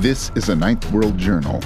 This 0.00 0.32
is 0.34 0.48
a 0.48 0.56
Ninth 0.56 0.90
World 0.92 1.18
Journal. 1.18 1.62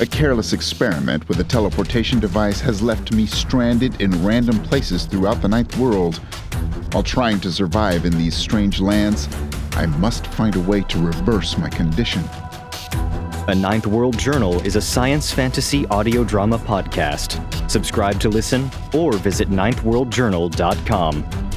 A 0.00 0.06
careless 0.06 0.52
experiment 0.52 1.28
with 1.28 1.38
a 1.38 1.44
teleportation 1.44 2.18
device 2.18 2.60
has 2.60 2.82
left 2.82 3.12
me 3.12 3.24
stranded 3.24 4.00
in 4.00 4.24
random 4.24 4.60
places 4.64 5.04
throughout 5.04 5.40
the 5.40 5.46
Ninth 5.46 5.78
World. 5.78 6.16
While 6.90 7.04
trying 7.04 7.38
to 7.42 7.52
survive 7.52 8.04
in 8.04 8.18
these 8.18 8.34
strange 8.34 8.80
lands, 8.80 9.28
I 9.74 9.86
must 9.86 10.26
find 10.26 10.56
a 10.56 10.60
way 10.60 10.80
to 10.80 10.98
reverse 10.98 11.56
my 11.56 11.68
condition. 11.68 12.24
A 13.46 13.54
Ninth 13.54 13.86
World 13.86 14.18
Journal 14.18 14.60
is 14.66 14.74
a 14.74 14.80
science 14.80 15.32
fantasy 15.32 15.86
audio 15.86 16.24
drama 16.24 16.58
podcast. 16.58 17.70
Subscribe 17.70 18.18
to 18.18 18.28
listen 18.28 18.68
or 18.92 19.12
visit 19.12 19.50
ninthworldjournal.com. 19.50 21.49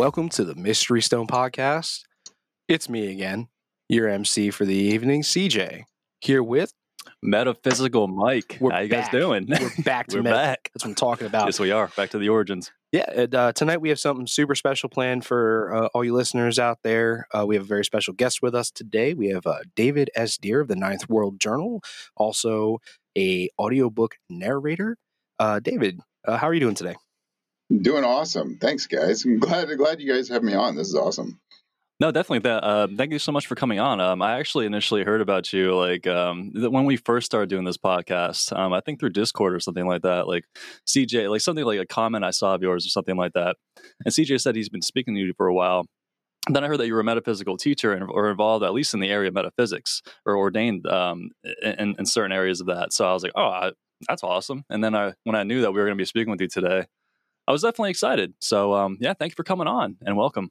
Welcome 0.00 0.30
to 0.30 0.44
the 0.44 0.54
Mystery 0.54 1.02
Stone 1.02 1.26
Podcast. 1.26 2.04
It's 2.68 2.88
me 2.88 3.12
again, 3.12 3.48
your 3.86 4.08
MC 4.08 4.50
for 4.50 4.64
the 4.64 4.72
evening, 4.72 5.20
CJ, 5.20 5.82
here 6.22 6.42
with. 6.42 6.72
Metaphysical 7.22 8.08
Mike. 8.08 8.56
We're 8.62 8.70
How 8.70 8.78
you 8.78 8.88
guys 8.88 9.10
doing? 9.10 9.46
We're 9.46 9.82
back 9.84 10.06
to 10.08 10.16
We're 10.16 10.22
meta- 10.22 10.36
back. 10.36 10.70
That's 10.72 10.86
what 10.86 10.92
I'm 10.92 10.94
talking 10.94 11.26
about. 11.26 11.44
Yes, 11.44 11.60
we 11.60 11.70
are. 11.70 11.88
Back 11.98 12.08
to 12.12 12.18
the 12.18 12.30
origins. 12.30 12.72
Yeah, 12.92 13.10
and, 13.14 13.34
uh, 13.34 13.52
tonight 13.52 13.82
we 13.82 13.90
have 13.90 14.00
something 14.00 14.26
super 14.26 14.54
special 14.54 14.88
planned 14.88 15.26
for 15.26 15.70
uh, 15.74 15.88
all 15.92 16.02
you 16.02 16.14
listeners 16.14 16.58
out 16.58 16.78
there. 16.82 17.26
Uh, 17.34 17.44
we 17.46 17.54
have 17.56 17.64
a 17.64 17.68
very 17.68 17.84
special 17.84 18.14
guest 18.14 18.40
with 18.40 18.54
us 18.54 18.70
today. 18.70 19.12
We 19.12 19.28
have 19.28 19.46
uh, 19.46 19.58
David 19.76 20.08
S. 20.14 20.38
Deer 20.38 20.60
of 20.62 20.68
the 20.68 20.76
Ninth 20.76 21.10
World 21.10 21.38
Journal, 21.38 21.82
also 22.16 22.78
a 23.18 23.50
audiobook 23.58 24.16
narrator. 24.30 24.96
Uh, 25.38 25.60
David, 25.60 26.00
uh, 26.26 26.38
how 26.38 26.48
are 26.48 26.54
you 26.54 26.60
doing 26.60 26.74
today? 26.74 26.96
Doing 27.70 28.04
awesome. 28.04 28.58
Thanks, 28.60 28.86
guys. 28.86 29.24
I'm 29.24 29.38
glad 29.38 29.68
glad 29.76 30.00
you 30.00 30.12
guys 30.12 30.28
have 30.28 30.42
me 30.42 30.54
on. 30.54 30.74
This 30.74 30.88
is 30.88 30.96
awesome. 30.96 31.40
No, 32.00 32.10
definitely. 32.10 32.40
That. 32.48 32.64
Uh, 32.64 32.88
thank 32.96 33.12
you 33.12 33.18
so 33.18 33.30
much 33.30 33.46
for 33.46 33.54
coming 33.54 33.78
on. 33.78 34.00
Um, 34.00 34.22
I 34.22 34.38
actually 34.38 34.66
initially 34.66 35.04
heard 35.04 35.20
about 35.20 35.52
you 35.52 35.76
like 35.76 36.06
um, 36.06 36.50
when 36.54 36.86
we 36.86 36.96
first 36.96 37.26
started 37.26 37.50
doing 37.50 37.64
this 37.64 37.76
podcast. 37.76 38.56
Um, 38.58 38.72
I 38.72 38.80
think 38.80 38.98
through 38.98 39.10
Discord 39.10 39.54
or 39.54 39.60
something 39.60 39.86
like 39.86 40.02
that. 40.02 40.26
Like 40.26 40.44
CJ, 40.88 41.30
like 41.30 41.42
something 41.42 41.64
like 41.64 41.78
a 41.78 41.86
comment 41.86 42.24
I 42.24 42.30
saw 42.30 42.54
of 42.54 42.62
yours 42.62 42.86
or 42.86 42.88
something 42.88 43.16
like 43.16 43.34
that. 43.34 43.56
And 44.04 44.12
CJ 44.12 44.40
said 44.40 44.56
he's 44.56 44.70
been 44.70 44.82
speaking 44.82 45.14
to 45.14 45.20
you 45.20 45.34
for 45.36 45.46
a 45.46 45.54
while. 45.54 45.84
Then 46.48 46.64
I 46.64 46.68
heard 46.68 46.78
that 46.78 46.86
you 46.86 46.94
were 46.94 47.00
a 47.00 47.04
metaphysical 47.04 47.56
teacher 47.58 47.92
and 47.92 48.02
or 48.02 48.30
involved 48.30 48.64
at 48.64 48.72
least 48.72 48.94
in 48.94 49.00
the 49.00 49.10
area 49.10 49.28
of 49.28 49.34
metaphysics 49.34 50.00
or 50.24 50.36
ordained 50.36 50.86
um, 50.86 51.30
in, 51.62 51.94
in 51.98 52.06
certain 52.06 52.32
areas 52.32 52.60
of 52.60 52.66
that. 52.68 52.94
So 52.94 53.06
I 53.06 53.12
was 53.12 53.22
like, 53.22 53.32
oh, 53.36 53.42
I, 53.42 53.72
that's 54.08 54.24
awesome. 54.24 54.64
And 54.70 54.82
then 54.82 54.96
I, 54.96 55.12
when 55.24 55.36
I 55.36 55.42
knew 55.42 55.60
that 55.60 55.72
we 55.72 55.78
were 55.78 55.86
going 55.86 55.98
to 55.98 56.00
be 56.00 56.06
speaking 56.06 56.30
with 56.30 56.40
you 56.40 56.48
today, 56.48 56.86
I 57.50 57.52
was 57.52 57.62
definitely 57.62 57.90
excited. 57.90 58.32
So 58.40 58.74
um, 58.74 58.96
yeah, 59.00 59.12
thank 59.12 59.32
you 59.32 59.34
for 59.34 59.42
coming 59.42 59.66
on 59.66 59.96
and 60.02 60.16
welcome. 60.16 60.50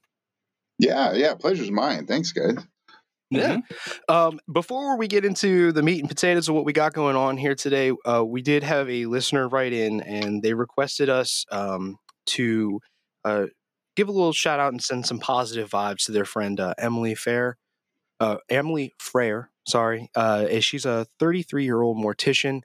Yeah, 0.80 1.14
yeah. 1.14 1.34
Pleasure's 1.34 1.72
mine. 1.72 2.08
Thanks, 2.08 2.34
guys. 2.34 2.58
Yeah. 3.32 3.60
Um, 4.10 4.42
before 4.52 4.98
we 4.98 5.08
get 5.08 5.24
into 5.24 5.72
the 5.72 5.82
meat 5.82 6.02
and 6.02 6.10
potatoes 6.10 6.50
of 6.50 6.56
what 6.56 6.66
we 6.66 6.74
got 6.74 6.92
going 6.92 7.16
on 7.16 7.38
here 7.38 7.56
today, 7.56 7.94
uh, 8.04 8.26
we 8.26 8.42
did 8.42 8.64
have 8.64 8.90
a 8.90 9.06
listener 9.06 9.48
write 9.48 9.72
in 9.72 10.02
and 10.02 10.44
they 10.44 10.54
requested 10.54 11.08
us 11.08 11.46
um, 11.54 12.00
to 12.26 12.82
uh, 13.24 13.46
give 13.96 14.10
a 14.10 14.12
little 14.12 14.34
shout 14.34 14.60
out 14.60 14.74
and 14.74 14.84
send 14.84 15.06
some 15.06 15.20
positive 15.20 15.70
vibes 15.70 16.04
to 16.08 16.12
their 16.12 16.26
friend 16.26 16.60
uh, 16.60 16.74
Emily 16.78 17.16
Fair. 17.16 17.56
Uh, 18.20 18.38
Emily 18.50 18.94
Frere, 19.00 19.52
sorry. 19.66 20.10
Uh, 20.16 20.60
she's 20.60 20.86
a 20.86 21.08
33 21.20 21.64
year 21.64 21.82
old 21.82 21.96
mortician 21.96 22.60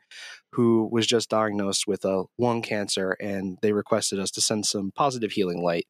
who 0.54 0.88
was 0.90 1.06
just 1.06 1.28
diagnosed 1.28 1.86
with 1.86 2.04
a 2.04 2.24
lung 2.38 2.62
cancer, 2.62 3.16
and 3.20 3.58
they 3.62 3.72
requested 3.72 4.18
us 4.18 4.30
to 4.32 4.40
send 4.40 4.66
some 4.66 4.92
positive 4.94 5.32
healing 5.32 5.62
light 5.62 5.86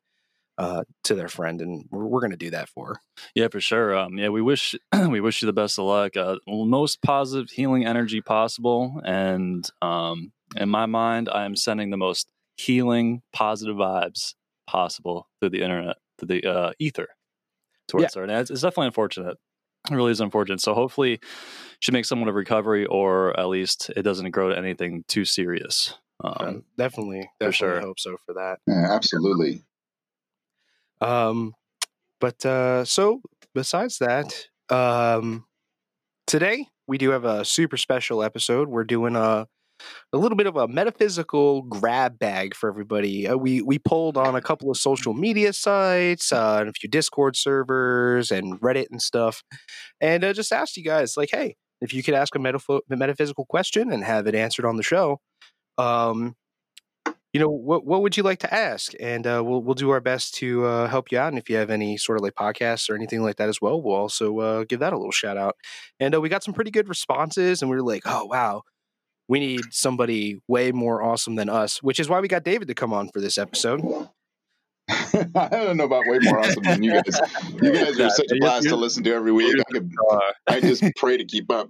uh, 0.57 0.85
to 1.05 1.15
their 1.15 1.29
friend, 1.29 1.61
and 1.61 1.87
we're, 1.91 2.07
we're 2.07 2.21
going 2.21 2.31
to 2.31 2.37
do 2.37 2.51
that 2.51 2.69
for 2.69 2.87
her. 2.87 3.01
Yeah, 3.35 3.49
for 3.49 3.61
sure. 3.61 3.97
Um, 3.97 4.17
yeah, 4.19 4.29
we 4.29 4.43
wish 4.43 4.75
we 5.09 5.21
wish 5.21 5.43
you 5.43 5.47
the 5.47 5.53
best 5.53 5.79
of 5.79 5.85
luck. 5.87 6.17
Uh, 6.17 6.37
most 6.47 7.03
positive 7.03 7.51
healing 7.51 7.85
energy 7.85 8.21
possible, 8.21 9.01
and 9.05 9.69
um, 9.83 10.33
in 10.57 10.69
my 10.69 10.87
mind, 10.87 11.29
I 11.33 11.45
am 11.45 11.57
sending 11.57 11.91
the 11.91 11.97
most 11.97 12.29
healing, 12.57 13.23
positive 13.33 13.77
vibes 13.77 14.35
possible 14.67 15.29
through 15.41 15.51
the 15.51 15.63
internet, 15.63 15.97
through 16.19 16.29
the 16.29 16.47
uh, 16.47 16.73
ether, 16.79 17.09
towards 17.89 18.15
her. 18.15 18.23
And 18.23 18.33
it's, 18.33 18.51
it's 18.51 18.63
definitely 18.63 18.87
unfortunate. 18.87 19.37
It 19.91 19.95
really 19.95 20.13
is 20.13 20.21
unfortunate. 20.21 20.61
So 20.61 20.75
hopefully, 20.75 21.21
she 21.81 21.93
makes 21.93 22.09
somewhat 22.09 22.29
of 22.29 22.35
recovery, 22.35 22.87
or 22.87 23.39
at 23.39 23.49
least 23.49 23.91
it 23.97 24.03
doesn't 24.03 24.31
grow 24.31 24.49
to 24.49 24.57
anything 24.57 25.05
too 25.09 25.25
serious. 25.25 25.95
Um, 26.23 26.65
definitely, 26.79 27.29
for 27.39 27.51
definitely 27.51 27.53
sure. 27.53 27.81
hope 27.81 27.99
so 27.99 28.17
for 28.25 28.35
that. 28.35 28.59
Yeah, 28.67 28.95
absolutely. 28.95 29.63
Um, 31.01 31.55
but 32.21 32.45
uh, 32.47 32.85
so 32.85 33.21
besides 33.55 33.99
that, 33.99 34.47
um, 34.71 35.45
today 36.27 36.69
we 36.87 36.97
do 36.97 37.11
have 37.11 37.25
a 37.25 37.45
super 37.45 37.77
special 37.77 38.23
episode. 38.23 38.69
We're 38.69 38.85
doing 38.85 39.17
a 39.17 39.49
a 40.13 40.19
little 40.19 40.37
bit 40.37 40.47
of 40.47 40.57
a 40.57 40.69
metaphysical 40.69 41.63
grab 41.63 42.19
bag 42.19 42.55
for 42.55 42.69
everybody. 42.69 43.29
Uh, 43.29 43.37
we 43.37 43.63
we 43.63 43.79
pulled 43.79 44.17
on 44.17 44.35
a 44.35 44.41
couple 44.41 44.71
of 44.71 44.77
social 44.77 45.15
media 45.15 45.53
sites, 45.53 46.33
uh, 46.33 46.59
and 46.61 46.69
a 46.69 46.73
few 46.73 46.89
Discord 46.89 47.37
servers, 47.37 48.31
and 48.31 48.61
Reddit 48.61 48.87
and 48.91 49.03
stuff, 49.03 49.43
and 50.01 50.25
uh, 50.25 50.33
just 50.33 50.53
asked 50.53 50.77
you 50.77 50.85
guys 50.85 51.17
like, 51.17 51.31
hey, 51.33 51.57
if 51.81 51.93
you 51.93 52.03
could 52.03 52.15
ask 52.15 52.35
a 52.35 52.39
metaph- 52.39 52.81
metaphysical 52.89 53.47
question 53.47 53.93
and 53.93 54.05
have 54.05 54.27
it 54.27 54.35
answered 54.35 54.65
on 54.65 54.77
the 54.77 54.83
show, 54.83 55.21
um, 55.79 56.35
you 57.35 57.41
know 57.41 57.49
what 57.49 57.85
what 57.85 58.01
would 58.01 58.17
you 58.17 58.23
like 58.23 58.39
to 58.39 58.55
ask 58.55 58.93
and 59.01 59.27
uh, 59.27 59.43
we'll 59.45 59.61
we'll 59.61 59.75
do 59.75 59.91
our 59.91 60.01
best 60.01 60.35
to 60.35 60.65
uh, 60.65 60.89
help 60.89 61.11
you 61.11 61.19
out 61.19 61.29
and 61.29 61.39
if 61.39 61.51
you 61.51 61.57
have 61.57 61.69
any 61.69 61.97
sort 61.97 62.17
of 62.17 62.23
like 62.23 62.35
podcasts 62.35 62.89
or 62.89 62.95
anything 62.95 63.23
like 63.23 63.37
that 63.37 63.49
as 63.49 63.61
well 63.61 63.83
we'll 63.83 63.97
also 63.97 64.39
uh, 64.39 64.65
give 64.65 64.79
that 64.79 64.93
a 64.93 64.97
little 64.97 65.11
shout 65.13 65.37
out 65.37 65.57
and 65.99 66.15
uh, 66.15 66.21
we 66.21 66.29
got 66.29 66.45
some 66.45 66.55
pretty 66.55 66.71
good 66.71 66.89
responses 66.89 67.61
and 67.61 67.71
we 67.71 67.77
were 67.77 67.83
like 67.83 68.03
oh 68.07 68.25
wow 68.25 68.63
we 69.29 69.41
need 69.41 69.63
somebody 69.71 70.41
way 70.49 70.73
more 70.73 71.03
awesome 71.03 71.35
than 71.35 71.49
us 71.49 71.83
which 71.83 71.99
is 71.99 72.09
why 72.09 72.21
we 72.21 72.29
got 72.29 72.45
david 72.45 72.69
to 72.69 72.75
come 72.75 72.93
on 72.93 73.09
for 73.09 73.21
this 73.21 73.39
episode 73.39 73.81
I 75.35 75.49
don't 75.51 75.79
know 75.79 75.85
about 75.85 76.07
way 76.07 76.19
more 76.21 76.41
awesome 76.41 76.63
than 76.63 76.83
you 76.83 76.93
guys. 76.93 77.19
You 77.63 77.73
guys 77.73 77.99
are 77.99 78.11
such 78.11 78.27
a 78.33 78.39
blast 78.39 78.69
to 78.69 78.77
listen 78.77 79.03
to 79.05 79.15
every 79.15 79.33
week. 79.33 79.57
I, 79.59 79.73
could, 79.73 79.93
I 80.47 80.61
just 80.61 80.85
pray 80.97 81.17
to 81.17 81.25
keep 81.25 81.51
up. 81.51 81.69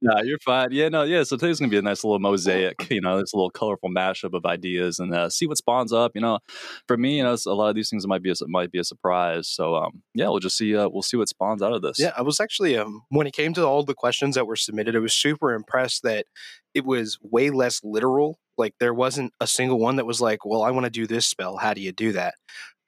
No, 0.00 0.22
you're 0.22 0.38
fine. 0.38 0.68
Yeah, 0.70 0.88
no, 0.88 1.02
yeah. 1.02 1.24
So 1.24 1.36
today's 1.36 1.58
gonna 1.58 1.70
be 1.70 1.78
a 1.78 1.82
nice 1.82 2.04
little 2.04 2.20
mosaic, 2.20 2.88
you 2.90 3.00
know, 3.00 3.18
this 3.18 3.34
little 3.34 3.50
colorful 3.50 3.90
mashup 3.90 4.34
of 4.34 4.46
ideas, 4.46 5.00
and 5.00 5.12
uh, 5.12 5.28
see 5.28 5.46
what 5.46 5.58
spawns 5.58 5.92
up. 5.92 6.12
You 6.14 6.20
know, 6.20 6.38
for 6.86 6.96
me, 6.96 7.16
you 7.16 7.24
know, 7.24 7.36
a 7.46 7.54
lot 7.54 7.70
of 7.70 7.74
these 7.74 7.90
things 7.90 8.06
might 8.06 8.22
be 8.22 8.30
a, 8.30 8.34
might 8.46 8.70
be 8.70 8.78
a 8.78 8.84
surprise. 8.84 9.48
So, 9.48 9.74
um, 9.74 10.02
yeah, 10.14 10.28
we'll 10.28 10.38
just 10.38 10.56
see. 10.56 10.76
Uh, 10.76 10.88
we'll 10.88 11.02
see 11.02 11.16
what 11.16 11.28
spawns 11.28 11.62
out 11.62 11.72
of 11.72 11.82
this. 11.82 11.98
yeah 11.98 12.12
i 12.16 12.22
was 12.22 12.40
actually 12.40 12.76
um, 12.76 13.02
when 13.10 13.26
it 13.26 13.32
came 13.32 13.52
to 13.54 13.64
all 13.64 13.82
the 13.82 13.94
questions 13.94 14.34
that 14.34 14.46
were 14.46 14.56
submitted 14.56 14.96
i 14.96 14.98
was 14.98 15.14
super 15.14 15.52
impressed 15.52 16.02
that 16.02 16.26
it 16.74 16.84
was 16.84 17.18
way 17.22 17.50
less 17.50 17.80
literal 17.82 18.38
like 18.58 18.74
there 18.80 18.94
wasn't 18.94 19.32
a 19.40 19.46
single 19.46 19.78
one 19.78 19.96
that 19.96 20.06
was 20.06 20.20
like 20.20 20.44
well 20.44 20.62
i 20.62 20.70
want 20.70 20.84
to 20.84 20.90
do 20.90 21.06
this 21.06 21.26
spell 21.26 21.56
how 21.56 21.74
do 21.74 21.80
you 21.80 21.92
do 21.92 22.12
that 22.12 22.34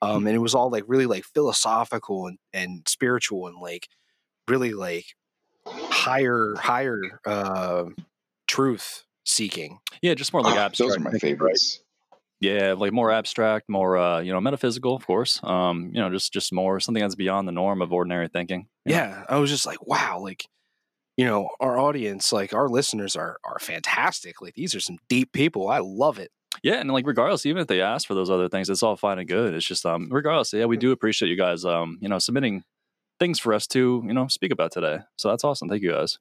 um, 0.01 0.27
and 0.27 0.35
it 0.35 0.39
was 0.39 0.55
all 0.55 0.69
like 0.69 0.85
really 0.87 1.05
like 1.05 1.25
philosophical 1.25 2.27
and, 2.27 2.37
and 2.53 2.87
spiritual 2.87 3.47
and 3.47 3.57
like 3.61 3.87
really 4.47 4.71
like 4.73 5.05
higher 5.67 6.55
higher 6.57 7.01
uh, 7.25 7.83
truth 8.47 9.03
seeking 9.25 9.79
yeah, 10.01 10.13
just 10.13 10.31
more 10.33 10.41
like 10.41 10.55
Ah, 10.55 10.59
abstract. 10.65 10.89
Those 10.89 10.97
are 10.97 11.01
my 11.01 11.17
favorites. 11.17 11.81
Yeah, 12.39 12.73
like 12.77 12.93
more 12.93 13.11
abstract, 13.11 13.67
more 13.67 13.97
uh, 13.97 14.21
you 14.21 14.31
know, 14.31 14.39
metaphysical, 14.39 14.95
of 14.95 15.05
course. 15.05 15.41
Um, 15.43 15.91
you 15.93 15.99
know, 15.99 16.09
just 16.09 16.31
just 16.31 16.53
more 16.53 16.79
something 16.79 17.01
that's 17.03 17.15
beyond 17.15 17.47
the 17.47 17.51
norm 17.51 17.81
of 17.81 17.91
ordinary 17.91 18.29
thinking. 18.29 18.67
you 18.85 18.93
know? 18.93 18.99
yeah 19.01 19.23
i 19.27 19.37
was 19.37 19.49
just 19.49 19.65
like 19.65 19.85
wow 19.85 20.19
like 20.21 20.45
you 21.19 21.25
know 21.25 21.49
our 21.59 21.77
audience 21.77 22.31
like 22.31 22.53
our 22.53 22.69
listeners 22.69 23.13
are 23.17 23.39
are 23.43 23.59
fantastic 23.59 24.41
like 24.41 24.55
these 24.55 24.73
are 24.73 24.79
some 24.79 24.97
deep 25.09 25.33
people 25.33 25.67
i 25.67 25.79
love 25.79 26.17
it 26.17 26.31
Yeah, 26.63 26.79
and 26.79 26.89
like 26.91 27.05
regardless, 27.05 27.45
even 27.45 27.61
if 27.61 27.67
they 27.67 27.81
ask 27.81 28.07
for 28.07 28.15
those 28.15 28.29
other 28.29 28.49
things, 28.49 28.69
it's 28.69 28.83
all 28.83 28.95
fine 28.97 29.19
and 29.19 29.27
good. 29.27 29.53
It's 29.53 29.65
just 29.65 29.85
um 29.85 30.07
regardless, 30.11 30.53
yeah, 30.53 30.65
we 30.65 30.77
do 30.77 30.91
appreciate 30.91 31.29
you 31.29 31.37
guys 31.37 31.65
um, 31.65 31.97
you 32.01 32.09
know, 32.09 32.19
submitting 32.19 32.63
things 33.19 33.39
for 33.39 33.53
us 33.53 33.67
to, 33.67 34.03
you 34.07 34.13
know, 34.13 34.27
speak 34.27 34.51
about 34.51 34.71
today. 34.71 34.99
So 35.17 35.29
that's 35.29 35.43
awesome. 35.43 35.69
Thank 35.69 35.83
you 35.83 35.91
guys. 35.91 36.17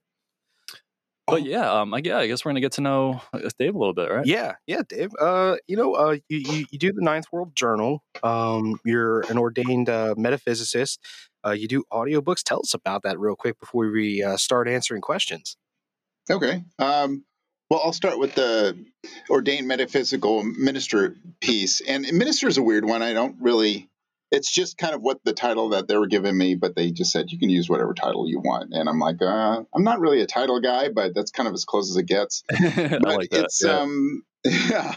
But 1.27 1.43
yeah, 1.45 1.71
um 1.71 1.93
I, 1.95 2.01
yeah, 2.03 2.19
I 2.19 2.27
guess 2.27 2.45
we're 2.45 2.53
gonna 2.53 2.61
get 2.61 2.73
to 2.73 2.81
know 2.81 3.21
uh, 3.33 3.51
Dave 3.59 3.75
a 3.75 3.79
little 3.79 3.95
bit, 3.95 4.11
right? 4.11 4.27
Yeah, 4.27 4.55
yeah, 4.67 4.83
Dave. 4.89 5.11
Uh, 5.21 5.57
you 5.67 5.77
know, 5.77 5.95
uh, 5.95 6.17
you, 6.29 6.39
you, 6.39 6.67
you 6.71 6.79
do 6.79 6.93
the 6.93 7.03
Ninth 7.03 7.27
World 7.33 7.55
Journal. 7.55 8.03
Um, 8.23 8.81
you're 8.85 9.21
an 9.31 9.39
ordained 9.39 9.89
uh, 9.91 10.15
metaphysicist. 10.17 10.99
Uh, 11.47 11.53
you 11.53 11.69
do 11.69 11.85
audiobooks. 11.93 12.43
Tell 12.43 12.61
us 12.61 12.75
about 12.75 13.03
that 13.03 13.19
real 13.19 13.37
quick 13.37 13.59
before 13.61 13.91
we 13.91 14.23
uh, 14.23 14.37
start 14.37 14.69
answering 14.69 15.01
questions. 15.01 15.57
Okay. 16.31 16.65
Um, 16.79 17.25
well, 17.71 17.81
I'll 17.85 17.93
start 17.93 18.19
with 18.19 18.35
the 18.35 18.77
ordained 19.31 19.69
metaphysical 19.69 20.43
minister 20.43 21.17
piece. 21.41 21.81
And 21.81 22.07
minister 22.13 22.49
is 22.49 22.59
a 22.59 22.63
weird 22.63 22.85
one. 22.85 23.03
I 23.03 23.13
don't 23.13 23.37
really 23.41 23.89
it's 24.31 24.53
just 24.53 24.77
kind 24.77 24.95
of 24.95 25.01
what 25.01 25.19
the 25.25 25.33
title 25.33 25.71
that 25.71 25.89
they 25.89 25.97
were 25.97 26.07
giving 26.07 26.37
me, 26.37 26.55
but 26.55 26.77
they 26.77 26.91
just 26.91 27.13
said 27.13 27.31
you 27.31 27.39
can 27.39 27.49
use 27.49 27.69
whatever 27.69 27.95
title 27.95 28.29
you 28.29 28.41
want, 28.41 28.73
and 28.73 28.89
I'm 28.89 28.99
like, 28.99 29.23
uh, 29.23 29.63
I'm 29.75 29.85
not 29.85 30.01
really 30.01 30.21
a 30.21 30.27
title 30.27 30.61
guy, 30.61 30.89
but 30.91 31.15
that's 31.15 31.31
kind 31.31 31.49
of 31.49 31.55
as 31.55 31.65
close 31.65 31.91
as 31.91 31.97
it 31.97 32.07
gets. 32.07 32.45
But 32.99 33.03
like 33.03 33.31
that. 33.31 33.45
it's 33.45 33.63
yeah. 33.65 33.79
um, 33.79 34.23
yeah, 34.45 34.95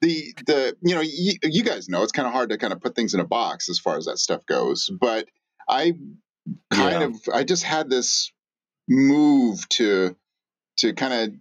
the 0.00 0.34
the 0.46 0.76
you 0.82 0.94
know 0.94 1.00
you, 1.00 1.34
you 1.42 1.62
guys 1.62 1.88
know 1.88 2.02
it's 2.02 2.12
kind 2.12 2.26
of 2.26 2.32
hard 2.32 2.50
to 2.50 2.58
kind 2.58 2.72
of 2.72 2.80
put 2.80 2.94
things 2.94 3.14
in 3.14 3.20
a 3.20 3.24
box 3.24 3.68
as 3.68 3.78
far 3.78 3.96
as 3.96 4.06
that 4.06 4.18
stuff 4.18 4.44
goes, 4.46 4.90
but 5.00 5.28
I 5.68 5.94
kind 6.70 7.02
Yeah. 7.02 7.06
of 7.06 7.16
I 7.32 7.44
just 7.44 7.62
had 7.64 7.90
this 7.90 8.32
move 8.88 9.68
to 9.68 10.16
to 10.78 10.94
kind 10.94 11.12
of 11.12 11.34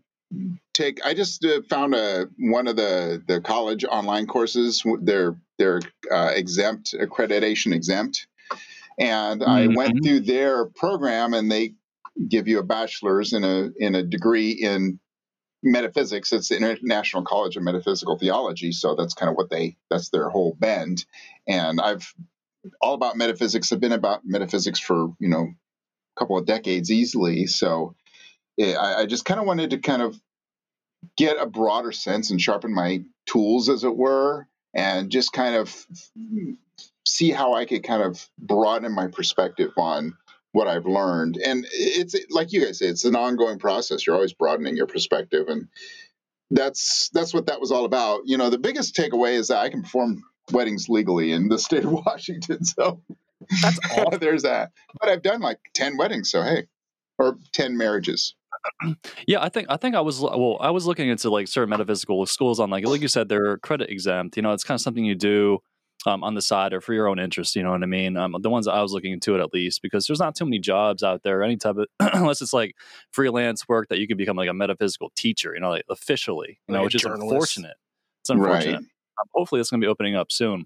take 0.73 0.99
i 1.05 1.13
just 1.13 1.43
uh, 1.45 1.61
found 1.69 1.95
a 1.95 2.27
one 2.37 2.67
of 2.67 2.75
the 2.75 3.23
the 3.27 3.39
college 3.41 3.85
online 3.85 4.27
courses 4.27 4.83
they're 5.01 5.35
they're 5.57 5.79
uh, 6.11 6.31
exempt 6.35 6.93
accreditation 6.99 7.73
exempt 7.73 8.27
and 8.99 9.43
i 9.43 9.67
went 9.67 9.95
Mhm. 9.95 10.03
through 10.03 10.19
their 10.19 10.65
program 10.65 11.33
and 11.33 11.49
they 11.51 11.73
give 12.27 12.47
you 12.47 12.59
a 12.59 12.63
bachelor's 12.63 13.31
in 13.33 13.43
a 13.43 13.69
in 13.77 13.95
a 13.95 14.03
degree 14.03 14.51
in 14.51 14.99
metaphysics 15.63 16.33
it's 16.33 16.49
the 16.49 16.57
international 16.57 17.23
college 17.23 17.55
of 17.55 17.63
metaphysical 17.63 18.17
theology 18.17 18.71
so 18.71 18.95
that's 18.95 19.13
kind 19.13 19.29
of 19.29 19.35
what 19.35 19.49
they 19.49 19.77
that's 19.89 20.09
their 20.09 20.29
whole 20.29 20.55
bend 20.59 21.05
and 21.47 21.79
i've 21.81 22.13
all 22.81 22.93
about 22.93 23.17
metaphysics 23.17 23.71
i've 23.71 23.79
been 23.79 23.91
about 23.91 24.21
metaphysics 24.25 24.79
for 24.79 25.09
you 25.19 25.29
know 25.29 25.47
a 25.47 26.19
couple 26.19 26.37
of 26.37 26.45
decades 26.45 26.91
easily 26.91 27.45
so 27.47 27.95
yeah, 28.57 28.77
I, 28.79 29.01
I 29.01 29.05
just 29.05 29.23
kind 29.23 29.39
of 29.39 29.45
wanted 29.45 29.69
to 29.69 29.77
kind 29.77 30.01
of 30.01 30.19
get 31.15 31.37
a 31.39 31.45
broader 31.45 31.91
sense 31.91 32.31
and 32.31 32.41
sharpen 32.41 32.73
my 32.73 33.03
tools, 33.27 33.69
as 33.69 33.83
it 33.83 33.95
were, 33.95 34.47
and 34.73 35.11
just 35.11 35.31
kind 35.31 35.55
of 35.55 35.85
see 37.05 37.31
how 37.31 37.53
I 37.53 37.65
could 37.65 37.83
kind 37.83 38.01
of 38.01 38.27
broaden 38.39 38.91
my 38.91 39.07
perspective 39.07 39.71
on 39.77 40.17
what 40.51 40.67
I've 40.67 40.87
learned. 40.87 41.37
And 41.37 41.67
it's 41.71 42.15
like 42.31 42.51
you 42.51 42.65
guys 42.65 42.79
say, 42.79 42.87
it's 42.87 43.05
an 43.05 43.15
ongoing 43.15 43.59
process. 43.59 44.05
You're 44.05 44.15
always 44.15 44.33
broadening 44.33 44.75
your 44.75 44.87
perspective, 44.87 45.47
and 45.47 45.67
that's 46.49 47.09
that's 47.13 47.33
what 47.33 47.45
that 47.45 47.61
was 47.61 47.71
all 47.71 47.85
about. 47.85 48.21
You 48.25 48.37
know, 48.37 48.49
the 48.49 48.57
biggest 48.57 48.95
takeaway 48.95 49.33
is 49.33 49.49
that 49.49 49.59
I 49.59 49.69
can 49.69 49.83
perform 49.83 50.23
weddings 50.51 50.89
legally 50.89 51.31
in 51.31 51.49
the 51.49 51.59
state 51.59 51.85
of 51.85 51.91
Washington. 52.05 52.63
So 52.63 53.01
That's 53.61 53.79
awesome. 53.97 54.19
there's 54.19 54.43
that. 54.43 54.71
But 54.99 55.09
I've 55.09 55.21
done 55.21 55.41
like 55.41 55.59
ten 55.73 55.97
weddings, 55.97 56.31
so 56.31 56.41
hey, 56.43 56.67
or 57.17 57.37
ten 57.53 57.77
marriages. 57.77 58.35
Yeah, 59.27 59.43
I 59.43 59.49
think 59.49 59.67
I 59.69 59.77
think 59.77 59.95
I 59.95 60.01
was 60.01 60.19
well. 60.21 60.57
I 60.59 60.71
was 60.71 60.85
looking 60.85 61.09
into 61.09 61.29
like 61.29 61.47
certain 61.47 61.69
metaphysical 61.69 62.25
schools 62.25 62.59
on 62.59 62.69
like 62.69 62.85
like 62.85 63.01
you 63.01 63.07
said 63.07 63.29
they're 63.29 63.57
credit 63.57 63.89
exempt. 63.89 64.35
You 64.37 64.41
know, 64.43 64.51
it's 64.53 64.63
kind 64.63 64.75
of 64.75 64.81
something 64.81 65.03
you 65.03 65.15
do 65.15 65.59
um, 66.05 66.23
on 66.23 66.33
the 66.33 66.41
side 66.41 66.73
or 66.73 66.81
for 66.81 66.93
your 66.93 67.07
own 67.07 67.19
interest. 67.19 67.55
You 67.55 67.63
know 67.63 67.71
what 67.71 67.83
I 67.83 67.87
mean? 67.87 68.15
Um, 68.17 68.35
the 68.39 68.49
ones 68.49 68.65
that 68.65 68.73
I 68.73 68.81
was 68.81 68.93
looking 68.93 69.11
into 69.11 69.35
it 69.35 69.41
at 69.41 69.53
least 69.53 69.81
because 69.81 70.07
there's 70.07 70.19
not 70.19 70.35
too 70.35 70.45
many 70.45 70.59
jobs 70.59 71.03
out 71.03 71.23
there. 71.23 71.43
Any 71.43 71.57
type 71.57 71.75
of 71.77 71.87
unless 72.13 72.41
it's 72.41 72.53
like 72.53 72.75
freelance 73.11 73.67
work 73.67 73.89
that 73.89 73.99
you 73.99 74.07
can 74.07 74.17
become 74.17 74.37
like 74.37 74.49
a 74.49 74.53
metaphysical 74.53 75.11
teacher. 75.15 75.53
You 75.53 75.59
know, 75.59 75.69
like 75.69 75.85
officially. 75.89 76.59
You 76.67 76.73
know, 76.73 76.79
Like 76.79 76.85
which 76.85 76.95
is 76.95 77.05
unfortunate. 77.05 77.75
It's 78.21 78.29
unfortunate. 78.29 78.75
Right. 78.75 78.85
Um, 79.19 79.27
hopefully, 79.33 79.61
it's 79.61 79.69
going 79.69 79.81
to 79.81 79.85
be 79.85 79.89
opening 79.89 80.15
up 80.15 80.31
soon. 80.31 80.65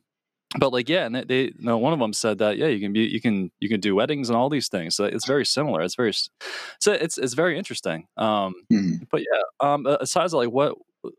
But 0.59 0.74
like, 0.74 0.89
yeah, 0.89 1.06
and 1.06 1.15
they, 1.15 1.24
they, 1.24 1.53
no, 1.59 1.77
one 1.77 1.94
of 1.94 2.00
them 2.00 2.12
said 2.12 2.39
that, 2.39 2.57
yeah, 2.57 2.68
you 2.68 2.81
can 2.81 2.92
be, 2.92 3.01
you 3.01 3.21
can, 3.21 3.51
you 3.59 3.69
can 3.69 3.80
do 3.80 3.95
weddings 3.95 4.30
and 4.30 4.36
all 4.36 4.50
these 4.50 4.68
things. 4.68 4.98
So 4.98 5.06
it's 5.06 5.25
very 5.25 5.45
similar. 5.45 5.81
It's 5.81 5.95
very, 5.95 6.12
so 6.80 6.92
it's, 6.92 7.18
it's 7.18 7.33
very 7.36 7.57
interesting. 7.57 8.06
Um, 8.18 8.56
Mhm. 8.69 9.07
but 9.09 9.21
yeah, 9.21 9.42
um, 9.62 9.86
aside 9.86 10.33
like 10.33 10.50
what, 10.51 10.75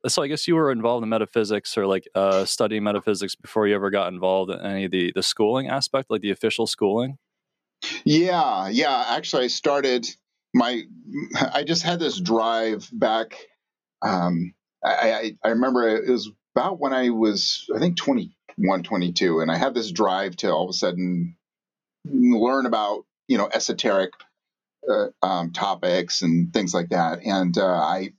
so 0.07 0.23
I 0.23 0.29
guess 0.29 0.47
you 0.47 0.55
were 0.55 0.71
involved 0.71 1.03
in 1.03 1.09
metaphysics 1.09 1.79
or 1.79 1.87
like 1.87 2.07
uh, 2.15 2.45
studying 2.45 2.85
metaphysics 2.85 3.35
before 3.35 3.67
you 3.67 3.75
ever 3.75 3.89
got 3.91 4.13
involved 4.13 4.51
in 4.53 4.61
any 4.61 4.85
of 4.85 4.91
the 4.93 5.11
the 5.13 5.23
schooling 5.25 5.69
aspect, 5.69 6.11
like 6.11 6.21
the 6.21 6.31
official 6.31 6.67
schooling. 6.69 7.19
Yeah, 8.05 8.69
yeah. 8.69 9.07
Actually, 9.09 9.45
I 9.45 9.49
started 9.49 10.07
my. 10.55 10.83
I 11.53 11.65
just 11.65 11.83
had 11.83 11.99
this 11.99 12.21
drive 12.21 12.89
back. 12.93 13.35
Um, 14.03 14.55
I, 14.85 15.13
I 15.13 15.33
I 15.45 15.49
remember 15.49 15.89
it 15.89 16.09
was 16.09 16.31
about 16.55 16.79
when 16.79 16.93
I 16.93 17.11
was 17.11 17.69
I 17.75 17.79
think 17.79 17.97
21, 17.97 18.83
22, 18.83 19.41
and 19.41 19.51
I 19.51 19.57
had 19.57 19.75
this 19.75 19.91
drive 19.91 20.37
to 20.37 20.51
all 20.51 20.65
of 20.65 20.71
a 20.71 20.75
sudden 20.75 21.37
learn 22.05 22.67
about 22.67 23.05
you 23.29 23.39
know 23.39 23.49
esoteric 23.53 24.13
uh, 24.89 25.09
um, 25.23 25.53
topics 25.53 26.23
and 26.23 26.53
things 26.53 26.75
like 26.75 26.91
that. 26.91 27.21
And 27.25 27.57
uh, 27.57 27.67
I 27.67 28.13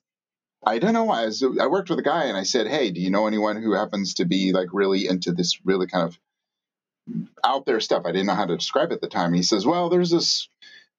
I 0.65 0.79
don't 0.79 0.93
know. 0.93 1.09
I 1.09 1.29
I 1.59 1.67
worked 1.67 1.89
with 1.89 1.99
a 1.99 2.03
guy 2.03 2.25
and 2.25 2.37
I 2.37 2.43
said, 2.43 2.67
hey, 2.67 2.91
do 2.91 3.01
you 3.01 3.09
know 3.09 3.27
anyone 3.27 3.61
who 3.61 3.73
happens 3.73 4.15
to 4.15 4.25
be 4.25 4.53
like 4.53 4.69
really 4.71 5.07
into 5.07 5.31
this 5.31 5.59
really 5.65 5.87
kind 5.87 6.07
of 6.07 6.17
out 7.43 7.65
there 7.65 7.79
stuff. 7.79 8.03
I 8.05 8.11
didn't 8.11 8.27
know 8.27 8.35
how 8.35 8.45
to 8.45 8.57
describe 8.57 8.91
it 8.91 8.95
at 8.95 9.01
the 9.01 9.07
time. 9.07 9.33
He 9.33 9.43
says, 9.43 9.65
"Well, 9.65 9.89
there's 9.89 10.09
this 10.09 10.47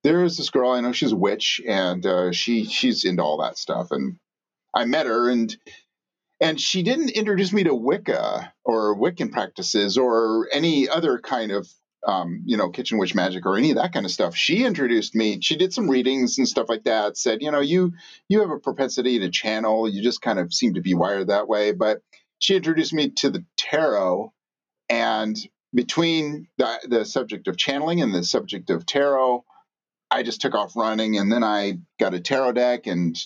there's 0.02 0.36
this 0.36 0.50
girl 0.50 0.70
I 0.70 0.80
know. 0.80 0.92
She's 0.92 1.12
a 1.12 1.16
witch, 1.16 1.60
and 1.66 2.04
uh, 2.04 2.32
she 2.32 2.64
she's 2.64 3.04
into 3.04 3.22
all 3.22 3.38
that 3.38 3.58
stuff." 3.58 3.90
And 3.90 4.16
I 4.74 4.84
met 4.84 5.06
her, 5.06 5.30
and 5.30 5.56
and 6.40 6.60
she 6.60 6.82
didn't 6.82 7.10
introduce 7.10 7.52
me 7.52 7.64
to 7.64 7.74
Wicca 7.74 8.52
or 8.64 8.96
Wiccan 8.96 9.32
practices 9.32 9.96
or 9.96 10.48
any 10.52 10.88
other 10.88 11.18
kind 11.18 11.52
of 11.52 11.68
um, 12.06 12.42
you 12.44 12.56
know 12.56 12.68
kitchen 12.68 12.98
witch 12.98 13.14
magic 13.14 13.46
or 13.46 13.56
any 13.56 13.70
of 13.70 13.76
that 13.76 13.92
kind 13.92 14.04
of 14.04 14.12
stuff. 14.12 14.36
She 14.36 14.64
introduced 14.64 15.14
me. 15.14 15.40
She 15.40 15.56
did 15.56 15.72
some 15.72 15.88
readings 15.88 16.38
and 16.38 16.46
stuff 16.46 16.68
like 16.68 16.84
that. 16.84 17.16
Said, 17.16 17.42
you 17.42 17.50
know, 17.50 17.60
you 17.60 17.92
you 18.28 18.40
have 18.40 18.50
a 18.50 18.58
propensity 18.58 19.18
to 19.20 19.30
channel. 19.30 19.88
You 19.88 20.02
just 20.02 20.20
kind 20.20 20.38
of 20.38 20.52
seem 20.52 20.74
to 20.74 20.82
be 20.82 20.94
wired 20.94 21.28
that 21.28 21.48
way. 21.48 21.72
But 21.72 22.02
she 22.38 22.56
introduced 22.56 22.92
me 22.92 23.10
to 23.10 23.30
the 23.30 23.44
tarot 23.56 24.32
and 24.88 25.36
between 25.74 26.48
the, 26.56 26.78
the 26.88 27.04
subject 27.04 27.48
of 27.48 27.56
channeling 27.56 28.00
and 28.00 28.14
the 28.14 28.22
subject 28.22 28.70
of 28.70 28.86
tarot, 28.86 29.44
I 30.10 30.22
just 30.22 30.40
took 30.40 30.54
off 30.54 30.76
running. 30.76 31.18
And 31.18 31.32
then 31.32 31.42
I 31.42 31.78
got 31.98 32.14
a 32.14 32.20
tarot 32.20 32.52
deck 32.52 32.86
and 32.86 33.16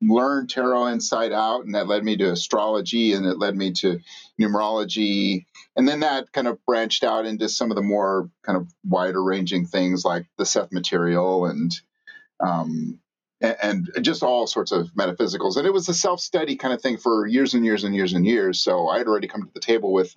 learned 0.00 0.50
tarot 0.50 0.86
inside 0.86 1.32
out. 1.32 1.64
And 1.64 1.74
that 1.74 1.88
led 1.88 2.04
me 2.04 2.16
to 2.18 2.32
astrology 2.32 3.12
and 3.12 3.26
it 3.26 3.38
led 3.38 3.56
me 3.56 3.72
to 3.72 4.00
numerology. 4.40 5.44
And 5.74 5.88
then 5.88 6.00
that 6.00 6.32
kind 6.32 6.46
of 6.46 6.64
branched 6.66 7.04
out 7.04 7.26
into 7.26 7.48
some 7.48 7.70
of 7.70 7.76
the 7.76 7.82
more 7.82 8.30
kind 8.44 8.56
of 8.56 8.68
wider 8.84 9.22
ranging 9.22 9.66
things 9.66 10.04
like 10.04 10.26
the 10.38 10.46
Seth 10.46 10.72
material 10.72 11.46
and, 11.46 11.78
um, 12.40 13.00
and 13.40 13.90
just 14.00 14.22
all 14.22 14.46
sorts 14.46 14.72
of 14.72 14.88
metaphysicals. 14.94 15.56
And 15.56 15.66
it 15.66 15.72
was 15.72 15.88
a 15.88 15.94
self 15.94 16.20
study 16.20 16.56
kind 16.56 16.72
of 16.72 16.80
thing 16.80 16.96
for 16.96 17.26
years 17.26 17.54
and 17.54 17.64
years 17.64 17.84
and 17.84 17.94
years 17.94 18.12
and 18.14 18.24
years. 18.24 18.60
So 18.60 18.88
I 18.88 18.98
had 18.98 19.06
already 19.06 19.28
come 19.28 19.42
to 19.42 19.50
the 19.52 19.60
table 19.60 19.92
with 19.92 20.14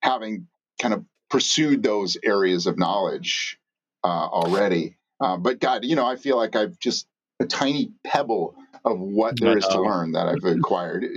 having 0.00 0.46
kind 0.80 0.94
of 0.94 1.04
pursued 1.28 1.82
those 1.82 2.16
areas 2.24 2.66
of 2.66 2.78
knowledge 2.78 3.58
uh, 4.04 4.06
already. 4.06 4.96
Uh, 5.20 5.36
but 5.36 5.60
God, 5.60 5.84
you 5.84 5.96
know, 5.96 6.06
I 6.06 6.16
feel 6.16 6.36
like 6.36 6.56
I've 6.56 6.78
just 6.78 7.06
a 7.40 7.46
tiny 7.46 7.92
pebble 8.04 8.54
of 8.84 8.98
what 8.98 9.38
there 9.40 9.52
I 9.52 9.56
is 9.56 9.66
to 9.68 9.80
learn 9.80 10.12
that 10.12 10.28
I've 10.28 10.44
acquired. 10.44 11.04
I- 11.04 11.06
I- 11.06 11.10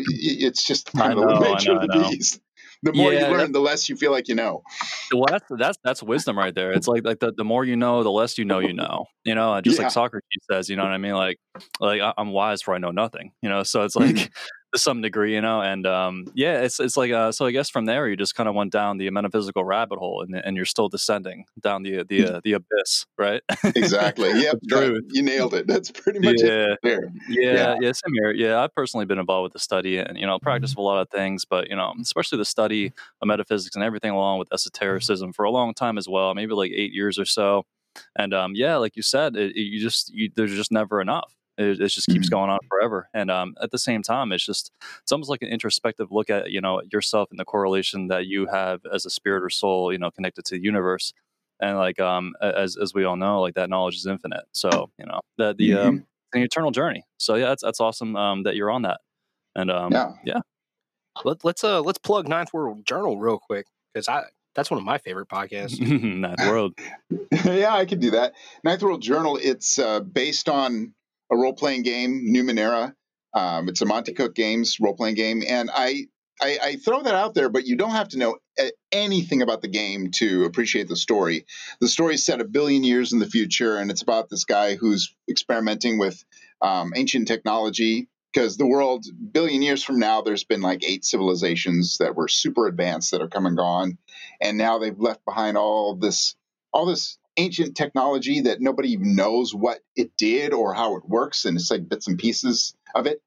It's 0.48 0.63
just 0.63 0.95
I 0.95 1.00
kind 1.00 1.13
of 1.13 1.19
know, 1.19 1.39
the 1.39 1.50
nature 1.50 1.74
know, 1.74 1.79
of 1.81 1.88
the 1.88 2.07
beast. 2.10 2.39
The 2.84 2.93
more 2.93 3.12
Yeah, 3.12 3.29
you 3.29 3.38
learn, 3.38 3.51
the 3.51 3.60
less 3.60 3.89
you 3.89 3.95
feel 3.95 4.12
like 4.12 4.27
you 4.27 4.36
know. 4.36 4.62
Well, 5.12 5.25
that's 5.27 5.45
that's 5.57 5.77
that's 5.84 6.03
wisdom 6.03 6.38
right 6.38 6.53
there. 6.53 6.72
It's 6.72 6.88
like 6.88 7.03
like 7.03 7.19
the, 7.19 7.31
the 7.36 7.43
more 7.43 7.65
you 7.65 7.75
know, 7.75 8.03
the 8.03 8.12
less 8.12 8.38
you 8.38 8.45
know 8.45 8.60
you 8.60 8.74
know. 8.74 9.05
You 9.24 9.34
know, 9.34 9.60
just 9.62 9.77
Yeah. 9.77 9.86
like 9.86 9.91
Socrates 9.91 10.43
says. 10.51 10.69
You 10.69 10.75
know 10.75 10.84
what 10.84 10.91
I 10.91 10.98
mean? 11.00 11.13
Like 11.13 11.38
like 11.79 12.01
I'm 12.17 12.31
wise 12.31 12.62
for 12.62 12.75
I 12.75 12.77
know 12.77 12.91
nothing. 12.91 13.31
You 13.41 13.50
know, 13.50 13.63
so 13.63 13.84
it's 13.84 13.95
mm-hmm. 13.95 14.17
like 14.17 14.31
to 14.74 14.79
some 14.79 15.01
degree, 15.01 15.34
you 15.34 15.41
know, 15.41 15.62
and 15.62 15.86
um, 15.88 16.31
yeah, 16.36 16.62
it's 16.62 16.79
it's 16.79 16.98
like 16.98 17.12
uh, 17.12 17.31
so 17.31 17.45
I 17.45 17.51
guess 17.51 17.69
from 17.69 17.86
there 17.86 18.07
you 18.10 18.15
just 18.17 18.36
kind 18.36 18.50
of 18.50 18.55
went 18.55 18.72
down 18.74 18.98
the 18.98 19.10
metaphysical 19.10 19.63
rabbit 19.63 20.00
hole, 20.00 20.22
and 20.22 20.36
and 20.36 20.55
you're 20.57 20.65
still 20.65 20.89
descending 20.89 21.45
down 21.62 21.84
the 21.84 22.03
the 22.03 22.27
uh, 22.27 22.41
the 22.43 22.53
abyss, 22.53 23.05
right? 23.17 23.41
Exactly. 23.75 24.29
Yep. 24.41 24.57
That- 24.63 25.03
you 25.12 25.22
nailed 25.24 25.53
it. 25.53 25.67
That's 25.67 25.91
pretty 25.91 26.19
much 26.19 26.41
it 26.41 26.43
yeah. 26.43 26.75
there. 26.84 27.10
Yeah, 27.29 27.53
Yeah. 27.53 27.75
yeah, 27.81 27.91
same 27.93 28.13
here. 28.15 28.31
Yeah, 28.31 28.62
I've 28.62 28.74
personally 28.75 29.05
been 29.05 29.19
involved 29.19 29.43
with 29.43 29.53
the 29.53 29.60
study 29.60 29.98
and 29.98 30.17
you 30.17 30.25
know 30.25 30.38
practice 30.39 30.72
of 30.72 30.77
a 30.77 30.81
lot 30.81 31.00
of 31.01 31.10
things, 31.10 31.45
but 31.45 31.69
you 31.69 31.75
know, 31.75 31.93
especially 32.01 32.38
the 32.38 32.45
study 32.45 32.88
of 33.22 33.27
metaphysics 33.27 33.75
and 33.75 33.84
everything 33.84 34.12
along 34.12 34.39
with 34.39 34.51
esotericism 34.53 35.31
for 35.34 35.45
a 35.45 35.51
long 35.51 35.74
time 35.74 35.98
as 35.98 36.07
well, 36.10 36.34
maybe 36.36 36.53
like 36.53 36.72
eight 36.75 36.91
years 36.91 37.17
or 37.17 37.25
so. 37.25 37.63
And 38.17 38.34
um, 38.34 38.53
yeah, 38.55 38.75
like 38.75 38.95
you 38.98 39.01
said, 39.03 39.36
it, 39.38 39.55
it- 39.55 39.62
you 39.62 39.79
just 39.79 40.13
you, 40.13 40.29
there's 40.36 40.53
just 40.55 40.72
never 40.72 41.00
enough. 41.00 41.34
It, 41.57 41.79
it 41.81 41.88
just 41.88 42.07
keeps 42.07 42.27
Mhm. 42.27 42.31
going 42.31 42.50
on 42.50 42.59
forever. 42.67 43.07
And 43.13 43.31
um, 43.31 43.55
at 43.62 43.71
the 43.71 43.77
same 43.77 44.01
time, 44.01 44.31
it's 44.31 44.45
just 44.45 44.71
it's 45.01 45.12
almost 45.12 45.29
like 45.29 45.41
an 45.41 45.47
introspective 45.50 46.12
look 46.12 46.29
at 46.29 46.51
you 46.51 46.62
know 46.62 46.81
yourself 46.91 47.29
and 47.31 47.39
the 47.39 47.45
correlation 47.45 48.07
that 48.07 48.25
you 48.25 48.47
have 48.47 48.81
as 48.93 49.05
a 49.05 49.09
spirit 49.09 49.43
or 49.43 49.50
soul, 49.50 49.91
you 49.91 49.97
know, 50.00 50.12
connected 50.12 50.45
to 50.45 50.55
the 50.55 50.62
universe. 50.62 51.13
And 51.59 51.77
like 51.77 52.00
um, 52.00 52.33
as 52.41 52.75
as 52.77 52.93
we 52.93 53.05
all 53.05 53.15
know, 53.15 53.41
like 53.41 53.55
that 53.55 53.69
knowledge 53.69 53.95
is 53.95 54.05
infinite. 54.05 54.43
So 54.51 54.89
you 55.00 55.05
know 55.05 55.21
the 55.38 55.53
the 55.53 55.69
Mhm. 55.71 55.88
um, 55.88 56.05
an 56.33 56.41
eternal 56.41 56.71
journey. 56.71 57.03
So 57.17 57.35
yeah, 57.35 57.45
that's 57.47 57.63
that's 57.63 57.79
awesome 57.79 58.15
um, 58.17 58.43
that 58.43 58.55
you're 58.57 58.69
on 58.71 58.81
that. 58.81 59.00
And 59.55 59.71
um, 59.71 59.93
Yeah. 60.25 60.39
Let, 61.24 61.45
let's 61.45 61.63
uh 61.63 61.81
let's 61.81 61.97
plug 61.97 62.27
Ninth 62.27 62.53
World 62.53 62.85
Journal 62.85 63.17
real 63.17 63.39
quick 63.39 63.67
because 63.93 64.09
I 64.09 64.24
that's 64.53 64.69
one 64.69 64.77
of 64.77 64.83
my 64.83 64.97
favorite 64.97 65.29
podcasts. 65.29 65.79
Ninth 66.01 66.39
world. 66.41 66.74
yeah, 67.45 67.74
I 67.74 67.85
could 67.85 68.00
do 68.01 68.12
that. 68.12 68.33
Ninth 68.63 68.83
World 68.83 69.01
Journal. 69.01 69.38
It's 69.41 69.79
uh, 69.79 70.01
based 70.01 70.50
on 70.50 70.93
a 71.32 71.38
role 71.38 71.53
playing 71.53 71.84
game, 71.84 72.25
Numenera. 72.34 72.94
Um, 73.34 73.67
it's 73.67 73.82
a 73.82 73.86
Monte 73.86 74.13
Cook 74.13 74.34
Games 74.34 74.77
role 74.79 74.96
playing 74.96 75.15
game, 75.15 75.44
and 75.48 75.70
I 75.74 76.08
I, 76.41 76.60
I, 76.62 76.75
throw 76.75 77.01
that 77.01 77.15
out 77.15 77.34
there, 77.34 77.48
but 77.50 77.65
you 77.65 77.77
don't 77.77 77.91
have 77.91 78.10
to 78.10 78.17
know 78.17 78.38
anything 78.91 79.41
about 79.41 79.62
the 79.62 79.70
game 79.70 80.12
to 80.15 80.44
appreciate 80.44 80.88
the 80.88 80.96
story. 80.96 81.46
The 81.79 81.88
story 81.88 82.15
is 82.15 82.25
set 82.25 82.41
a 82.41 82.46
billion 82.46 82.84
years 82.84 83.13
in 83.13 83.20
the 83.20 83.29
future, 83.29 83.77
and 83.77 83.89
it's 83.89 84.01
about 84.01 84.29
this 84.29 84.44
guy 84.44 84.75
who's 84.75 85.15
experimenting 85.29 85.98
with 85.98 86.24
um, 86.62 86.94
ancient 86.96 87.27
technology. 87.27 88.08
Because 88.34 88.58
the 88.58 88.67
world, 88.67 89.05
billion 89.32 89.62
years 89.62 89.82
from 89.82 89.98
now, 89.98 90.22
there's 90.22 90.44
been 90.44 90.60
like 90.60 90.84
eight 90.84 91.05
civilizations 91.05 92.00
that 92.00 92.17
were 92.17 92.27
super 92.27 92.67
advanced 92.67 93.12
that 93.12 93.22
are 93.22 93.29
come 93.29 93.46
and 93.46 93.55
gone, 93.55 93.98
and 94.41 94.58
now 94.58 94.77
they've 94.77 95.00
left 95.00 95.24
behind 95.24 95.58
all 95.58 95.96
this, 95.96 96.36
all 96.74 96.86
this 96.86 97.17
ancient 97.37 97.75
technology 97.75 98.41
that 98.41 98.61
nobody 98.61 98.93
even 98.93 99.15
knows 99.15 99.53
what 99.53 99.79
it 99.95 100.15
did 100.17 100.53
or 100.53 100.73
how 100.73 100.95
it 100.95 101.07
works, 101.07 101.45
and 101.45 101.57
it's 101.57 101.71
like 101.71 101.87
bits 101.87 102.07
and 102.07 102.17
pieces 102.17 102.75
of 102.93 103.07
it 103.07 103.21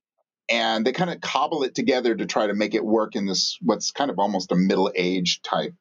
and 0.49 0.87
they 0.87 0.93
kind 0.93 1.11
of 1.11 1.21
cobble 1.21 1.63
it 1.63 1.75
together 1.75 2.15
to 2.15 2.27
try 2.27 2.47
to 2.47 2.55
make 2.55 2.75
it 2.75 2.85
work 2.85 3.17
in 3.17 3.27
this 3.27 3.59
what's 3.61 3.91
kind 3.91 4.11
of 4.11 4.19
almost 4.19 4.53
a 4.53 4.57
middle 4.57 4.91
age 4.95 5.43
type 5.43 5.75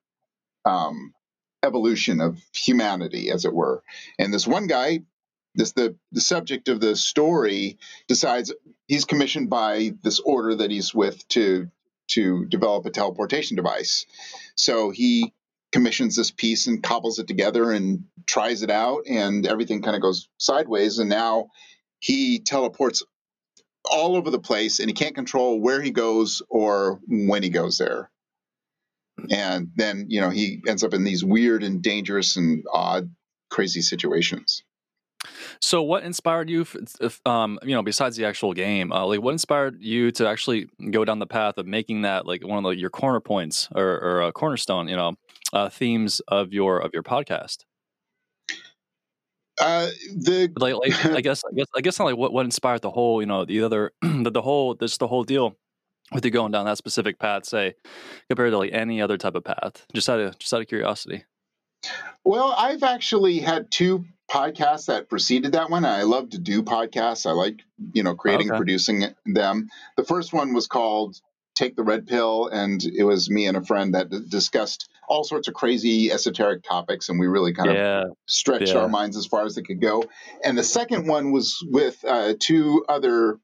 um, 0.66 1.14
evolution 1.64 2.22
of 2.22 2.42
humanity, 2.54 3.32
as 3.32 3.46
it 3.46 3.54
were. 3.54 3.84
And 4.20 4.34
this 4.34 4.46
one 4.46 4.68
guy, 4.68 5.02
this 5.56 5.72
the 5.72 5.96
the 6.12 6.22
subject 6.22 6.68
of 6.68 6.82
the 6.82 6.96
story, 6.96 7.78
decides 8.08 8.54
he's 8.88 9.06
commissioned 9.06 9.50
by 9.50 9.94
this 10.04 10.20
order 10.20 10.56
that 10.56 10.72
he's 10.72 10.94
with 10.94 11.28
to 11.30 11.70
to 12.10 12.46
develop 12.46 12.86
a 12.86 12.90
teleportation 12.90 13.56
device. 13.56 14.06
So 14.56 14.92
he 14.92 15.34
commissions 15.72 16.16
this 16.16 16.32
piece 16.32 16.68
and 16.68 16.82
cobbles 16.82 17.20
it 17.20 17.28
together 17.28 17.72
and 17.72 18.06
tries 18.26 18.64
it 18.64 18.72
out, 18.72 19.04
and 19.08 19.46
everything 19.46 19.82
kind 19.82 19.96
of 19.96 20.02
goes 20.02 20.30
sideways. 20.38 21.00
And 21.00 21.10
now 21.10 21.48
he 22.00 22.40
teleports 22.40 23.04
all 23.90 24.16
over 24.16 24.30
the 24.30 24.40
place 24.40 24.80
and 24.80 24.90
he 24.90 24.94
can't 24.94 25.16
control 25.16 25.60
where 25.60 25.82
he 25.82 25.92
goes 25.92 26.42
or 26.50 27.00
when 27.08 27.44
he 27.44 27.50
goes 27.50 27.78
there. 27.78 28.10
And 29.32 29.72
then, 29.76 30.06
you 30.10 30.22
know, 30.22 30.30
he 30.30 30.62
ends 30.68 30.84
up 30.84 30.94
in 30.94 31.04
these 31.04 31.24
weird 31.24 31.64
and 31.64 31.82
dangerous 31.82 32.36
and 32.36 32.64
odd, 32.72 33.10
crazy 33.50 33.82
situations. 33.82 34.64
So, 35.60 35.82
what 35.82 36.04
inspired 36.04 36.50
you, 36.50 36.66
if, 37.02 37.26
um, 37.26 37.58
you 37.64 37.74
know, 37.74 37.82
besides 37.82 38.16
the 38.16 38.26
actual 38.26 38.54
game, 38.54 38.92
uh, 38.92 39.06
like 39.06 39.22
what 39.22 39.32
inspired 39.32 39.82
you 39.82 40.12
to 40.12 40.28
actually 40.28 40.70
go 40.92 41.04
down 41.04 41.18
the 41.18 41.26
path 41.26 41.58
of 41.58 41.66
making 41.66 42.04
that 42.04 42.28
like 42.28 42.46
one 42.46 42.64
of 42.64 42.64
the, 42.64 42.78
your 42.78 42.92
corner 42.92 43.20
points 43.20 43.68
or, 43.76 43.84
or 43.84 44.22
a 44.22 44.32
cornerstone, 44.32 44.88
you 44.88 44.96
know, 44.96 45.16
uh, 45.54 45.70
themes 45.70 46.22
of 46.28 46.54
your 46.54 46.80
of 46.80 46.92
your 46.94 47.04
podcast? 47.04 47.66
Uh, 49.60 49.90
the 50.16 50.52
like, 50.58 50.76
like 50.76 51.06
I 51.06 51.22
guess 51.22 51.44
I 51.50 51.56
guess 51.56 51.68
I 51.76 51.82
guess 51.82 52.00
not 52.00 52.06
like 52.06 52.18
what 52.18 52.34
what 52.34 52.46
inspired 52.46 52.82
the 52.82 52.92
whole 52.92 53.22
you 53.22 53.28
know 53.28 53.46
the 53.46 53.64
other 53.64 53.92
the, 54.02 54.30
the 54.32 54.42
whole 54.42 54.76
this 54.76 54.98
the 54.98 55.08
whole 55.08 55.24
deal 55.24 55.56
with 56.14 56.24
you 56.24 56.32
going 56.32 56.52
down 56.52 56.66
that 56.66 56.78
specific 56.78 57.20
path 57.20 57.46
say 57.46 57.74
compared 58.30 58.52
to 58.52 58.58
like 58.58 58.72
any 58.72 59.02
other 59.02 59.18
type 59.18 59.36
of 59.36 59.44
path 59.44 59.86
just 59.94 60.10
out 60.10 60.20
of 60.20 60.38
just 60.38 60.54
out 60.54 60.62
of 60.62 60.68
curiosity. 60.68 61.26
Well, 62.24 62.54
I've 62.58 62.84
actually 62.84 63.40
had 63.40 63.72
two 63.72 64.06
podcasts 64.30 64.88
that 64.88 65.10
preceded 65.10 65.54
that 65.54 65.70
one. 65.70 65.86
I 65.86 66.04
love 66.04 66.32
to 66.32 66.40
do 66.40 66.62
podcasts. 66.62 67.26
I 67.26 67.32
like 67.32 67.62
you 67.94 68.04
know 68.04 68.16
creating 68.16 68.48
okay. 68.48 68.56
and 68.56 68.60
producing 68.60 69.04
them. 69.26 69.70
The 69.96 70.04
first 70.04 70.34
one 70.34 70.54
was 70.54 70.68
called 70.68 71.20
Take 71.56 71.76
the 71.76 71.84
Red 71.84 72.06
Pill, 72.06 72.48
and 72.48 72.84
it 72.84 73.04
was 73.04 73.30
me 73.30 73.48
and 73.48 73.58
a 73.58 73.64
friend 73.64 73.96
that 73.96 74.10
d- 74.10 74.20
discussed 74.28 74.90
all 75.08 75.24
sorts 75.24 75.48
of 75.48 75.54
crazy 75.54 76.12
esoteric 76.12 76.64
topics, 76.64 77.10
and 77.10 77.20
we 77.20 77.28
really 77.28 77.54
kind 77.54 77.74
yeah. 77.74 78.02
of 78.02 78.18
stretched 78.28 78.74
yeah. 78.74 78.80
our 78.80 78.90
minds 78.90 79.16
as 79.18 79.26
far 79.26 79.46
as 79.46 79.56
they 79.56 79.62
could 79.62 79.82
go. 79.82 80.04
And 80.44 80.58
the 80.58 80.64
second 80.64 81.08
one 81.08 81.32
was 81.32 81.64
with 81.66 82.04
uh, 82.06 82.34
two 82.40 82.84
other 82.90 83.40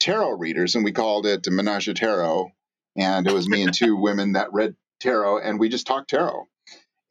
tarot 0.00 0.32
readers, 0.32 0.74
and 0.74 0.84
we 0.84 0.92
called 0.92 1.26
it 1.26 1.46
Menage 1.50 1.88
a 1.88 1.94
Tarot. 1.94 2.50
And 2.96 3.26
it 3.26 3.32
was 3.32 3.48
me 3.48 3.62
and 3.62 3.74
two 3.74 3.96
women 4.00 4.32
that 4.32 4.52
read 4.52 4.76
tarot, 5.00 5.38
and 5.38 5.58
we 5.58 5.68
just 5.68 5.86
talked 5.86 6.10
tarot. 6.10 6.46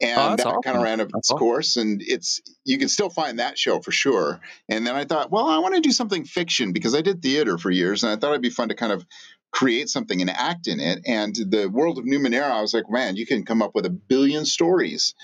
And 0.00 0.18
oh, 0.18 0.36
that 0.36 0.46
awesome. 0.46 0.62
kind 0.62 0.76
of 0.76 0.82
ran 0.82 1.00
its 1.00 1.28
course, 1.28 1.76
and 1.76 2.02
it's 2.02 2.42
you 2.64 2.78
can 2.78 2.88
still 2.88 3.10
find 3.10 3.38
that 3.38 3.56
show 3.56 3.80
for 3.80 3.92
sure. 3.92 4.40
And 4.68 4.86
then 4.86 4.96
I 4.96 5.04
thought, 5.04 5.30
well, 5.30 5.46
I 5.46 5.58
want 5.58 5.76
to 5.76 5.80
do 5.80 5.92
something 5.92 6.24
fiction 6.24 6.72
because 6.72 6.94
I 6.94 7.00
did 7.00 7.22
theater 7.22 7.58
for 7.58 7.70
years, 7.70 8.02
and 8.02 8.12
I 8.12 8.16
thought 8.16 8.30
it'd 8.30 8.42
be 8.42 8.50
fun 8.50 8.70
to 8.70 8.74
kind 8.74 8.92
of 8.92 9.06
create 9.54 9.88
something 9.88 10.20
and 10.20 10.28
act 10.28 10.66
in 10.66 10.80
it. 10.80 11.00
And 11.06 11.34
the 11.34 11.68
world 11.68 11.98
of 11.98 12.04
Numenera, 12.04 12.50
I 12.50 12.60
was 12.60 12.74
like, 12.74 12.90
man, 12.90 13.16
you 13.16 13.24
can 13.24 13.44
come 13.44 13.62
up 13.62 13.74
with 13.74 13.86
a 13.86 13.90
billion 13.90 14.44
stories 14.44 15.14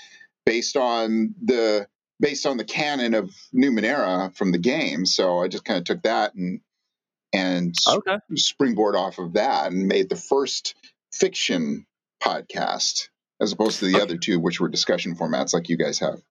based 0.45 0.77
on 0.77 1.35
the 1.43 1.87
based 2.19 2.45
on 2.45 2.57
the 2.57 2.63
canon 2.63 3.13
of 3.13 3.31
Numenera 3.53 4.35
from 4.35 4.51
the 4.51 4.57
game. 4.57 5.05
So 5.05 5.39
I 5.39 5.47
just 5.47 5.65
kind 5.65 5.79
of 5.79 5.83
took 5.83 6.03
that 6.03 6.33
and 6.33 6.61
and 7.33 7.75
okay. 7.87 8.17
springboard 8.35 8.95
off 8.95 9.19
of 9.19 9.33
that 9.33 9.71
and 9.71 9.87
made 9.87 10.09
the 10.09 10.15
first 10.15 10.75
fiction 11.13 11.85
podcast 12.23 13.09
as 13.41 13.51
opposed 13.51 13.79
to 13.79 13.85
the 13.85 13.95
okay. 13.95 14.01
other 14.01 14.17
two, 14.17 14.39
which 14.39 14.61
were 14.61 14.69
discussion 14.69 15.15
formats 15.15 15.53
like 15.53 15.67
you 15.67 15.77
guys 15.77 15.99
have. 15.99 16.21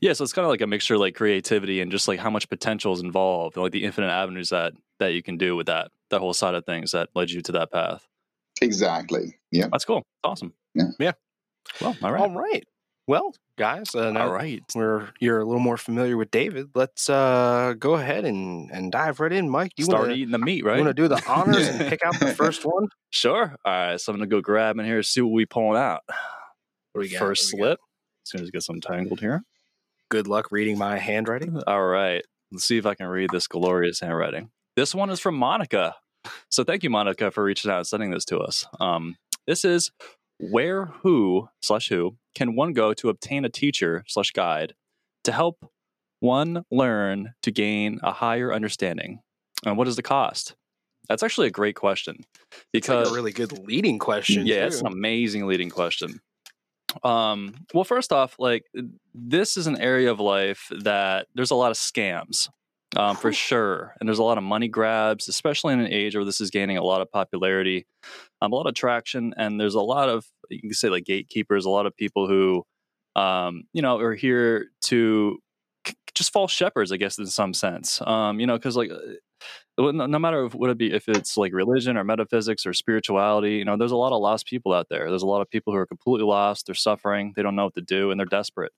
Yeah, 0.00 0.14
so 0.14 0.24
it's 0.24 0.32
kind 0.32 0.44
of 0.44 0.50
like 0.50 0.62
a 0.62 0.66
mixture, 0.66 0.98
like 0.98 1.14
creativity 1.14 1.80
and 1.80 1.90
just 1.90 2.08
like 2.08 2.18
how 2.18 2.30
much 2.30 2.48
potential 2.48 2.92
is 2.92 3.00
involved, 3.00 3.56
and 3.56 3.62
like 3.62 3.72
the 3.72 3.84
infinite 3.84 4.10
avenues 4.10 4.50
that 4.50 4.74
that 4.98 5.14
you 5.14 5.22
can 5.22 5.38
do 5.38 5.56
with 5.56 5.66
that 5.66 5.90
that 6.10 6.20
whole 6.20 6.34
side 6.34 6.54
of 6.54 6.64
things 6.64 6.92
that 6.92 7.08
led 7.14 7.30
you 7.30 7.40
to 7.42 7.52
that 7.52 7.72
path. 7.72 8.06
Exactly. 8.60 9.38
Yeah, 9.50 9.68
that's 9.70 9.84
cool. 9.84 10.02
Awesome. 10.22 10.52
Yeah. 10.74 10.90
Yeah. 10.98 11.12
Well, 11.80 11.96
all 12.02 12.12
right. 12.12 12.20
All 12.20 12.30
right. 12.30 12.64
Well, 13.06 13.34
guys, 13.58 13.94
uh, 13.94 14.10
now 14.12 14.28
all 14.28 14.32
right. 14.32 14.62
We're 14.74 15.08
you're 15.20 15.40
a 15.40 15.44
little 15.44 15.60
more 15.60 15.76
familiar 15.76 16.16
with 16.16 16.30
David. 16.30 16.68
Let's 16.74 17.10
uh, 17.10 17.74
go 17.78 17.94
ahead 17.94 18.24
and 18.24 18.70
and 18.70 18.90
dive 18.90 19.20
right 19.20 19.32
in, 19.32 19.50
Mike. 19.50 19.72
You 19.76 19.84
start 19.84 20.02
wanna, 20.02 20.14
eating 20.14 20.32
the 20.32 20.38
meat, 20.38 20.64
right? 20.64 20.78
You 20.78 20.84
want 20.84 20.96
to 20.96 21.02
do 21.02 21.08
the 21.08 21.22
honors 21.28 21.68
and 21.68 21.78
pick 21.88 22.00
out 22.04 22.18
the 22.18 22.34
first 22.34 22.64
one? 22.64 22.88
Sure. 23.10 23.56
All 23.64 23.72
right. 23.72 24.00
So 24.00 24.12
I'm 24.12 24.18
gonna 24.18 24.28
go 24.28 24.40
grab 24.40 24.78
in 24.78 24.86
here 24.86 25.02
see 25.02 25.20
what 25.20 25.32
we 25.32 25.46
pulling 25.46 25.78
out. 25.78 26.00
What 26.92 27.02
we 27.02 27.08
got? 27.08 27.18
First 27.18 27.52
we 27.52 27.58
slip. 27.58 27.78
Got? 27.78 27.84
As 28.24 28.30
soon 28.30 28.40
as 28.42 28.48
it 28.48 28.52
gets 28.52 28.68
untangled 28.70 29.20
here 29.20 29.42
good 30.14 30.28
luck 30.28 30.52
reading 30.52 30.78
my 30.78 30.96
handwriting. 30.96 31.60
All 31.66 31.84
right. 31.84 32.22
Let's 32.52 32.64
see 32.64 32.78
if 32.78 32.86
I 32.86 32.94
can 32.94 33.06
read 33.06 33.30
this 33.32 33.48
glorious 33.48 33.98
handwriting. 33.98 34.50
This 34.76 34.94
one 34.94 35.10
is 35.10 35.20
from 35.20 35.36
Monica. 35.36 35.94
So 36.50 36.64
thank 36.64 36.82
you, 36.82 36.90
Monica, 36.90 37.30
for 37.30 37.44
reaching 37.44 37.70
out 37.70 37.78
and 37.78 37.86
sending 37.86 38.10
this 38.10 38.24
to 38.26 38.38
us. 38.38 38.66
Um, 38.80 39.16
this 39.46 39.64
is 39.64 39.90
where 40.38 40.86
who 40.86 41.48
slash 41.62 41.88
who 41.88 42.16
can 42.34 42.56
one 42.56 42.72
go 42.72 42.92
to 42.94 43.08
obtain 43.08 43.44
a 43.44 43.48
teacher 43.48 44.04
slash 44.06 44.30
guide 44.32 44.74
to 45.24 45.32
help 45.32 45.70
one 46.20 46.64
learn 46.70 47.34
to 47.42 47.52
gain 47.52 48.00
a 48.02 48.12
higher 48.12 48.52
understanding? 48.52 49.20
And 49.64 49.76
what 49.76 49.88
is 49.88 49.96
the 49.96 50.02
cost? 50.02 50.56
That's 51.08 51.22
actually 51.22 51.48
a 51.48 51.52
great 51.52 51.76
question 51.76 52.24
because 52.72 53.06
like 53.08 53.12
a 53.12 53.14
really 53.14 53.32
good 53.32 53.66
leading 53.66 53.98
question. 53.98 54.46
Yeah, 54.46 54.60
too. 54.60 54.66
it's 54.66 54.80
an 54.80 54.86
amazing 54.86 55.46
leading 55.46 55.68
question. 55.68 56.20
Um, 57.02 57.54
well, 57.74 57.84
first 57.84 58.12
off, 58.12 58.36
like 58.38 58.64
this 59.14 59.56
is 59.56 59.66
an 59.66 59.78
area 59.78 60.10
of 60.10 60.20
life 60.20 60.70
that 60.80 61.26
there's 61.34 61.50
a 61.50 61.56
lot 61.56 61.70
of 61.70 61.76
scams, 61.76 62.48
um, 62.96 63.16
for 63.16 63.32
sure, 63.32 63.94
and 63.98 64.08
there's 64.08 64.18
a 64.18 64.24
lot 64.24 64.38
of 64.38 64.44
money 64.44 64.68
grabs, 64.68 65.28
especially 65.28 65.74
in 65.74 65.80
an 65.80 65.92
age 65.92 66.14
where 66.14 66.24
this 66.24 66.40
is 66.40 66.50
gaining 66.50 66.76
a 66.76 66.82
lot 66.82 67.00
of 67.00 67.10
popularity, 67.10 67.86
um, 68.40 68.52
a 68.52 68.56
lot 68.56 68.66
of 68.66 68.74
traction, 68.74 69.34
and 69.36 69.60
there's 69.60 69.74
a 69.74 69.80
lot 69.80 70.08
of 70.08 70.26
you 70.50 70.60
can 70.60 70.72
say 70.72 70.88
like 70.88 71.04
gatekeepers, 71.04 71.64
a 71.64 71.70
lot 71.70 71.86
of 71.86 71.96
people 71.96 72.28
who, 72.28 72.64
um, 73.20 73.64
you 73.72 73.82
know, 73.82 73.98
are 73.98 74.14
here 74.14 74.66
to 74.82 75.38
just 76.14 76.32
false 76.32 76.52
shepherds, 76.52 76.92
I 76.92 76.96
guess, 76.96 77.18
in 77.18 77.26
some 77.26 77.54
sense. 77.54 78.00
Um, 78.06 78.40
you 78.40 78.46
know, 78.46 78.56
because 78.56 78.76
like 78.76 78.90
no 79.76 80.18
matter 80.18 80.46
what 80.48 80.70
it 80.70 80.78
be 80.78 80.92
if 80.92 81.08
it's 81.08 81.36
like 81.36 81.52
religion 81.52 81.96
or 81.96 82.04
metaphysics 82.04 82.64
or 82.64 82.72
spirituality 82.72 83.56
you 83.56 83.64
know 83.64 83.76
there's 83.76 83.90
a 83.90 83.96
lot 83.96 84.12
of 84.12 84.20
lost 84.20 84.46
people 84.46 84.72
out 84.72 84.86
there. 84.88 85.08
There's 85.10 85.22
a 85.22 85.26
lot 85.26 85.40
of 85.40 85.50
people 85.50 85.72
who 85.72 85.78
are 85.78 85.86
completely 85.86 86.26
lost. 86.26 86.66
They're 86.66 86.74
suffering. 86.76 87.32
They 87.34 87.42
don't 87.42 87.56
know 87.56 87.64
what 87.64 87.74
to 87.74 87.80
do 87.80 88.10
and 88.10 88.18
they're 88.18 88.26
desperate 88.26 88.72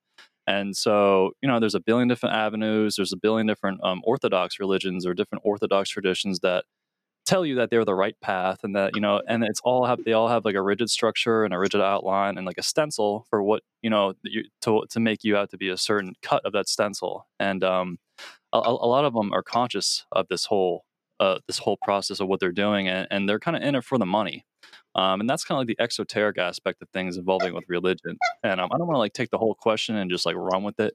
and 0.46 0.76
so 0.76 1.32
you 1.42 1.48
know 1.48 1.60
there's 1.60 1.74
a 1.74 1.80
billion 1.80 2.08
different 2.08 2.34
avenues 2.34 2.96
there's 2.96 3.12
a 3.12 3.16
billion 3.16 3.46
different 3.46 3.82
um, 3.82 4.00
orthodox 4.04 4.58
religions 4.58 5.06
or 5.06 5.14
different 5.14 5.42
orthodox 5.44 5.90
traditions 5.90 6.40
that 6.40 6.64
tell 7.26 7.44
you 7.44 7.56
that 7.56 7.70
they're 7.70 7.84
the 7.84 7.94
right 7.94 8.18
path 8.20 8.60
and 8.62 8.74
that 8.76 8.94
you 8.94 9.00
know 9.00 9.20
and 9.28 9.44
it's 9.44 9.60
all 9.64 9.84
have 9.84 10.02
they 10.04 10.12
all 10.12 10.28
have 10.28 10.44
like 10.44 10.54
a 10.54 10.62
rigid 10.62 10.88
structure 10.88 11.44
and 11.44 11.52
a 11.52 11.58
rigid 11.58 11.80
outline 11.80 12.38
and 12.38 12.46
like 12.46 12.56
a 12.56 12.62
stencil 12.62 13.26
for 13.28 13.42
what 13.42 13.62
you 13.82 13.90
know 13.90 14.14
you, 14.22 14.44
to 14.60 14.84
to 14.88 15.00
make 15.00 15.24
you 15.24 15.36
out 15.36 15.50
to 15.50 15.58
be 15.58 15.68
a 15.68 15.76
certain 15.76 16.14
cut 16.22 16.44
of 16.46 16.52
that 16.52 16.68
stencil. 16.68 17.26
And 17.40 17.64
um 17.64 17.98
a, 18.52 18.58
a 18.58 18.88
lot 18.88 19.04
of 19.04 19.12
them 19.12 19.32
are 19.32 19.42
conscious 19.42 20.06
of 20.12 20.28
this 20.28 20.46
whole 20.46 20.84
uh, 21.20 21.38
this 21.46 21.58
whole 21.58 21.78
process 21.82 22.20
of 22.20 22.28
what 22.28 22.40
they're 22.40 22.52
doing 22.52 22.88
and, 22.88 23.06
and 23.10 23.28
they're 23.28 23.38
kind 23.38 23.56
of 23.56 23.62
in 23.62 23.74
it 23.74 23.84
for 23.84 23.98
the 23.98 24.06
money 24.06 24.44
um, 24.94 25.20
and 25.20 25.28
that's 25.28 25.44
kind 25.44 25.56
of 25.56 25.60
like 25.60 25.76
the 25.76 25.82
exoteric 25.82 26.38
aspect 26.38 26.82
of 26.82 26.88
things 26.90 27.16
involving 27.16 27.54
with 27.54 27.64
religion 27.68 28.16
and 28.42 28.60
um, 28.60 28.68
i 28.72 28.78
don't 28.78 28.86
want 28.86 28.96
to 28.96 29.00
like 29.00 29.12
take 29.12 29.30
the 29.30 29.38
whole 29.38 29.54
question 29.54 29.96
and 29.96 30.10
just 30.10 30.26
like 30.26 30.36
run 30.36 30.62
with 30.62 30.78
it 30.80 30.94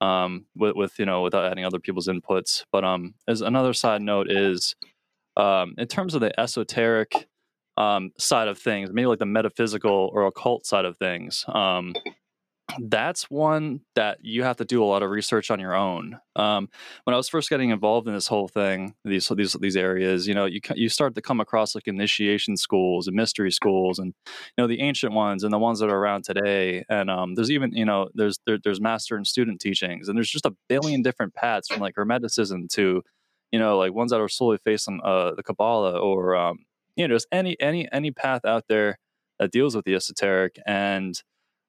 um, 0.00 0.46
with, 0.56 0.76
with 0.76 0.98
you 0.98 1.04
know 1.04 1.22
without 1.22 1.44
adding 1.44 1.64
other 1.64 1.78
people's 1.78 2.08
inputs 2.08 2.64
but 2.72 2.84
um 2.84 3.14
as 3.28 3.40
another 3.40 3.72
side 3.72 4.02
note 4.02 4.30
is 4.30 4.74
um, 5.36 5.74
in 5.78 5.86
terms 5.86 6.14
of 6.14 6.20
the 6.20 6.38
esoteric 6.38 7.28
um, 7.76 8.12
side 8.18 8.48
of 8.48 8.58
things, 8.58 8.90
maybe 8.92 9.06
like 9.06 9.18
the 9.18 9.26
metaphysical 9.26 10.10
or 10.12 10.26
occult 10.26 10.66
side 10.66 10.84
of 10.84 10.98
things, 10.98 11.44
um, 11.48 11.94
that's 12.78 13.30
one 13.30 13.80
that 13.94 14.18
you 14.22 14.42
have 14.42 14.56
to 14.58 14.64
do 14.64 14.82
a 14.82 14.86
lot 14.86 15.02
of 15.02 15.10
research 15.10 15.50
on 15.50 15.60
your 15.60 15.74
own. 15.74 16.18
Um, 16.36 16.68
when 17.04 17.14
I 17.14 17.16
was 17.16 17.28
first 17.28 17.50
getting 17.50 17.70
involved 17.70 18.08
in 18.08 18.14
this 18.14 18.26
whole 18.26 18.48
thing, 18.48 18.94
these 19.04 19.28
these 19.28 19.54
these 19.54 19.76
areas, 19.76 20.26
you 20.26 20.34
know, 20.34 20.46
you 20.46 20.60
you 20.74 20.88
start 20.88 21.14
to 21.14 21.22
come 21.22 21.40
across 21.40 21.74
like 21.74 21.88
initiation 21.88 22.56
schools 22.56 23.06
and 23.06 23.16
mystery 23.16 23.50
schools, 23.50 23.98
and 23.98 24.14
you 24.26 24.62
know 24.62 24.66
the 24.66 24.80
ancient 24.80 25.12
ones 25.12 25.44
and 25.44 25.52
the 25.52 25.58
ones 25.58 25.80
that 25.80 25.90
are 25.90 25.98
around 25.98 26.24
today. 26.24 26.84
And 26.88 27.10
um, 27.10 27.34
there's 27.34 27.50
even 27.50 27.72
you 27.72 27.84
know 27.84 28.08
there's 28.14 28.38
there, 28.46 28.58
there's 28.62 28.80
master 28.80 29.16
and 29.16 29.26
student 29.26 29.60
teachings, 29.60 30.08
and 30.08 30.16
there's 30.16 30.30
just 30.30 30.46
a 30.46 30.54
billion 30.68 31.02
different 31.02 31.34
paths 31.34 31.68
from 31.68 31.80
like 31.80 31.94
Hermeticism 31.94 32.68
to 32.70 33.02
you 33.52 33.58
know 33.58 33.78
like 33.78 33.92
ones 33.92 34.10
that 34.10 34.20
are 34.20 34.28
solely 34.28 34.58
based 34.64 34.88
on 34.88 35.00
uh, 35.04 35.34
the 35.34 35.42
Kabbalah 35.42 35.98
or 35.98 36.36
um, 36.36 36.60
you 36.96 37.06
know 37.06 37.14
just 37.14 37.26
any 37.32 37.60
any 37.60 37.90
any 37.92 38.10
path 38.10 38.44
out 38.44 38.64
there 38.68 38.98
that 39.38 39.50
deals 39.50 39.74
with 39.74 39.84
the 39.86 39.94
esoteric 39.94 40.56
and 40.66 41.20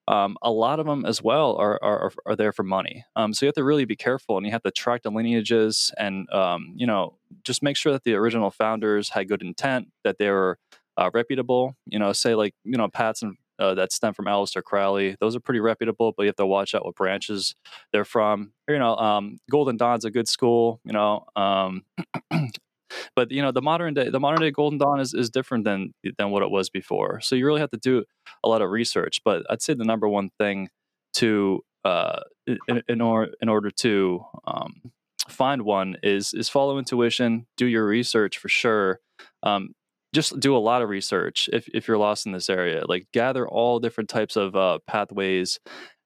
um, 0.08 0.38
a 0.42 0.52
lot 0.52 0.80
of 0.80 0.86
them 0.86 1.06
as 1.06 1.22
well 1.22 1.56
are 1.56 1.80
are, 1.82 2.12
are 2.26 2.36
there 2.36 2.52
for 2.52 2.64
money. 2.64 3.06
Um, 3.16 3.34
so 3.34 3.46
you 3.46 3.48
have 3.48 3.56
to 3.56 3.64
really 3.64 3.86
be 3.86 3.96
careful, 3.96 4.38
and 4.38 4.46
you 4.46 4.52
have 4.52 4.64
to 4.64 4.72
track 4.72 5.04
the 5.04 5.12
lineages, 5.12 5.92
and 5.98 6.30
um, 6.32 6.74
you 6.76 6.88
know, 6.88 7.18
just 7.44 7.64
make 7.64 7.78
sure 7.78 7.92
that 7.94 8.04
the 8.04 8.16
original 8.16 8.52
founders 8.52 9.10
had 9.10 9.28
good 9.28 9.42
intent, 9.42 9.90
that 10.04 10.18
they 10.18 10.30
were 10.30 10.58
uh, 10.98 11.10
reputable. 11.14 11.76
You 11.86 12.00
know, 12.00 12.14
say 12.14 12.36
like 12.36 12.54
you 12.64 12.78
know 12.78 12.88
Pats 12.90 13.22
and 13.22 13.38
uh, 13.60 13.76
that 13.76 13.92
stem 13.92 14.14
from 14.14 14.26
Aleister 14.26 14.64
Crowley. 14.64 15.16
Those 15.20 15.36
are 15.36 15.40
pretty 15.40 15.60
reputable, 15.60 16.14
but 16.18 16.24
you 16.24 16.30
have 16.30 16.36
to 16.38 16.46
watch 16.46 16.74
out 16.74 16.84
what 16.84 16.96
branches 16.96 17.54
they're 17.94 18.06
from. 18.06 18.54
You 18.68 18.80
know, 18.80 18.96
um, 18.96 19.38
Golden 19.50 19.78
Dawn's 19.78 20.04
a 20.04 20.12
good 20.12 20.28
school. 20.28 20.82
You 20.84 20.94
know, 20.94 21.26
um, 21.36 21.84
but 23.16 23.32
you 23.32 23.42
know 23.42 23.52
the 23.52 23.62
modern 23.62 23.94
day 23.94 24.10
the 24.10 24.20
modern 24.20 24.42
day 24.42 24.52
golden 24.52 24.80
dawn 24.80 25.00
is, 25.00 25.14
is 25.14 25.30
different 25.30 25.66
than 25.66 25.94
than 26.18 26.32
what 26.32 26.44
it 26.44 26.52
was 26.52 26.70
before. 26.70 27.22
So 27.22 27.36
you 27.36 27.46
really 27.46 27.62
have 27.62 27.72
to 27.72 27.78
do 27.78 28.04
a 28.44 28.50
lot 28.50 28.62
of 28.62 28.70
research. 28.70 29.22
But 29.24 29.44
i'd 29.50 29.62
say 29.62 29.74
the 29.74 29.86
number 29.86 30.08
one 30.08 30.30
thing 30.40 30.70
to 31.14 31.62
uh, 31.84 32.22
in, 32.48 32.84
in, 32.88 33.02
or, 33.02 33.30
in 33.42 33.50
order 33.50 33.72
to 33.72 34.24
um, 34.46 34.92
find 35.28 35.64
one 35.64 35.98
is 36.04 36.34
is 36.34 36.50
follow 36.50 36.78
intuition 36.78 37.48
do 37.58 37.66
your 37.66 37.86
research 37.86 38.38
for 38.38 38.50
sure. 38.50 39.00
Um, 39.44 39.74
just 40.14 40.40
do 40.40 40.56
a 40.56 40.60
lot 40.60 40.82
of 40.82 40.90
research 40.90 41.50
if, 41.54 41.70
if 41.74 41.88
you're 41.88 41.98
lost 41.98 42.26
in 42.26 42.34
this 42.34 42.50
area. 42.50 42.84
Like 42.86 43.08
gather 43.14 43.48
all 43.48 43.80
different 43.80 44.10
types 44.10 44.36
of 44.36 44.56
uh, 44.56 44.80
pathways 44.86 45.60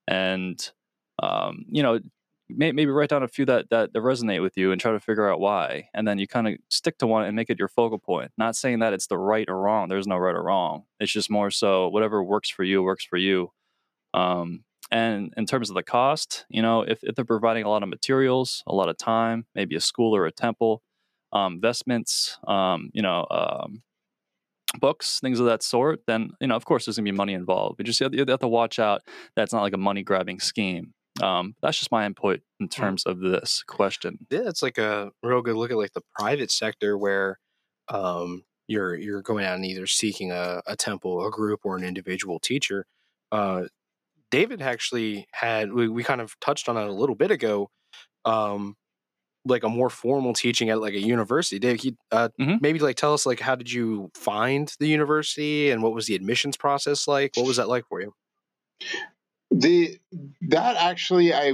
and 0.08 0.60
um, 1.22 1.66
you 1.68 1.82
know 1.82 2.00
maybe 2.50 2.86
write 2.86 3.10
down 3.10 3.24
a 3.24 3.28
few 3.28 3.46
that, 3.46 3.70
that, 3.70 3.94
that 3.94 4.00
resonate 4.00 4.42
with 4.42 4.56
you 4.58 4.72
and 4.72 4.80
try 4.80 4.92
to 4.92 5.00
figure 5.00 5.30
out 5.32 5.40
why 5.40 5.90
and 5.94 6.08
then 6.08 6.20
you 6.20 6.28
kind 6.28 6.48
of 6.48 6.56
stick 6.70 6.98
to 6.98 7.08
one 7.08 7.26
and 7.26 7.36
make 7.36 7.50
it 7.50 7.60
your 7.60 7.68
focal 7.68 7.98
point 7.98 8.32
not 8.38 8.56
saying 8.56 8.80
that 8.80 8.94
it's 8.94 9.08
the 9.08 9.18
right 9.18 9.50
or 9.50 9.60
wrong 9.60 9.90
there's 9.90 10.08
no 10.08 10.18
right 10.18 10.36
or 10.36 10.44
wrong 10.44 10.84
it's 11.00 11.12
just 11.12 11.30
more 11.30 11.50
so 11.50 11.88
whatever 11.88 12.24
works 12.24 12.50
for 12.50 12.64
you 12.64 12.84
works 12.84 13.06
for 13.06 13.18
you 13.18 13.52
um, 14.14 14.64
and 14.92 15.34
in 15.36 15.46
terms 15.46 15.70
of 15.70 15.76
the 15.76 15.84
cost 15.84 16.46
you 16.50 16.62
know 16.62 16.82
if, 16.82 17.04
if 17.04 17.16
they're 17.16 17.26
providing 17.26 17.64
a 17.64 17.70
lot 17.70 17.84
of 17.84 17.90
materials 17.90 18.64
a 18.68 18.76
lot 18.76 18.90
of 18.90 18.98
time 18.98 19.46
maybe 19.56 19.76
a 19.76 19.82
school 19.82 20.16
or 20.16 20.26
a 20.26 20.32
temple 20.32 20.82
um, 21.34 21.60
um, 22.48 22.90
you 22.94 23.02
know 23.02 23.26
um, 23.32 23.82
books, 24.80 25.20
things 25.20 25.40
of 25.40 25.46
that 25.46 25.64
sort, 25.64 26.02
then 26.08 26.32
you 26.40 26.48
know, 26.48 26.56
of 26.56 26.66
course, 26.66 26.86
there's 26.86 26.98
gonna 26.98 27.06
be 27.06 27.12
money 27.12 27.34
involved. 27.34 27.78
But 27.78 27.86
just 27.86 28.00
you 28.00 28.26
have 28.28 28.40
to 28.40 28.48
watch 28.48 28.80
out 28.80 29.02
that's 29.36 29.54
not 29.54 29.62
like 29.62 29.74
a 29.74 29.78
money 29.78 30.04
grabbing 30.04 30.40
scheme. 30.40 30.94
Um, 31.22 31.56
that's 31.62 31.80
just 31.80 31.92
my 31.92 32.06
input 32.06 32.42
in 32.60 32.68
terms 32.68 33.04
of 33.06 33.20
this 33.20 33.64
question. 33.66 34.20
Yeah, 34.30 34.48
it's 34.48 34.62
like 34.62 34.78
a 34.78 35.12
real 35.24 35.42
good 35.42 35.56
look 35.56 35.72
at 35.72 35.78
like 35.78 35.94
the 35.94 36.04
private 36.18 36.52
sector 36.52 36.98
where 36.98 37.40
um, 37.88 38.44
you're 38.68 38.96
you're 38.96 39.22
going 39.22 39.46
out 39.46 39.56
and 39.56 39.66
either 39.66 39.88
seeking 39.88 40.32
a, 40.32 40.62
a 40.68 40.76
temple, 40.76 41.26
a 41.26 41.32
group, 41.32 41.62
or 41.64 41.78
an 41.78 41.84
individual 41.84 42.40
teacher. 42.40 42.86
Uh, 43.32 43.64
David 44.32 44.62
actually 44.62 45.28
had 45.32 45.72
we, 45.72 45.88
we 45.88 46.04
kind 46.04 46.22
of 46.22 46.38
touched 46.42 46.68
on 46.68 46.78
it 46.78 46.88
a 46.88 46.92
little 46.92 47.16
bit 47.16 47.32
ago, 47.32 47.70
um, 48.26 48.76
like 49.46 49.64
a 49.64 49.70
more 49.70 49.90
formal 49.90 50.34
teaching 50.34 50.70
at 50.70 50.82
like 50.82 50.96
a 50.96 51.00
university. 51.00 51.60
Dave, 51.60 51.82
he 51.82 51.96
uh, 52.12 52.30
mm-hmm. 52.40 52.56
maybe 52.60 52.80
like 52.80 52.98
tell 52.98 53.14
us 53.14 53.26
like 53.26 53.40
how 53.40 53.56
did 53.56 53.72
you 53.72 54.12
find 54.16 54.74
the 54.80 54.88
university 54.88 55.72
and 55.72 55.82
what 55.82 55.94
was 55.94 56.08
the 56.08 56.16
admissions 56.16 56.58
process 56.58 57.08
like? 57.08 57.32
What 57.36 57.46
was 57.46 57.58
that 57.58 57.70
like 57.70 57.86
for 57.88 58.02
you? 58.02 58.14
The 59.60 59.98
that 60.50 60.76
actually 60.76 61.34
i 61.34 61.54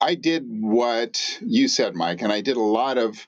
i 0.00 0.14
did 0.14 0.44
what 0.48 1.38
you 1.40 1.68
said 1.68 1.94
mike 1.94 2.20
and 2.20 2.32
i 2.32 2.40
did 2.40 2.56
a 2.56 2.62
lot 2.62 2.98
of 2.98 3.26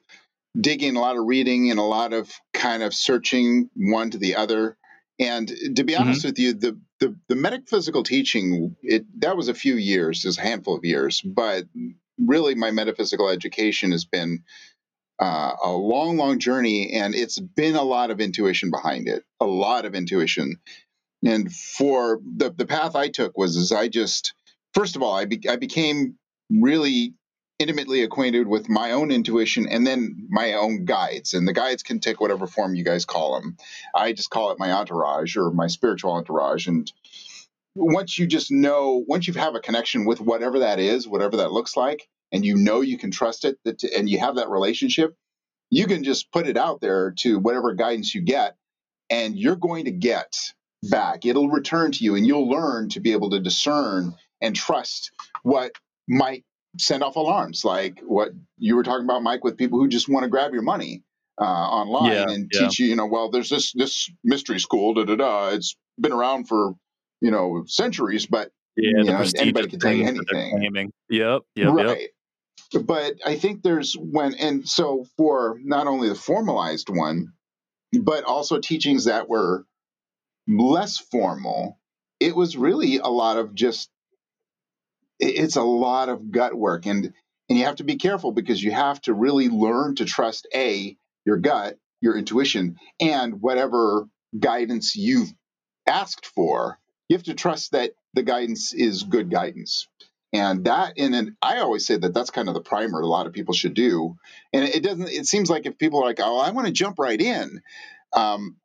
digging 0.61 0.97
a 0.97 1.01
lot 1.01 1.17
of 1.17 1.25
reading 1.27 1.71
and 1.71 1.79
a 1.79 1.85
lot 1.85 2.13
of 2.13 2.33
kind 2.53 2.83
of 2.83 2.93
searching 2.93 3.71
one 3.77 4.11
to 4.11 4.19
the 4.19 4.35
other 4.35 4.77
and 5.21 5.53
to 5.77 5.85
be 5.85 5.95
honest 5.95 6.21
mm-hmm. 6.21 6.29
with 6.29 6.39
you 6.39 6.53
the, 6.55 6.79
the 6.99 7.17
the 7.29 7.37
metaphysical 7.37 8.03
teaching 8.03 8.75
it 8.83 9.05
that 9.21 9.37
was 9.37 9.49
a 9.49 9.55
few 9.55 9.77
years 9.77 10.23
just 10.23 10.39
a 10.39 10.43
handful 10.43 10.77
of 10.77 10.85
years 10.85 11.21
but 11.21 11.65
really 12.19 12.55
my 12.55 12.73
metaphysical 12.73 13.29
education 13.29 13.93
has 13.93 14.05
been 14.05 14.43
uh, 15.21 15.53
a 15.63 15.71
long 15.71 16.17
long 16.17 16.39
journey 16.39 16.95
and 16.95 17.15
it's 17.15 17.39
been 17.39 17.77
a 17.77 17.83
lot 17.83 18.11
of 18.11 18.21
intuition 18.21 18.71
behind 18.71 19.07
it 19.07 19.23
a 19.39 19.47
lot 19.47 19.85
of 19.85 19.95
intuition 19.95 20.57
and 21.25 21.53
for 21.53 22.21
the 22.37 22.51
the 22.51 22.67
path 22.67 22.97
I 22.97 23.09
took 23.09 23.37
was 23.37 23.57
as 23.57 23.73
I 23.73 23.89
just 23.89 24.35
first 24.75 24.97
of 24.97 25.03
all 25.03 25.15
I 25.15 25.25
be, 25.27 25.41
I 25.49 25.57
became 25.57 26.17
really 26.51 27.15
intimately 27.59 28.03
acquainted 28.03 28.49
with 28.49 28.71
my 28.71 28.93
own 28.93 29.11
intuition 29.11 29.69
and 29.69 29.87
then 29.87 30.27
my 30.31 30.55
own 30.55 30.87
guides. 30.87 31.35
And 31.35 31.47
the 31.47 31.53
guides 31.53 31.83
can 31.83 32.01
take 32.01 32.19
whatever 32.19 32.47
form 32.47 32.75
you 32.75 32.83
guys 32.85 33.05
call 33.05 33.35
them 33.35 33.59
i 33.95 34.13
just 34.13 34.31
call 34.31 34.51
it 34.51 34.59
my 34.59 34.73
entourage 34.73 35.37
or 35.37 35.51
my 35.51 35.67
spiritual 35.67 36.13
entourage. 36.13 36.67
And 36.67 36.91
once 37.75 38.19
you 38.19 38.27
just 38.27 38.51
know 38.51 39.05
once 39.07 39.29
you 39.29 39.35
have 39.35 39.55
a 39.55 39.61
connection 39.61 40.05
with 40.05 40.21
whatever 40.21 40.61
that 40.61 40.79
is 40.79 41.07
whatever 41.07 41.37
that 41.39 41.53
looks 41.53 41.77
like 41.77 42.09
and 42.33 42.45
you 42.45 42.57
know 42.57 42.81
you 42.81 42.99
can 42.99 43.11
trust 43.11 43.45
it 43.45 43.59
that, 43.65 43.83
and 43.85 44.09
you 44.09 44.19
have 44.19 44.37
that 44.37 44.51
relationship 44.51 45.15
you 45.71 45.87
can 45.87 46.03
just 46.03 46.33
put 46.33 46.49
it 46.49 46.57
out 46.57 46.81
there 46.81 47.15
to 47.17 47.39
whatever 47.39 47.75
guidance 47.75 48.15
you 48.15 48.23
get 48.23 48.57
and 49.09 49.37
you're 49.37 49.57
going 49.57 49.85
to 49.85 49.93
get 49.93 50.35
back. 50.83 51.27
It'll 51.27 51.49
return 51.49 51.93
to 51.93 52.05
you, 52.05 52.15
and 52.15 52.27
you'll 52.27 52.49
learn 52.49 52.89
to 52.91 53.01
be 53.01 53.13
able 53.13 53.31
to 53.31 53.41
discern 53.41 54.15
and 54.41 54.55
trust 54.55 55.13
what 55.43 55.73
might 56.09 56.45
send 56.79 57.03
off 57.03 57.17
alarms, 57.17 57.65
like 57.65 58.01
what 58.01 58.31
you 58.59 58.77
were 58.77 58.83
talking 58.83 59.05
about, 59.05 59.23
Mike, 59.23 59.45
with 59.45 59.57
people 59.57 59.79
who 59.79 59.89
just 59.89 60.09
want 60.09 60.25
to 60.25 60.31
grab 60.31 60.53
your 60.53 60.63
money 60.63 61.03
uh, 61.41 61.45
online 61.45 62.13
yeah, 62.13 62.25
and 62.29 62.51
yeah. 62.53 62.61
teach 62.61 62.79
you. 62.79 62.87
You 62.87 62.97
know, 62.97 63.07
well, 63.07 63.31
there's 63.31 63.51
this 63.51 63.73
this 63.73 64.11
mystery 64.25 64.61
school, 64.61 64.95
da 64.95 65.05
da 65.05 65.17
da. 65.17 65.49
It's 65.51 65.77
been 65.99 66.13
around 66.13 66.49
for 66.49 66.75
you 67.21 67.31
know 67.31 67.65
centuries, 67.67 68.27
but 68.27 68.51
yeah, 68.77 69.03
you 69.03 69.05
know, 69.05 69.25
anybody 69.37 69.69
can 69.69 69.81
tell 69.81 69.93
you 69.93 70.07
anything. 70.07 70.93
Yep, 71.09 71.43
yep, 71.57 71.69
right. 71.73 72.09
Yep. 72.73 72.87
But 72.87 73.15
I 73.27 73.35
think 73.37 73.63
there's 73.63 73.95
when, 73.95 74.35
and 74.35 74.69
so 74.69 75.05
for 75.17 75.59
not 75.63 75.89
only 75.89 76.09
the 76.09 76.15
formalized 76.15 76.89
one, 76.89 77.33
but 78.01 78.23
also 78.25 78.61
teachings 78.61 79.07
that 79.07 79.29
were 79.29 79.65
less 80.59 80.99
formal, 80.99 81.79
it 82.19 82.35
was 82.35 82.57
really 82.57 82.99
a 82.99 83.09
lot 83.09 83.37
of 83.39 83.55
just 83.55 83.91
it's 85.19 85.57
a 85.57 85.63
lot 85.63 86.09
of 86.09 86.31
gut 86.31 86.55
work 86.55 86.87
and 86.87 87.13
and 87.49 87.59
you 87.59 87.65
have 87.65 87.77
to 87.77 87.85
be 87.85 87.97
careful 87.97 88.33
because 88.33 88.63
you 88.63 88.71
have 88.71 89.01
to 89.03 89.13
really 89.13 89.49
learn 89.49 89.95
to 89.97 90.05
trust 90.05 90.47
a 90.55 90.97
your 91.27 91.37
gut 91.37 91.79
your 92.01 92.17
intuition 92.17 92.77
and 93.01 93.43
whatever 93.43 94.09
guidance 94.39 94.97
you've 94.97 95.33
asked 95.87 96.27
for 96.27 96.79
you 97.11 97.17
have 97.17 97.25
to 97.25 97.35
trust 97.35 97.73
that 97.73 97.91
the 98.15 98.23
guidance 98.23 98.73
is 98.73 99.03
good 99.03 99.31
guidance. 99.31 99.89
And 100.33 100.65
that 100.67 100.95
and, 100.97 101.13
and 101.13 101.33
i 101.43 101.59
always 101.59 101.85
say 101.85 101.97
that 101.97 102.15
that's 102.15 102.31
kind 102.31 102.47
of 102.47 102.55
the 102.55 102.61
primer 102.61 103.01
a 103.01 103.07
lot 103.07 103.27
of 103.27 103.33
people 103.33 103.53
should 103.53 103.75
do. 103.75 104.17
And 104.53 104.65
it 104.65 104.85
doesn't 104.85 105.09
it 105.09 105.27
seems 105.27 105.51
like 105.51 105.67
if 105.67 105.77
people 105.77 106.01
are 106.01 106.07
like 106.07 106.21
oh 106.23 106.39
i 106.39 106.51
want 106.51 106.69
to 106.69 106.73
jump 106.73 107.01
right 107.01 107.21
in 107.21 107.61
um, 108.13 108.57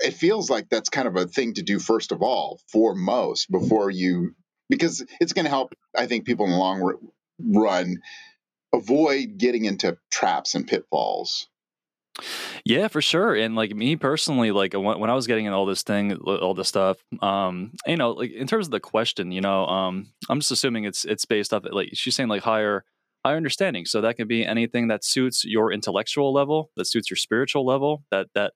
it 0.00 0.14
feels 0.14 0.50
like 0.50 0.68
that's 0.68 0.88
kind 0.88 1.08
of 1.08 1.16
a 1.16 1.26
thing 1.26 1.54
to 1.54 1.62
do 1.62 1.78
first 1.78 2.12
of 2.12 2.22
all 2.22 2.60
for 2.68 2.94
most 2.94 3.50
before 3.50 3.90
you 3.90 4.34
because 4.68 5.04
it's 5.20 5.32
going 5.32 5.44
to 5.44 5.50
help 5.50 5.74
i 5.96 6.06
think 6.06 6.24
people 6.24 6.44
in 6.44 6.52
the 6.52 6.58
long 6.58 6.98
run 7.38 7.96
avoid 8.74 9.36
getting 9.38 9.64
into 9.64 9.96
traps 10.10 10.54
and 10.54 10.66
pitfalls 10.66 11.48
yeah, 12.64 12.88
for 12.88 13.00
sure. 13.00 13.34
And 13.34 13.56
like 13.56 13.74
me 13.74 13.96
personally, 13.96 14.50
like 14.50 14.74
when, 14.74 15.10
I 15.10 15.14
was 15.14 15.26
getting 15.26 15.46
in 15.46 15.52
all 15.52 15.66
this 15.66 15.82
thing, 15.82 16.14
all 16.14 16.54
this 16.54 16.68
stuff, 16.68 16.98
um, 17.20 17.72
you 17.86 17.96
know, 17.96 18.10
like 18.10 18.32
in 18.32 18.46
terms 18.46 18.66
of 18.66 18.70
the 18.70 18.80
question, 18.80 19.32
you 19.32 19.40
know, 19.40 19.64
um, 19.66 20.12
I'm 20.28 20.40
just 20.40 20.50
assuming 20.50 20.84
it's 20.84 21.04
it's 21.04 21.24
based 21.24 21.54
off 21.54 21.64
like 21.70 21.90
she's 21.94 22.14
saying 22.14 22.28
like 22.28 22.42
higher 22.42 22.84
higher 23.24 23.36
understanding. 23.36 23.86
So 23.86 24.00
that 24.00 24.16
can 24.16 24.28
be 24.28 24.44
anything 24.44 24.88
that 24.88 25.04
suits 25.04 25.44
your 25.44 25.72
intellectual 25.72 26.32
level, 26.32 26.70
that 26.76 26.86
suits 26.86 27.10
your 27.10 27.16
spiritual 27.16 27.64
level, 27.64 28.04
that 28.10 28.28
that 28.34 28.52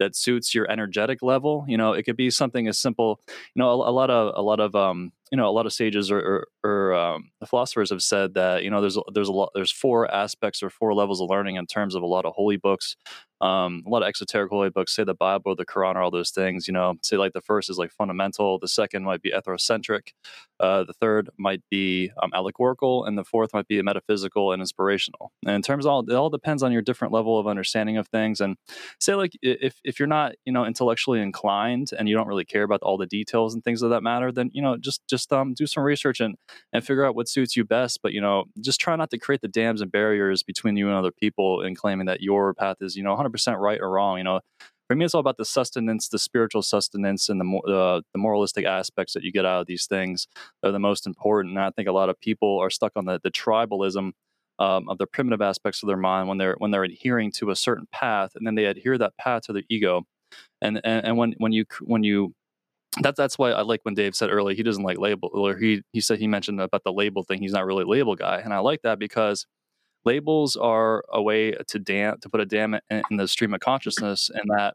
that 0.00 0.16
suits 0.16 0.54
your 0.54 0.68
energetic 0.68 1.22
level. 1.22 1.64
You 1.68 1.76
know, 1.76 1.92
it 1.92 2.02
could 2.02 2.16
be 2.16 2.30
something 2.30 2.66
as 2.66 2.78
simple. 2.78 3.20
You 3.28 3.60
know, 3.60 3.70
a, 3.70 3.90
a 3.90 3.92
lot 3.92 4.10
of 4.10 4.34
a 4.36 4.42
lot 4.42 4.58
of 4.58 4.74
um, 4.74 5.12
you 5.30 5.36
know 5.36 5.48
a 5.48 5.52
lot 5.52 5.66
of 5.66 5.72
sages 5.72 6.10
or, 6.10 6.18
or, 6.18 6.48
or 6.68 6.94
um, 6.94 7.30
philosophers 7.46 7.90
have 7.90 8.02
said 8.02 8.34
that 8.34 8.64
you 8.64 8.70
know 8.70 8.80
there's 8.80 8.98
there's 9.14 9.28
a 9.28 9.32
lot 9.32 9.50
there's 9.54 9.70
four 9.70 10.12
aspects 10.12 10.62
or 10.62 10.70
four 10.70 10.92
levels 10.94 11.20
of 11.20 11.30
learning 11.30 11.56
in 11.56 11.66
terms 11.66 11.94
of 11.94 12.02
a 12.02 12.06
lot 12.06 12.24
of 12.24 12.32
holy 12.34 12.56
books. 12.56 12.96
Um, 13.40 13.82
a 13.86 13.88
lot 13.88 14.02
of 14.02 14.08
exoteric 14.08 14.50
holy 14.50 14.70
books 14.70 14.94
say 14.94 15.04
the 15.04 15.14
Bible, 15.14 15.56
the 15.56 15.64
Quran, 15.64 15.94
or 15.94 16.02
all 16.02 16.10
those 16.10 16.30
things. 16.30 16.68
You 16.68 16.74
know, 16.74 16.94
say 17.02 17.16
like 17.16 17.32
the 17.32 17.40
first 17.40 17.70
is 17.70 17.78
like 17.78 17.90
fundamental, 17.92 18.58
the 18.58 18.68
second 18.68 19.04
might 19.04 19.22
be 19.22 19.32
ethnocentric, 19.32 20.12
uh, 20.58 20.84
the 20.84 20.92
third 20.92 21.30
might 21.38 21.62
be 21.70 22.10
um, 22.22 22.30
allegorical, 22.34 23.04
and 23.04 23.16
the 23.16 23.24
fourth 23.24 23.54
might 23.54 23.66
be 23.66 23.80
metaphysical 23.80 24.52
and 24.52 24.60
inspirational. 24.60 25.32
And 25.46 25.54
in 25.54 25.62
terms 25.62 25.86
of 25.86 25.90
all, 25.90 26.00
it 26.08 26.14
all 26.14 26.30
depends 26.30 26.62
on 26.62 26.72
your 26.72 26.82
different 26.82 27.14
level 27.14 27.38
of 27.38 27.46
understanding 27.46 27.96
of 27.96 28.08
things. 28.08 28.40
And 28.40 28.56
say 28.98 29.14
like 29.14 29.32
if 29.42 29.80
if 29.84 29.98
you're 29.98 30.06
not 30.06 30.34
you 30.44 30.52
know 30.52 30.66
intellectually 30.66 31.20
inclined 31.20 31.90
and 31.98 32.08
you 32.08 32.14
don't 32.14 32.28
really 32.28 32.44
care 32.44 32.62
about 32.62 32.82
all 32.82 32.98
the 32.98 33.06
details 33.06 33.54
and 33.54 33.64
things 33.64 33.82
of 33.82 33.90
that 33.90 34.02
matter, 34.02 34.30
then 34.30 34.50
you 34.52 34.60
know 34.60 34.76
just 34.76 35.06
just 35.08 35.32
um, 35.32 35.54
do 35.54 35.66
some 35.66 35.82
research 35.82 36.20
and 36.20 36.36
and 36.72 36.84
figure 36.84 37.04
out 37.04 37.14
what 37.14 37.28
suits 37.28 37.56
you 37.56 37.64
best. 37.64 38.00
But 38.02 38.12
you 38.12 38.20
know, 38.20 38.44
just 38.60 38.80
try 38.80 38.96
not 38.96 39.10
to 39.10 39.18
create 39.18 39.40
the 39.40 39.48
dams 39.48 39.80
and 39.80 39.90
barriers 39.90 40.42
between 40.42 40.76
you 40.76 40.88
and 40.88 40.96
other 40.96 41.10
people 41.10 41.62
in 41.62 41.74
claiming 41.74 42.06
that 42.06 42.20
your 42.20 42.52
path 42.54 42.76
is 42.80 42.96
you 42.96 43.02
know 43.02 43.10
100 43.10 43.29
100% 43.30 43.58
right 43.58 43.80
or 43.80 43.90
wrong. 43.90 44.18
You 44.18 44.24
know, 44.24 44.40
for 44.88 44.96
me, 44.96 45.04
it's 45.04 45.14
all 45.14 45.20
about 45.20 45.36
the 45.36 45.44
sustenance, 45.44 46.08
the 46.08 46.18
spiritual 46.18 46.62
sustenance, 46.62 47.28
and 47.28 47.40
the 47.40 47.72
uh, 47.72 48.00
the 48.12 48.18
moralistic 48.18 48.64
aspects 48.64 49.12
that 49.14 49.22
you 49.22 49.32
get 49.32 49.46
out 49.46 49.60
of 49.60 49.66
these 49.66 49.86
things 49.86 50.26
are 50.64 50.72
the 50.72 50.80
most 50.80 51.06
important. 51.06 51.56
And 51.56 51.64
I 51.64 51.70
think 51.70 51.88
a 51.88 51.92
lot 51.92 52.08
of 52.08 52.20
people 52.20 52.58
are 52.58 52.70
stuck 52.70 52.92
on 52.96 53.04
the 53.04 53.20
the 53.22 53.30
tribalism 53.30 54.12
um, 54.58 54.88
of 54.88 54.98
the 54.98 55.06
primitive 55.06 55.40
aspects 55.40 55.82
of 55.82 55.86
their 55.86 55.96
mind 55.96 56.28
when 56.28 56.38
they're 56.38 56.56
when 56.58 56.72
they're 56.72 56.84
adhering 56.84 57.32
to 57.32 57.50
a 57.50 57.56
certain 57.56 57.86
path, 57.92 58.32
and 58.34 58.46
then 58.46 58.56
they 58.56 58.64
adhere 58.66 58.98
that 58.98 59.16
path 59.16 59.42
to 59.44 59.52
their 59.52 59.62
ego. 59.68 60.02
And 60.60 60.80
and, 60.84 61.06
and 61.06 61.16
when 61.16 61.34
when 61.38 61.52
you 61.52 61.66
when 61.82 62.02
you 62.02 62.34
that's 63.00 63.16
that's 63.16 63.38
why 63.38 63.52
I 63.52 63.62
like 63.62 63.80
when 63.84 63.94
Dave 63.94 64.16
said 64.16 64.30
earlier 64.30 64.56
he 64.56 64.64
doesn't 64.64 64.82
like 64.82 64.98
label 64.98 65.30
or 65.32 65.56
he 65.56 65.82
he 65.92 66.00
said 66.00 66.18
he 66.18 66.26
mentioned 66.26 66.60
about 66.60 66.82
the 66.84 66.92
label 66.92 67.22
thing. 67.22 67.40
He's 67.40 67.52
not 67.52 67.66
really 67.66 67.84
a 67.84 67.88
label 67.88 68.16
guy, 68.16 68.40
and 68.44 68.52
I 68.52 68.58
like 68.58 68.82
that 68.82 68.98
because 68.98 69.46
labels 70.04 70.56
are 70.56 71.04
a 71.12 71.20
way 71.22 71.52
to 71.68 71.78
dam 71.78 72.18
to 72.20 72.28
put 72.28 72.40
a 72.40 72.46
dam 72.46 72.74
in, 72.74 73.02
in 73.10 73.16
the 73.16 73.28
stream 73.28 73.54
of 73.54 73.60
consciousness 73.60 74.30
and 74.32 74.50
that 74.56 74.74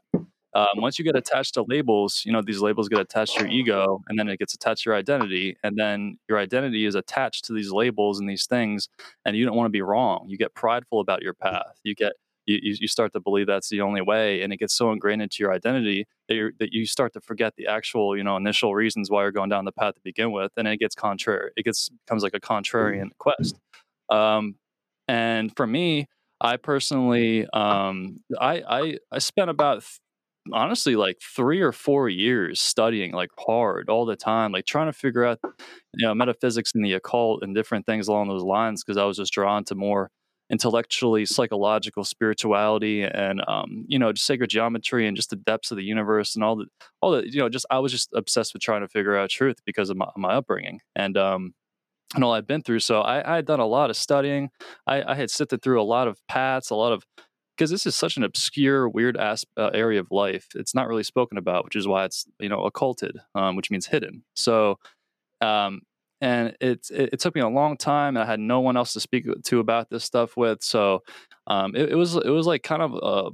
um, 0.56 0.68
once 0.76 0.98
you 0.98 1.04
get 1.04 1.16
attached 1.16 1.54
to 1.54 1.64
labels 1.68 2.22
you 2.24 2.32
know 2.32 2.42
these 2.42 2.60
labels 2.60 2.88
get 2.88 3.00
attached 3.00 3.34
to 3.34 3.40
your 3.40 3.50
ego 3.50 4.02
and 4.08 4.18
then 4.18 4.28
it 4.28 4.38
gets 4.38 4.54
attached 4.54 4.84
to 4.84 4.90
your 4.90 4.96
identity 4.96 5.56
and 5.62 5.76
then 5.76 6.18
your 6.28 6.38
identity 6.38 6.86
is 6.86 6.94
attached 6.94 7.44
to 7.44 7.52
these 7.52 7.70
labels 7.70 8.18
and 8.18 8.28
these 8.28 8.46
things 8.46 8.88
and 9.24 9.36
you 9.36 9.44
don't 9.44 9.56
want 9.56 9.66
to 9.66 9.70
be 9.70 9.82
wrong. 9.82 10.24
You 10.28 10.38
get 10.38 10.54
prideful 10.54 11.00
about 11.00 11.22
your 11.22 11.34
path. 11.34 11.78
You 11.84 11.94
get 11.94 12.14
you, 12.46 12.58
you 12.62 12.86
start 12.88 13.12
to 13.12 13.20
believe 13.20 13.48
that's 13.48 13.68
the 13.68 13.80
only 13.80 14.00
way 14.00 14.40
and 14.42 14.52
it 14.52 14.58
gets 14.58 14.72
so 14.72 14.92
ingrained 14.92 15.20
into 15.20 15.38
your 15.40 15.52
identity 15.52 16.06
that, 16.28 16.52
that 16.60 16.72
you 16.72 16.86
start 16.86 17.12
to 17.14 17.20
forget 17.20 17.54
the 17.56 17.66
actual 17.66 18.16
you 18.16 18.22
know 18.22 18.36
initial 18.36 18.74
reasons 18.74 19.10
why 19.10 19.22
you're 19.22 19.32
going 19.32 19.50
down 19.50 19.64
the 19.64 19.72
path 19.72 19.94
to 19.94 20.00
begin 20.04 20.30
with 20.30 20.52
and 20.56 20.68
it 20.68 20.78
gets 20.78 20.94
contrary 20.94 21.50
it 21.56 21.64
gets 21.64 21.88
becomes 22.06 22.22
like 22.22 22.34
a 22.34 22.40
contrarian 22.40 23.08
quest. 23.18 23.58
Um, 24.08 24.54
and 25.08 25.54
for 25.56 25.66
me, 25.66 26.06
I 26.40 26.56
personally, 26.56 27.46
um, 27.52 28.20
I, 28.38 28.62
I, 28.68 28.98
I 29.12 29.18
spent 29.18 29.50
about 29.50 29.80
th- 29.80 29.98
honestly 30.52 30.94
like 30.96 31.18
three 31.20 31.60
or 31.60 31.72
four 31.72 32.08
years 32.08 32.60
studying 32.60 33.12
like 33.12 33.30
hard 33.38 33.88
all 33.88 34.06
the 34.06 34.16
time, 34.16 34.52
like 34.52 34.66
trying 34.66 34.86
to 34.86 34.92
figure 34.92 35.24
out, 35.24 35.40
you 35.94 36.06
know, 36.06 36.14
metaphysics 36.14 36.72
and 36.74 36.84
the 36.84 36.92
occult 36.94 37.42
and 37.42 37.54
different 37.54 37.86
things 37.86 38.08
along 38.08 38.28
those 38.28 38.42
lines 38.44 38.84
because 38.84 38.98
I 38.98 39.04
was 39.04 39.16
just 39.16 39.32
drawn 39.32 39.64
to 39.64 39.74
more 39.74 40.10
intellectually 40.50 41.26
psychological 41.26 42.04
spirituality 42.04 43.02
and 43.02 43.42
um, 43.48 43.84
you 43.88 43.98
know 43.98 44.12
just 44.12 44.26
sacred 44.26 44.48
geometry 44.48 45.06
and 45.08 45.16
just 45.16 45.30
the 45.30 45.36
depths 45.36 45.72
of 45.72 45.76
the 45.76 45.82
universe 45.82 46.36
and 46.36 46.44
all 46.44 46.54
the 46.54 46.66
all 47.00 47.10
the 47.10 47.28
you 47.28 47.40
know 47.40 47.48
just 47.48 47.66
i 47.68 47.80
was 47.80 47.90
just 47.90 48.08
obsessed 48.14 48.52
with 48.54 48.62
trying 48.62 48.80
to 48.80 48.86
figure 48.88 49.16
out 49.16 49.28
truth 49.28 49.56
because 49.66 49.90
of 49.90 49.96
my, 49.96 50.08
my 50.16 50.34
upbringing. 50.34 50.80
And 50.94 51.16
um 51.16 51.54
and 52.14 52.22
all 52.22 52.32
I've 52.32 52.46
been 52.46 52.62
through. 52.62 52.80
So 52.80 53.00
I, 53.00 53.32
I 53.32 53.36
had 53.36 53.46
done 53.46 53.60
a 53.60 53.66
lot 53.66 53.90
of 53.90 53.96
studying. 53.96 54.50
I, 54.86 55.02
I, 55.02 55.14
had 55.14 55.30
sifted 55.30 55.62
through 55.62 55.80
a 55.80 55.84
lot 55.84 56.08
of 56.08 56.18
paths, 56.28 56.70
a 56.70 56.74
lot 56.74 56.92
of 56.92 57.04
because 57.56 57.70
this 57.70 57.86
is 57.86 57.96
such 57.96 58.16
an 58.16 58.22
obscure, 58.22 58.88
weird 58.88 59.16
ass, 59.16 59.44
uh, 59.56 59.70
area 59.72 59.98
of 59.98 60.08
life. 60.10 60.48
It's 60.54 60.74
not 60.74 60.88
really 60.88 61.02
spoken 61.02 61.38
about, 61.38 61.64
which 61.64 61.76
is 61.76 61.88
why 61.88 62.04
it's 62.04 62.26
you 62.38 62.48
know 62.48 62.64
occulted, 62.64 63.18
um, 63.34 63.56
which 63.56 63.70
means 63.70 63.86
hidden. 63.86 64.24
So, 64.34 64.78
um, 65.40 65.80
and 66.20 66.54
it, 66.60 66.86
it, 66.90 67.10
it 67.14 67.20
took 67.20 67.34
me 67.34 67.40
a 67.40 67.48
long 67.48 67.76
time. 67.76 68.16
and 68.16 68.22
I 68.22 68.26
had 68.26 68.40
no 68.40 68.60
one 68.60 68.76
else 68.76 68.92
to 68.92 69.00
speak 69.00 69.26
to 69.44 69.58
about 69.58 69.90
this 69.90 70.04
stuff 70.04 70.36
with. 70.36 70.62
So, 70.62 71.02
um, 71.46 71.74
it, 71.74 71.90
it, 71.92 71.94
was 71.94 72.16
it 72.16 72.30
was 72.30 72.46
like 72.46 72.62
kind 72.62 72.82
of 72.82 72.94
a 72.94 73.30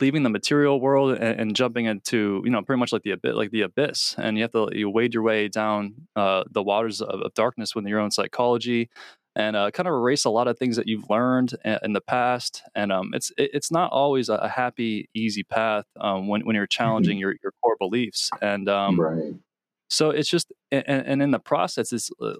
leaving 0.00 0.22
the 0.22 0.30
material 0.30 0.80
world 0.80 1.12
and, 1.12 1.40
and, 1.40 1.56
jumping 1.56 1.86
into 1.86 2.42
you 2.44 2.50
know 2.50 2.62
pretty 2.62 2.80
much 2.80 2.92
like 2.92 3.02
the 3.02 3.12
abyss, 3.12 3.34
like 3.34 3.50
the 3.50 3.62
abyss, 3.62 4.14
and 4.18 4.36
you 4.36 4.42
have 4.42 4.52
to 4.52 4.68
you 4.72 4.90
wade 4.90 5.14
your 5.14 5.22
way 5.22 5.48
down 5.48 5.94
uh, 6.16 6.44
the 6.50 6.62
waters 6.62 7.00
of, 7.00 7.20
of, 7.20 7.34
darkness 7.34 7.74
with 7.74 7.86
your 7.86 8.00
own 8.00 8.10
psychology, 8.10 8.90
and 9.36 9.56
uh, 9.56 9.70
kind 9.70 9.86
of 9.86 9.94
erase 9.94 10.24
a 10.24 10.30
lot 10.30 10.48
of 10.48 10.58
things 10.58 10.76
that 10.76 10.86
you've 10.86 11.08
learned 11.10 11.54
in 11.82 11.92
the 11.92 12.00
past. 12.00 12.62
And 12.74 12.92
um, 12.92 13.10
it's 13.14 13.30
it, 13.36 13.50
it's 13.54 13.70
not 13.70 13.90
always 13.92 14.28
a 14.28 14.48
happy, 14.48 15.08
easy 15.14 15.42
path 15.42 15.86
um, 16.00 16.28
when 16.28 16.44
when 16.44 16.56
you're 16.56 16.64
mm-hmm. 16.64 16.82
challenging 16.82 17.18
your 17.18 17.34
your 17.42 17.52
core 17.62 17.76
beliefs. 17.78 18.30
And 18.40 18.68
um, 18.68 19.00
right. 19.00 19.34
So 19.88 20.10
it's 20.10 20.28
just 20.28 20.52
and, 20.70 20.84
and 20.88 21.22
in 21.22 21.30
the 21.30 21.38
process, 21.38 21.92
it's 21.92 22.10
uh, 22.20 22.34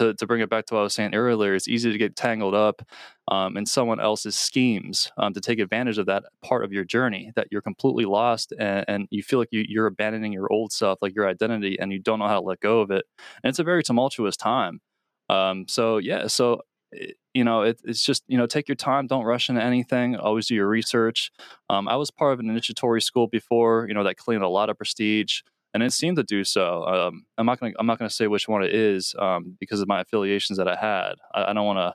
to, 0.00 0.14
to 0.14 0.26
bring 0.26 0.40
it 0.40 0.48
back 0.48 0.64
to 0.66 0.74
what 0.74 0.80
I 0.80 0.84
was 0.84 0.94
saying 0.94 1.14
earlier, 1.14 1.54
it's 1.54 1.68
easy 1.68 1.92
to 1.92 1.98
get 1.98 2.16
tangled 2.16 2.54
up 2.54 2.80
um, 3.28 3.58
in 3.58 3.66
someone 3.66 4.00
else's 4.00 4.34
schemes 4.34 5.12
um, 5.18 5.34
to 5.34 5.40
take 5.42 5.58
advantage 5.58 5.98
of 5.98 6.06
that 6.06 6.24
part 6.42 6.64
of 6.64 6.72
your 6.72 6.84
journey 6.84 7.32
that 7.36 7.48
you're 7.50 7.60
completely 7.60 8.06
lost 8.06 8.54
and, 8.58 8.84
and 8.88 9.08
you 9.10 9.22
feel 9.22 9.38
like 9.38 9.50
you, 9.52 9.62
you're 9.68 9.86
abandoning 9.86 10.32
your 10.32 10.50
old 10.50 10.72
self, 10.72 11.02
like 11.02 11.14
your 11.14 11.28
identity, 11.28 11.78
and 11.78 11.92
you 11.92 11.98
don't 11.98 12.18
know 12.18 12.26
how 12.26 12.40
to 12.40 12.46
let 12.46 12.60
go 12.60 12.80
of 12.80 12.90
it. 12.90 13.04
And 13.44 13.50
it's 13.50 13.58
a 13.58 13.64
very 13.64 13.82
tumultuous 13.82 14.38
time. 14.38 14.80
Um, 15.28 15.66
so, 15.68 15.98
yeah, 15.98 16.26
so 16.28 16.62
eh, 16.96 17.12
you 17.34 17.44
know 17.44 17.62
it, 17.62 17.80
it's 17.84 18.04
just 18.04 18.24
you 18.26 18.36
know 18.36 18.46
take 18.46 18.66
your 18.66 18.74
time 18.74 19.06
don't 19.06 19.24
rush 19.24 19.48
into 19.48 19.62
anything 19.62 20.16
always 20.16 20.48
do 20.48 20.56
your 20.56 20.66
research 20.66 21.30
um, 21.68 21.86
i 21.86 21.94
was 21.94 22.10
part 22.10 22.32
of 22.32 22.40
an 22.40 22.50
initiatory 22.50 23.00
school 23.00 23.28
before 23.28 23.86
you 23.86 23.94
know 23.94 24.02
that 24.02 24.16
claimed 24.16 24.42
a 24.42 24.48
lot 24.48 24.68
of 24.68 24.76
prestige 24.76 25.42
and 25.74 25.82
it 25.82 25.92
seemed 25.92 26.16
to 26.16 26.22
do 26.24 26.44
so. 26.44 26.84
Um, 26.84 27.24
I'm 27.38 27.46
not 27.46 27.58
to 27.60 27.72
I'm 27.78 27.86
not 27.86 27.98
to 27.98 28.10
say 28.10 28.26
which 28.26 28.48
one 28.48 28.62
it 28.62 28.74
is 28.74 29.14
um, 29.18 29.56
because 29.60 29.80
of 29.80 29.88
my 29.88 30.00
affiliations 30.00 30.58
that 30.58 30.68
I 30.68 30.76
had. 30.76 31.14
I, 31.34 31.50
I 31.50 31.52
don't 31.52 31.66
want 31.66 31.78
to 31.78 31.94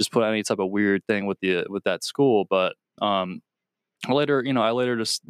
just 0.00 0.10
put 0.10 0.24
any 0.24 0.42
type 0.42 0.58
of 0.58 0.70
weird 0.70 1.02
thing 1.06 1.26
with 1.26 1.38
the 1.40 1.64
with 1.68 1.84
that 1.84 2.04
school, 2.04 2.46
but 2.48 2.74
um, 3.00 3.42
later, 4.08 4.42
you 4.44 4.52
know, 4.52 4.62
I 4.62 4.72
later 4.72 4.96
just 4.96 5.22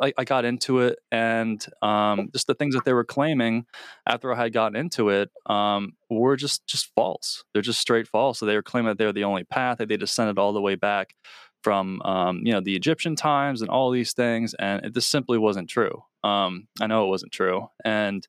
I, 0.00 0.12
I 0.18 0.24
got 0.24 0.44
into 0.44 0.80
it, 0.80 0.98
and 1.10 1.64
um, 1.80 2.28
just 2.32 2.46
the 2.46 2.54
things 2.54 2.74
that 2.74 2.84
they 2.84 2.92
were 2.92 3.04
claiming 3.04 3.64
after 4.06 4.32
I 4.32 4.42
had 4.42 4.52
gotten 4.52 4.76
into 4.76 5.08
it 5.08 5.30
um, 5.46 5.92
were 6.10 6.36
just 6.36 6.66
just 6.66 6.90
false. 6.94 7.44
They're 7.52 7.62
just 7.62 7.80
straight 7.80 8.06
false. 8.08 8.38
So 8.38 8.46
they 8.46 8.54
were 8.54 8.62
claiming 8.62 8.88
that 8.88 8.98
they 8.98 9.06
were 9.06 9.12
the 9.12 9.24
only 9.24 9.44
path. 9.44 9.78
That 9.78 9.88
they 9.88 9.96
descended 9.96 10.38
all 10.38 10.52
the 10.52 10.60
way 10.60 10.74
back 10.74 11.14
from 11.62 12.02
um, 12.02 12.42
you 12.44 12.52
know 12.52 12.60
the 12.60 12.76
Egyptian 12.76 13.16
times 13.16 13.62
and 13.62 13.70
all 13.70 13.90
these 13.90 14.12
things, 14.12 14.54
and 14.54 14.84
it 14.84 14.94
just 14.94 15.10
simply 15.10 15.38
wasn't 15.38 15.68
true. 15.68 16.02
Um, 16.24 16.68
I 16.80 16.86
know 16.86 17.06
it 17.06 17.08
wasn't 17.08 17.32
true, 17.32 17.68
and 17.84 18.26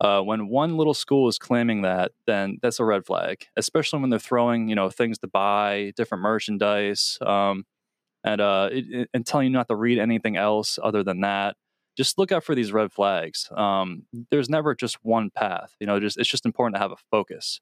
uh, 0.00 0.20
when 0.20 0.48
one 0.48 0.76
little 0.76 0.94
school 0.94 1.28
is 1.28 1.38
claiming 1.38 1.82
that, 1.82 2.12
then 2.26 2.58
that's 2.60 2.80
a 2.80 2.84
red 2.84 3.06
flag, 3.06 3.46
especially 3.56 4.00
when 4.00 4.10
they're 4.10 4.18
throwing 4.18 4.68
you 4.68 4.74
know 4.74 4.90
things 4.90 5.18
to 5.18 5.28
buy, 5.28 5.92
different 5.96 6.22
merchandise, 6.22 7.18
um, 7.22 7.64
and 8.24 8.40
uh, 8.40 8.68
it, 8.72 8.84
it, 8.90 9.10
and 9.14 9.24
telling 9.26 9.46
you 9.46 9.52
not 9.52 9.68
to 9.68 9.76
read 9.76 9.98
anything 9.98 10.36
else 10.36 10.78
other 10.82 11.02
than 11.04 11.20
that. 11.20 11.56
Just 11.96 12.18
look 12.18 12.32
out 12.32 12.42
for 12.42 12.54
these 12.54 12.72
red 12.72 12.90
flags. 12.90 13.48
Um, 13.54 14.04
there's 14.30 14.48
never 14.48 14.74
just 14.74 14.96
one 15.02 15.30
path. 15.30 15.76
You 15.78 15.86
know, 15.86 16.00
just 16.00 16.18
it's 16.18 16.28
just 16.28 16.46
important 16.46 16.76
to 16.76 16.80
have 16.80 16.92
a 16.92 16.96
focus. 17.10 17.60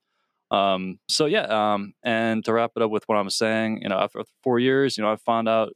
Um, 0.50 0.98
so 1.08 1.26
yeah, 1.26 1.44
um, 1.44 1.92
and 2.02 2.44
to 2.44 2.52
wrap 2.52 2.72
it 2.76 2.82
up 2.82 2.90
with 2.90 3.04
what 3.06 3.16
I'm 3.16 3.30
saying, 3.30 3.80
you 3.82 3.88
know, 3.88 3.98
after 3.98 4.22
four 4.42 4.58
years, 4.58 4.96
you 4.98 5.04
know, 5.04 5.12
I 5.12 5.16
found 5.16 5.48
out, 5.48 5.72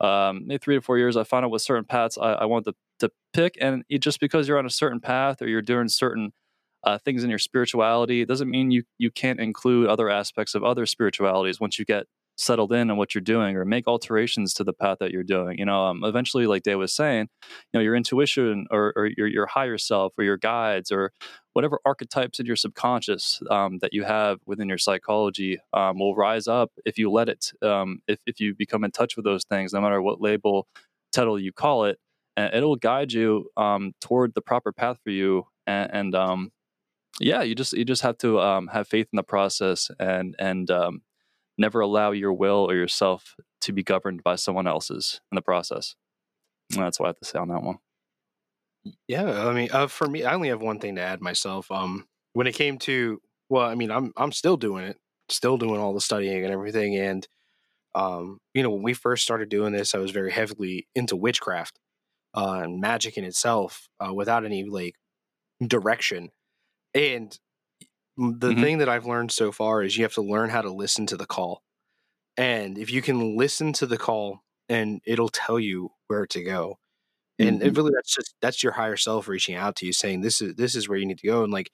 um, 0.00 0.46
maybe 0.46 0.58
three 0.58 0.74
to 0.74 0.80
four 0.82 0.98
years, 0.98 1.16
I 1.16 1.24
found 1.24 1.44
out 1.44 1.50
what 1.50 1.60
certain 1.60 1.84
paths 1.84 2.18
I, 2.18 2.32
I 2.32 2.44
wanted 2.44 2.72
to, 2.72 3.06
to 3.06 3.12
pick, 3.32 3.56
and 3.60 3.84
it, 3.88 3.98
just 4.00 4.20
because 4.20 4.48
you're 4.48 4.58
on 4.58 4.66
a 4.66 4.70
certain 4.70 5.00
path 5.00 5.40
or 5.40 5.48
you're 5.48 5.62
doing 5.62 5.88
certain 5.88 6.32
uh, 6.84 6.98
things 6.98 7.24
in 7.24 7.30
your 7.30 7.38
spirituality, 7.38 8.20
it 8.20 8.28
doesn't 8.28 8.50
mean 8.50 8.70
you 8.70 8.82
you 8.98 9.10
can't 9.10 9.40
include 9.40 9.88
other 9.88 10.08
aspects 10.10 10.54
of 10.54 10.64
other 10.64 10.84
spiritualities 10.86 11.60
once 11.60 11.78
you 11.78 11.84
get 11.84 12.06
settled 12.36 12.72
in 12.72 12.90
on 12.90 12.96
what 12.96 13.14
you're 13.14 13.22
doing 13.22 13.56
or 13.56 13.64
make 13.64 13.86
alterations 13.86 14.54
to 14.54 14.64
the 14.64 14.72
path 14.72 14.98
that 15.00 15.10
you're 15.10 15.22
doing. 15.22 15.58
You 15.58 15.66
know, 15.66 15.84
um, 15.86 16.02
eventually, 16.04 16.46
like 16.46 16.62
Dave 16.62 16.78
was 16.78 16.92
saying, 16.92 17.28
you 17.72 17.78
know, 17.78 17.80
your 17.80 17.94
intuition 17.94 18.66
or, 18.70 18.92
or 18.96 19.10
your, 19.16 19.26
your 19.26 19.46
higher 19.46 19.78
self 19.78 20.14
or 20.18 20.24
your 20.24 20.38
guides 20.38 20.90
or 20.90 21.12
whatever 21.52 21.78
archetypes 21.84 22.40
in 22.40 22.46
your 22.46 22.56
subconscious 22.56 23.40
um, 23.50 23.78
that 23.78 23.92
you 23.92 24.04
have 24.04 24.38
within 24.46 24.68
your 24.68 24.78
psychology 24.78 25.58
um, 25.72 25.98
will 25.98 26.14
rise 26.14 26.48
up 26.48 26.70
if 26.84 26.98
you 26.98 27.10
let 27.10 27.28
it, 27.28 27.52
um, 27.62 28.00
if, 28.08 28.20
if 28.26 28.40
you 28.40 28.54
become 28.54 28.84
in 28.84 28.90
touch 28.90 29.16
with 29.16 29.24
those 29.24 29.44
things, 29.44 29.72
no 29.72 29.80
matter 29.80 30.00
what 30.00 30.20
label, 30.20 30.66
title 31.12 31.38
you 31.38 31.52
call 31.52 31.84
it, 31.84 31.98
and 32.36 32.54
it'll 32.54 32.76
guide 32.76 33.12
you 33.12 33.50
um, 33.56 33.92
toward 34.00 34.34
the 34.34 34.40
proper 34.40 34.72
path 34.72 34.98
for 35.04 35.10
you. 35.10 35.46
And, 35.66 35.90
and 35.92 36.14
um, 36.14 36.52
yeah, 37.20 37.42
you 37.42 37.54
just 37.54 37.74
you 37.74 37.84
just 37.84 38.02
have 38.02 38.18
to 38.18 38.36
have 38.38 38.88
faith 38.88 39.08
in 39.12 39.16
the 39.16 39.22
process 39.22 39.90
and 40.00 40.34
and 40.38 40.70
never 41.58 41.80
allow 41.80 42.10
your 42.12 42.32
will 42.32 42.66
or 42.68 42.74
yourself 42.74 43.36
to 43.60 43.72
be 43.72 43.82
governed 43.82 44.22
by 44.22 44.34
someone 44.34 44.66
else's 44.66 45.20
in 45.30 45.36
the 45.36 45.42
process. 45.42 45.94
And 46.72 46.82
that's 46.82 46.98
what 46.98 47.06
I 47.06 47.08
have 47.10 47.18
to 47.18 47.24
say 47.24 47.38
on 47.38 47.48
that 47.48 47.62
one. 47.62 47.78
Yeah, 49.06 49.46
I 49.48 49.52
mean, 49.52 49.68
uh, 49.72 49.86
for 49.86 50.06
me, 50.08 50.24
I 50.24 50.34
only 50.34 50.48
have 50.48 50.60
one 50.62 50.78
thing 50.80 50.96
to 50.96 51.02
add 51.02 51.20
myself. 51.20 51.70
Um, 51.70 52.06
when 52.32 52.46
it 52.46 52.54
came 52.54 52.78
to, 52.80 53.20
well, 53.48 53.68
I 53.68 53.74
mean, 53.74 53.90
I'm 53.90 54.12
I'm 54.16 54.32
still 54.32 54.56
doing 54.56 54.84
it, 54.84 54.98
still 55.28 55.56
doing 55.58 55.80
all 55.80 55.94
the 55.94 56.00
studying 56.00 56.44
and 56.44 56.52
everything, 56.52 56.96
and 56.96 57.26
um, 57.94 58.38
you 58.54 58.62
know, 58.62 58.70
when 58.70 58.82
we 58.84 58.94
first 58.94 59.24
started 59.24 59.48
doing 59.50 59.72
this, 59.72 59.94
I 59.94 59.98
was 59.98 60.12
very 60.12 60.32
heavily 60.32 60.88
into 60.96 61.16
witchcraft 61.16 61.78
uh, 62.34 62.62
and 62.64 62.80
magic 62.80 63.18
in 63.18 63.24
itself, 63.24 63.88
uh, 64.04 64.14
without 64.14 64.44
any 64.44 64.64
like 64.64 64.96
direction. 65.66 66.30
And 66.94 67.38
the 68.16 68.52
Mhm. 68.52 68.54
thing 68.54 68.78
that 68.78 68.88
I've 68.90 69.06
learned 69.06 69.32
so 69.32 69.52
far 69.52 69.82
is 69.82 69.96
you 69.98 70.04
have 70.04 70.14
to 70.14 70.22
learn 70.22 70.50
how 70.50 70.62
to 70.62 70.72
listen 70.72 71.06
to 71.08 71.16
the 71.18 71.26
call. 71.26 71.62
And 72.38 72.78
if 72.78 72.90
you 72.92 73.02
can 73.02 73.36
listen 73.36 73.72
to 73.74 73.86
the 73.86 73.98
call, 73.98 74.40
and 74.68 75.00
it'll 75.06 75.30
tell 75.30 75.60
you 75.60 75.90
where 76.08 76.26
to 76.28 76.42
go. 76.44 76.78
And 77.48 77.62
it 77.62 77.76
really 77.76 77.92
that's 77.94 78.14
just 78.14 78.34
that's 78.40 78.62
your 78.62 78.72
higher 78.72 78.96
self 78.96 79.28
reaching 79.28 79.54
out 79.54 79.76
to 79.76 79.86
you, 79.86 79.92
saying 79.92 80.20
this 80.22 80.40
is 80.40 80.54
this 80.54 80.74
is 80.74 80.88
where 80.88 80.98
you 80.98 81.06
need 81.06 81.18
to 81.18 81.26
go. 81.26 81.44
And 81.44 81.52
like, 81.52 81.70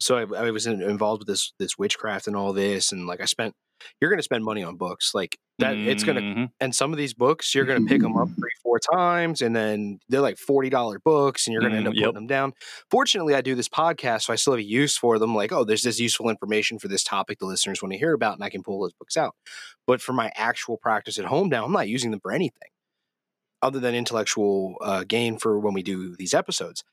so 0.00 0.16
I, 0.16 0.46
I 0.46 0.50
was 0.50 0.66
in, 0.66 0.82
involved 0.82 1.20
with 1.22 1.28
this 1.28 1.52
this 1.58 1.78
witchcraft 1.78 2.26
and 2.26 2.36
all 2.36 2.52
this, 2.52 2.92
and 2.92 3.06
like 3.06 3.20
I 3.20 3.24
spent. 3.26 3.54
You're 4.00 4.10
going 4.10 4.18
to 4.18 4.24
spend 4.24 4.44
money 4.44 4.64
on 4.64 4.76
books 4.76 5.12
like 5.14 5.38
that. 5.60 5.76
It's 5.76 6.02
going 6.02 6.16
to 6.16 6.48
and 6.58 6.74
some 6.74 6.90
of 6.90 6.98
these 6.98 7.14
books 7.14 7.54
you're 7.54 7.64
going 7.64 7.80
to 7.80 7.88
pick 7.88 8.02
them 8.02 8.16
up 8.16 8.26
three 8.36 8.50
four 8.60 8.80
times 8.92 9.40
and 9.40 9.54
then 9.54 10.00
they're 10.08 10.20
like 10.20 10.34
$40 10.36 10.98
books 11.04 11.46
and 11.46 11.52
you're 11.52 11.60
going 11.60 11.70
to 11.72 11.78
end 11.78 11.86
Mm, 11.86 11.90
up 11.90 11.94
putting 11.94 12.04
yep. 12.06 12.14
them 12.14 12.26
down 12.26 12.52
fortunately 12.90 13.36
i 13.36 13.40
do 13.40 13.54
this 13.54 13.68
podcast 13.68 14.22
so 14.22 14.32
i 14.32 14.36
still 14.36 14.54
have 14.54 14.58
a 14.58 14.64
use 14.64 14.96
for 14.96 15.20
them 15.20 15.32
like 15.32 15.52
oh 15.52 15.62
there's 15.62 15.84
this 15.84 16.00
useful 16.00 16.28
information 16.28 16.80
for 16.80 16.88
this 16.88 17.04
topic 17.04 17.38
the 17.38 17.46
listeners 17.46 17.80
want 17.80 17.92
to 17.92 17.98
hear 17.98 18.14
about 18.14 18.34
and 18.34 18.42
i 18.42 18.50
can 18.50 18.64
pull 18.64 18.80
those 18.80 18.92
books 18.94 19.16
out 19.16 19.36
but 19.86 20.00
for 20.02 20.12
my 20.12 20.32
actual 20.34 20.76
practice 20.76 21.16
at 21.16 21.24
home 21.26 21.48
now 21.48 21.64
i'm 21.64 21.72
not 21.72 21.86
using 21.88 22.10
them 22.10 22.18
for 22.20 22.32
anything 22.32 22.68
other 23.62 23.80
than 23.80 23.94
intellectual 23.94 24.76
uh, 24.80 25.04
gain 25.06 25.38
for 25.38 25.58
when 25.58 25.74
we 25.74 25.82
do 25.82 26.14
these 26.16 26.34
episodes. 26.34 26.84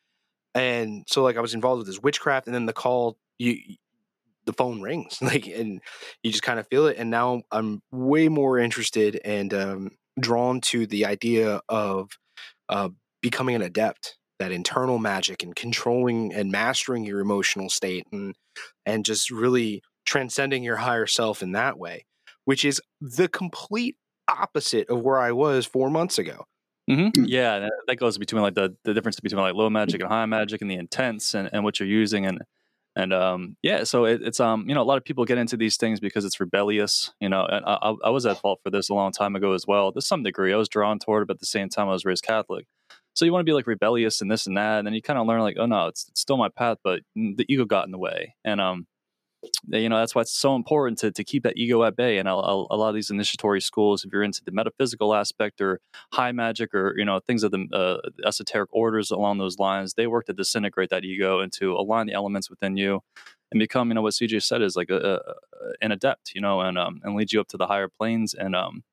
And 0.54 1.04
so 1.08 1.21
like 1.21 1.38
i 1.38 1.41
was 1.41 1.54
involved 1.54 1.80
with 1.80 1.88
this 1.88 2.01
witchcraft 2.01 2.47
and 2.47 2.56
then 2.56 2.65
the 2.65 2.73
call 2.73 3.17
you 3.38 3.58
the 4.45 4.54
phone 4.54 4.82
rings 4.82 5.17
like 5.21 5.47
and 5.47 5.82
you 6.23 6.32
just 6.32 6.43
kind 6.43 6.60
of 6.60 6.67
feel 6.67 6.88
it 6.88 6.97
and 6.97 7.10
now 7.10 7.41
i'm 7.51 7.82
way 7.91 8.28
more 8.28 8.58
interested 8.58 9.19
and 9.25 9.54
um, 9.54 9.91
drawn 10.19 10.62
to 10.62 10.88
the 10.88 11.06
idea 11.06 11.62
of 11.67 12.12
uh, 12.69 12.89
becoming 13.21 13.56
an 13.56 13.62
adept 13.62 14.17
that 14.39 14.51
internal 14.51 14.97
magic 14.97 15.43
and 15.43 15.56
controlling 15.56 16.34
and 16.34 16.51
mastering 16.51 17.06
your 17.06 17.19
emotional 17.19 17.69
state 17.69 18.06
and 18.12 18.36
and 18.86 19.06
just 19.06 19.32
really 19.32 19.82
transcending 20.06 20.63
your 20.63 20.78
higher 20.78 21.08
self 21.08 21.41
in 21.41 21.51
that 21.54 21.78
way 21.78 22.06
which 22.45 22.63
is 22.63 22.82
the 23.01 23.28
complete 23.28 23.95
opposite 24.28 24.89
of 24.89 25.01
where 25.01 25.19
i 25.19 25.32
was 25.32 25.65
four 25.65 25.89
months 25.89 26.17
ago 26.17 26.45
hmm 26.88 27.08
Mm. 27.08 27.26
Yeah, 27.28 27.60
that, 27.60 27.71
that 27.88 27.95
goes 27.98 28.17
between 28.17 28.41
like 28.43 28.54
the, 28.56 28.76
the 28.84 28.93
difference 28.93 29.19
between 29.19 29.41
like 29.41 29.56
low 29.56 29.69
magic 29.69 30.02
and 30.02 30.10
high 30.10 30.26
magic 30.26 30.62
and 30.62 30.69
the 30.69 30.76
intents 30.76 31.34
and, 31.34 31.50
and 31.54 31.63
what 31.63 31.80
you're 31.80 31.89
using 31.89 32.26
and 32.26 32.41
and 32.98 33.12
um 33.13 33.58
yeah, 33.63 33.84
so 33.84 34.06
it, 34.06 34.21
it's 34.24 34.39
um 34.39 34.65
you 34.69 34.76
know 34.76 34.82
a 34.82 34.86
lot 34.86 34.98
of 34.98 35.04
people 35.04 35.26
get 35.26 35.38
into 35.38 35.58
these 35.58 35.78
things 35.78 36.00
because 36.00 36.26
it's 36.26 36.39
rebellious, 36.39 37.12
you 37.19 37.30
know, 37.30 37.45
and 37.45 37.65
I, 37.65 37.78
I 37.82 37.95
I 38.06 38.10
was 38.12 38.26
at 38.26 38.38
fault 38.39 38.60
for 38.63 38.69
this 38.69 38.89
a 38.89 38.93
long 38.93 39.12
time 39.12 39.36
ago 39.36 39.54
as 39.54 39.65
well. 39.67 39.91
To 39.93 40.02
some 40.02 40.24
degree, 40.24 40.54
I 40.54 40.58
was 40.58 40.69
drawn 40.69 41.00
toward 41.00 41.24
it, 41.24 41.28
but 41.28 41.36
at 41.38 41.39
the 41.41 41.45
same 41.48 41.69
time, 41.69 41.89
I 41.89 41.93
was 41.93 42.06
raised 42.06 42.24
Catholic. 42.24 42.67
So 43.15 43.26
you 43.26 43.32
want 43.34 43.41
to 43.45 43.50
be 43.50 43.54
like 43.54 43.67
rebellious 43.67 44.21
and 44.21 44.30
this 44.32 44.48
and 44.48 44.58
that, 44.58 44.80
and 44.80 44.88
then 44.88 44.93
you 44.93 45.02
kind 45.02 45.19
of 45.19 45.26
learn 45.28 45.41
like, 45.41 45.58
oh 45.60 45.65
no, 45.65 45.88
it's, 45.88 46.08
it's 46.10 46.21
still 46.21 46.38
my 46.38 46.50
path, 46.50 46.78
but 46.84 47.02
the 47.15 47.45
ego 47.50 47.65
got 47.65 47.86
in 47.86 47.91
the 47.91 47.98
way, 47.98 48.36
and 48.45 48.62
um 48.62 48.88
you 49.67 49.89
know 49.89 49.97
that's 49.97 50.15
why 50.15 50.21
it's 50.21 50.38
so 50.38 50.55
important 50.55 50.97
to, 50.99 51.12
to 51.12 51.23
keep 51.23 51.43
that 51.43 51.58
ego 51.58 51.84
at 51.84 51.95
bay. 51.95 52.17
And 52.17 52.27
a, 52.27 52.34
lot 52.36 52.89
of 52.89 52.95
these 52.95 53.10
initiatory 53.10 53.62
schools 53.62 54.03
if 54.03 54.12
you're 54.12 54.23
into 54.23 54.43
the 54.43 54.51
metaphysical 54.51 55.13
aspect 55.13 55.62
or 55.62 55.79
high 56.13 56.31
magic 56.31 56.73
or 56.73 56.95
you 56.97 57.05
know 57.05 57.19
things 57.19 57.43
of 57.43 57.51
the 57.51 57.67
uh, 57.73 58.27
esoteric 58.27 58.69
orders 58.73 59.12
along 59.12 59.38
those 59.38 59.58
lines 59.58 59.93
they 59.93 60.08
work 60.08 60.25
to 60.25 60.34
disintegrate 60.34 60.89
that 60.89 61.03
ego 61.03 61.39
and 61.39 61.51
to 61.53 61.73
align 61.73 62.08
the 62.08 62.13
elements 62.13 62.49
within 62.49 62.77
you 62.77 63.01
and 63.51 63.60
become 63.60 63.89
you 63.89 63.95
know 63.95 64.01
what 64.01 64.13
cj 64.13 64.41
said 64.41 64.62
is 64.62 64.75
like 64.75 64.89
a, 64.89 64.97
a, 64.97 65.19
an 65.81 65.91
adept 65.91 66.34
you 66.36 66.41
know 66.41 66.62
and 66.62 66.77
um 66.77 66.99
and 67.03 67.15
lead 67.15 67.31
you 67.31 67.39
up 67.39 67.47
to 67.47 67.58
the 67.58 67.67
higher 67.67 67.88
planes. 67.88 68.34
And 68.34 68.55
um 68.55 68.84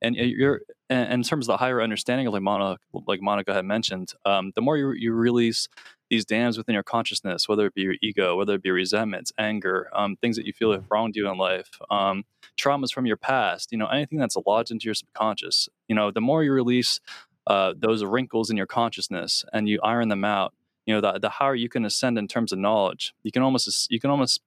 and 0.00 0.14
you're 0.16 0.62
and 0.92 1.12
in 1.12 1.22
terms 1.22 1.48
of 1.48 1.54
the 1.54 1.56
higher 1.56 1.80
understanding 1.80 2.26
like 2.28 2.42
monica 2.42 2.78
like 3.06 3.20
monica 3.20 3.52
had 3.54 3.64
mentioned 3.64 4.12
um 4.24 4.52
the 4.54 4.60
more 4.60 4.76
you, 4.76 4.92
you 4.92 5.12
release 5.12 5.68
these 6.12 6.26
dams 6.26 6.58
within 6.58 6.74
your 6.74 6.82
consciousness, 6.82 7.48
whether 7.48 7.64
it 7.64 7.74
be 7.74 7.80
your 7.80 7.94
ego, 8.02 8.36
whether 8.36 8.56
it 8.56 8.62
be 8.62 8.70
resentments, 8.70 9.32
anger, 9.38 9.88
um, 9.94 10.14
things 10.16 10.36
that 10.36 10.44
you 10.44 10.52
feel 10.52 10.70
have 10.70 10.84
wronged 10.90 11.16
you 11.16 11.26
in 11.26 11.38
life, 11.38 11.70
um, 11.90 12.24
traumas 12.60 12.92
from 12.92 13.06
your 13.06 13.16
past, 13.16 13.72
you 13.72 13.78
know, 13.78 13.86
anything 13.86 14.18
that's 14.18 14.36
lodged 14.46 14.70
into 14.70 14.84
your 14.84 14.92
subconscious, 14.92 15.70
you 15.88 15.94
know, 15.94 16.10
the 16.10 16.20
more 16.20 16.44
you 16.44 16.52
release 16.52 17.00
uh, 17.46 17.72
those 17.74 18.04
wrinkles 18.04 18.50
in 18.50 18.58
your 18.58 18.66
consciousness 18.66 19.42
and 19.54 19.70
you 19.70 19.80
iron 19.82 20.10
them 20.10 20.22
out, 20.22 20.52
you 20.84 20.94
know, 20.94 21.00
the, 21.00 21.18
the 21.18 21.30
higher 21.30 21.54
you 21.54 21.70
can 21.70 21.86
ascend 21.86 22.18
in 22.18 22.28
terms 22.28 22.52
of 22.52 22.58
knowledge. 22.58 23.14
You 23.22 23.32
can 23.32 23.40
almost, 23.40 23.90
you 23.90 23.98
can 23.98 24.10
almost 24.10 24.42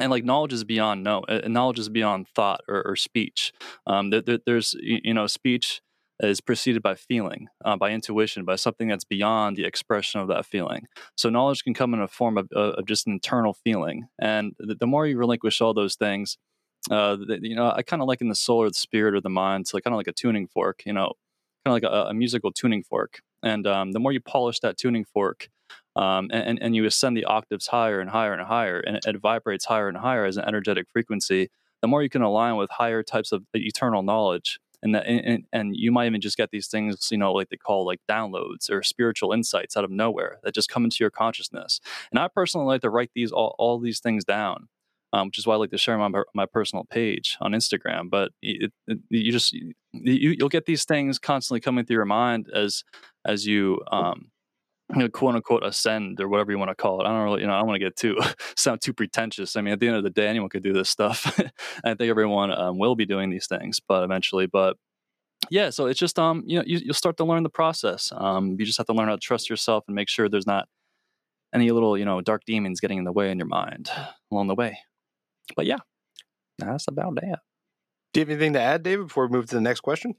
and 0.00 0.10
like 0.10 0.24
knowledge 0.24 0.52
is 0.52 0.64
beyond 0.64 1.02
no 1.04 1.20
uh, 1.28 1.40
knowledge 1.46 1.78
is 1.78 1.88
beyond 1.88 2.26
thought 2.28 2.60
or, 2.68 2.82
or 2.86 2.96
speech 2.96 3.52
um, 3.86 4.10
there, 4.10 4.22
there, 4.22 4.38
there's 4.46 4.74
you 4.80 5.14
know 5.14 5.26
speech 5.26 5.80
is 6.20 6.40
preceded 6.40 6.82
by 6.82 6.94
feeling, 6.94 7.48
uh, 7.64 7.76
by 7.76 7.90
intuition, 7.90 8.44
by 8.44 8.56
something 8.56 8.88
that's 8.88 9.04
beyond 9.04 9.56
the 9.56 9.64
expression 9.64 10.20
of 10.20 10.28
that 10.28 10.46
feeling. 10.46 10.86
So 11.16 11.28
knowledge 11.28 11.64
can 11.64 11.74
come 11.74 11.94
in 11.94 12.00
a 12.00 12.08
form 12.08 12.38
of, 12.38 12.48
uh, 12.54 12.74
of 12.74 12.86
just 12.86 13.06
internal 13.06 13.54
feeling, 13.54 14.06
and 14.20 14.52
the, 14.58 14.76
the, 14.76 14.86
more 14.86 15.06
you 15.06 15.18
relinquish 15.18 15.60
all 15.60 15.74
those 15.74 15.96
things, 15.96 16.38
uh, 16.90 17.16
the, 17.16 17.38
you 17.42 17.56
know, 17.56 17.72
I 17.74 17.82
kind 17.82 18.02
of 18.02 18.08
like 18.08 18.20
in 18.20 18.28
the 18.28 18.34
soul 18.34 18.58
or 18.58 18.68
the 18.68 18.74
spirit 18.74 19.14
or 19.14 19.20
the 19.20 19.30
mind, 19.30 19.68
so 19.68 19.76
like, 19.76 19.84
kind 19.84 19.94
of 19.94 19.98
like 19.98 20.08
a 20.08 20.12
tuning 20.12 20.46
fork, 20.46 20.82
you 20.86 20.92
know, 20.92 21.12
kind 21.64 21.76
of 21.76 21.82
like 21.82 21.82
a, 21.82 22.10
a, 22.10 22.14
musical 22.14 22.52
tuning 22.52 22.82
fork. 22.82 23.20
And 23.42 23.66
um, 23.66 23.92
the 23.92 24.00
more 24.00 24.12
you 24.12 24.20
polish 24.20 24.60
that 24.60 24.76
tuning 24.76 25.04
fork, 25.04 25.48
um, 25.96 26.30
and, 26.32 26.62
and 26.62 26.74
you 26.74 26.84
ascend 26.86 27.16
the 27.16 27.24
octaves 27.24 27.66
higher 27.66 28.00
and 28.00 28.10
higher 28.10 28.32
and 28.32 28.42
higher, 28.42 28.80
and 28.80 28.96
it, 28.96 29.06
it 29.06 29.20
vibrates 29.20 29.66
higher 29.66 29.88
and 29.88 29.98
higher 29.98 30.24
as 30.24 30.36
an 30.36 30.44
energetic 30.46 30.86
frequency, 30.92 31.50
the 31.82 31.88
more 31.88 32.02
you 32.02 32.08
can 32.08 32.22
align 32.22 32.56
with 32.56 32.70
higher 32.70 33.02
types 33.02 33.32
of 33.32 33.44
eternal 33.54 34.02
knowledge. 34.02 34.58
And 34.84 34.96
that 34.96 35.06
and, 35.06 35.44
and 35.52 35.76
you 35.76 35.92
might 35.92 36.06
even 36.06 36.20
just 36.20 36.36
get 36.36 36.50
these 36.50 36.66
things 36.66 37.08
you 37.12 37.16
know 37.16 37.32
like 37.32 37.50
they 37.50 37.56
call 37.56 37.86
like 37.86 38.00
downloads 38.10 38.68
or 38.68 38.82
spiritual 38.82 39.32
insights 39.32 39.76
out 39.76 39.84
of 39.84 39.92
nowhere 39.92 40.38
that 40.42 40.56
just 40.56 40.68
come 40.68 40.82
into 40.82 40.96
your 40.98 41.10
consciousness. 41.10 41.80
And 42.10 42.18
i 42.18 42.26
personally 42.26 42.66
like 42.66 42.80
to 42.80 42.90
write 42.90 43.10
these 43.14 43.30
all, 43.30 43.54
all 43.60 43.78
these 43.78 44.00
things 44.00 44.24
down 44.24 44.68
um, 45.12 45.28
which 45.28 45.38
is 45.38 45.46
why 45.46 45.54
i 45.54 45.56
like 45.56 45.70
to 45.70 45.78
share 45.78 45.96
my, 45.96 46.22
my 46.34 46.46
personal 46.46 46.84
page 46.84 47.36
on 47.40 47.52
instagram. 47.52 48.10
But 48.10 48.32
it, 48.42 48.72
it, 48.88 48.98
you 49.08 49.30
just 49.30 49.52
you, 49.52 49.72
you'll 49.92 50.48
get 50.48 50.66
these 50.66 50.84
things 50.84 51.18
constantly 51.20 51.60
coming 51.60 51.84
through 51.84 51.96
your 51.96 52.04
mind 52.04 52.48
as 52.52 52.82
as 53.24 53.46
you 53.46 53.80
um, 53.92 54.31
you 54.92 54.98
know, 54.98 55.08
quote 55.08 55.34
unquote 55.34 55.64
ascend 55.64 56.20
or 56.20 56.28
whatever 56.28 56.52
you 56.52 56.58
want 56.58 56.70
to 56.70 56.74
call 56.74 57.00
it. 57.00 57.04
I 57.04 57.08
don't 57.08 57.22
really, 57.22 57.40
you 57.40 57.46
know, 57.46 57.54
I 57.54 57.58
don't 57.58 57.68
want 57.68 57.76
to 57.76 57.86
get 57.86 57.96
too 57.96 58.18
sound 58.56 58.80
too 58.80 58.92
pretentious. 58.92 59.56
I 59.56 59.60
mean, 59.60 59.72
at 59.72 59.80
the 59.80 59.88
end 59.88 59.96
of 59.96 60.04
the 60.04 60.10
day, 60.10 60.26
anyone 60.26 60.48
could 60.48 60.62
do 60.62 60.72
this 60.72 60.90
stuff. 60.90 61.38
I 61.84 61.94
think 61.94 62.10
everyone 62.10 62.50
um, 62.52 62.78
will 62.78 62.94
be 62.94 63.06
doing 63.06 63.30
these 63.30 63.46
things, 63.46 63.80
but 63.80 64.04
eventually, 64.04 64.46
but 64.46 64.76
yeah, 65.50 65.70
so 65.70 65.86
it's 65.86 65.98
just 65.98 66.18
um, 66.18 66.44
you 66.46 66.58
know, 66.58 66.64
you, 66.66 66.80
will 66.86 66.94
start 66.94 67.16
to 67.16 67.24
learn 67.24 67.42
the 67.42 67.50
process. 67.50 68.12
Um, 68.14 68.56
you 68.58 68.66
just 68.66 68.78
have 68.78 68.86
to 68.86 68.92
learn 68.92 69.08
how 69.08 69.14
to 69.14 69.20
trust 69.20 69.50
yourself 69.50 69.84
and 69.86 69.94
make 69.94 70.08
sure 70.08 70.28
there's 70.28 70.46
not 70.46 70.68
any 71.54 71.70
little, 71.70 71.98
you 71.98 72.04
know, 72.04 72.20
dark 72.20 72.42
demons 72.46 72.80
getting 72.80 72.98
in 72.98 73.04
the 73.04 73.12
way 73.12 73.30
in 73.30 73.38
your 73.38 73.48
mind 73.48 73.90
along 74.30 74.48
the 74.48 74.54
way. 74.54 74.78
But 75.56 75.66
yeah, 75.66 75.78
that's 76.58 76.88
about 76.88 77.14
that. 77.16 77.40
Do 78.12 78.20
you 78.20 78.26
have 78.26 78.30
anything 78.30 78.52
to 78.54 78.60
add, 78.60 78.82
David, 78.82 79.08
before 79.08 79.26
we 79.26 79.32
move 79.32 79.46
to 79.46 79.54
the 79.54 79.60
next 79.60 79.80
question? 79.80 80.14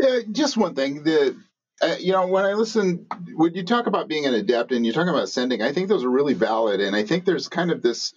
Yeah, 0.00 0.20
just 0.30 0.56
one 0.56 0.74
thing. 0.74 1.02
The 1.02 1.36
uh, 1.80 1.96
you 1.98 2.12
know 2.12 2.26
when 2.26 2.44
I 2.44 2.54
listen, 2.54 3.06
when 3.34 3.54
you 3.54 3.64
talk 3.64 3.86
about 3.86 4.08
being 4.08 4.26
an 4.26 4.34
adept 4.34 4.72
and 4.72 4.84
you're 4.84 4.94
talking 4.94 5.10
about 5.14 5.28
sending, 5.28 5.62
I 5.62 5.72
think 5.72 5.88
those 5.88 6.04
are 6.04 6.10
really 6.10 6.34
valid, 6.34 6.80
and 6.80 6.96
I 6.96 7.04
think 7.04 7.24
there's 7.24 7.48
kind 7.48 7.70
of 7.70 7.82
this. 7.82 8.12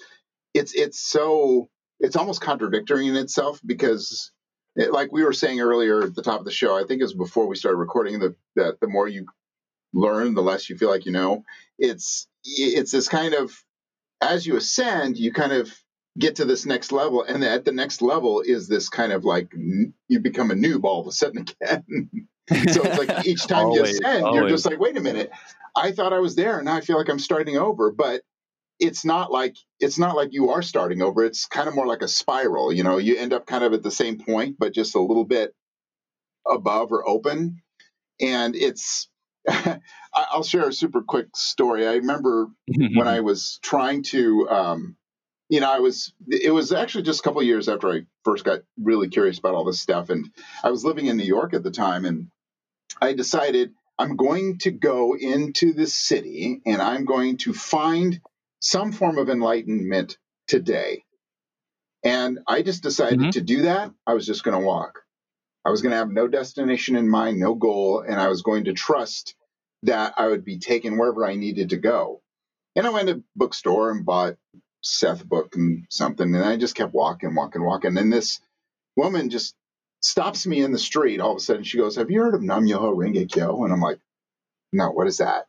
It's 0.54 0.74
it's 0.74 1.00
so 1.00 1.70
it's 2.00 2.16
almost 2.16 2.42
contradictory 2.42 3.08
in 3.08 3.16
itself 3.16 3.62
because, 3.66 4.32
it, 4.76 4.92
like 4.92 5.12
we 5.12 5.24
were 5.24 5.34
saying 5.34 5.62
earlier 5.62 6.04
at 6.04 6.16
the 6.16 6.24
top 6.24 6.40
of 6.40 6.46
the 6.46 6.52
show, 6.52 6.76
I 6.76 6.86
think 6.86 7.02
it 7.02 7.06
was 7.06 7.14
before 7.14 7.48
we 7.48 7.56
started 7.56 7.78
recording 7.78 8.20
that 8.20 8.36
that 8.56 8.80
the 8.82 8.88
more 8.88 9.08
you 9.08 9.26
learn, 9.94 10.34
the 10.34 10.42
less 10.42 10.70
you 10.70 10.78
feel 10.78 10.90
like 10.90 11.06
you 11.06 11.12
know. 11.12 11.44
It's 11.78 12.28
it's 12.44 12.92
this 12.92 13.08
kind 13.08 13.34
of 13.34 13.54
as 14.22 14.46
you 14.46 14.56
ascend, 14.56 15.18
you 15.18 15.32
kind 15.34 15.52
of 15.52 15.74
get 16.20 16.36
to 16.36 16.46
this 16.46 16.66
next 16.66 16.92
level 16.92 17.24
and 17.24 17.44
at 17.44 17.66
the 17.66 17.72
next 17.72 18.02
level 18.02 18.42
is 18.42 18.68
this 18.68 18.90
kind 18.90 19.12
of 19.14 19.24
like 19.24 19.52
you 20.08 20.20
become 20.20 20.52
a 20.52 20.56
noob 20.56 20.84
all 20.84 21.02
of 21.02 21.08
a 21.08 21.12
sudden 21.12 21.46
again. 21.62 22.28
So 22.50 22.82
it's 22.84 22.98
like 22.98 23.26
each 23.26 23.48
time 23.48 23.68
always, 23.68 23.92
you 23.94 24.00
ascend 24.00 24.26
always. 24.26 24.40
you're 24.40 24.50
just 24.50 24.66
like 24.66 24.80
wait 24.80 24.98
a 24.98 25.02
minute 25.02 25.32
i 25.76 25.92
thought 25.92 26.12
i 26.12 26.20
was 26.20 26.36
there 26.36 26.58
and 26.58 26.66
now 26.66 26.76
i 26.76 26.82
feel 26.82 26.98
like 26.98 27.10
i'm 27.10 27.20
starting 27.20 27.58
over. 27.58 27.92
But 27.92 28.22
it's 28.80 29.06
not 29.06 29.32
like 29.32 29.56
it's 29.80 30.00
not 30.00 30.16
like 30.16 30.34
you 30.34 30.50
are 30.50 30.64
starting 30.64 31.02
over. 31.02 31.24
It's 31.24 31.46
kind 31.46 31.68
of 31.68 31.76
more 31.76 31.88
like 31.88 32.02
a 32.02 32.08
spiral 32.08 32.74
you 32.74 32.84
know? 32.84 32.98
You 32.98 33.16
end 33.18 33.32
up 33.32 33.46
kind 33.46 33.64
of 33.64 33.74
at 33.74 33.84
the 33.84 33.92
same 33.92 34.18
point 34.18 34.58
but 34.60 34.74
just 34.74 34.96
a 34.96 35.02
little 35.02 35.26
bit 35.26 35.54
above 36.50 36.92
or 36.92 37.08
open. 37.08 37.62
And 38.20 38.56
it's 38.56 39.08
i'll 40.14 40.44
share 40.44 40.68
a 40.68 40.74
super 40.74 41.02
quick 41.02 41.28
story. 41.36 41.88
I 41.88 41.94
remember 41.94 42.48
when 42.68 43.08
i 43.08 43.22
was 43.22 43.60
trying 43.64 44.04
to 44.04 44.50
um, 44.50 44.98
you 45.52 45.62
know, 45.62 45.72
I 45.72 45.82
was, 45.82 46.14
it 46.30 46.54
was 46.54 46.74
actually 46.74 47.04
just 47.04 47.22
a 47.22 47.24
couple 47.24 47.44
years 47.44 47.70
after 47.70 47.92
I 47.92 48.04
first 48.26 48.46
got 48.46 48.62
really 48.82 49.10
curious 49.10 49.40
about 49.40 49.56
all 49.56 49.66
this 49.66 49.82
stuff. 49.82 50.10
And 50.10 50.32
I 50.64 50.72
was 50.72 50.86
living 50.86 51.08
in 51.08 51.18
New 51.18 51.26
York 51.26 51.54
at 51.54 51.64
the 51.64 51.72
time. 51.72 52.06
And 52.06 52.30
I 53.02 53.14
decided 53.14 53.74
I'm 54.00 54.18
going 54.18 54.60
to 54.60 54.72
go 54.72 55.16
into 55.18 55.74
the 55.74 55.88
city 55.88 56.62
and 56.66 56.82
I'm 56.82 57.06
going 57.06 57.38
to 57.40 57.54
find 57.54 58.22
some 58.62 58.94
form 58.94 59.20
of 59.20 59.30
enlightenment 59.30 60.18
today. 60.48 61.04
And 62.04 62.40
I 62.48 62.64
just 62.64 62.84
decided 62.84 63.20
Mhm. 63.22 63.32
to 63.34 63.42
do 63.42 63.64
that. 63.64 63.94
I 64.08 64.16
was 64.16 64.26
just 64.28 64.44
going 64.44 64.60
to 64.60 64.66
walk. 64.66 65.04
I 65.66 65.72
was 65.72 65.82
going 65.82 65.92
to 65.92 65.98
have 65.98 66.12
no 66.12 66.28
destination 66.28 66.96
in 66.96 67.10
mind, 67.10 67.40
no 67.40 67.56
goal, 67.56 68.02
and 68.02 68.20
I 68.20 68.30
was 68.30 68.42
going 68.44 68.66
to 68.66 68.74
trust 68.74 69.36
that 69.84 70.16
I 70.18 70.28
would 70.28 70.46
be 70.46 70.60
taken 70.60 70.98
wherever 70.98 71.26
I 71.26 71.36
needed 71.36 71.72
to 71.72 71.78
go. 71.78 72.22
And 72.76 72.88
I 72.88 72.92
went 72.92 73.10
to 73.10 73.16
a 73.18 73.24
bookstore 73.36 73.92
and 73.92 74.06
bought 74.06 74.38
Seth 74.84 75.26
book 75.26 75.56
and 75.56 75.86
something, 75.90 76.34
and 76.36 76.46
I 76.46 76.58
just 76.58 76.76
kept 76.76 76.94
walking, 76.94 77.36
walking, 77.36 77.64
walking. 77.64 77.98
And 77.98 78.12
this 78.14 78.42
woman 78.96 79.30
just 79.30 79.56
stops 80.02 80.48
me 80.48 80.62
in 80.62 80.72
the 80.72 80.80
street. 80.80 81.22
All 81.22 81.32
of 81.32 81.38
a 81.38 81.42
sudden, 81.42 81.64
she 81.64 81.78
goes, 81.78 81.96
"Have 81.98 82.12
you 82.12 82.22
heard 82.22 82.36
of 82.36 82.42
Nam 82.44 82.66
Myoho 82.66 82.96
Renge 82.96 83.30
Kyo?" 83.32 83.64
And 83.64 83.74
I'm 83.74 83.82
like, 83.82 84.00
"No, 84.74 84.92
what 84.92 85.08
is 85.08 85.18
that?" 85.18 85.48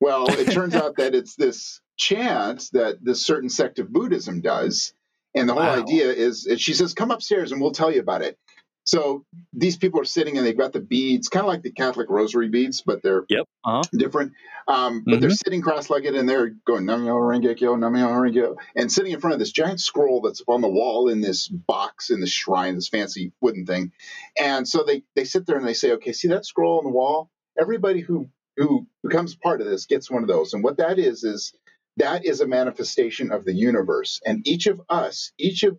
Well, 0.00 0.34
it 0.34 0.50
turns 0.50 0.76
out 0.76 0.96
that 0.96 1.14
it's 1.14 1.36
this 1.36 1.80
chant 1.96 2.70
that 2.72 3.04
this 3.04 3.24
certain 3.24 3.50
sect 3.50 3.78
of 3.78 3.92
Buddhism 3.92 4.40
does, 4.42 4.94
and 5.34 5.48
the 5.48 5.54
whole 5.54 5.62
Wow. 5.62 5.82
idea 5.82 6.12
is, 6.12 6.46
is 6.46 6.60
she 6.60 6.74
says, 6.74 6.94
"Come 6.94 7.10
upstairs 7.10 7.52
and 7.52 7.60
we'll 7.60 7.72
tell 7.72 7.92
you 7.92 8.00
about 8.00 8.22
it." 8.22 8.38
So 8.84 9.24
these 9.52 9.76
people 9.76 10.00
are 10.00 10.04
sitting 10.04 10.36
and 10.36 10.46
they've 10.46 10.56
got 10.56 10.72
the 10.72 10.80
beads, 10.80 11.28
kind 11.28 11.44
of 11.44 11.48
like 11.48 11.62
the 11.62 11.70
Catholic 11.70 12.08
rosary 12.10 12.48
beads, 12.48 12.82
but 12.82 13.02
they're 13.02 13.24
Yep. 13.28 13.46
Uh 13.64 13.70
huh. 13.70 13.82
different. 13.92 14.32
Um, 14.66 15.02
but 15.06 15.20
they're 15.20 15.30
sitting 15.30 15.62
cross-legged 15.62 16.14
and 16.14 16.28
they're 16.28 16.50
going 16.66 16.84
Namyo 16.84 17.14
Rengekyo, 17.20 17.76
Namyo 17.76 18.08
Rengekyo, 18.08 18.56
and 18.74 18.90
sitting 18.90 19.12
in 19.12 19.20
front 19.20 19.34
of 19.34 19.40
this 19.40 19.52
giant 19.52 19.80
scroll 19.80 20.20
that's 20.22 20.40
up 20.40 20.48
on 20.48 20.60
the 20.60 20.68
wall 20.68 21.08
in 21.08 21.20
this 21.20 21.48
box 21.48 22.10
in 22.10 22.20
this 22.20 22.30
shrine, 22.32 22.74
this 22.74 22.88
fancy 22.88 23.32
wooden 23.40 23.66
thing. 23.66 23.92
And 24.40 24.66
so 24.66 24.82
they 24.82 25.02
they 25.14 25.24
sit 25.24 25.46
there 25.46 25.56
and 25.56 25.66
they 25.66 25.74
say, 25.74 25.92
okay, 25.92 26.12
see 26.12 26.28
that 26.28 26.46
scroll 26.46 26.78
on 26.78 26.84
the 26.84 26.90
wall? 26.90 27.30
Everybody 27.60 28.00
who 28.00 28.28
who 28.56 28.86
becomes 29.02 29.34
part 29.34 29.60
of 29.60 29.66
this 29.66 29.86
gets 29.86 30.10
one 30.10 30.22
of 30.22 30.28
those. 30.28 30.54
And 30.54 30.62
what 30.64 30.78
that 30.78 30.98
is 30.98 31.24
is 31.24 31.52
that 31.96 32.24
is 32.24 32.40
a 32.40 32.46
manifestation 32.46 33.30
of 33.32 33.44
the 33.44 33.54
universe. 33.54 34.20
And 34.24 34.46
each 34.46 34.66
of 34.66 34.80
us, 34.88 35.32
each 35.38 35.62
of 35.64 35.76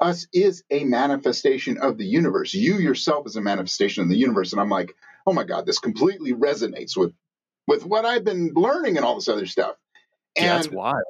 us 0.00 0.26
is 0.32 0.64
a 0.70 0.84
manifestation 0.84 1.78
of 1.78 1.98
the 1.98 2.06
universe. 2.06 2.54
You 2.54 2.76
yourself 2.78 3.26
is 3.26 3.36
a 3.36 3.40
manifestation 3.40 4.02
of 4.02 4.08
the 4.08 4.16
universe. 4.16 4.52
And 4.52 4.60
I'm 4.60 4.70
like, 4.70 4.94
oh 5.26 5.32
my 5.32 5.44
God, 5.44 5.66
this 5.66 5.78
completely 5.78 6.32
resonates 6.32 6.96
with 6.96 7.12
with 7.66 7.84
what 7.86 8.04
I've 8.06 8.24
been 8.24 8.52
learning 8.54 8.96
and 8.96 9.04
all 9.06 9.16
this 9.16 9.28
other 9.28 9.46
stuff. 9.46 9.76
And 10.36 10.46
Yeah, 10.46 10.56
that's 10.56 10.70
wild. 10.70 11.04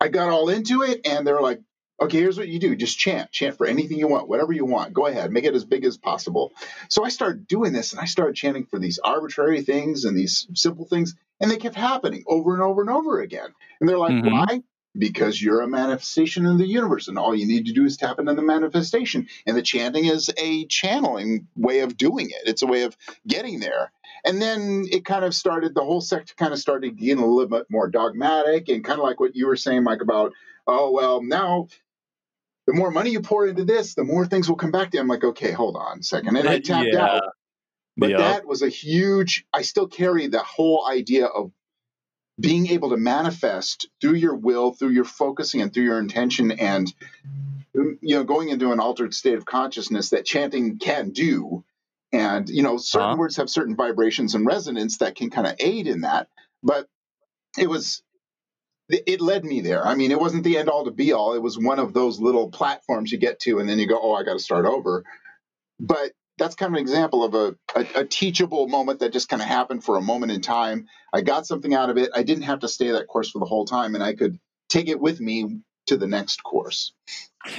I 0.00 0.08
got 0.08 0.30
all 0.30 0.50
into 0.50 0.82
it, 0.84 1.06
and 1.06 1.26
they're 1.26 1.42
like, 1.42 1.60
okay, 2.02 2.18
here's 2.20 2.38
what 2.38 2.48
you 2.48 2.60
do 2.60 2.76
just 2.76 2.98
chant, 2.98 3.32
chant 3.32 3.58
for 3.58 3.66
anything 3.66 3.98
you 3.98 4.08
want, 4.08 4.28
whatever 4.28 4.52
you 4.52 4.64
want. 4.66 4.94
Go 4.94 5.08
ahead, 5.08 5.32
make 5.32 5.44
it 5.44 5.56
as 5.56 5.66
big 5.66 5.84
as 5.84 5.98
possible. 5.98 6.52
So 6.90 7.04
I 7.04 7.10
started 7.10 7.48
doing 7.48 7.72
this, 7.74 7.92
and 7.92 8.00
I 8.00 8.06
started 8.06 8.36
chanting 8.36 8.66
for 8.66 8.78
these 8.78 9.00
arbitrary 9.00 9.62
things 9.62 10.06
and 10.06 10.16
these 10.16 10.48
simple 10.54 10.86
things, 10.86 11.16
and 11.40 11.50
they 11.50 11.58
kept 11.58 11.76
happening 11.76 12.24
over 12.28 12.54
and 12.54 12.62
over 12.62 12.82
and 12.82 12.90
over 12.90 13.20
again. 13.22 13.50
And 13.80 13.88
they're 13.90 13.98
like, 13.98 14.16
Mhm. 14.16 14.32
why? 14.32 14.62
Because 14.98 15.40
you're 15.40 15.60
a 15.60 15.68
manifestation 15.68 16.46
in 16.46 16.56
the 16.58 16.66
universe, 16.66 17.06
and 17.06 17.16
all 17.16 17.32
you 17.32 17.46
need 17.46 17.66
to 17.66 17.72
do 17.72 17.84
is 17.84 17.96
tap 17.96 18.18
into 18.18 18.34
the 18.34 18.42
manifestation. 18.42 19.28
And 19.46 19.56
the 19.56 19.62
chanting 19.62 20.06
is 20.06 20.30
a 20.36 20.66
channeling 20.66 21.46
way 21.54 21.80
of 21.80 21.96
doing 21.96 22.30
it, 22.30 22.48
it's 22.48 22.62
a 22.62 22.66
way 22.66 22.82
of 22.82 22.96
getting 23.26 23.60
there. 23.60 23.92
And 24.24 24.42
then 24.42 24.86
it 24.90 25.04
kind 25.04 25.24
of 25.24 25.32
started, 25.32 25.74
the 25.74 25.84
whole 25.84 26.00
sect 26.00 26.36
kind 26.36 26.52
of 26.52 26.58
started 26.58 26.96
getting 26.98 27.22
a 27.22 27.26
little 27.26 27.48
bit 27.48 27.66
more 27.70 27.88
dogmatic 27.88 28.68
and 28.68 28.84
kind 28.84 28.98
of 28.98 29.04
like 29.04 29.20
what 29.20 29.36
you 29.36 29.46
were 29.46 29.56
saying, 29.56 29.84
Mike, 29.84 30.02
about, 30.02 30.32
oh, 30.66 30.90
well, 30.90 31.22
now 31.22 31.68
the 32.66 32.74
more 32.74 32.90
money 32.90 33.10
you 33.10 33.20
pour 33.20 33.46
into 33.46 33.64
this, 33.64 33.94
the 33.94 34.04
more 34.04 34.26
things 34.26 34.48
will 34.48 34.56
come 34.56 34.72
back 34.72 34.90
to 34.90 34.96
you. 34.96 35.02
I'm 35.02 35.08
like, 35.08 35.24
okay, 35.24 35.52
hold 35.52 35.76
on 35.76 36.00
a 36.00 36.02
second. 36.02 36.36
And 36.36 36.48
I 36.48 36.58
tapped 36.58 36.88
yeah. 36.92 37.04
out. 37.04 37.22
But 37.96 38.16
that 38.16 38.44
was 38.46 38.62
a 38.62 38.68
huge, 38.68 39.44
I 39.52 39.62
still 39.62 39.86
carry 39.86 40.26
the 40.26 40.42
whole 40.42 40.86
idea 40.90 41.26
of 41.26 41.52
being 42.40 42.68
able 42.68 42.90
to 42.90 42.98
manifest 42.98 43.88
through 44.00 44.14
your 44.14 44.36
will, 44.36 44.72
through 44.72 44.90
your 44.90 45.04
focusing, 45.04 45.62
and 45.62 45.72
through 45.74 45.84
your 45.84 46.00
intention, 46.00 46.52
and 46.52 46.92
you 47.74 47.98
know, 48.16 48.24
going 48.24 48.50
into 48.50 48.72
an 48.72 48.80
altered 48.80 49.14
state 49.14 49.34
of 49.36 49.46
consciousness 49.46 50.10
that 50.10 50.26
chanting 50.26 50.78
can 50.78 51.10
do. 51.10 51.64
And 52.12 52.48
you 52.50 52.62
know, 52.62 52.78
certain 52.78 53.10
Uh-huh. 53.10 53.18
words 53.18 53.36
have 53.36 53.50
certain 53.50 53.76
vibrations 53.76 54.34
and 54.34 54.46
resonance 54.46 54.98
that 54.98 55.16
can 55.16 55.30
kind 55.30 55.46
of 55.46 55.56
aid 55.60 55.86
in 55.88 56.02
that. 56.02 56.28
But 56.62 56.88
it 57.58 57.68
was 57.68 58.02
it 58.88 59.04
it 59.06 59.20
led 59.22 59.44
me 59.44 59.60
there. 59.62 59.86
I 59.86 59.94
mean, 59.96 60.10
it 60.12 60.20
wasn't 60.20 60.44
the 60.44 60.58
end 60.58 60.68
all 60.70 60.86
to 60.86 60.92
be 60.92 61.12
all. 61.12 61.34
It 61.34 61.42
was 61.42 61.58
one 61.58 61.78
of 61.80 61.94
those 61.94 62.20
little 62.20 62.50
platforms 62.50 63.12
you 63.12 63.18
get 63.18 63.40
to, 63.42 63.58
and 63.60 63.68
then 63.68 63.78
you 63.78 63.88
go, 63.88 64.00
"Oh, 64.00 64.14
I 64.14 64.24
got 64.24 64.34
to 64.34 64.40
start 64.40 64.66
over." 64.66 65.04
But 65.80 66.12
that's 66.40 66.54
kind 66.54 66.74
of 66.74 66.78
an 66.78 66.80
example 66.80 67.22
of 67.22 67.34
a, 67.34 67.54
a, 67.76 68.00
a 68.00 68.04
teachable 68.04 68.66
moment 68.66 69.00
that 69.00 69.12
just 69.12 69.28
kind 69.28 69.42
of 69.42 69.46
happened 69.46 69.84
for 69.84 69.98
a 69.98 70.00
moment 70.00 70.32
in 70.32 70.40
time. 70.40 70.88
I 71.12 71.20
got 71.20 71.46
something 71.46 71.74
out 71.74 71.90
of 71.90 71.98
it. 71.98 72.10
I 72.14 72.22
didn't 72.22 72.44
have 72.44 72.60
to 72.60 72.68
stay 72.68 72.90
that 72.90 73.06
course 73.06 73.30
for 73.30 73.38
the 73.38 73.44
whole 73.44 73.66
time, 73.66 73.94
and 73.94 74.02
I 74.02 74.14
could 74.14 74.38
take 74.70 74.88
it 74.88 74.98
with 74.98 75.20
me 75.20 75.60
to 75.86 75.98
the 75.98 76.06
next 76.06 76.42
course. 76.42 76.92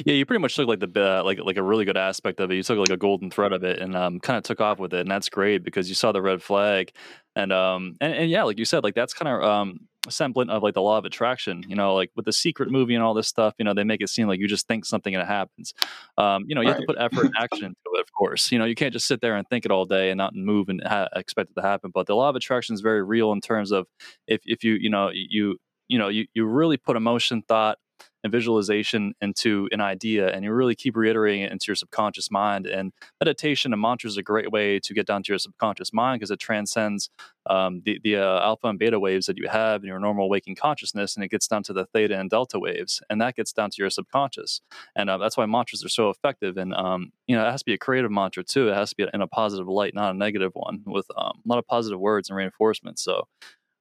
Yeah, 0.06 0.14
you 0.14 0.26
pretty 0.26 0.42
much 0.42 0.56
took 0.56 0.68
like 0.68 0.80
the 0.80 0.92
uh, 0.96 1.24
like 1.24 1.40
like 1.40 1.58
a 1.58 1.64
really 1.64 1.86
good 1.86 1.98
aspect 1.98 2.40
of 2.40 2.52
it. 2.52 2.56
You 2.56 2.64
took 2.64 2.80
like 2.80 2.90
a 2.90 2.98
golden 2.98 3.30
thread 3.32 3.54
of 3.54 3.64
it 3.64 3.80
and 3.80 3.96
um, 3.96 4.20
kind 4.20 4.38
of 4.38 4.44
took 4.44 4.62
off 4.62 4.80
with 4.80 4.94
it, 4.94 5.02
and 5.02 5.12
that's 5.12 5.30
great 5.30 5.64
because 5.64 5.88
you 5.88 5.96
saw 5.96 6.12
the 6.12 6.22
red 6.22 6.42
flag, 6.42 6.92
and 7.36 7.52
um 7.52 7.96
and, 8.02 8.14
and 8.14 8.32
yeah, 8.32 8.44
like 8.44 8.60
you 8.60 8.66
said, 8.66 8.84
like 8.84 8.96
that's 8.96 9.14
kind 9.14 9.30
of 9.30 9.44
um 9.44 9.88
semblant 10.10 10.50
of 10.50 10.64
like 10.64 10.74
the 10.74 10.82
law 10.82 10.98
of 10.98 11.06
attraction. 11.06 11.64
You 11.68 11.76
know, 11.76 11.96
like 11.96 12.12
with 12.16 12.26
the 12.26 12.34
secret 12.34 12.72
movie 12.72 12.96
and 12.96 13.04
all 13.04 13.14
this 13.14 13.28
stuff, 13.28 13.54
you 13.58 13.66
know, 13.66 13.74
they 13.74 13.84
make 13.84 14.02
it 14.02 14.10
seem 14.10 14.28
like 14.28 14.40
you 14.40 14.48
just 14.48 14.68
think 14.68 14.86
something 14.86 15.14
and 15.14 15.22
it 15.22 15.28
happens. 15.28 15.74
Um, 16.18 16.46
you 16.48 16.56
know, 16.56 16.62
you 16.62 16.70
have 16.70 16.80
to 16.80 16.86
put 16.86 16.98
effort 17.00 17.26
and 17.26 17.34
action 17.38 17.66
into 17.66 17.76
it, 17.94 18.00
of 18.00 18.12
course. 18.14 18.52
You 18.52 18.60
know, 18.60 18.66
you 18.66 18.76
can't 18.76 18.94
just 18.94 19.08
sit 19.08 19.22
there 19.22 19.36
and 19.36 19.48
think 19.48 19.66
it 19.66 19.72
all 19.72 19.86
day 19.86 20.10
and 20.10 20.18
not 20.18 20.36
move 20.36 20.70
and 20.70 20.82
ha- 20.86 21.10
expect 21.16 21.52
it 21.52 21.62
to 21.62 21.68
happen. 21.68 21.92
But 21.94 22.08
the 22.08 22.16
law 22.16 22.30
of 22.30 22.36
attraction 22.36 22.74
is 22.74 22.82
very 22.82 23.04
real 23.04 23.32
in 23.32 23.42
terms 23.42 23.72
of 23.72 23.88
if 24.28 24.42
if 24.46 24.64
you 24.64 24.74
you 24.74 24.90
know 24.90 25.12
you 25.14 25.58
you 25.88 25.98
know 25.98 26.08
you 26.08 26.26
you 26.34 26.46
really 26.46 26.78
put 26.78 26.96
emotion, 26.96 27.44
thought 27.48 27.78
and 28.24 28.32
visualization 28.32 29.14
into 29.22 29.68
an 29.72 29.82
idea 29.82 30.30
and 30.30 30.44
you 30.44 30.54
really 30.54 30.76
keep 30.76 30.96
reiterating 30.96 31.42
it 31.42 31.52
into 31.52 31.66
your 31.68 31.76
subconscious 31.76 32.30
mind 32.30 32.66
and 32.66 32.94
meditation 33.20 33.74
and 33.74 33.82
mantras 33.82 34.14
is 34.14 34.18
a 34.18 34.24
great 34.24 34.52
way 34.52 34.80
to 34.80 34.94
get 34.94 35.06
down 35.06 35.24
to 35.24 35.32
your 35.32 35.40
subconscious 35.40 35.92
mind 35.94 36.20
because 36.20 36.32
it 36.32 36.40
transcends 36.40 37.10
um, 37.50 37.82
the, 37.86 38.00
the 38.04 38.18
uh, 38.18 38.40
alpha 38.42 38.68
and 38.68 38.78
beta 38.78 39.00
waves 39.00 39.26
that 39.26 39.38
you 39.38 39.48
have 39.48 39.82
in 39.82 39.88
your 39.88 40.00
normal 40.00 40.30
waking 40.30 40.56
consciousness 40.56 41.16
and 41.16 41.24
it 41.24 41.32
gets 41.32 41.48
down 41.48 41.64
to 41.64 41.74
the 41.74 41.86
theta 41.86 42.18
and 42.18 42.30
delta 42.30 42.60
waves 42.60 43.02
and 43.10 43.20
that 43.20 43.36
gets 43.36 43.52
down 43.52 43.70
to 43.70 43.78
your 43.80 43.90
subconscious. 43.90 44.62
And 44.96 45.10
uh, 45.10 45.18
that's 45.18 45.38
why 45.38 45.46
mantras 45.46 45.84
are 45.84 45.90
so 45.90 46.10
effective 46.10 46.58
and 46.58 46.74
um, 46.74 47.12
you 47.28 47.36
know 47.36 47.48
it 47.48 47.52
has 47.52 47.62
to 47.62 47.66
be 47.66 47.74
a 47.74 47.78
creative 47.78 48.12
mantra 48.12 48.44
too 48.44 48.70
it 48.70 48.76
has 48.76 48.92
to 48.92 48.96
be 48.96 49.08
in 49.14 49.22
a 49.22 49.28
positive 49.28 49.68
light 49.68 49.94
not 49.94 50.14
a 50.14 50.18
negative 50.18 50.52
one 50.54 50.84
with 50.86 51.08
um, 51.18 51.42
a 51.46 51.50
lot 51.50 51.60
of 51.60 51.68
positive 51.68 52.00
words 52.00 52.30
and 52.30 52.38
reinforcement 52.38 53.00
so 53.00 53.28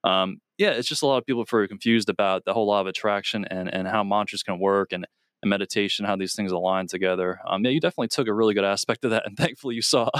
um, 0.05 0.41
yeah, 0.61 0.73
it's 0.73 0.87
just 0.87 1.03
a 1.03 1.07
lot 1.07 1.17
of 1.17 1.25
people 1.25 1.43
are 1.51 1.67
confused 1.67 2.11
about 2.11 2.45
the 2.45 2.53
whole 2.53 2.67
law 2.67 2.83
of 2.83 2.87
attraction 2.87 3.47
and, 3.47 3.73
and 3.73 3.89
how 3.89 4.05
mantras 4.05 4.43
can 4.43 4.59
work 4.59 4.93
and, 4.93 5.07
and 5.43 5.49
meditation, 5.49 6.05
how 6.05 6.17
these 6.17 6.35
things 6.35 6.53
align 6.53 6.87
together. 6.87 7.41
Um, 7.47 7.65
yeah, 7.65 7.71
you 7.71 7.81
definitely 7.81 8.09
took 8.09 8.29
a 8.29 8.35
really 8.35 8.53
good 8.53 8.65
aspect 8.65 9.03
of 9.07 9.13
that, 9.13 9.25
and 9.25 9.37
thankfully 9.39 9.75
you 9.75 9.81
saw, 9.81 10.11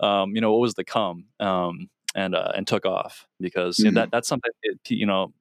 um, 0.00 0.34
you 0.34 0.40
know, 0.40 0.50
what 0.50 0.62
was 0.62 0.72
to 0.74 0.84
come, 0.84 1.26
um, 1.40 1.90
and 2.14 2.34
uh, 2.34 2.52
and 2.56 2.66
took 2.66 2.86
off 2.86 3.26
because 3.38 3.78
you 3.78 3.84
know, 3.84 3.90
Mhm. 3.90 3.94
that 3.96 4.10
that's 4.10 4.28
something 4.28 4.50
it, 4.62 4.78
you 4.88 5.04
know, 5.04 5.34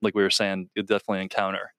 like 0.00 0.14
we 0.14 0.22
were 0.22 0.30
saying, 0.30 0.70
you 0.76 0.84
definitely 0.84 1.22
encounter 1.22 1.72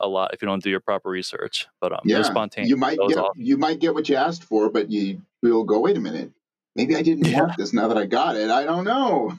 a 0.00 0.06
lot 0.06 0.34
if 0.34 0.42
you 0.42 0.46
don't 0.46 0.62
do 0.62 0.70
your 0.70 0.80
proper 0.80 1.08
research. 1.10 1.66
But 1.80 1.92
um, 1.92 2.00
Yeah, 2.04 2.22
spontaneous. 2.22 2.70
you 2.70 2.76
might 2.76 2.98
get 3.08 3.18
you 3.34 3.56
might 3.56 3.80
get 3.80 3.92
what 3.92 4.08
you 4.08 4.14
asked 4.14 4.44
for, 4.44 4.70
but 4.70 4.88
you 4.92 5.22
will 5.42 5.64
go. 5.64 5.80
Wait 5.80 5.96
a 5.96 6.00
minute, 6.00 6.30
maybe 6.76 6.94
I 6.96 7.02
didn't 7.02 7.26
Yeah. 7.26 7.40
want 7.40 7.56
this. 7.56 7.72
Now 7.72 7.88
that 7.88 7.96
I 7.98 8.06
got 8.06 8.36
it, 8.36 8.50
I 8.50 8.64
don't 8.64 8.84
know. 8.84 9.32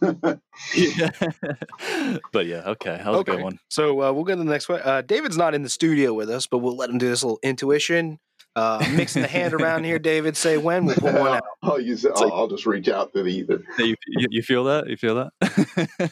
Yeah. 0.75 1.09
but 2.33 2.45
yeah, 2.47 2.63
okay, 2.71 2.97
that 2.97 3.05
was 3.07 3.21
a 3.21 3.23
good 3.23 3.41
one. 3.41 3.59
So 3.69 4.01
uh, 4.01 4.11
we'll 4.11 4.23
go 4.25 4.33
to 4.35 4.43
the 4.43 4.49
next 4.49 4.67
one. 4.67 4.81
Uh, 4.83 5.01
David's 5.01 5.37
not 5.37 5.53
in 5.53 5.63
the 5.63 5.69
studio 5.69 6.13
with 6.13 6.29
us, 6.29 6.47
but 6.47 6.57
we'll 6.59 6.75
let 6.75 6.89
him 6.89 6.97
do 6.97 7.07
this 7.07 7.23
little 7.23 7.39
intuition. 7.43 8.19
Uh, 8.55 8.83
mixing 8.95 9.21
the 9.21 9.27
hand 9.27 9.53
around 9.53 9.83
here, 9.83 9.99
David. 9.99 10.35
Say 10.35 10.57
when 10.57 10.85
we'll 10.85 10.95
pull 10.95 11.13
one 11.13 11.27
out. 11.37 11.43
I'll 11.61 11.79
use 11.79 12.03
it. 12.05 12.11
I'll, 12.15 12.23
like- 12.23 12.33
I'll 12.33 12.47
just 12.47 12.65
reach 12.65 12.89
out 12.89 13.13
to 13.13 13.21
the 13.21 13.29
ether. 13.29 13.63
You, 13.77 13.95
you, 14.07 14.27
you 14.31 14.41
feel 14.41 14.63
that? 14.63 14.87
You 14.89 14.97
feel 14.97 15.29
that? 15.39 16.11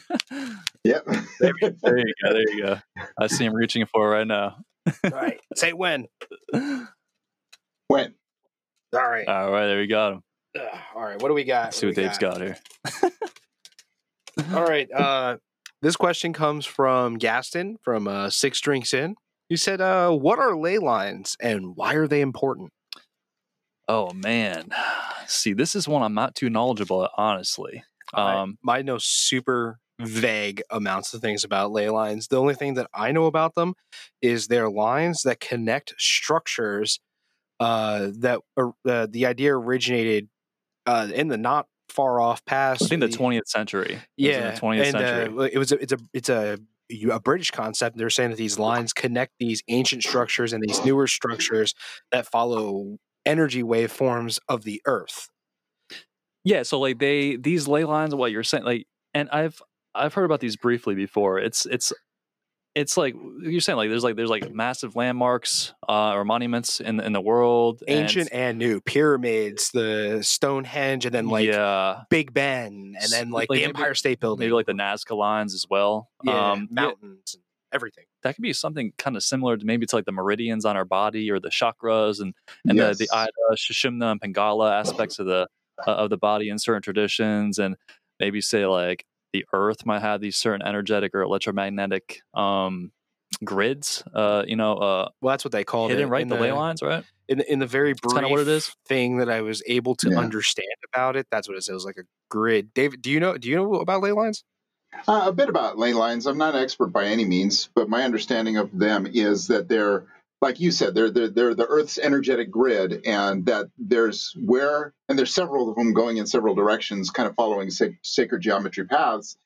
Yep. 0.84 1.04
There 1.40 1.52
you 1.60 1.72
go. 2.22 2.32
There 2.32 2.38
you 2.54 2.62
go. 2.62 2.76
I 3.18 3.26
see 3.26 3.44
him 3.44 3.54
reaching 3.54 3.84
for 3.86 4.06
it 4.06 4.18
right 4.18 4.26
now. 4.28 4.58
All 5.02 5.10
right. 5.10 5.40
Say 5.56 5.72
when. 5.72 6.06
when? 6.52 8.14
All 8.94 9.08
right. 9.08 9.26
All 9.26 9.50
right, 9.50 9.66
there 9.66 9.82
you 9.82 9.88
got 9.88 10.12
him. 10.12 10.22
Ugh, 10.58 10.78
all 10.94 11.02
right. 11.02 11.20
What 11.20 11.28
do 11.28 11.34
we 11.34 11.44
got? 11.44 11.64
Let's 11.64 11.76
see 11.78 11.86
what 11.86 11.96
we 11.96 12.02
Dave's 12.02 12.18
got 12.18 12.40
here. 12.40 12.56
All 14.52 14.64
right. 14.64 14.88
Uh, 14.94 15.36
this 15.82 15.96
question 15.96 16.32
comes 16.32 16.64
from 16.64 17.16
Gaston 17.18 17.76
from 17.82 18.08
uh, 18.08 18.30
Six 18.30 18.60
Drinks 18.60 18.94
In. 18.94 19.14
He 19.48 19.56
said, 19.56 19.80
uh, 19.80 20.10
"What 20.10 20.38
are 20.38 20.56
ley 20.56 20.78
lines 20.78 21.36
and 21.40 21.76
why 21.76 21.94
are 21.94 22.08
they 22.08 22.20
important?" 22.22 22.70
Oh 23.88 24.12
man, 24.12 24.70
see, 25.26 25.52
this 25.52 25.74
is 25.76 25.86
one 25.86 26.02
I'm 26.02 26.14
not 26.14 26.34
too 26.34 26.50
knowledgeable, 26.50 27.04
at, 27.04 27.10
honestly. 27.16 27.84
I- 28.12 28.40
Um, 28.40 28.58
I 28.68 28.82
know 28.82 28.98
super 28.98 29.78
vague 30.00 30.62
amounts 30.70 31.14
of 31.14 31.20
things 31.20 31.44
about 31.44 31.72
ley 31.72 31.88
lines. 31.88 32.28
The 32.28 32.40
only 32.40 32.54
thing 32.54 32.74
that 32.74 32.88
I 32.92 33.12
know 33.12 33.26
about 33.26 33.54
them 33.54 33.74
is 34.20 34.46
they're 34.48 34.68
lines 34.70 35.22
that 35.22 35.40
connect 35.40 35.94
structures. 35.98 36.98
Uh, 37.60 38.08
that 38.18 38.40
uh, 38.58 39.06
the 39.08 39.24
idea 39.26 39.54
originated 39.56 40.28
uh, 40.86 41.08
in 41.14 41.28
the 41.28 41.36
not 41.36 41.66
far 41.88 42.20
off 42.20 42.44
past. 42.44 42.82
I 42.84 42.86
think 42.86 43.00
the 43.00 43.08
20th 43.08 43.46
century. 43.46 43.98
It 44.16 44.26
was 44.26 44.36
in 44.36 44.42
yeah, 44.42 44.50
the 44.52 44.60
20th 44.60 44.82
and, 44.82 44.92
century. 44.92 45.38
Uh, 45.38 45.48
it 45.52 45.58
was 45.58 45.72
a, 45.72 45.82
it's 45.82 45.92
a 45.92 45.98
it's 46.12 46.28
a 46.28 46.58
a 47.10 47.20
British 47.20 47.50
concept. 47.50 47.96
They're 47.96 48.10
saying 48.10 48.30
that 48.30 48.36
these 48.36 48.58
lines 48.58 48.92
connect 48.92 49.32
these 49.38 49.62
ancient 49.68 50.02
structures 50.02 50.52
and 50.52 50.62
these 50.62 50.84
newer 50.84 51.06
structures 51.06 51.74
that 52.12 52.26
follow 52.26 52.98
energy 53.24 53.62
waveforms 53.62 54.38
of 54.48 54.62
the 54.64 54.80
Earth. 54.86 55.28
Yeah, 56.44 56.62
so 56.62 56.78
like 56.78 56.98
they 56.98 57.36
these 57.36 57.66
ley 57.66 57.84
lines, 57.84 58.14
what 58.14 58.30
you're 58.30 58.44
saying, 58.44 58.64
like, 58.64 58.86
and 59.14 59.28
I've 59.30 59.60
I've 59.94 60.14
heard 60.14 60.24
about 60.24 60.40
these 60.40 60.56
briefly 60.56 60.94
before. 60.94 61.40
It's 61.40 61.66
it's 61.66 61.92
it's 62.76 62.98
like 62.98 63.14
you're 63.40 63.62
saying, 63.62 63.78
like 63.78 63.88
there's 63.88 64.04
like 64.04 64.16
there's 64.16 64.28
like 64.28 64.52
massive 64.52 64.96
landmarks 64.96 65.72
uh, 65.88 66.12
or 66.12 66.26
monuments 66.26 66.78
in 66.78 67.00
in 67.00 67.14
the 67.14 67.22
world, 67.22 67.82
ancient 67.88 68.28
and, 68.32 68.50
and, 68.50 68.58
new 68.58 68.82
pyramids, 68.82 69.70
the 69.70 70.20
Stonehenge, 70.22 71.06
and 71.06 71.14
then 71.14 71.26
like 71.28 71.46
yeah. 71.46 72.02
Big 72.10 72.34
Ben, 72.34 72.94
and 73.00 73.10
then 73.10 73.30
like, 73.30 73.48
like 73.48 73.58
the 73.58 73.64
Empire 73.64 73.94
State 73.94 74.20
Building, 74.20 74.44
maybe 74.44 74.52
like 74.52 74.66
the 74.66 74.74
Nazca 74.74 75.16
lines 75.16 75.54
as 75.54 75.64
well. 75.70 76.10
Yeah, 76.22 76.52
um, 76.52 76.68
mountains. 76.70 77.34
Yeah 77.34 77.40
everything. 77.72 78.04
That 78.22 78.34
could 78.34 78.42
be 78.42 78.52
something 78.52 78.92
kind 78.96 79.16
of 79.16 79.22
similar 79.24 79.56
to 79.56 79.66
maybe 79.66 79.86
to 79.86 79.96
like 79.96 80.04
the 80.06 80.12
meridians 80.12 80.64
on 80.64 80.76
our 80.76 80.84
body 80.84 81.30
or 81.30 81.40
the 81.40 81.50
chakras 81.50 82.20
and 82.20 82.32
and 82.66 82.78
yes. 82.78 82.96
the 82.96 83.04
the 83.04 83.14
Ida, 83.14 83.32
Sushumna, 83.52 84.12
and 84.12 84.20
Pingala 84.20 84.72
aspects 84.72 85.18
of 85.18 85.26
the 85.26 85.48
uh, 85.86 85.90
of 85.90 86.08
the 86.08 86.16
body 86.16 86.48
in 86.48 86.58
certain 86.58 86.80
traditions, 86.80 87.58
and 87.58 87.76
maybe 88.18 88.40
say 88.40 88.64
like 88.64 89.04
the 89.36 89.46
Earth 89.52 89.84
might 89.84 90.00
have 90.00 90.20
these 90.20 90.36
certain 90.36 90.66
energetic 90.66 91.14
or 91.14 91.20
electromagnetic 91.20 92.22
um, 92.34 92.90
grids. 93.44 94.02
Uh, 94.14 94.44
you 94.46 94.56
know, 94.56 94.74
uh, 94.74 95.08
well, 95.20 95.32
that's 95.32 95.44
what 95.44 95.52
they 95.52 95.64
call 95.64 95.90
it, 95.90 96.04
right? 96.06 96.26
The, 96.26 96.34
the, 96.34 96.40
ley 96.40 96.52
lines, 96.52 96.82
right? 96.82 97.04
In 97.28 97.38
the, 97.38 97.52
in 97.52 97.58
the 97.58 97.66
very 97.66 97.92
brief 97.92 98.30
what 98.30 98.40
it 98.40 98.48
is. 98.48 98.74
thing 98.86 99.18
that 99.18 99.28
I 99.28 99.42
was 99.42 99.62
able 99.66 99.94
to 99.96 100.10
yeah. 100.10 100.18
understand 100.18 100.68
about 100.92 101.16
it, 101.16 101.26
that's 101.30 101.48
what 101.48 101.56
it 101.56 101.64
says. 101.64 101.84
Like 101.84 101.98
a 101.98 102.04
grid. 102.30 102.72
David, 102.72 103.02
do 103.02 103.10
you 103.10 103.20
know? 103.20 103.36
Do 103.36 103.48
you 103.48 103.56
know 103.56 103.74
about 103.74 104.00
ley 104.00 104.12
lines? 104.12 104.44
Uh, 105.06 105.24
a 105.26 105.32
bit 105.32 105.50
about 105.50 105.78
ley 105.78 105.92
lines. 105.92 106.26
I'm 106.26 106.38
not 106.38 106.54
an 106.54 106.62
expert 106.62 106.88
by 106.88 107.04
any 107.04 107.26
means, 107.26 107.68
but 107.74 107.90
my 107.90 108.04
understanding 108.04 108.56
of 108.56 108.76
them 108.76 109.06
is 109.06 109.48
that 109.48 109.68
they're, 109.68 110.06
like 110.42 110.60
you 110.60 110.70
said, 110.70 110.94
they're 110.94 111.10
they're, 111.10 111.28
they're 111.28 111.54
the 111.54 111.66
Earth's 111.66 111.98
energetic 111.98 112.50
grid, 112.50 113.06
and 113.06 113.46
that 113.46 113.66
there's 113.78 114.34
where, 114.44 114.92
and 115.08 115.18
there's 115.18 115.34
several 115.34 115.68
of 115.68 115.76
them 115.76 115.92
going 115.92 116.18
in 116.18 116.26
several 116.26 116.54
directions, 116.54 117.10
kind 117.10 117.28
of 117.28 117.34
following 117.34 117.70
sac- 117.70 117.98
sacred 118.02 118.42
geometry 118.42 118.86
paths, 118.86 119.36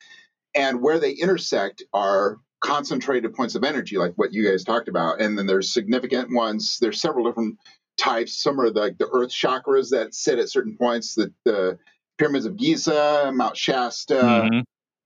and 0.55 0.81
where 0.81 0.99
they 0.99 1.11
intersect 1.11 1.83
are 1.93 2.37
concentrated 2.59 3.33
points 3.33 3.55
of 3.55 3.63
energy, 3.63 3.97
like 3.97 4.13
what 4.15 4.33
you 4.33 4.47
guys 4.47 4.63
talked 4.63 4.87
about, 4.87 5.21
and 5.21 5.37
then 5.37 5.47
there's 5.47 5.73
significant 5.73 6.33
ones. 6.33 6.77
There's 6.79 7.01
several 7.01 7.25
different 7.25 7.57
types. 7.97 8.41
Some 8.41 8.59
are 8.59 8.69
like 8.69 8.97
the 8.97 9.09
Earth 9.11 9.29
chakras 9.29 9.89
that 9.89 10.13
sit 10.13 10.39
at 10.39 10.49
certain 10.49 10.77
points. 10.77 11.15
The, 11.15 11.33
the 11.45 11.79
pyramids 12.17 12.45
of 12.45 12.57
Giza, 12.57 13.31
Mount 13.33 13.57
Shasta. 13.57 14.13
Mm-hmm 14.13 14.59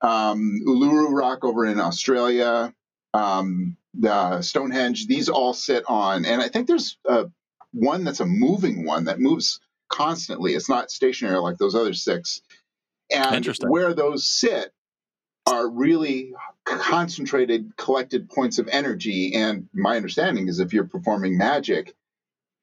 um, 0.05 0.61
Uluru 0.67 1.11
Rock 1.11 1.43
over 1.43 1.65
in 1.65 1.79
Australia, 1.79 2.73
um, 3.13 3.77
the 3.99 4.41
Stonehenge. 4.41 5.07
These 5.07 5.29
all 5.29 5.53
sit 5.53 5.83
on, 5.87 6.25
and 6.25 6.41
I 6.41 6.49
think 6.49 6.67
there's 6.67 6.97
a, 7.05 7.25
one 7.71 8.03
that's 8.03 8.19
a 8.19 8.25
moving 8.25 8.85
one 8.85 9.05
that 9.05 9.19
moves 9.19 9.59
constantly. 9.89 10.53
It's 10.53 10.69
not 10.69 10.91
stationary 10.91 11.37
like 11.39 11.57
those 11.57 11.75
other 11.75 11.93
six. 11.93 12.41
And 13.13 13.47
where 13.67 13.93
those 13.93 14.27
sit 14.27 14.71
are 15.45 15.69
really 15.69 16.33
concentrated, 16.65 17.77
collected 17.77 18.29
points 18.29 18.57
of 18.57 18.67
energy. 18.67 19.35
And 19.35 19.69
my 19.73 19.95
understanding 19.95 20.47
is 20.47 20.59
if 20.59 20.73
you're 20.73 20.87
performing 20.87 21.37
magic, 21.37 21.93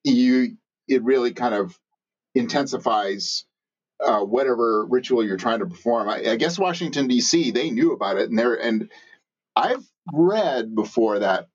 you 0.05 0.57
it 0.89 1.05
really 1.05 1.33
kind 1.33 1.55
of 1.55 1.79
intensifies 2.35 3.45
uh, 4.05 4.21
whatever 4.21 4.85
ritual 4.85 5.25
you're 5.25 5.37
trying 5.37 5.61
to 5.61 5.67
perform. 5.67 6.09
I, 6.09 6.33
I 6.33 6.37
guess 6.37 6.59
Washington 6.59 7.07
D.C. 7.07 7.53
they 7.53 7.71
knew 7.71 7.93
about 7.93 8.17
it, 8.17 8.31
and 8.31 8.39
they 8.39 8.61
and 8.61 8.91
I've 9.55 9.87
read 10.13 10.75
before 10.75 11.21
that 11.21 11.49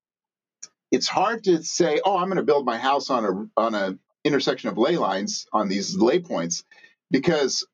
it's 0.91 1.07
hard 1.07 1.43
to 1.45 1.63
say, 1.63 1.99
oh, 2.03 2.17
I'm 2.17 2.27
going 2.27 2.37
to 2.37 2.43
build 2.43 2.65
my 2.65 2.77
house 2.77 3.09
on 3.09 3.25
a 3.25 3.61
on 3.61 3.75
a 3.75 3.97
intersection 4.23 4.69
of 4.69 4.77
ley 4.77 4.97
lines 4.97 5.45
on 5.53 5.67
these 5.67 5.95
ley 5.95 6.19
points, 6.19 6.63
because 7.11 7.65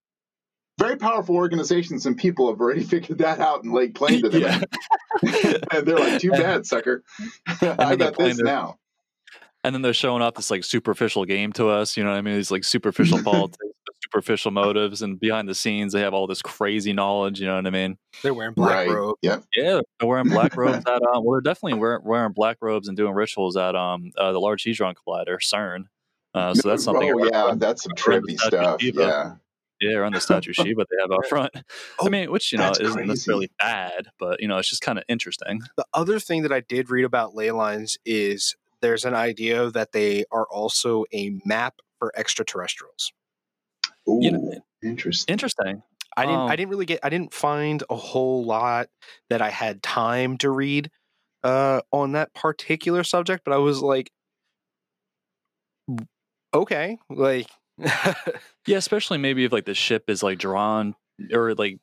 very 0.79 0.95
powerful 0.95 1.35
organizations 1.35 2.05
and 2.05 2.17
people 2.17 2.49
have 2.49 2.59
already 2.59 2.83
figured 2.83 3.19
that 3.19 3.39
out 3.39 3.63
and 3.63 3.73
laid 3.73 3.95
claim 3.95 4.21
to 4.21 4.29
them. 4.29 4.63
and 5.71 5.85
they're 5.85 5.97
like, 5.97 6.19
too 6.19 6.31
bad, 6.31 6.65
sucker. 6.65 7.03
I 7.61 7.95
got 7.95 8.17
this 8.17 8.39
now. 8.39 8.79
And 9.63 9.73
then 9.73 9.81
they're 9.81 9.93
showing 9.93 10.21
off 10.21 10.33
this 10.33 10.51
like 10.51 10.63
superficial 10.63 11.23
game 11.23 11.53
to 11.53 11.69
us. 11.69 11.95
You 11.95 12.03
know 12.03 12.09
what 12.09 12.17
I 12.17 12.21
mean? 12.21 12.35
These 12.35 12.51
like 12.51 12.65
superficial 12.65 13.23
politics 13.23 13.72
superficial 14.13 14.51
motives, 14.51 15.01
and 15.01 15.19
behind 15.19 15.49
the 15.49 15.55
scenes, 15.55 15.93
they 15.93 16.01
have 16.01 16.13
all 16.13 16.27
this 16.27 16.41
crazy 16.41 16.93
knowledge. 16.93 17.39
You 17.39 17.47
know 17.47 17.55
what 17.55 17.67
I 17.67 17.71
mean? 17.71 17.97
They're 18.21 18.33
wearing 18.33 18.53
black 18.53 18.87
right. 18.87 18.89
robes. 18.89 19.19
Yeah, 19.21 19.39
yeah, 19.55 19.79
they're 19.99 20.07
wearing 20.07 20.29
black 20.29 20.55
robes. 20.55 20.85
At 20.87 21.01
um, 21.01 21.23
well, 21.23 21.33
they're 21.33 21.41
definitely 21.41 21.79
wearing, 21.79 22.03
wearing 22.03 22.31
black 22.31 22.57
robes 22.61 22.87
and 22.87 22.95
doing 22.95 23.13
rituals 23.13 23.57
at 23.57 23.75
um 23.75 24.11
uh, 24.17 24.31
the 24.31 24.39
Large 24.39 24.63
Hadron 24.63 24.95
Collider 24.95 25.37
CERN. 25.39 25.85
Uh, 26.33 26.53
so 26.53 26.69
that's 26.69 26.83
something. 26.83 27.11
Oh 27.13 27.25
yeah, 27.25 27.53
that's 27.55 27.83
some 27.83 27.93
trippy 27.93 28.37
stuff. 28.39 28.81
Yeah. 28.81 29.35
Yeah, 29.81 29.97
around 29.97 30.13
the 30.13 30.21
statue 30.21 30.53
Shiva 30.53 30.85
they 30.89 31.01
have 31.01 31.11
out 31.11 31.25
front. 31.29 31.51
Oh, 31.99 32.05
I 32.05 32.09
mean, 32.09 32.31
which 32.31 32.53
you 32.53 32.57
know 32.57 32.71
isn't 32.71 32.93
crazy. 32.93 33.07
necessarily 33.07 33.51
bad, 33.59 34.07
but 34.17 34.39
you 34.39 34.47
know 34.47 34.57
it's 34.57 34.69
just 34.69 34.81
kind 34.81 34.97
of 34.97 35.03
interesting. 35.09 35.61
The 35.75 35.85
other 35.93 36.19
thing 36.19 36.43
that 36.43 36.53
I 36.53 36.61
did 36.61 36.89
read 36.89 37.03
about 37.03 37.35
ley 37.35 37.51
lines 37.51 37.97
is 38.05 38.55
there's 38.79 39.03
an 39.03 39.13
idea 39.13 39.71
that 39.71 39.91
they 39.91 40.23
are 40.31 40.45
also 40.49 41.03
a 41.11 41.31
map 41.43 41.75
for 41.99 42.13
extraterrestrials. 42.15 43.11
Ooh, 44.07 44.19
you 44.21 44.31
know, 44.31 44.51
interesting. 44.83 45.31
Interesting. 45.31 45.83
I 46.15 46.25
didn't. 46.25 46.41
Um, 46.41 46.49
I 46.49 46.55
didn't 46.55 46.69
really 46.69 46.85
get. 46.85 46.99
I 47.03 47.09
didn't 47.09 47.33
find 47.33 47.83
a 47.89 47.95
whole 47.95 48.45
lot 48.45 48.87
that 49.29 49.41
I 49.41 49.49
had 49.49 49.81
time 49.81 50.37
to 50.39 50.49
read 50.49 50.89
uh, 51.43 51.81
on 51.91 52.13
that 52.13 52.33
particular 52.33 53.03
subject, 53.03 53.43
but 53.45 53.53
I 53.53 53.57
was 53.57 53.81
like, 53.81 54.11
okay, 56.53 56.97
like, 57.09 57.47
yeah, 57.77 58.77
especially 58.77 59.17
maybe 59.17 59.43
if 59.45 59.51
like 59.51 59.65
the 59.65 59.73
ship 59.73 60.09
is 60.09 60.23
like 60.23 60.39
drawn 60.39 60.95
or 61.31 61.53
like, 61.55 61.79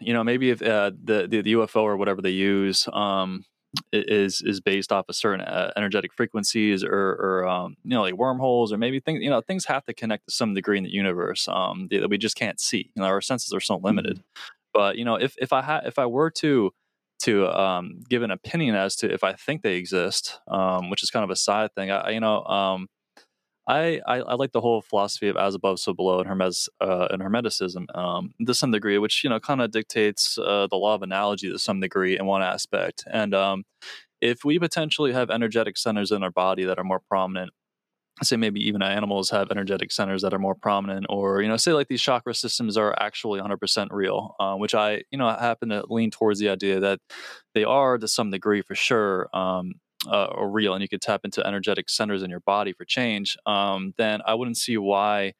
you 0.00 0.12
know, 0.12 0.24
maybe 0.24 0.50
if 0.50 0.62
uh, 0.62 0.90
the, 1.02 1.26
the 1.28 1.42
the 1.42 1.52
UFO 1.54 1.82
or 1.82 1.96
whatever 1.96 2.20
they 2.20 2.30
use, 2.30 2.88
um, 2.92 3.44
is 3.92 4.42
is 4.42 4.60
based 4.60 4.92
off 4.92 5.08
of 5.08 5.16
certain 5.16 5.40
uh, 5.40 5.72
energetic 5.76 6.12
frequencies 6.14 6.82
or, 6.82 6.90
or 6.90 7.46
um, 7.46 7.76
you 7.84 7.90
know 7.90 8.02
like 8.02 8.14
wormholes 8.14 8.72
or 8.72 8.78
maybe 8.78 9.00
things 9.00 9.20
you 9.22 9.30
know 9.30 9.40
things 9.40 9.66
have 9.66 9.84
to 9.84 9.94
connect 9.94 10.26
to 10.26 10.34
some 10.34 10.54
degree 10.54 10.78
in 10.78 10.84
the 10.84 10.92
universe 10.92 11.46
um, 11.48 11.88
that 11.90 12.08
we 12.08 12.18
just 12.18 12.36
can't 12.36 12.60
see 12.60 12.90
you 12.94 13.02
know 13.02 13.06
our 13.06 13.20
senses 13.20 13.52
are 13.52 13.60
so 13.60 13.76
limited 13.76 14.18
mm-hmm. 14.18 14.42
but 14.72 14.96
you 14.96 15.04
know 15.04 15.16
if 15.16 15.34
if 15.38 15.52
i 15.52 15.62
had 15.62 15.80
if 15.84 15.98
i 15.98 16.06
were 16.06 16.30
to 16.30 16.70
to 17.20 17.48
um, 17.48 18.00
give 18.08 18.22
an 18.22 18.30
opinion 18.30 18.74
as 18.74 18.96
to 18.96 19.12
if 19.12 19.22
i 19.22 19.32
think 19.32 19.62
they 19.62 19.74
exist 19.74 20.38
um, 20.48 20.88
which 20.88 21.02
is 21.02 21.10
kind 21.10 21.24
of 21.24 21.30
a 21.30 21.36
side 21.36 21.74
thing 21.74 21.90
i 21.90 22.10
you 22.10 22.20
know 22.20 22.44
um, 22.44 22.88
I, 23.68 24.00
I, 24.06 24.16
I 24.20 24.34
like 24.34 24.52
the 24.52 24.62
whole 24.62 24.80
philosophy 24.80 25.28
of 25.28 25.36
as 25.36 25.54
above, 25.54 25.78
so 25.78 25.92
below, 25.92 26.20
and 26.20 26.28
Hermes 26.28 26.70
uh, 26.80 27.08
and 27.10 27.22
Hermeticism 27.22 27.94
um, 27.96 28.32
to 28.44 28.54
some 28.54 28.70
degree, 28.70 28.96
which 28.98 29.22
you 29.22 29.30
know 29.30 29.38
kind 29.38 29.60
of 29.60 29.70
dictates 29.70 30.38
uh, 30.38 30.66
the 30.70 30.76
law 30.76 30.94
of 30.94 31.02
analogy 31.02 31.50
to 31.52 31.58
some 31.58 31.78
degree 31.80 32.18
in 32.18 32.24
one 32.24 32.42
aspect. 32.42 33.04
And 33.12 33.34
um, 33.34 33.64
if 34.22 34.44
we 34.44 34.58
potentially 34.58 35.12
have 35.12 35.30
energetic 35.30 35.76
centers 35.76 36.10
in 36.10 36.22
our 36.22 36.30
body 36.30 36.64
that 36.64 36.78
are 36.78 36.84
more 36.84 37.00
prominent, 37.08 37.50
say 38.22 38.36
maybe 38.36 38.66
even 38.66 38.82
animals 38.82 39.30
have 39.30 39.50
energetic 39.50 39.92
centers 39.92 40.22
that 40.22 40.32
are 40.32 40.38
more 40.38 40.54
prominent, 40.54 41.04
or 41.10 41.42
you 41.42 41.48
know, 41.48 41.58
say 41.58 41.72
like 41.74 41.88
these 41.88 42.02
chakra 42.02 42.34
systems 42.34 42.78
are 42.78 42.94
actually 42.98 43.38
100% 43.38 43.88
real, 43.90 44.34
uh, 44.40 44.54
which 44.54 44.74
I 44.74 45.02
you 45.10 45.18
know 45.18 45.28
happen 45.28 45.68
to 45.68 45.84
lean 45.90 46.10
towards 46.10 46.40
the 46.40 46.48
idea 46.48 46.80
that 46.80 47.00
they 47.54 47.64
are 47.64 47.98
to 47.98 48.08
some 48.08 48.30
degree 48.30 48.62
for 48.62 48.74
sure. 48.74 49.28
Um, 49.36 49.74
uh, 50.06 50.26
or 50.26 50.50
real 50.50 50.74
and 50.74 50.82
you 50.82 50.88
could 50.88 51.00
tap 51.00 51.22
into 51.24 51.46
energetic 51.46 51.88
centers 51.88 52.22
in 52.22 52.30
your 52.30 52.40
body 52.40 52.72
for 52.72 52.84
change, 52.84 53.36
um, 53.46 53.94
then 53.98 54.20
I 54.26 54.34
wouldn't 54.34 54.56
see 54.56 54.76
why 54.76 55.32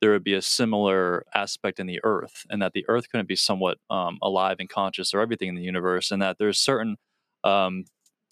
there 0.00 0.12
would 0.12 0.24
be 0.24 0.34
a 0.34 0.42
similar 0.42 1.24
aspect 1.34 1.78
in 1.78 1.86
the 1.86 2.00
earth 2.04 2.44
and 2.48 2.62
that 2.62 2.72
the 2.72 2.84
earth 2.88 3.10
couldn't 3.10 3.28
be 3.28 3.36
somewhat 3.36 3.78
um, 3.90 4.18
alive 4.22 4.56
and 4.58 4.68
conscious 4.68 5.12
or 5.12 5.20
everything 5.20 5.48
in 5.48 5.54
the 5.54 5.62
universe 5.62 6.10
and 6.10 6.22
that 6.22 6.38
there's 6.38 6.58
certain 6.58 6.96
um, 7.44 7.84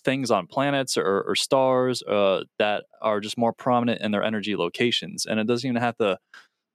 things 0.05 0.31
on 0.31 0.47
planets 0.47 0.97
or, 0.97 1.23
or 1.23 1.35
stars 1.35 2.03
uh, 2.05 2.43
that 2.59 2.85
are 3.03 3.21
just 3.21 3.37
more 3.37 3.53
prominent 3.53 4.01
in 4.01 4.11
their 4.13 4.23
energy 4.23 4.57
locations 4.57 5.27
and 5.27 5.39
it 5.39 5.47
doesn't 5.47 5.69
even 5.69 5.81
have 5.81 5.97
to 5.97 6.19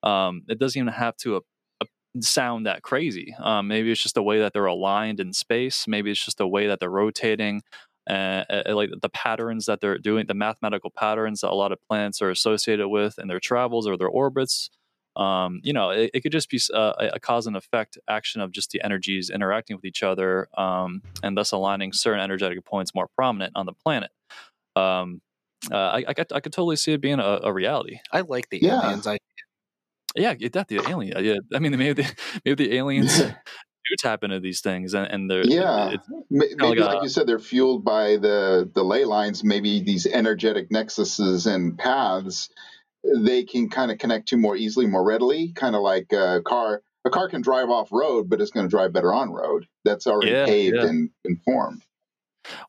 um, 0.03 0.43
it 0.47 0.59
doesn't 0.59 0.79
even 0.79 0.93
have 0.93 1.15
to 1.17 1.37
uh, 1.81 1.85
sound 2.19 2.65
that 2.65 2.83
crazy. 2.83 3.33
Um, 3.39 3.67
maybe 3.67 3.91
it's 3.91 4.03
just 4.03 4.15
the 4.15 4.23
way 4.23 4.39
that 4.39 4.53
they're 4.53 4.65
aligned 4.65 5.19
in 5.19 5.33
space. 5.33 5.87
Maybe 5.87 6.11
it's 6.11 6.23
just 6.23 6.37
the 6.37 6.47
way 6.47 6.67
that 6.67 6.79
they're 6.79 6.89
rotating 6.89 7.61
uh, 8.09 8.63
like 8.69 8.89
the 9.01 9.09
patterns 9.09 9.65
that 9.65 9.81
they're 9.81 9.97
doing, 9.97 10.25
the 10.27 10.33
mathematical 10.33 10.91
patterns 10.91 11.41
that 11.41 11.51
a 11.51 11.55
lot 11.55 11.71
of 11.71 11.79
planets 11.87 12.21
are 12.21 12.29
associated 12.29 12.87
with 12.87 13.17
in 13.19 13.27
their 13.27 13.39
travels 13.39 13.87
or 13.87 13.97
their 13.97 14.07
orbits. 14.07 14.69
Um, 15.15 15.59
you 15.63 15.73
know, 15.73 15.91
it, 15.91 16.09
it, 16.13 16.21
could 16.21 16.31
just 16.31 16.49
be 16.49 16.59
uh, 16.73 16.93
a, 16.99 17.07
a, 17.13 17.19
cause 17.19 17.45
and 17.45 17.55
effect 17.55 17.99
action 18.09 18.41
of 18.41 18.51
just 18.51 18.71
the 18.71 18.83
energies 18.83 19.29
interacting 19.29 19.75
with 19.75 19.85
each 19.85 20.01
other 20.01 20.47
um, 20.57 21.03
and 21.21 21.37
thus 21.37 21.51
aligning 21.51 21.93
certain 21.93 22.19
energetic 22.19 22.65
points 22.65 22.95
more 22.95 23.07
prominent 23.15 23.53
on 23.55 23.67
the 23.67 23.73
planet. 23.73 24.09
Um, 24.75 25.21
uh, 25.71 25.75
I, 25.75 26.05
I, 26.07 26.13
could, 26.15 26.33
I 26.33 26.39
could 26.39 26.51
totally 26.51 26.77
see 26.77 26.93
it 26.93 27.01
being 27.01 27.19
a, 27.19 27.41
a 27.43 27.53
reality. 27.53 27.99
I 28.11 28.21
like 28.21 28.49
the 28.49 28.59
yeah. 28.59 28.81
aliens. 28.81 29.05
I 29.05 29.19
yeah, 30.15 30.33
that 30.53 30.67
the 30.67 30.79
alien. 30.87 31.23
Yeah, 31.23 31.37
I 31.53 31.59
mean, 31.59 31.77
maybe 31.77 32.03
the, 32.03 32.15
maybe 32.45 32.67
the 32.67 32.75
aliens 32.77 33.21
do 33.89 33.95
tap 33.97 34.23
into 34.23 34.39
these 34.39 34.61
things, 34.61 34.93
and, 34.93 35.07
and 35.11 35.29
they're 35.29 35.43
Yeah, 35.45 35.95
maybe 36.29 36.55
like 36.59 36.79
like 36.79 36.99
a- 37.01 37.03
you 37.03 37.09
said, 37.09 37.27
they're 37.27 37.39
fueled 37.39 37.83
by 37.83 38.17
the 38.17 38.69
the 38.73 38.83
ley 38.83 39.05
lines. 39.05 39.43
Maybe 39.43 39.81
these 39.81 40.05
energetic 40.07 40.69
nexuses 40.69 41.45
and 41.51 41.77
paths 41.77 42.49
they 43.17 43.43
can 43.43 43.69
kind 43.69 43.91
of 43.91 43.97
connect 43.97 44.29
to 44.29 44.37
more 44.37 44.55
easily, 44.55 44.85
more 44.87 45.03
readily. 45.03 45.51
Kind 45.53 45.75
of 45.75 45.81
like 45.81 46.11
a 46.13 46.41
car. 46.45 46.81
A 47.05 47.09
car 47.09 47.27
can 47.27 47.41
drive 47.41 47.69
off 47.69 47.89
road, 47.91 48.29
but 48.29 48.39
it's 48.39 48.51
going 48.51 48.65
to 48.65 48.69
drive 48.69 48.93
better 48.93 49.13
on 49.13 49.29
road. 49.29 49.67
That's 49.83 50.07
already 50.07 50.31
Yeah, 50.31 50.45
paved 50.45 50.77
yeah. 50.77 50.85
and 50.85 51.09
informed. 51.25 51.83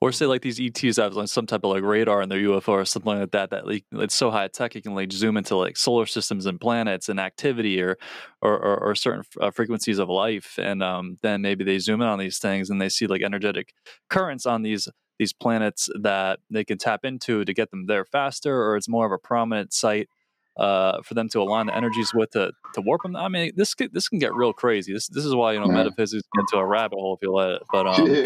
Or 0.01 0.13
say 0.13 0.27
like 0.27 0.43
these 0.43 0.61
ETs 0.61 0.97
have 0.97 1.15
like 1.15 1.29
some 1.29 1.47
type 1.47 1.65
of 1.65 1.71
like 1.71 1.83
radar 1.83 2.23
in 2.23 2.29
their 2.29 2.39
UFO 2.39 2.69
or 2.69 2.85
something 2.85 3.19
like 3.19 3.31
that 3.33 3.51
that 3.51 3.67
like 3.67 3.85
it's 3.93 4.15
so 4.15 4.31
high 4.31 4.49
tech 4.49 4.77
it 4.77 4.83
can 4.83 4.95
like 4.95 5.13
zoom 5.13 5.37
into 5.37 5.57
like 5.57 5.77
solar 5.77 6.07
systems 6.07 6.47
and 6.47 6.61
planets 6.61 7.09
and 7.09 7.21
activity 7.21 7.81
or 7.81 7.97
or, 8.43 8.53
or, 8.53 8.77
or 8.91 8.95
certain 8.95 9.23
uh, 9.41 9.51
frequencies 9.51 9.99
of 9.99 10.09
life 10.09 10.59
and 10.61 10.83
um, 10.83 11.19
then 11.23 11.41
maybe 11.43 11.65
they 11.65 11.79
zoom 11.79 12.03
in 12.03 12.09
on 12.09 12.19
these 12.19 12.39
things 12.39 12.71
and 12.71 12.81
they 12.81 12.89
see 12.89 13.07
like 13.07 13.23
energetic 13.23 13.73
currents 14.11 14.47
on 14.47 14.63
these 14.63 14.89
these 15.19 15.33
planets 15.33 15.89
that 16.01 16.41
they 16.51 16.65
can 16.65 16.79
tap 16.79 17.05
into 17.05 17.45
to 17.45 17.55
get 17.55 17.71
them 17.71 17.87
there 17.87 18.05
faster 18.05 18.63
or 18.63 18.77
it's 18.77 18.89
more 18.89 19.07
of 19.07 19.13
a 19.13 19.19
prominent 19.19 19.73
site 19.73 20.09
uh, 20.57 21.03
for 21.03 21.15
them 21.15 21.29
to 21.31 21.41
align 21.41 21.67
the 21.67 21.77
energies 21.77 22.13
with 22.15 22.31
to, 22.31 22.53
to 22.75 22.81
warp 22.81 23.03
them. 23.03 23.17
I 23.17 23.29
mean, 23.29 23.53
this 23.57 23.75
could, 23.75 23.93
this 23.93 24.09
can 24.09 24.19
get 24.19 24.35
real 24.35 24.53
crazy. 24.53 24.93
This 24.93 25.09
this 25.09 25.25
is 25.25 25.35
why 25.35 25.53
you 25.53 25.61
know 25.61 25.67
Yeah. 25.69 25.75
metaphysics 25.75 26.23
get 26.35 26.41
into 26.41 26.57
a 26.59 26.67
rabbit 26.67 26.97
hole 26.97 27.15
if 27.15 27.23
you 27.27 27.33
let 27.33 27.51
it. 27.53 27.63
But 27.73 27.87
um, 27.87 28.07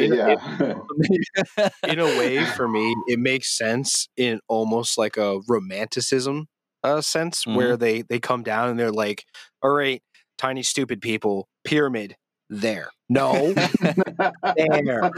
yeah. 1.59 1.68
in 1.87 1.99
a 1.99 2.16
way, 2.16 2.45
for 2.57 2.68
me, 2.68 2.95
it 3.07 3.18
makes 3.18 3.57
sense 3.57 4.09
in 4.16 4.41
almost 4.49 4.99
like 4.99 5.16
a 5.16 5.41
romanticism 5.49 6.47
uh, 6.85 7.01
sense, 7.01 7.47
where 7.47 7.76
they 7.76 8.03
they 8.03 8.18
come 8.20 8.43
down 8.43 8.68
and 8.68 8.79
they're 8.79 8.93
like, 8.93 9.24
"All 9.62 9.70
right, 9.70 10.03
tiny 10.37 10.62
stupid 10.62 11.01
people, 11.01 11.49
pyramid 11.64 12.16
there, 12.51 12.90
no, 13.09 13.53
there." 14.57 15.11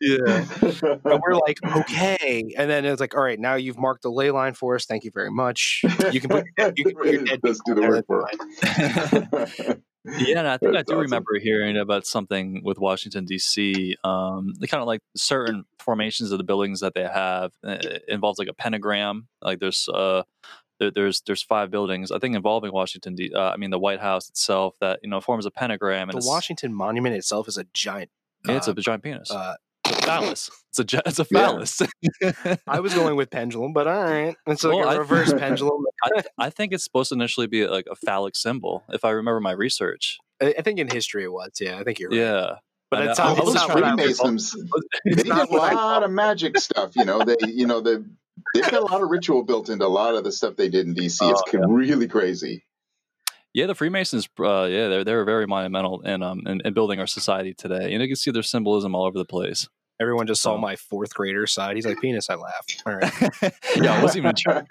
yeah. 0.00 0.44
And 1.04 1.20
we're 1.22 1.34
like, 1.34 1.58
"Okay," 1.76 2.54
and 2.56 2.70
then 2.70 2.84
it's 2.84 3.00
like, 3.00 3.14
"All 3.14 3.22
right, 3.22 3.38
now 3.38 3.54
you've 3.54 3.78
marked 3.78 4.02
the 4.02 4.10
ley 4.10 4.30
line 4.30 4.54
for 4.54 4.74
us. 4.76 4.86
Thank 4.86 5.04
you 5.04 5.10
very 5.12 5.30
much. 5.30 5.82
You 6.12 6.20
can 6.20 6.30
put 6.30 6.44
you 6.76 6.84
can 6.84 6.94
put 6.94 7.06
your 7.06 7.24
dead 7.24 7.40
Let's 7.42 7.60
do 7.66 7.74
the 7.74 7.82
work 7.82 8.06
for 8.06 8.26
fine." 8.26 9.28
us. 9.32 9.60
Yeah, 10.18 10.38
and 10.38 10.48
I 10.48 10.56
think 10.56 10.74
I 10.76 10.82
do 10.82 10.94
awesome. 10.94 11.00
remember 11.00 11.38
hearing 11.42 11.76
about 11.76 12.06
something 12.06 12.62
with 12.64 12.78
Washington 12.78 13.26
D.C. 13.26 13.96
Um, 14.02 14.54
the 14.58 14.66
kind 14.66 14.80
of 14.80 14.86
like 14.86 15.02
certain 15.14 15.64
formations 15.78 16.32
of 16.32 16.38
the 16.38 16.44
buildings 16.44 16.80
that 16.80 16.94
they 16.94 17.02
have 17.02 17.52
uh, 17.62 17.76
involves 18.08 18.38
like 18.38 18.48
a 18.48 18.54
pentagram. 18.54 19.28
Like 19.42 19.60
there's 19.60 19.88
uh, 19.92 20.22
there, 20.80 20.90
there's 20.90 21.20
there's 21.20 21.42
five 21.42 21.70
buildings 21.70 22.10
I 22.10 22.18
think 22.18 22.34
involving 22.34 22.72
Washington. 22.72 23.14
D- 23.14 23.32
uh, 23.32 23.50
I 23.50 23.56
mean 23.56 23.70
the 23.70 23.78
White 23.78 24.00
House 24.00 24.28
itself 24.28 24.74
that 24.80 24.98
you 25.04 25.08
know 25.10 25.20
forms 25.20 25.46
a 25.46 25.50
pentagram 25.52 26.08
and 26.10 26.20
The 26.20 26.26
Washington 26.26 26.74
Monument 26.74 27.14
itself 27.14 27.46
is 27.46 27.56
a 27.58 27.64
giant. 27.72 28.10
yeah, 28.48 28.56
it's 28.56 28.66
uh, 28.66 28.72
a 28.72 28.74
giant 28.80 29.04
penis. 29.04 29.30
uh, 29.30 29.54
phallus. 29.86 30.50
It's 30.70 30.78
a 30.78 30.84
gi- 30.84 31.00
it's 31.06 31.18
a 31.20 31.26
Yeah. 31.30 31.40
phallus. 31.40 31.82
I 32.66 32.80
was 32.80 32.94
going 32.94 33.16
with 33.16 33.30
pendulum, 33.30 33.72
but 33.72 33.86
all 33.86 34.02
right, 34.02 34.36
it's 34.46 34.64
like 34.64 34.76
Well, 34.76 34.88
a 34.88 34.92
I- 34.92 34.96
reverse 34.96 35.32
pendulum. 35.38 35.84
I, 36.02 36.22
I 36.38 36.50
think 36.50 36.72
it's 36.72 36.84
supposed 36.84 37.10
to 37.10 37.14
initially 37.14 37.46
be 37.46 37.66
like 37.66 37.86
a 37.90 37.94
phallic 37.96 38.36
symbol, 38.36 38.82
if 38.90 39.04
I 39.04 39.10
remember 39.10 39.40
my 39.40 39.52
research. 39.52 40.18
I 40.42 40.54
I 40.58 40.62
think 40.62 40.78
in 40.78 40.88
history 40.88 41.24
it 41.24 41.32
was. 41.32 41.50
Yeah, 41.60 41.78
I 41.78 41.84
think 41.84 41.98
you're 41.98 42.10
right. 42.10 42.18
Yeah, 42.18 42.54
but 42.90 43.02
I 43.02 43.10
it's 43.10 43.18
know. 43.18 43.34
not, 43.34 43.38
I 43.38 43.42
it's 43.44 43.54
not 43.54 43.68
what 43.74 43.84
I 43.84 43.96
to 43.96 44.02
was- 44.06 44.18
Freemasons, 44.20 44.52
they 45.04 45.10
it's 45.12 45.22
did 45.24 45.32
a 45.32 45.44
lot 45.52 46.02
of 46.02 46.10
magic 46.10 46.56
stuff. 46.58 46.94
You 46.96 47.04
know, 47.04 47.22
they, 47.24 47.36
you 47.48 47.66
know, 47.66 47.80
they 48.54 48.60
they've 48.60 48.70
got 48.70 48.82
a 48.82 48.84
lot 48.84 49.02
of 49.02 49.08
ritual 49.10 49.42
built 49.44 49.68
into 49.68 49.84
a 49.84 49.88
lot 49.88 50.14
of 50.14 50.24
the 50.24 50.32
stuff 50.32 50.56
they 50.56 50.68
did 50.68 50.86
in 50.86 50.94
DC. 50.94 51.18
It's 51.30 51.42
Oh, 51.54 51.58
really 51.68 52.08
crazy. 52.08 52.64
Yeah, 53.52 53.66
the 53.66 53.74
Freemasons, 53.74 54.28
uh, 54.38 54.64
yeah, 54.70 54.88
they're 54.88 55.04
they're 55.04 55.24
very 55.24 55.46
monumental 55.46 56.00
in 56.02 56.22
um 56.22 56.42
in, 56.46 56.60
in 56.64 56.72
building 56.72 57.00
our 57.00 57.06
society 57.06 57.52
today, 57.54 57.92
and 57.92 58.00
you 58.02 58.08
can 58.08 58.16
see 58.16 58.30
their 58.30 58.42
symbolism 58.44 58.94
all 58.94 59.04
over 59.06 59.18
the 59.18 59.24
place. 59.24 59.68
Everyone 60.00 60.26
just 60.26 60.40
saw 60.40 60.54
Oh. 60.54 60.58
my 60.58 60.76
fourth 60.76 61.12
grader 61.14 61.46
side. 61.46 61.76
He's 61.76 61.84
like 61.84 62.00
penis. 62.00 62.30
I 62.30 62.36
laughed. 62.36 62.82
All 62.86 62.94
right. 62.94 63.12
yeah, 63.76 63.92
I 63.98 64.02
wasn't 64.02 64.24
even 64.24 64.34
trying. 64.36 64.64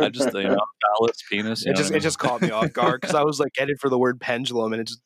I 0.00 0.08
just 0.10 0.34
you 0.34 0.42
know 0.44 0.56
phallus, 0.98 1.22
penis. 1.30 1.64
you 1.64 1.70
it 1.70 1.74
know 1.74 1.78
just 1.78 1.90
what 1.90 1.94
I 1.94 1.98
it 1.98 2.00
just 2.02 2.18
caught 2.18 2.42
me 2.42 2.50
off 2.50 2.72
guard 2.72 3.00
because 3.00 3.14
I 3.14 3.22
was 3.22 3.38
like 3.40 3.52
headed 3.56 3.78
for 3.80 3.88
the 3.88 3.98
word 3.98 4.20
pendulum, 4.20 4.72
and 4.72 4.82
it 4.82 4.88
just 4.88 5.00
mean? 5.00 5.05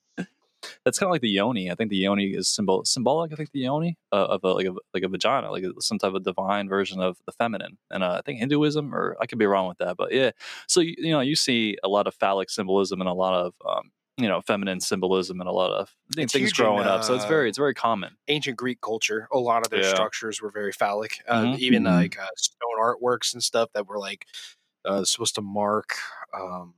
That's 0.84 0.98
kind 0.98 1.08
of 1.08 1.12
like 1.12 1.22
the 1.22 1.28
yoni. 1.30 1.70
I 1.70 1.74
think 1.74 1.90
the 1.90 1.96
yoni 1.96 2.30
is 2.34 2.48
symbol 2.48 2.84
symbolic. 2.84 3.32
I 3.32 3.36
think 3.36 3.50
the 3.52 3.60
yoni 3.60 3.96
uh, 4.12 4.26
of 4.26 4.44
a, 4.44 4.48
like 4.52 4.66
a 4.66 4.74
like 4.94 5.02
a 5.02 5.08
vagina, 5.08 5.50
like 5.50 5.64
a, 5.64 5.72
some 5.80 5.98
type 5.98 6.14
of 6.14 6.22
divine 6.24 6.68
version 6.68 7.00
of 7.00 7.18
the 7.26 7.32
feminine. 7.32 7.78
And 7.90 8.02
uh, 8.02 8.14
I 8.18 8.22
think 8.22 8.40
Hinduism, 8.40 8.94
or 8.94 9.16
I 9.20 9.26
could 9.26 9.38
be 9.38 9.46
wrong 9.46 9.68
with 9.68 9.78
that, 9.78 9.96
but 9.96 10.12
yeah. 10.12 10.30
So 10.68 10.80
you, 10.80 10.94
you 10.98 11.10
know, 11.12 11.20
you 11.20 11.36
see 11.36 11.76
a 11.84 11.88
lot 11.88 12.06
of 12.06 12.14
phallic 12.14 12.50
symbolism 12.50 13.00
and 13.00 13.08
a 13.08 13.14
lot 13.14 13.34
of 13.34 13.54
um, 13.68 13.90
you 14.18 14.28
know 14.28 14.40
feminine 14.42 14.80
symbolism 14.80 15.40
and 15.40 15.48
a 15.48 15.52
lot 15.52 15.72
of 15.72 15.96
It's 16.16 16.32
things 16.32 16.34
huge 16.34 16.60
in, 16.60 16.78
growing 16.78 16.86
up. 16.86 17.04
So 17.04 17.14
it's 17.14 17.24
uh, 17.24 17.26
very 17.26 17.48
it's 17.48 17.58
very 17.58 17.74
common. 17.74 18.16
ancient 18.28 18.56
Greek 18.56 18.80
culture. 18.80 19.28
A 19.32 19.38
lot 19.38 19.64
of 19.64 19.70
their 19.70 19.82
Yeah. 19.82 19.82
structures 19.82 20.40
were 20.42 20.50
very 20.50 20.72
phallic. 20.72 21.18
Uh, 21.28 21.46
Mhm. 21.46 21.54
Even 21.54 21.84
Mhm. 21.84 21.94
like 21.94 22.18
uh, 22.18 22.26
stone 22.36 22.78
artworks 22.80 23.32
and 23.32 23.42
stuff 23.42 23.70
that 23.74 23.86
were 23.86 23.98
like 23.98 24.26
uh, 24.84 25.04
supposed 25.04 25.36
to 25.36 25.42
mark. 25.42 25.96
Um, 26.34 26.74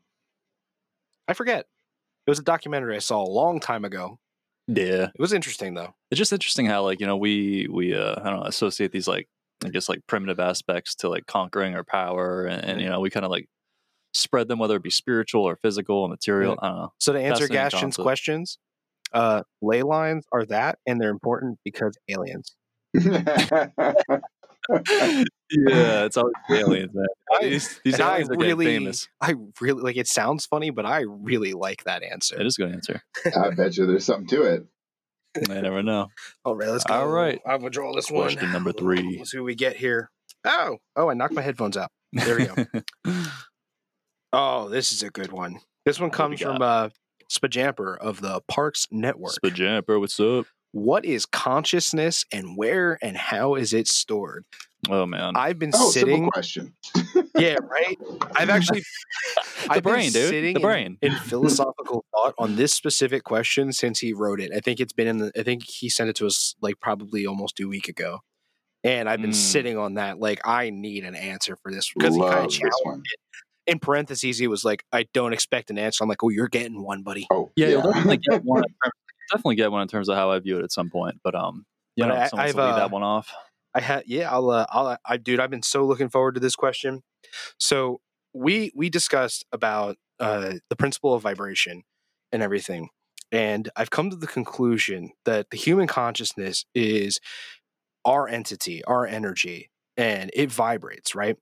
I 1.29 1.35
forget. 1.35 1.67
It 2.27 2.31
was 2.31 2.39
a 2.39 2.43
documentary 2.43 2.97
I 2.97 3.01
saw 3.01 3.23
a 3.23 3.27
long 3.29 3.61
time 3.61 3.85
ago. 3.85 4.19
Yeah. 4.69 5.05
It 5.15 5.21
was 5.21 5.33
interesting 5.33 5.75
though. 5.75 5.95
it's 6.11 6.19
just 6.19 6.33
interesting 6.33 6.67
how 6.67 6.83
like 6.85 7.01
you 7.01 7.07
know 7.07 7.17
we 7.17 7.67
we 7.71 7.95
uh 7.95 8.15
i 8.21 8.31
don't 8.31 8.41
know 8.41 8.47
associate 8.47 8.93
these 8.93 9.09
like 9.09 9.27
i 9.65 9.69
guess 9.69 9.89
like 9.89 10.01
primitive 10.07 10.39
aspects 10.39 10.95
to 10.97 11.09
like 11.09 11.27
conquering 11.27 11.75
our 11.75 11.83
power 11.83 12.47
and, 12.47 12.65
and 12.65 12.81
you 12.81 12.89
know 12.89 13.01
we 13.01 13.11
kind 13.11 13.25
of 13.25 13.31
like 13.31 13.47
spread 14.15 14.47
them 14.47 14.59
whether 14.61 14.77
it 14.77 14.83
be 14.83 14.91
spiritual 14.91 15.43
or 15.43 15.57
physical 15.57 15.97
or 15.97 16.09
material 16.09 16.57
i 16.63 16.69
don't 16.69 16.77
know 16.77 16.93
So 17.01 17.13
to 17.13 17.19
answer 17.19 17.49
Fascinating 17.49 17.65
Gaston's 17.65 17.97
questions, 17.97 18.59
uh, 19.13 19.43
ley 19.61 19.83
lines 19.83 20.25
are 20.33 20.47
that, 20.47 20.79
and 20.87 21.01
they're 21.01 21.11
important 21.11 21.59
because 21.65 21.97
aliens. 22.09 22.55
yeah 24.71 26.05
it's 26.05 26.17
always 26.17 26.33
the 26.49 26.59
aliens 26.59 26.91
man 26.95 27.07
I- 27.33 27.45
these, 27.49 27.81
these 27.85 27.95
and 27.95 28.03
I 28.03 28.13
aliens 28.15 28.31
are 28.31 28.35
getting 28.35 28.49
really, 28.49 28.67
famous 28.67 29.09
I 29.21 29.35
really 29.61 29.83
like. 29.83 29.97
It 29.97 30.07
sounds 30.09 30.47
funny, 30.47 30.71
but 30.71 30.87
I 30.87 31.05
really 31.07 31.53
like 31.53 31.85
that 31.85 32.03
answer. 32.03 32.41
it 32.41 32.47
is 32.47 32.57
a 32.59 32.63
good 32.63 32.73
answer 32.73 33.03
I 33.37 33.51
bet 33.51 33.77
you 33.77 33.87
there's 33.87 34.05
something 34.05 34.29
to 34.29 34.43
it. 34.43 34.67
i 35.51 35.61
never 35.61 35.83
know 35.83 36.09
All 36.45 36.55
right, 36.55 36.69
let's 36.69 36.85
go. 36.85 36.95
All 36.95 37.09
right. 37.09 37.41
I'm 37.47 37.59
gonna 37.61 37.71
draw 37.71 37.95
this 37.95 38.11
one. 38.11 38.25
Question 38.29 38.53
number 38.53 38.73
three. 38.73 39.17
Let's 39.19 39.31
see 39.33 39.39
what 39.39 39.45
we 39.47 39.55
get 39.55 39.77
here. 39.77 40.11
Oh, 40.45 40.79
oh, 40.97 41.09
I 41.09 41.15
knocked 41.15 41.35
my 41.35 41.43
headphones 41.43 41.77
out. 41.77 41.91
There 42.13 42.37
we 42.37 42.47
go. 42.47 42.67
oh, 44.33 44.69
this 44.69 44.93
is 44.93 45.03
a 45.03 45.11
good 45.11 45.33
one. 45.33 45.61
This 45.87 45.99
one 45.99 46.11
comes 46.11 46.41
from 46.41 46.61
uh, 46.61 46.91
Spajamper 47.31 47.97
of 47.99 48.21
the 48.21 48.41
Parks 48.49 48.87
Network. 48.91 49.35
Spajamper, 49.43 49.99
what's 49.99 50.19
up 50.21 50.47
what 50.73 51.05
is 51.05 51.27
consciousness 51.27 52.25
and 52.33 52.57
where 52.57 52.99
and 53.03 53.17
how 53.17 53.55
is 53.55 53.73
it 53.73 53.87
stored? 53.89 54.45
oh 54.91 55.07
man 55.07 55.35
I've 55.37 55.61
been 55.61 55.71
Oh, 55.75 55.91
sitting. 55.91 56.29
question. 56.31 56.75
Yeah, 57.37 57.57
right. 57.63 57.97
I've 58.35 58.51
actually 58.51 58.81
the 59.65 59.71
I've 59.71 59.83
been 59.85 59.93
brain 59.93 60.13
dude 60.13 60.29
sitting 60.29 60.55
the 60.55 60.61
brain 60.61 60.99
in 61.03 61.13
philosophical 61.31 62.05
thought 62.13 62.35
on 62.39 62.57
this 62.57 62.75
specific 62.75 63.23
question 63.23 63.73
since 63.73 64.01
he 64.01 64.13
wrote 64.13 64.41
it. 64.41 64.51
I 64.55 64.59
think 64.61 64.81
it's 64.81 64.93
been 64.93 65.07
in 65.07 65.19
the. 65.19 65.33
I 65.39 65.43
think 65.45 65.63
he 65.65 65.89
sent 65.89 66.11
it 66.11 66.17
to 66.17 66.27
us 66.27 66.57
like 66.61 66.81
probably 66.81 67.27
almost 67.27 67.61
a 67.61 67.67
week 67.69 67.89
ago, 67.89 68.21
and 68.83 69.09
I've 69.09 69.21
been 69.23 69.31
Mm. 69.31 69.35
sitting 69.35 69.79
on 69.79 69.95
that. 69.95 70.19
Like 70.19 70.41
I 70.45 70.71
need 70.71 71.05
an 71.05 71.15
answer 71.15 71.57
for 71.63 71.71
this 71.73 71.93
because 71.95 72.17
he 72.17 72.21
kind 72.21 72.45
of 72.47 72.51
challenged. 72.51 72.75
one. 72.83 73.03
In 73.69 73.79
parentheses, 73.79 74.39
he 74.39 74.49
was 74.49 74.65
like, 74.65 74.85
"I 74.93 75.07
don't 75.15 75.33
expect 75.33 75.71
an 75.71 75.79
answer." 75.79 76.03
I'm 76.03 76.09
like, 76.09 76.25
"Oh, 76.25 76.29
you're 76.31 76.49
getting 76.49 76.83
one, 76.83 77.03
buddy." 77.05 77.29
Oh, 77.31 77.53
yeah, 77.55 77.69
you'll 77.69 77.83
definitely 77.83 78.17
get 78.29 78.43
one 78.45 78.65
in 78.69 78.75
terms- 78.83 78.92
definitely 79.33 79.57
get 79.57 79.73
one 79.73 79.83
in 79.83 79.89
terms 79.89 80.09
of 80.09 80.17
how 80.17 80.31
i 80.31 80.39
view 80.39 80.59
it 80.59 80.65
at 80.65 80.73
some 80.73 80.91
point 80.91 81.17
but 81.25 81.35
um 81.35 81.65
you 81.97 82.05
But 82.05 82.11
know 82.11 82.17
I- 82.19 82.31
someone 82.31 82.43
wants 82.43 82.55
I've, 82.55 82.59
lead 82.59 82.77
uh, 82.77 82.77
that 82.77 82.91
one 82.91 83.03
off 83.03 83.33
I 83.75 83.81
had 83.81 84.05
yeah, 84.07 84.31
I'll 84.31 84.51
uh, 84.51 84.67
I'll 84.69 84.99
I 85.07 85.17
dude, 85.17 85.41
I've 85.41 85.51
been 85.51 85.63
so 85.63 85.87
looking 85.87 86.11
forward 86.11 86.35
to 86.35 86.41
this 86.41 86.55
question. 86.55 87.03
So 87.59 88.01
we 88.35 88.71
we 88.75 88.91
discussed 88.91 89.45
about 89.53 89.97
uh 90.21 90.55
the 90.69 90.77
principle 90.77 91.15
of 91.15 91.23
vibration 91.23 91.83
and 92.33 92.43
everything. 92.43 92.91
And 93.31 93.71
I've 93.77 93.91
come 93.91 94.11
to 94.11 94.17
the 94.17 94.27
conclusion 94.27 95.13
that 95.25 95.51
the 95.51 95.57
human 95.57 95.87
consciousness 95.87 96.67
is 96.75 97.19
our 98.05 98.29
entity, 98.29 98.85
our 98.85 99.07
energy, 99.07 99.71
and 99.97 100.31
it 100.35 100.51
vibrates, 100.51 101.15
right? 101.15 101.37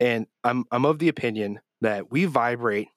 And 0.00 0.26
I'm 0.44 0.64
I'm 0.70 0.84
of 0.84 0.98
the 0.98 1.08
opinion 1.08 1.60
that 1.80 2.10
we 2.10 2.24
vibrate 2.26 2.88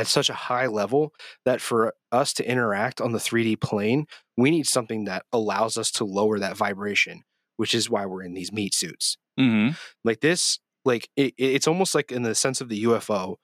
at 0.00 0.06
such 0.06 0.30
a 0.30 0.34
high 0.34 0.66
level 0.66 1.12
that 1.44 1.60
for 1.60 1.94
us 2.10 2.32
to 2.34 2.48
interact 2.48 3.00
on 3.00 3.12
the 3.12 3.18
3D 3.18 3.60
plane, 3.60 4.06
we 4.36 4.50
need 4.50 4.66
something 4.66 5.04
that 5.04 5.24
allows 5.32 5.76
us 5.76 5.90
to 5.92 6.04
lower 6.04 6.38
that 6.38 6.56
vibration 6.56 7.22
which 7.60 7.74
is 7.74 7.90
why 7.90 8.06
we're 8.06 8.22
in 8.22 8.32
these 8.32 8.50
meat 8.50 8.72
suits. 8.72 9.18
mm-hmm. 9.38 9.74
Like 10.02 10.20
this, 10.20 10.60
like 10.86 11.10
it, 11.14 11.34
it's 11.36 11.68
almost 11.68 11.94
like 11.94 12.10
in 12.10 12.22
the 12.22 12.34
sense 12.34 12.62
of 12.62 12.70
the 12.70 12.84
UFO, 12.84 13.36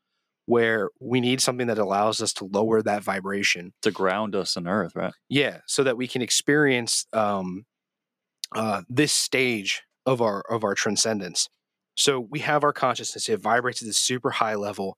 where 0.46 0.88
we 0.98 1.20
need 1.20 1.42
something 1.42 1.66
that 1.66 1.76
allows 1.76 2.22
us 2.22 2.32
to 2.32 2.46
lower 2.46 2.80
that 2.80 3.04
vibration. 3.04 3.74
to 3.82 3.90
ground 3.90 4.34
us 4.34 4.56
in 4.56 4.66
earth 4.66 4.92
right 4.96 5.12
Yeah, 5.28 5.58
so 5.66 5.84
that 5.84 5.98
we 5.98 6.08
can 6.08 6.22
experience 6.22 7.04
um, 7.12 7.66
uh, 8.54 8.80
this 8.88 9.12
stage 9.12 9.82
of 10.06 10.22
our 10.22 10.40
of 10.48 10.64
our 10.64 10.74
transcendence. 10.74 11.50
So 11.94 12.18
we 12.18 12.38
have 12.38 12.64
our 12.64 12.72
consciousness; 12.72 13.28
it 13.28 13.42
vibrates 13.42 13.82
at 13.82 13.86
this 13.86 13.98
super 13.98 14.30
high 14.30 14.54
level, 14.54 14.96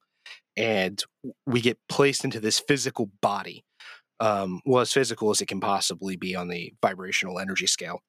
and 0.57 1.03
we 1.45 1.61
get 1.61 1.79
placed 1.89 2.23
into 2.25 2.39
this 2.39 2.59
physical 2.59 3.11
body. 3.21 3.63
um, 4.21 4.61
well 4.65 4.81
as 4.81 4.93
physical 4.93 5.31
as 5.31 5.41
it 5.41 5.47
can 5.47 5.59
possibly 5.61 6.15
be 6.15 6.35
on 6.35 6.47
the 6.49 6.73
vibrational 6.81 7.39
energy 7.39 7.67
scale, 7.67 8.01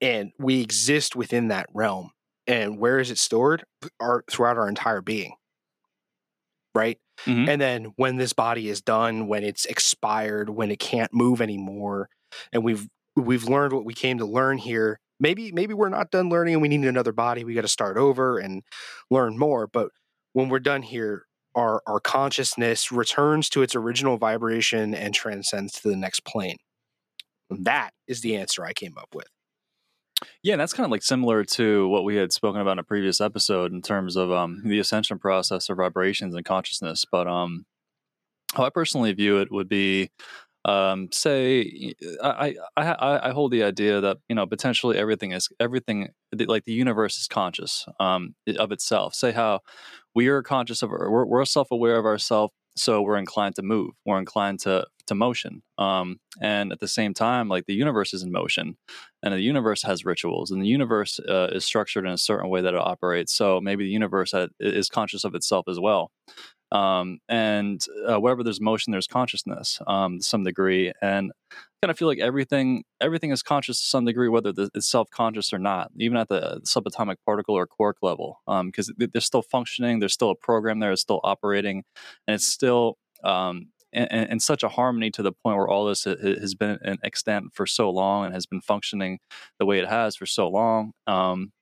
and 0.00 0.32
we 0.38 0.60
exist 0.62 1.16
within 1.16 1.48
that 1.48 1.66
realm. 1.74 2.10
And 2.46 2.78
where 2.78 2.98
is 3.00 3.10
it 3.10 3.18
stored? 3.18 3.64
Our 4.00 4.24
throughout 4.30 4.58
our 4.58 4.68
entire 4.68 5.02
being, 5.02 5.34
right? 6.74 6.98
Mhm. 7.26 7.48
And 7.48 7.60
then 7.60 7.84
when 7.96 8.16
this 8.16 8.32
body 8.32 8.68
is 8.68 8.82
done, 8.82 9.28
when 9.28 9.42
it's 9.44 9.64
expired, 9.64 10.50
when 10.50 10.70
it 10.70 10.78
can't 10.78 11.12
move 11.14 11.40
anymore, 11.40 12.08
and 12.52 12.64
we've 12.64 12.86
we've 13.16 13.44
learned 13.44 13.72
what 13.72 13.84
we 13.84 13.94
came 13.94 14.18
to 14.18 14.26
learn 14.26 14.58
here. 14.58 14.98
Maybe 15.18 15.50
maybe 15.52 15.72
we're 15.74 15.88
not 15.88 16.10
done 16.10 16.28
learning 16.28 16.54
and 16.54 16.62
we 16.62 16.68
need 16.68 16.84
another 16.84 17.12
body. 17.12 17.44
We 17.44 17.54
got 17.54 17.62
to 17.62 17.68
start 17.68 17.96
over 17.96 18.38
and 18.38 18.62
learn 19.10 19.38
more. 19.38 19.66
But 19.66 19.90
when 20.34 20.48
we're 20.50 20.58
done 20.60 20.82
here, 20.82 21.25
our 21.56 21.82
our 21.86 21.98
consciousness 21.98 22.92
returns 22.92 23.48
to 23.50 23.62
its 23.62 23.74
original 23.74 24.18
vibration 24.18 24.94
and 24.94 25.14
transcends 25.14 25.80
to 25.80 25.88
the 25.88 25.96
next 25.96 26.20
plane. 26.24 26.58
That 27.50 27.90
is 28.06 28.20
the 28.20 28.36
answer 28.36 28.64
I 28.64 28.72
came 28.72 28.96
up 28.98 29.14
with. 29.14 29.26
Yeah, 30.42 30.56
that's 30.56 30.72
kind 30.72 30.84
of 30.84 30.90
like 30.90 31.02
similar 31.02 31.44
to 31.44 31.88
what 31.88 32.04
we 32.04 32.16
had 32.16 32.32
spoken 32.32 32.60
about 32.60 32.72
in 32.72 32.78
a 32.78 32.84
previous 32.84 33.20
episode 33.20 33.72
in 33.72 33.82
terms 33.82 34.16
of 34.16 34.30
um, 34.30 34.62
the 34.64 34.78
ascension 34.78 35.18
process 35.18 35.68
of 35.68 35.76
vibrations 35.76 36.34
and 36.34 36.44
consciousness. 36.44 37.04
But 37.10 37.26
um, 37.26 37.66
how 38.54 38.64
I 38.64 38.70
personally 38.70 39.12
view 39.12 39.38
it 39.40 39.52
would 39.52 39.68
be, 39.68 40.10
um, 40.64 41.08
say, 41.12 41.94
I, 42.22 42.56
I 42.76 42.82
I 42.82 43.28
I 43.28 43.32
hold 43.32 43.52
the 43.52 43.62
idea 43.62 44.00
that 44.00 44.18
you 44.28 44.34
know 44.34 44.46
potentially 44.46 44.96
everything 44.98 45.32
is 45.32 45.48
everything 45.60 46.08
like 46.32 46.64
the 46.64 46.72
universe 46.72 47.18
is 47.18 47.28
conscious 47.28 47.86
um, 48.00 48.34
of 48.58 48.72
itself. 48.72 49.14
Say 49.14 49.32
how 49.32 49.60
we 50.16 50.28
are 50.28 50.42
conscious 50.42 50.82
of 50.82 50.90
we're, 50.90 51.26
we're 51.26 51.44
self 51.44 51.70
aware 51.70 51.98
of 51.98 52.06
ourselves, 52.06 52.52
so 52.74 53.02
we're 53.02 53.18
inclined 53.18 53.54
to 53.56 53.62
move. 53.62 53.90
We're 54.04 54.18
inclined 54.18 54.58
to 54.60 54.86
to 55.06 55.14
motion. 55.14 55.62
Um, 55.78 56.18
and 56.40 56.72
at 56.72 56.80
the 56.80 56.88
same 56.88 57.14
time, 57.14 57.48
like 57.48 57.66
the 57.66 57.74
universe 57.74 58.12
is 58.12 58.22
in 58.24 58.32
motion 58.32 58.76
and 59.22 59.32
the 59.32 59.40
universe 59.40 59.82
has 59.82 60.04
rituals 60.04 60.50
and 60.50 60.62
the 60.62 60.66
universe 60.66 61.20
uh, 61.28 61.48
is 61.52 61.64
structured 61.64 62.06
in 62.06 62.12
a 62.12 62.18
certain 62.18 62.48
way 62.50 62.60
that 62.60 62.74
it 62.74 62.80
operates 62.80 63.32
so 63.34 63.60
maybe 63.60 63.84
the 63.84 63.90
universe 63.90 64.32
is 64.60 64.88
conscious 64.88 65.24
of 65.24 65.34
itself 65.34 65.66
as 65.68 65.80
well 65.80 66.10
um, 66.76 67.18
and 67.28 67.84
uh, 68.06 68.18
wherever 68.18 68.42
there's 68.42 68.60
motion 68.60 68.90
there's 68.90 69.06
consciousness 69.06 69.80
um, 69.86 70.18
to 70.18 70.24
some 70.24 70.44
degree 70.44 70.92
and 71.00 71.32
I 71.52 71.54
kind 71.86 71.90
of 71.90 71.98
feel 71.98 72.08
like 72.08 72.18
everything 72.18 72.84
everything 73.00 73.30
is 73.30 73.42
conscious 73.42 73.80
to 73.80 73.86
some 73.86 74.04
degree 74.04 74.28
whether 74.28 74.52
the- 74.52 74.70
it's 74.74 74.88
self-conscious 74.88 75.52
or 75.52 75.58
not 75.58 75.90
even 75.98 76.16
at 76.16 76.28
the 76.28 76.60
subatomic 76.64 77.16
particle 77.24 77.54
or 77.54 77.66
quark 77.66 77.96
level 78.02 78.40
because 78.64 78.92
they're 78.96 79.20
still 79.20 79.42
functioning 79.42 80.00
there's 80.00 80.12
still 80.12 80.30
a 80.30 80.36
program 80.36 80.80
there 80.80 80.92
it's 80.92 81.02
still 81.02 81.20
operating 81.24 81.84
and 82.26 82.34
it's 82.34 82.46
still 82.46 82.98
um, 83.24 83.68
in, 83.92 84.06
in 84.06 84.40
such 84.40 84.62
a 84.62 84.68
harmony 84.68 85.10
to 85.10 85.22
the 85.22 85.32
point 85.32 85.56
where 85.56 85.68
all 85.68 85.86
this 85.86 86.04
has 86.04 86.54
been 86.54 86.78
an 86.82 86.98
extent 87.02 87.46
for 87.54 87.66
so 87.66 87.88
long 87.90 88.26
and 88.26 88.34
has 88.34 88.46
been 88.46 88.60
functioning 88.60 89.18
the 89.58 89.66
way 89.66 89.78
it 89.78 89.88
has 89.88 90.16
for 90.16 90.26
so 90.26 90.48
long. 90.48 90.92
Um, 91.06 91.52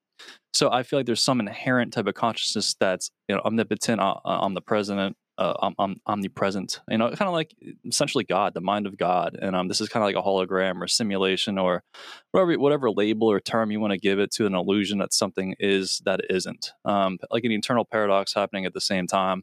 so 0.52 0.70
I 0.70 0.84
feel 0.84 0.98
like 0.98 1.06
there's 1.06 1.22
some 1.22 1.40
inherent 1.40 1.92
type 1.92 2.06
of 2.06 2.14
consciousness 2.14 2.74
that's 2.78 3.10
you 3.28 3.34
know 3.34 3.42
omnipotent, 3.44 4.00
uh, 4.00 4.14
uh, 4.24 4.40
omnipresent, 4.42 5.16
uh, 5.36 5.54
om- 5.58 5.74
om- 5.78 6.00
omnipresent. 6.06 6.80
You 6.88 6.98
know, 6.98 7.08
kind 7.08 7.28
of 7.28 7.32
like 7.32 7.54
essentially 7.84 8.24
God, 8.24 8.54
the 8.54 8.60
mind 8.60 8.86
of 8.86 8.96
God. 8.96 9.36
And 9.40 9.56
um, 9.56 9.68
this 9.68 9.80
is 9.80 9.88
kind 9.88 10.02
of 10.02 10.06
like 10.06 10.16
a 10.16 10.26
hologram 10.26 10.80
or 10.80 10.86
simulation 10.86 11.58
or 11.58 11.82
whatever 12.30 12.56
whatever 12.58 12.90
label 12.90 13.30
or 13.30 13.40
term 13.40 13.70
you 13.70 13.80
want 13.80 13.92
to 13.92 13.98
give 13.98 14.18
it 14.18 14.30
to 14.32 14.46
an 14.46 14.54
illusion 14.54 14.98
that 14.98 15.12
something 15.12 15.54
is 15.58 16.00
that 16.04 16.20
isn't. 16.30 16.70
Um, 16.84 17.18
like 17.30 17.44
an 17.44 17.52
internal 17.52 17.84
paradox 17.84 18.32
happening 18.34 18.64
at 18.64 18.74
the 18.74 18.80
same 18.80 19.06
time. 19.06 19.42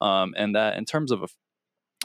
Um, 0.00 0.34
and 0.36 0.54
that 0.54 0.76
in 0.76 0.84
terms 0.84 1.10
of 1.10 1.22
a 1.22 1.28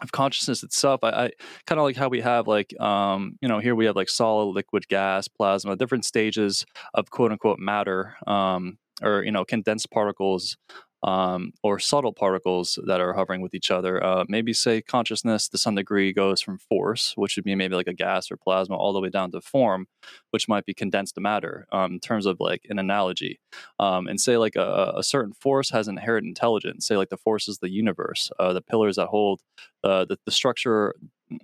of 0.01 0.11
consciousness 0.11 0.63
itself 0.63 1.03
i, 1.03 1.09
I 1.09 1.31
kind 1.65 1.79
of 1.79 1.85
like 1.85 1.95
how 1.95 2.09
we 2.09 2.21
have 2.21 2.47
like 2.47 2.77
um 2.79 3.37
you 3.41 3.47
know 3.47 3.59
here 3.59 3.75
we 3.75 3.85
have 3.85 3.95
like 3.95 4.09
solid 4.09 4.53
liquid 4.53 4.87
gas 4.87 5.27
plasma 5.27 5.75
different 5.75 6.05
stages 6.05 6.65
of 6.93 7.09
quote 7.09 7.31
unquote 7.31 7.59
matter 7.59 8.15
um 8.27 8.77
or 9.01 9.23
you 9.23 9.31
know 9.31 9.45
condensed 9.45 9.91
particles 9.91 10.57
um, 11.03 11.53
or 11.63 11.79
subtle 11.79 12.13
particles 12.13 12.77
that 12.85 12.99
are 12.99 13.13
hovering 13.13 13.41
with 13.41 13.53
each 13.53 13.71
other. 13.71 14.03
Uh, 14.03 14.25
maybe 14.27 14.53
say 14.53 14.81
consciousness 14.81 15.47
to 15.49 15.57
some 15.57 15.75
degree 15.75 16.11
goes 16.11 16.41
from 16.41 16.57
force, 16.57 17.13
which 17.15 17.35
would 17.35 17.45
be 17.45 17.55
maybe 17.55 17.75
like 17.75 17.87
a 17.87 17.93
gas 17.93 18.31
or 18.31 18.37
plasma, 18.37 18.75
all 18.75 18.93
the 18.93 18.99
way 18.99 19.09
down 19.09 19.31
to 19.31 19.41
form, 19.41 19.87
which 20.31 20.47
might 20.47 20.65
be 20.65 20.73
condensed 20.73 21.17
matter 21.19 21.67
um, 21.71 21.93
in 21.93 21.99
terms 21.99 22.25
of 22.25 22.37
like 22.39 22.65
an 22.69 22.79
analogy. 22.79 23.39
Um, 23.79 24.07
and 24.07 24.19
say 24.19 24.37
like 24.37 24.55
a, 24.55 24.93
a 24.97 25.03
certain 25.03 25.33
force 25.33 25.69
has 25.71 25.87
inherent 25.87 26.27
intelligence. 26.27 26.87
Say 26.87 26.97
like 26.97 27.09
the 27.09 27.17
force 27.17 27.47
is 27.47 27.59
the 27.59 27.69
universe, 27.69 28.31
uh, 28.39 28.53
the 28.53 28.61
pillars 28.61 28.97
that 28.97 29.07
hold 29.07 29.41
uh, 29.83 30.05
the, 30.05 30.17
the 30.25 30.31
structure 30.31 30.95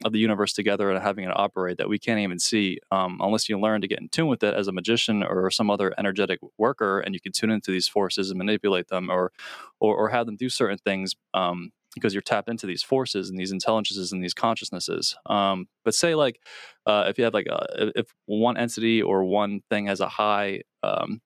of 0.04 0.12
the 0.12 0.20
universe 0.20 0.54
together 0.54 0.90
and 0.90 1.02
having 1.02 1.26
it 1.26 1.32
operate 1.36 1.78
that 1.78 1.90
we 1.90 2.00
can't 2.00 2.20
even 2.20 2.40
see 2.40 2.80
um, 2.92 3.20
unless 3.22 3.48
you 3.48 3.60
learn 3.60 3.82
to 3.82 3.88
get 3.88 4.00
in 4.00 4.10
tune 4.10 4.28
with 4.28 4.44
it 4.44 4.54
as 4.54 4.68
a 4.68 4.72
magician 4.72 5.24
or 5.24 5.50
some 5.52 5.70
other 5.70 5.94
energetic 5.98 6.40
worker 6.58 7.00
and 7.00 7.14
you 7.14 7.20
can 7.20 7.32
tune 7.32 7.52
into 7.52 7.72
these 7.72 7.88
forces 7.88 8.30
and 8.30 8.38
manipulate 8.38 8.88
them 8.88 9.10
or 9.10 9.32
or, 9.80 9.96
or 9.96 10.10
have 10.10 10.26
them 10.26 10.36
do 10.36 10.50
certain 10.50 10.78
things 10.78 11.16
um, 11.34 11.72
because 11.94 12.14
you're 12.14 12.22
tapped 12.22 12.50
into 12.50 12.68
these 12.68 12.84
forces 12.84 13.30
and 13.30 13.40
these 13.40 13.52
intelligences 13.52 14.12
and 14.12 14.24
these 14.24 14.34
consciousnesses. 14.34 15.16
Um, 15.26 15.68
but 15.84 15.96
say 15.96 16.16
like 16.16 16.40
uh, 16.86 17.06
if 17.08 17.18
you 17.18 17.24
have 17.24 17.34
like 17.34 17.48
a, 17.48 17.92
if 17.96 18.14
one 18.26 18.58
entity 18.58 19.02
or 19.02 19.24
one 19.24 19.62
thing 19.70 19.88
has 19.88 20.02
a 20.02 20.10
high 20.10 20.62
um, 20.84 21.22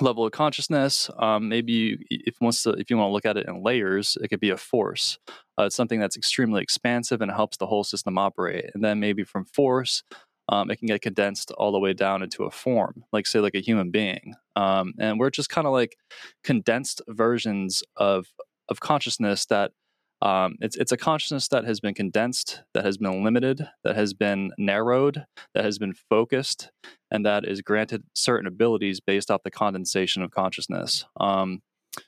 level 0.00 0.24
of 0.24 0.32
consciousness. 0.32 1.10
Um, 1.18 1.48
maybe 1.48 1.98
if 2.10 2.40
wants 2.40 2.62
to, 2.62 2.70
if 2.70 2.90
you 2.90 2.96
want 2.96 3.08
to 3.08 3.12
look 3.12 3.26
at 3.26 3.36
it 3.36 3.46
in 3.46 3.62
layers, 3.62 4.16
it 4.22 4.28
could 4.28 4.40
be 4.40 4.50
a 4.50 4.56
force. 4.56 5.18
Uh, 5.58 5.64
it's 5.64 5.76
something 5.76 6.00
that's 6.00 6.16
extremely 6.16 6.62
expansive 6.62 7.20
and 7.20 7.30
helps 7.30 7.56
the 7.56 7.66
whole 7.66 7.84
system 7.84 8.18
operate. 8.18 8.70
And 8.74 8.84
then 8.84 9.00
maybe 9.00 9.24
from 9.24 9.44
force, 9.44 10.02
um, 10.48 10.70
it 10.70 10.76
can 10.76 10.86
get 10.86 11.02
condensed 11.02 11.50
all 11.52 11.72
the 11.72 11.78
way 11.78 11.92
down 11.92 12.22
into 12.22 12.44
a 12.44 12.50
form, 12.50 13.04
like 13.12 13.26
say 13.26 13.40
like 13.40 13.54
a 13.54 13.60
human 13.60 13.90
being. 13.90 14.34
Um, 14.56 14.94
and 14.98 15.18
we're 15.18 15.30
just 15.30 15.50
kind 15.50 15.66
of 15.66 15.72
like 15.72 15.96
condensed 16.42 17.02
versions 17.08 17.82
of 17.96 18.26
of 18.68 18.80
consciousness 18.80 19.46
that 19.46 19.72
um, 20.20 20.56
it's 20.60 20.76
it's 20.76 20.92
a 20.92 20.96
consciousness 20.96 21.48
that 21.48 21.64
has 21.64 21.80
been 21.80 21.94
condensed, 21.94 22.62
that 22.74 22.84
has 22.84 22.98
been 22.98 23.22
limited, 23.22 23.68
that 23.84 23.94
has 23.94 24.14
been 24.14 24.50
narrowed, 24.58 25.26
that 25.54 25.64
has 25.64 25.78
been 25.78 25.94
focused, 25.94 26.70
and 27.10 27.24
that 27.24 27.44
is 27.44 27.62
granted 27.62 28.02
certain 28.14 28.46
abilities 28.46 29.00
based 29.00 29.30
off 29.30 29.42
the 29.44 29.50
condensation 29.50 30.22
of 30.22 30.30
consciousness. 30.32 31.04
Um, 31.20 31.62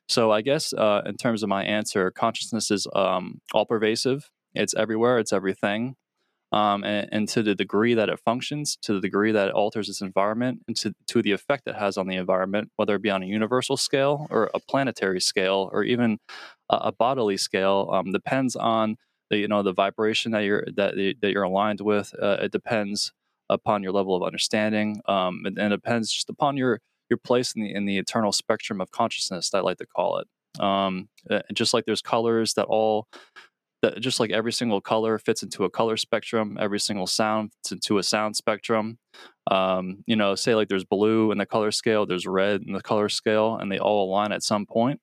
so 0.08 0.30
I 0.30 0.42
guess 0.42 0.72
uh, 0.72 1.02
in 1.06 1.16
terms 1.16 1.42
of 1.42 1.48
my 1.48 1.64
answer, 1.64 2.10
consciousness 2.10 2.70
is 2.70 2.86
um, 2.94 3.40
all 3.52 3.66
pervasive. 3.66 4.30
It's 4.54 4.74
everywhere. 4.74 5.18
It's 5.18 5.32
everything. 5.32 5.96
Um, 6.52 6.82
and, 6.82 7.08
and, 7.12 7.28
to 7.28 7.44
the 7.44 7.54
degree 7.54 7.94
that 7.94 8.08
it 8.08 8.18
functions, 8.24 8.76
to 8.82 8.94
the 8.94 9.00
degree 9.00 9.30
that 9.30 9.46
it 9.46 9.54
alters 9.54 9.88
its 9.88 10.00
environment, 10.00 10.62
and 10.66 10.76
to, 10.78 10.92
to 11.06 11.22
the 11.22 11.30
effect 11.30 11.68
it 11.68 11.76
has 11.76 11.96
on 11.96 12.08
the 12.08 12.16
environment, 12.16 12.72
whether 12.74 12.96
it 12.96 13.02
be 13.02 13.10
on 13.10 13.22
a 13.22 13.26
universal 13.26 13.76
scale 13.76 14.26
or 14.30 14.50
a 14.52 14.58
planetary 14.58 15.20
scale 15.20 15.70
or 15.72 15.84
even 15.84 16.18
a, 16.70 16.92
bodily 16.92 17.36
scale, 17.36 17.88
um, 17.92 18.12
depends 18.12 18.56
on 18.56 18.96
the 19.28 19.38
you 19.38 19.48
know 19.48 19.62
the 19.62 19.72
vibration 19.72 20.32
that 20.32 20.40
you're 20.40 20.64
that 20.76 20.94
that 21.20 21.32
you're 21.32 21.42
aligned 21.42 21.80
with. 21.80 22.14
Uh, 22.20 22.38
it 22.40 22.52
depends 22.52 23.12
upon 23.48 23.82
your 23.82 23.92
level 23.92 24.14
of 24.14 24.22
understanding, 24.22 25.00
um, 25.06 25.42
and, 25.44 25.58
and, 25.58 25.72
it 25.72 25.82
depends 25.82 26.12
just 26.12 26.30
upon 26.30 26.56
your 26.56 26.80
your 27.08 27.18
place 27.18 27.52
in 27.54 27.62
the 27.62 27.74
in 27.74 27.86
the 27.86 27.98
eternal 27.98 28.32
spectrum 28.32 28.80
of 28.80 28.90
consciousness. 28.90 29.52
I 29.54 29.60
like 29.60 29.78
to 29.78 29.86
call 29.86 30.18
it. 30.18 30.28
Um, 30.60 31.08
just 31.52 31.74
like 31.74 31.84
there's 31.84 32.02
colors 32.02 32.54
that 32.54 32.64
all 32.64 33.06
that 33.82 34.00
just 34.00 34.20
like 34.20 34.30
every 34.30 34.52
single 34.52 34.80
color 34.80 35.18
fits 35.18 35.42
into 35.42 35.64
a 35.64 35.70
color 35.70 35.96
spectrum, 35.96 36.58
every 36.60 36.80
single 36.80 37.06
sound 37.06 37.52
fits 37.52 37.72
into 37.72 37.98
a 37.98 38.02
sound 38.02 38.36
spectrum. 38.36 38.98
Um, 39.50 40.04
you 40.06 40.16
know, 40.16 40.34
say 40.34 40.54
like 40.54 40.68
there's 40.68 40.84
blue 40.84 41.32
in 41.32 41.38
the 41.38 41.46
color 41.46 41.70
scale, 41.70 42.04
there's 42.06 42.26
red 42.26 42.62
in 42.66 42.72
the 42.72 42.82
color 42.82 43.08
scale, 43.08 43.56
and 43.56 43.70
they 43.70 43.78
all 43.78 44.08
align 44.08 44.32
at 44.32 44.42
some 44.42 44.66
point 44.66 45.00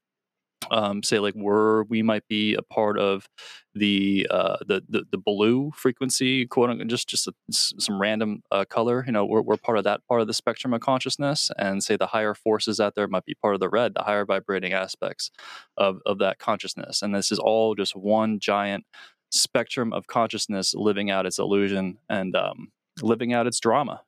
um, 0.71 1.03
say 1.03 1.19
like 1.19 1.35
we're 1.35 1.83
we 1.83 2.01
might 2.01 2.27
be 2.27 2.55
a 2.55 2.61
part 2.61 2.99
of 2.99 3.27
the 3.75 4.27
uh, 4.29 4.57
the, 4.67 4.81
the 4.89 5.03
the 5.11 5.17
blue 5.17 5.71
frequency, 5.75 6.45
quote 6.45 6.69
unquote, 6.69 6.87
just 6.87 7.07
just 7.07 7.27
a, 7.27 7.33
some 7.51 8.01
random 8.01 8.41
uh, 8.51 8.65
color. 8.65 9.03
You 9.05 9.13
know, 9.13 9.25
we're 9.25 9.41
we're 9.41 9.57
part 9.57 9.77
of 9.77 9.83
that 9.83 10.01
part 10.07 10.21
of 10.21 10.27
the 10.27 10.33
spectrum 10.33 10.73
of 10.73 10.81
consciousness, 10.81 11.51
and 11.57 11.83
say 11.83 11.95
the 11.95 12.07
higher 12.07 12.33
forces 12.33 12.79
out 12.79 12.95
there 12.95 13.07
might 13.07 13.25
be 13.25 13.35
part 13.35 13.53
of 13.53 13.59
the 13.59 13.69
red, 13.69 13.93
the 13.93 14.03
higher 14.03 14.25
vibrating 14.25 14.73
aspects 14.73 15.31
of 15.77 15.99
of 16.05 16.19
that 16.19 16.39
consciousness. 16.39 17.01
And 17.01 17.13
this 17.13 17.31
is 17.31 17.39
all 17.39 17.75
just 17.75 17.95
one 17.95 18.39
giant 18.39 18.85
spectrum 19.31 19.93
of 19.93 20.07
consciousness 20.07 20.73
living 20.73 21.11
out 21.11 21.25
its 21.25 21.39
illusion 21.39 21.97
and 22.09 22.35
um, 22.35 22.71
living 23.01 23.33
out 23.33 23.47
its 23.47 23.59
drama. 23.59 24.01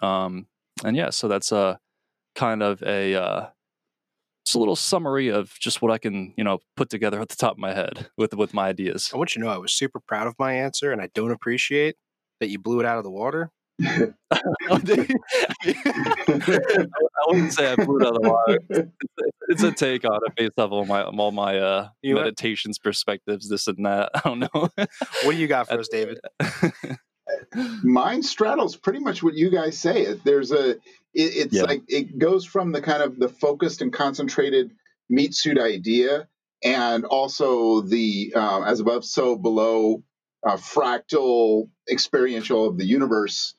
Um, 0.00 0.46
and 0.84 0.96
yeah, 0.96 1.10
so 1.10 1.28
that's 1.28 1.52
a 1.52 1.80
kind 2.34 2.62
of 2.62 2.82
a 2.82 3.14
uh, 3.14 3.46
just 4.48 4.56
a 4.56 4.58
little 4.58 4.76
summary 4.76 5.28
of 5.28 5.52
just 5.60 5.82
what 5.82 5.92
I 5.92 5.98
can, 5.98 6.32
you 6.38 6.42
know, 6.42 6.60
put 6.74 6.88
together 6.88 7.20
at 7.20 7.28
the 7.28 7.36
top 7.36 7.52
of 7.52 7.58
my 7.58 7.74
head 7.74 8.08
with 8.16 8.32
with 8.34 8.54
my 8.54 8.68
ideas. 8.68 9.10
I 9.12 9.18
want 9.18 9.34
you 9.34 9.42
to 9.42 9.46
know 9.46 9.52
I 9.52 9.58
was 9.58 9.72
super 9.72 10.00
proud 10.00 10.26
of 10.26 10.34
my 10.38 10.54
answer, 10.54 10.90
and 10.90 11.02
I 11.02 11.10
don't 11.14 11.30
appreciate 11.30 11.96
that 12.40 12.48
you 12.48 12.58
blew 12.58 12.80
it 12.80 12.86
out 12.86 12.96
of 12.96 13.04
the 13.04 13.10
water. 13.10 13.50
I 13.82 14.10
wouldn't 17.26 17.52
say 17.52 17.72
I 17.72 17.76
blew 17.76 17.98
it 17.98 18.06
out 18.06 18.16
of 18.16 18.22
the 18.22 18.28
water. 18.28 18.58
It's, 18.70 18.90
it's 19.48 19.62
a 19.62 19.70
take 19.70 20.04
on 20.06 20.18
it 20.26 20.32
based 20.34 20.58
off 20.58 20.72
all 20.72 20.86
my 20.86 21.02
all 21.02 21.30
my 21.30 21.58
uh, 21.58 21.88
You 22.02 22.14
know 22.14 22.20
what? 22.20 22.24
meditations 22.24 22.78
perspectives, 22.78 23.50
this 23.50 23.66
and 23.66 23.84
that. 23.84 24.10
I 24.14 24.20
don't 24.24 24.40
know. 24.40 24.48
What 24.78 25.32
do 25.32 25.36
you 25.36 25.46
got 25.46 25.68
for 25.68 25.78
us, 25.78 25.88
David? 25.88 26.20
Mine 27.82 28.22
straddles 28.22 28.76
pretty 28.76 29.00
much 29.00 29.22
what 29.22 29.34
you 29.34 29.50
guys 29.50 29.78
say. 29.78 30.14
There's 30.24 30.50
a, 30.50 30.76
it, 31.14 31.36
it's 31.48 31.54
Yeah. 31.54 31.64
like 31.64 31.82
it 31.88 32.18
goes 32.18 32.44
from 32.44 32.72
the 32.72 32.80
kind 32.82 33.02
of 33.02 33.18
the 33.18 33.28
focused 33.28 33.82
and 33.82 33.92
concentrated 33.92 34.72
meat 35.10 35.34
suit 35.34 35.58
idea, 35.58 36.28
and 36.64 37.04
also 37.04 37.82
the 37.82 38.32
um, 38.34 38.64
as 38.64 38.80
above, 38.80 39.04
so 39.04 39.36
below, 39.36 40.02
uh, 40.46 40.56
fractal 40.56 41.70
experiential 41.90 42.66
of 42.68 42.78
the 42.78 42.86
universe. 42.86 43.54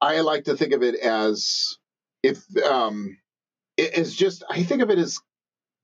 I 0.00 0.20
like 0.20 0.44
to 0.44 0.56
think 0.56 0.72
of 0.74 0.82
it 0.82 0.96
as 0.96 1.78
if 2.22 2.44
um, 2.64 3.18
it 3.76 3.98
is 3.98 4.16
just. 4.16 4.44
I 4.50 4.62
think 4.64 4.82
of 4.82 4.90
it 4.90 4.98
as 4.98 5.18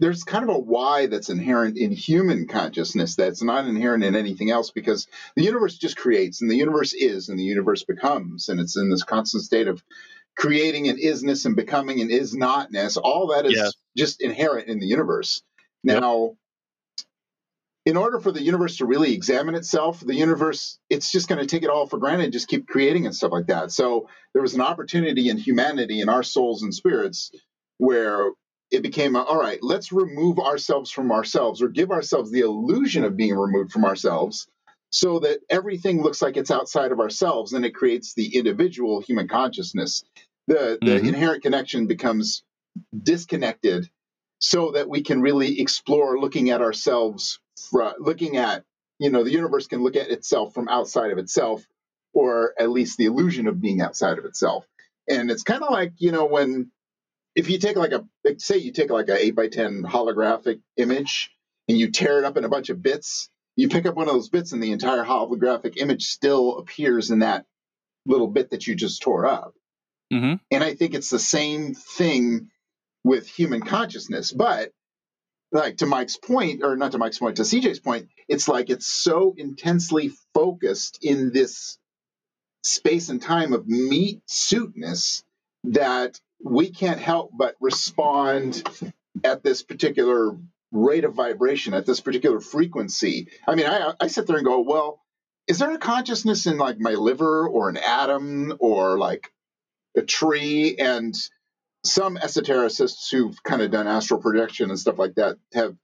there's 0.01 0.25
kind 0.25 0.45
of 0.49 0.55
a 0.55 0.61
why 0.61 1.07
that's 1.07 1.31
inherent 1.31 1.79
in 1.79 1.93
human 1.93 2.49
consciousness 2.49 3.17
that's 3.17 3.43
not 3.43 3.67
inherent 3.67 4.05
in 4.05 4.17
anything 4.17 4.51
else 4.53 4.71
because 4.71 5.09
the 5.37 5.45
universe 5.45 5.79
just 5.79 5.97
creates 5.97 6.43
and 6.43 6.51
the 6.51 6.57
universe 6.57 6.95
is 6.95 7.31
and 7.31 7.41
the 7.41 7.45
universe 7.45 7.85
becomes 7.85 8.51
and 8.51 8.61
it's 8.61 8.77
in 8.77 8.91
this 8.91 9.05
constant 9.05 9.45
state 9.45 9.69
of 9.69 9.83
creating 10.37 10.89
an 10.89 10.97
isness 10.99 11.47
and 11.47 11.57
becoming 11.57 12.01
an 12.01 12.11
is 12.11 12.35
notness 12.35 12.97
all 12.97 13.29
that 13.29 13.47
is 13.47 13.55
Yeah. 13.55 13.69
just 13.97 14.23
inherent 14.23 14.69
in 14.69 14.81
the 14.81 14.87
universe 14.87 15.43
Yep. 15.85 16.01
now 16.03 16.37
in 17.85 17.97
order 17.97 18.21
for 18.21 18.31
the 18.33 18.43
universe 18.43 18.77
to 18.79 18.87
really 18.87 19.15
examine 19.15 19.55
itself 19.55 20.01
the 20.01 20.15
universe 20.15 20.79
it's 20.91 21.11
just 21.13 21.29
going 21.29 21.41
to 21.41 21.47
take 21.47 21.63
it 21.65 21.71
all 21.71 21.87
for 21.87 21.99
granted 21.99 22.33
just 22.33 22.49
keep 22.49 22.67
creating 22.67 23.07
and 23.07 23.15
stuff 23.15 23.33
like 23.33 23.47
that 23.49 23.71
so 23.73 24.09
there 24.33 24.43
was 24.43 24.55
an 24.55 24.61
opportunity 24.61 25.29
in 25.29 25.37
humanity 25.37 26.01
in 26.01 26.09
our 26.09 26.23
souls 26.23 26.63
and 26.63 26.75
spirits 26.75 27.31
where 27.79 28.31
it 28.71 28.83
became 28.83 29.17
a, 29.17 29.23
all 29.23 29.39
right 29.39 29.59
let's 29.63 29.93
remove 29.93 30.39
ourselves 30.39 30.91
from 30.91 31.13
ourselves 31.13 31.61
or 31.61 31.69
give 31.69 31.91
ourselves 31.91 32.31
the 32.31 32.41
illusion 32.41 33.05
of 33.05 33.17
being 33.17 33.35
removed 33.37 33.73
from 33.73 33.85
ourselves 33.85 34.47
so 34.93 35.21
that 35.21 35.41
everything 35.51 36.03
looks 36.03 36.23
like 36.23 36.37
it's 36.37 36.51
outside 36.53 36.93
of 36.93 37.01
ourselves 37.01 37.55
and 37.55 37.65
it 37.67 37.75
creates 37.75 38.15
the 38.15 38.37
individual 38.37 39.01
human 39.03 39.29
consciousness 39.29 40.05
the 40.49 40.79
the 40.83 41.01
Mhm. 41.01 41.09
inherent 41.09 41.43
connection 41.43 41.87
becomes 41.89 42.45
disconnected 43.03 43.91
so 44.41 44.73
that 44.73 44.89
we 44.89 45.03
can 45.03 45.23
really 45.23 45.61
explore 45.61 46.19
looking 46.21 46.51
at 46.51 46.63
ourselves 46.63 47.41
looking 48.01 48.37
at 48.39 48.65
you 48.99 49.11
know 49.11 49.25
the 49.25 49.33
universe 49.33 49.67
can 49.69 49.83
look 49.83 49.97
at 49.97 50.11
itself 50.11 50.55
from 50.55 50.69
outside 50.69 51.13
of 51.13 51.19
itself 51.19 51.67
or 52.15 52.55
at 52.59 52.71
least 52.71 52.99
the 52.99 53.07
illusion 53.07 53.47
of 53.49 53.61
being 53.61 53.81
outside 53.81 54.19
of 54.19 54.25
itself 54.27 54.67
and 55.09 55.31
it's 55.31 55.45
kind 55.45 55.63
of 55.63 55.71
like 55.71 55.93
you 55.99 56.13
know 56.13 56.27
when 56.27 56.71
if 57.35 57.51
you 57.51 57.59
take 57.59 57.77
like 57.77 57.93
a 57.93 58.05
say 58.39 58.59
you 58.59 58.73
take 58.73 58.91
like 58.91 59.09
a 59.09 59.25
8 59.27 59.37
by 59.37 59.49
10 59.49 59.85
holographic 59.85 60.61
image 60.77 61.31
and 61.69 61.79
you 61.79 61.91
tear 61.91 62.19
it 62.19 62.25
up 62.27 62.37
in 62.37 62.45
a 62.45 62.51
bunch 62.51 62.71
of 62.71 62.83
bits 62.83 63.31
you 63.57 63.69
pick 63.69 63.87
up 63.87 63.95
one 63.95 64.09
of 64.09 64.15
those 64.15 64.29
bits 64.29 64.53
and 64.53 64.63
the 64.63 64.73
entire 64.73 65.05
holographic 65.05 65.77
image 65.77 66.07
still 66.07 66.59
appears 66.59 67.11
in 67.11 67.21
that 67.21 67.45
little 68.07 68.27
bit 68.27 68.51
that 68.51 68.67
you 68.67 68.75
just 68.75 69.03
tore 69.03 69.27
up. 69.27 69.55
Hmm 70.11 70.35
and 70.51 70.63
i 70.63 70.75
think 70.75 70.95
it's 70.95 71.11
the 71.11 71.19
same 71.19 71.75
thing 71.75 72.51
with 73.05 73.27
human 73.27 73.63
consciousness 73.63 74.33
but 74.33 74.73
like 75.51 75.79
to 75.79 75.87
mike's 75.87 76.17
point 76.17 76.63
or 76.63 76.77
not 76.77 76.93
to 76.93 76.99
mike's 76.99 77.19
point 77.19 77.37
to 77.37 77.43
cj's 77.43 77.81
point 77.81 78.09
it's 78.29 78.49
like 78.49 78.71
it's 78.71 78.87
so 78.87 79.35
intensely 79.37 80.13
focused 80.35 80.99
in 81.03 81.33
this 81.33 81.79
space 82.63 83.09
and 83.09 83.21
time 83.21 83.53
of 83.53 83.67
meat 83.67 84.23
suitness 84.27 85.25
that 85.65 86.21
we 86.45 86.71
can't 86.71 87.01
help 87.01 87.31
but 87.37 87.57
respond 87.61 88.63
at 89.25 89.43
this 89.43 89.63
particular 89.63 90.37
rate 90.73 91.05
of 91.05 91.15
vibration 91.15 91.75
at 91.75 91.87
this 91.87 92.01
particular 92.01 92.41
frequency. 92.41 93.29
I 93.47 93.55
mean 93.55 93.67
i 93.67 93.93
i 94.01 94.07
sit 94.09 94.27
there 94.27 94.37
and 94.37 94.47
go 94.47 94.61
well 94.61 95.03
is 95.47 95.59
there 95.59 95.73
a 95.73 95.79
consciousness 95.79 96.47
in 96.47 96.57
like 96.57 96.79
my 96.79 96.93
liver 96.93 97.47
or 97.49 97.69
an 97.69 97.77
atom 97.77 98.55
or 98.61 98.99
like 98.99 99.33
a 99.97 100.03
tree? 100.03 100.77
And 100.77 101.15
some 101.85 102.17
esotericists 102.17 103.11
who've 103.11 103.43
kind 103.43 103.61
of 103.63 103.71
done 103.71 103.89
astral 103.89 104.21
projection 104.21 104.71
and 104.71 104.79
stuff 104.79 104.99
like 104.99 105.17
that 105.17 105.37
have 105.53 105.77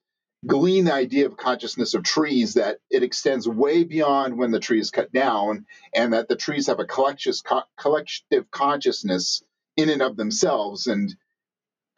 gleaned 0.47 0.87
the 0.87 0.95
idea 0.95 1.27
of 1.27 1.37
consciousness 1.37 1.95
of 1.95 2.05
trees 2.05 2.55
that 2.55 2.79
it 2.91 3.03
extends 3.03 3.49
way 3.49 3.83
beyond 3.83 4.39
when 4.39 4.53
the 4.53 4.61
tree 4.61 4.79
is 4.79 4.93
cut 4.93 5.13
down 5.13 5.67
and 5.93 6.13
that 6.13 6.29
the 6.29 6.37
trees 6.37 6.69
have 6.69 6.79
a 6.79 6.85
collective, 6.85 7.35
collective 7.77 8.49
consciousness 8.53 9.43
in 9.77 9.89
and 9.89 10.03
of 10.03 10.17
themselves. 10.17 10.87
And 10.87 11.15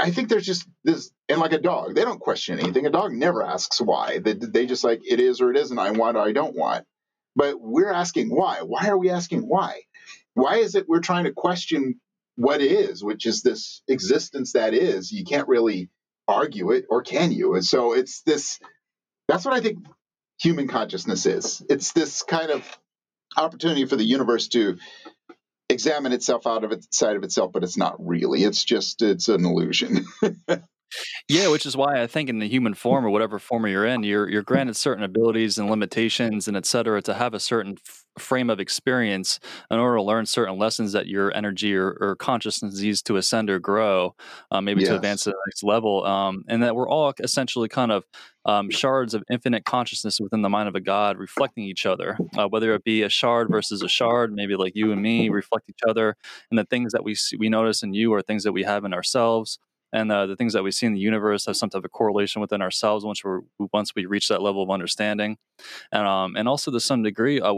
i 0.00 0.10
think 0.10 0.28
there's 0.28 0.46
just 0.46 0.68
this 0.84 1.12
and 1.28 1.40
like 1.40 1.52
a 1.52 1.60
dog 1.60 1.94
they 1.94 2.04
don't 2.04 2.20
question 2.20 2.58
anything. 2.58 2.86
A 2.86 2.90
dog 2.90 3.12
never 3.12 3.42
asks 3.42 3.80
why. 3.80 4.18
They, 4.18 4.34
they 4.34 4.66
just 4.66 4.84
like 4.84 5.00
it 5.08 5.20
is 5.20 5.40
or 5.40 5.50
it 5.50 5.56
isn't. 5.56 5.78
I 5.78 5.92
want 5.92 6.16
or 6.16 6.22
i 6.22 6.32
don't 6.32 6.56
want. 6.56 6.86
But 7.36 7.60
we're 7.60 7.92
asking 7.92 8.30
why. 8.34 8.62
Why 8.62 8.88
are 8.88 8.98
we 8.98 9.10
asking 9.10 9.42
why? 9.42 9.82
Why 10.34 10.56
is 10.56 10.74
it 10.74 10.88
we're 10.88 11.00
trying 11.00 11.24
to 11.24 11.32
question 11.32 12.00
what 12.36 12.60
is 12.62 13.04
which 13.04 13.26
is 13.26 13.42
this 13.42 13.82
existence 13.88 14.54
that 14.54 14.74
is? 14.74 15.12
You 15.12 15.24
can't 15.24 15.48
really 15.48 15.90
argue 16.28 16.72
it 16.72 16.86
or 16.90 17.02
can 17.02 17.32
you? 17.32 17.54
And 17.54 17.64
so 17.64 17.94
it's 17.94 18.22
this 18.22 18.58
that's 19.28 19.44
what 19.44 19.54
i 19.54 19.60
think 19.60 19.78
human 20.40 20.68
consciousness 20.68 21.26
is. 21.26 21.62
It's 21.68 21.92
this 21.92 22.22
kind 22.22 22.50
of 22.50 22.78
opportunity 23.36 23.86
for 23.86 23.96
the 23.96 24.04
universe 24.04 24.48
to 24.48 24.78
examine 25.70 26.12
itself 26.12 26.46
out 26.46 26.64
of 26.64 26.72
its 26.72 26.96
side 26.96 27.16
of 27.16 27.24
itself 27.24 27.52
but 27.52 27.64
it's 27.64 27.78
not 27.78 27.96
really. 27.98 28.44
It's 28.44 28.64
just 28.64 29.02
it's 29.02 29.28
an 29.28 29.44
illusion 29.44 30.06
Yeah, 31.28 31.48
which 31.48 31.66
is 31.66 31.76
why 31.76 32.02
I 32.02 32.06
think 32.06 32.28
in 32.28 32.38
the 32.38 32.48
human 32.48 32.74
form 32.74 33.04
or 33.06 33.10
whatever 33.10 33.38
form 33.38 33.66
you're 33.66 33.86
in, 33.86 34.02
you're 34.02 34.28
you're 34.28 34.42
granted 34.42 34.76
certain 34.76 35.04
abilities 35.04 35.58
and 35.58 35.70
limitations 35.70 36.48
and 36.48 36.56
et 36.56 36.66
cetera 36.66 37.00
to 37.02 37.14
have 37.14 37.34
a 37.34 37.40
certain 37.40 37.76
f- 37.86 38.04
frame 38.18 38.50
of 38.50 38.58
experience 38.58 39.38
in 39.70 39.78
order 39.78 39.96
to 39.96 40.02
learn 40.02 40.26
certain 40.26 40.58
lessons 40.58 40.92
that 40.92 41.06
your 41.06 41.32
energy 41.34 41.74
or, 41.74 41.96
or 42.00 42.16
consciousness 42.16 42.80
needs 42.80 43.02
to 43.02 43.16
ascend 43.16 43.48
or 43.48 43.58
grow, 43.58 44.14
uh, 44.50 44.60
maybe 44.60 44.82
to 44.84 44.96
advance 44.96 45.24
to 45.24 45.30
the 45.30 45.36
next 45.46 45.62
level. 45.62 46.04
Um, 46.04 46.44
and 46.48 46.62
that 46.62 46.74
we're 46.74 46.88
all 46.88 47.12
essentially 47.20 47.68
kind 47.68 47.92
of 47.92 48.04
um, 48.44 48.70
shards 48.70 49.14
of 49.14 49.22
infinite 49.30 49.64
consciousness 49.64 50.18
within 50.20 50.42
the 50.42 50.48
mind 50.48 50.68
of 50.68 50.74
a 50.74 50.80
god, 50.80 51.18
reflecting 51.18 51.64
each 51.64 51.86
other. 51.86 52.18
Uh, 52.36 52.48
whether 52.48 52.74
it 52.74 52.84
be 52.84 53.02
a 53.02 53.08
shard 53.08 53.48
versus 53.50 53.82
a 53.82 53.88
shard, 53.88 54.32
maybe 54.32 54.56
like 54.56 54.74
you 54.74 54.92
and 54.92 55.02
me 55.02 55.28
reflect 55.28 55.68
each 55.68 55.82
other, 55.88 56.16
and 56.50 56.58
the 56.58 56.64
things 56.64 56.92
that 56.92 57.04
we 57.04 57.14
see, 57.14 57.36
we 57.36 57.48
notice 57.48 57.82
in 57.82 57.94
you 57.94 58.12
are 58.14 58.22
things 58.22 58.42
that 58.44 58.52
we 58.52 58.62
have 58.64 58.84
in 58.84 58.92
ourselves 58.94 59.58
and 59.92 60.10
uh, 60.12 60.26
the 60.26 60.36
things 60.36 60.52
that 60.52 60.62
we 60.62 60.70
see 60.70 60.86
in 60.86 60.92
the 60.92 61.00
universe 61.00 61.46
have 61.46 61.56
some 61.56 61.70
type 61.70 61.84
of 61.84 61.90
correlation 61.90 62.40
within 62.40 62.62
ourselves 62.62 63.04
once 63.04 63.22
we 63.24 63.38
once 63.72 63.94
we 63.94 64.06
reach 64.06 64.28
that 64.28 64.42
level 64.42 64.62
of 64.62 64.70
understanding, 64.70 65.36
and 65.92 66.06
um 66.06 66.36
and 66.36 66.48
also 66.48 66.70
to 66.70 66.80
some 66.80 67.02
degree, 67.02 67.40
uh, 67.40 67.54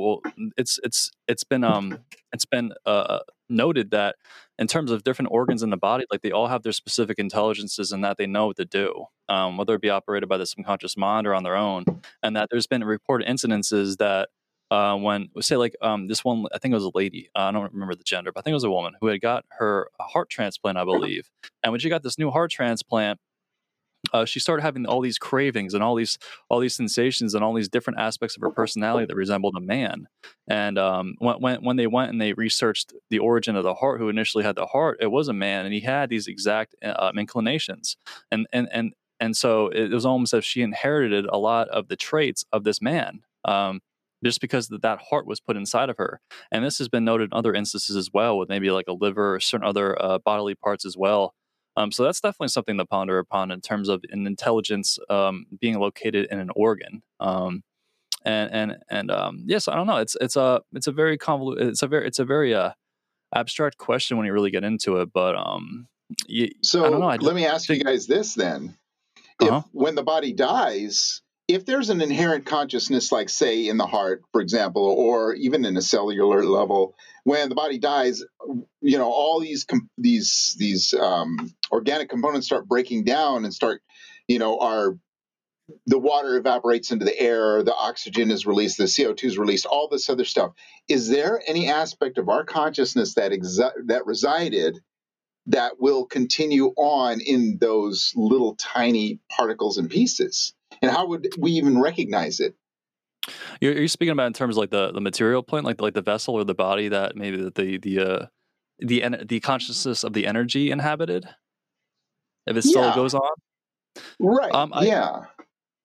it's 0.57 0.78
it's 0.83 1.11
it's 1.28 1.45
been 1.45 1.64
um 1.64 1.99
it's 2.33 2.45
been 2.47 2.72
uh, 2.87 3.20
noted 3.49 3.91
that 3.91 4.16
in 4.59 4.66
terms 4.66 4.91
of 4.91 5.05
different 5.05 5.30
organs 5.30 5.62
in 5.62 5.70
the 5.70 5.76
body, 5.76 6.05
like 6.11 6.22
they 6.22 6.30
all 6.30 6.47
have 6.47 6.62
their 6.62 6.72
specific 6.72 7.18
intelligences 7.18 7.93
and 7.93 8.03
that 8.05 8.16
they 8.16 8.26
know 8.26 8.47
what 8.47 8.57
to 8.57 8.64
do, 8.64 9.07
um, 9.28 9.57
whether 9.57 9.74
it 9.74 9.83
be 9.83 9.91
operated 9.91 10.28
by 10.28 10.37
the 10.37 10.47
subconscious 10.47 10.97
mind 10.97 11.26
or 11.26 11.35
on 11.35 11.43
their 11.43 11.57
own, 11.57 11.85
and 12.22 12.37
that 12.37 12.49
there's 12.51 12.66
been 12.66 12.85
reported 12.85 13.28
incidences 13.28 13.99
that 13.99 14.30
uh, 14.73 14.97
when 14.97 15.29
say 15.41 15.57
like 15.57 15.77
um, 15.83 16.09
this 16.09 16.25
one 16.25 16.47
i 16.55 16.59
think 16.59 16.73
it 16.73 16.77
was 16.77 16.85
a 16.85 16.91
lady 16.95 17.29
uh, 17.37 17.41
i 17.41 17.53
don't 17.53 17.73
remember 17.73 17.95
the 17.95 18.03
gender 18.05 18.33
but 18.33 18.41
i 18.41 18.43
think 18.43 18.53
it 18.53 18.55
was 18.55 18.64
a 18.64 18.70
woman 18.70 18.95
who 19.01 19.09
had 19.09 19.20
got 19.20 19.45
her 19.51 19.89
heart 20.01 20.31
transplant 20.31 20.79
i 20.79 20.85
believe. 20.85 21.29
And 21.62 21.73
when 21.73 21.81
she 21.81 21.89
got 21.89 22.03
this 22.03 22.18
new 22.18 22.31
heart 22.31 22.51
transplant 22.51 23.18
uh, 24.12 24.25
she 24.25 24.41
started 24.41 24.62
having 24.62 24.85
all 24.85 25.01
these 25.01 25.18
cravings 25.18 25.75
and 25.75 25.83
all 25.83 25.95
these 25.95 26.18
all 26.49 26.59
these 26.59 26.75
sensations 26.75 27.35
and 27.35 27.45
all 27.45 27.55
these 27.55 27.68
different 27.68 28.01
aspects 28.01 28.37
of 28.37 28.43
her 28.43 28.51
personality 28.51 29.07
that 29.07 29.14
resembled 29.14 29.55
a 29.57 29.61
man. 29.61 30.09
And 30.49 30.77
um, 30.77 31.14
when, 31.18 31.37
when 31.37 31.64
when 31.64 31.77
they 31.77 31.87
went 31.87 32.11
and 32.11 32.20
they 32.20 32.33
researched 32.33 32.93
the 33.11 33.20
origin 33.20 33.55
of 33.55 33.62
the 33.62 33.75
heart 33.75 34.01
who 34.01 34.09
initially 34.09 34.43
had 34.43 34.57
the 34.57 34.66
heart 34.66 34.99
it 35.01 35.11
was 35.11 35.29
a 35.29 35.33
man 35.33 35.64
and 35.64 35.73
he 35.73 35.81
had 35.81 36.11
these 36.11 36.27
exact 36.27 36.75
uh, 36.83 37.12
inclinations. 37.16 37.97
And 38.31 38.47
and 38.53 38.68
and 38.73 38.93
and 39.20 39.37
so 39.37 39.68
it 39.68 39.91
was 39.93 40.05
almost 40.05 40.35
as 40.35 40.39
if 40.39 40.45
she 40.45 40.62
inherited 40.62 41.27
a 41.27 41.39
lot 41.39 41.68
of 41.68 41.87
the 41.87 41.97
traits 41.97 42.45
of 42.53 42.64
this 42.64 42.83
man. 42.83 43.20
Um, 43.45 43.81
just 44.25 44.41
because 44.41 44.68
that, 44.68 45.01
heart 45.11 45.27
was 45.27 45.41
put 45.41 45.57
inside 45.57 45.91
of 45.91 45.97
her. 45.99 46.20
And 46.51 46.64
this 46.64 46.79
has 46.79 46.89
been 46.89 47.05
noted 47.05 47.31
in 47.33 47.39
other 47.39 47.55
instances 47.55 47.97
as 47.97 48.11
well, 48.12 48.39
with 48.39 48.49
maybe 48.49 48.70
like 48.70 48.87
a 48.89 48.93
liver 48.93 49.35
or 49.35 49.41
certain 49.41 49.66
other 49.66 50.01
uh, 50.03 50.18
bodily 50.18 50.55
parts 50.55 50.85
as 50.85 50.97
well. 50.97 51.35
Um, 51.77 51.91
so 51.91 52.05
that's 52.05 52.20
definitely 52.20 52.49
something 52.49 52.77
to 52.79 52.85
ponder 52.85 53.18
upon 53.18 53.51
in 53.51 53.61
terms 53.61 53.89
of 53.89 54.03
an 54.11 54.27
intelligence 54.27 54.99
um, 55.09 55.47
being 55.61 55.79
located 55.79 56.27
in 56.31 56.39
an 56.39 56.51
organ. 56.55 57.03
Um, 57.18 57.62
and 58.25 58.53
and 58.53 58.77
and 58.89 59.11
um, 59.11 59.45
yes, 59.47 59.66
I 59.68 59.75
don't 59.75 59.87
know. 59.87 59.97
It's 59.97 60.16
it's 60.20 60.37
a 60.37 60.61
it's 60.73 60.87
a 60.87 60.93
very 60.93 61.18
convoluted. 61.18 61.66
It's 61.68 61.83
a 61.83 61.89
very 61.89 62.07
it's 62.07 62.18
a 62.18 62.25
very 62.25 62.55
uh, 62.55 62.73
abstract 63.35 63.79
question 63.79 64.16
when 64.16 64.27
you 64.27 64.33
really 64.33 64.51
get 64.51 64.64
into 64.64 64.99
it. 64.99 65.12
But 65.12 65.35
um, 65.35 65.89
you, 66.27 66.51
so 66.62 66.85
I 66.85 66.91
don't 66.91 67.01
know. 67.01 67.09
I 67.09 67.16
let 67.16 67.35
me 67.35 67.47
ask 67.47 67.68
you 67.68 67.83
guys 67.83 68.07
this 68.07 68.35
then 68.35 68.77
Uh-huh. 69.41 69.62
if 69.64 69.64
when 69.73 69.95
the 69.95 70.03
body 70.05 70.33
dies 70.33 71.23
if 71.55 71.66
there's 71.66 71.90
an 71.90 72.00
inherent 72.00 72.46
consciousness, 72.46 73.12
like 73.12 73.28
say 73.28 73.68
in 73.68 73.76
the 73.76 73.86
heart, 73.86 74.22
for 74.32 74.40
example, 74.40 74.82
or 74.82 75.34
even 75.34 75.64
in 75.64 75.76
a 75.76 75.82
cellular 75.82 76.44
level, 76.44 76.94
when 77.24 77.48
the 77.48 77.55
body 77.55 77.78
dies, 77.78 78.22
you 78.80 78.98
know, 78.98 79.11
all 79.11 79.40
these 79.40 79.66
these 79.98 80.57
these 80.59 80.94
um, 80.94 81.53
organic 81.70 82.09
components 82.09 82.46
start 82.46 82.68
breaking 82.68 83.05
down 83.05 83.44
and 83.44 83.55
start, 83.55 83.82
you 84.28 84.38
know, 84.38 84.59
are 84.59 84.96
the 85.86 85.98
water 85.98 86.36
evaporates 86.36 86.90
into 86.90 87.05
the 87.05 87.18
air, 87.18 87.62
the 87.62 87.74
oxygen 87.74 88.30
is 88.30 88.46
released, 88.46 88.78
the 88.78 88.84
CO2 88.84 89.24
is 89.24 89.38
released, 89.38 89.66
all 89.66 89.88
this 89.88 90.11
other 90.11 90.24
stuff. 90.24 90.53
Is 90.88 91.09
there 91.09 91.42
any 91.46 91.70
aspect 91.70 92.18
of 92.18 92.28
our 92.28 92.44
consciousness 92.44 93.14
that 93.14 93.32
exi- 93.32 93.86
that 93.86 94.07
resided 94.07 94.78
that 95.46 95.80
will 95.80 96.07
continue 96.07 96.72
on 96.76 97.20
in 97.20 97.59
those 97.61 98.12
little 98.14 98.55
tiny 98.57 99.18
particles 99.30 99.78
and 99.78 99.90
pieces? 99.90 100.55
And 100.83 100.91
how 100.91 101.07
would 101.07 101.28
we 101.39 101.53
even 101.53 101.80
recognize 101.80 102.41
it? 102.41 102.55
You're, 103.61 103.74
you're 103.74 103.89
speaking 103.89 104.12
about 104.12 104.26
in 104.26 104.33
terms 104.33 104.57
of 104.57 104.61
like 104.61 104.70
the, 104.70 104.93
the 104.93 105.01
material 105.01 105.43
plane, 105.43 105.62
like 105.62 105.80
like 105.80 105.95
the 105.95 106.03
vessel 106.03 106.35
or 106.35 106.45
the 106.45 106.55
body 106.55 106.89
that 106.89 107.16
maybe 107.16 107.37
the 107.37 107.51
the 107.51 107.78
the 107.78 107.99
uh, 108.01 108.26
the, 108.80 109.24
the 109.24 109.41
consciousness 109.41 110.03
of 110.03 110.12
the 110.12 110.26
energy 110.26 110.70
inhabited. 110.72 111.28
If 112.47 112.57
it 112.57 112.62
still 112.62 112.83
Yeah. 112.87 112.95
goes 112.97 113.14
on, 113.14 113.30
Right. 114.18 114.53
Um, 114.53 114.72
I- 114.74 114.87
yeah. 114.87 115.26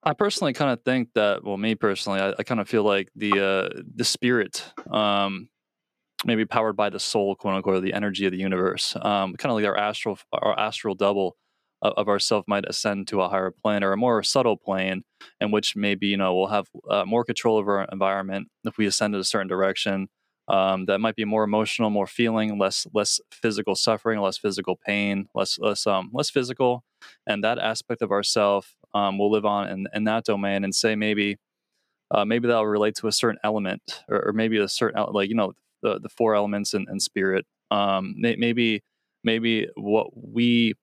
I 0.04 0.14
personally 0.14 0.54
kind 0.54 0.72
of 0.72 0.82
think 0.84 1.10
that. 1.16 1.44
Well, 1.44 1.58
me 1.58 1.76
personally, 1.76 2.20
I, 2.22 2.34
I 2.40 2.44
kind 2.44 2.62
of 2.62 2.70
feel 2.70 2.84
like 2.84 3.10
the 3.16 3.32
uh, 3.40 3.82
the 3.96 4.06
spirit, 4.06 4.64
um, 4.90 5.50
maybe 6.24 6.46
powered 6.46 6.78
by 6.78 6.90
the 6.90 7.00
soul, 7.00 7.36
quote 7.36 7.56
unquote, 7.56 7.76
or 7.76 7.80
the 7.82 7.94
energy 7.94 8.26
of 8.26 8.32
the 8.32 8.38
universe, 8.38 8.96
um, 8.96 9.36
kind 9.36 9.52
of 9.52 9.56
like 9.56 9.66
our 9.66 9.78
astral 9.78 10.18
our 10.32 10.58
astral 10.58 10.96
double 10.96 11.36
of, 11.82 12.08
ourself 12.08 12.46
might 12.48 12.66
ascend 12.68 13.08
to 13.08 13.22
a 13.22 13.30
higher 13.30 13.52
plane 13.52 13.84
or 13.84 13.94
a 13.94 13.98
more 13.98 14.24
subtle 14.24 14.58
plane, 14.58 15.04
in 15.40 15.52
which 15.52 15.76
maybe 15.76 16.08
you 16.08 16.18
know 16.18 16.36
we'll 16.36 16.48
have 16.48 16.68
uh, 16.90 17.06
more 17.06 17.24
control 17.24 17.58
over 17.58 17.80
our 17.80 17.88
environment 17.92 18.48
if 18.64 18.78
we 18.78 18.86
ascend 18.86 19.14
in 19.16 19.22
a 19.22 19.24
certain 19.24 19.48
direction. 19.48 20.08
Um, 20.50 20.86
that 20.86 21.00
might 21.00 21.18
be 21.18 21.26
more 21.26 21.44
emotional, 21.44 21.90
more 21.90 22.08
feeling, 22.08 22.58
less 22.58 22.88
less 22.94 23.20
physical 23.32 23.76
suffering, 23.76 24.20
less 24.22 24.38
physical 24.38 24.78
pain, 24.78 25.28
less 25.36 25.60
less 25.60 25.86
um 25.86 26.10
less 26.14 26.30
physical, 26.30 26.84
and 27.28 27.44
that 27.44 27.60
aspect 27.60 28.02
of 28.02 28.12
ourself 28.12 28.76
um, 28.94 29.18
will 29.18 29.30
live 29.30 29.46
on 29.46 29.70
in, 29.70 29.88
in 29.94 30.04
that 30.06 30.24
domain. 30.24 30.64
And 30.64 30.74
say 30.74 30.96
maybe 30.96 31.38
uh, 32.12 32.26
maybe 32.26 32.48
that'll 32.48 32.66
relate 32.66 32.96
to 32.96 33.08
a 33.08 33.12
certain 33.12 33.40
element, 33.44 34.04
or, 34.10 34.30
or 34.30 34.34
maybe 34.34 34.58
a 34.58 34.68
certain 34.70 35.04
like 35.12 35.30
you 35.30 35.36
know 35.36 35.54
the 35.82 36.00
the 36.00 36.10
four 36.10 36.36
elements 36.36 36.74
and, 36.74 37.02
spirit. 37.02 37.46
Um, 37.70 38.16
may, 38.18 38.36
maybe 38.38 38.84
maybe 39.24 39.68
what 39.76 40.08
we 40.16 40.76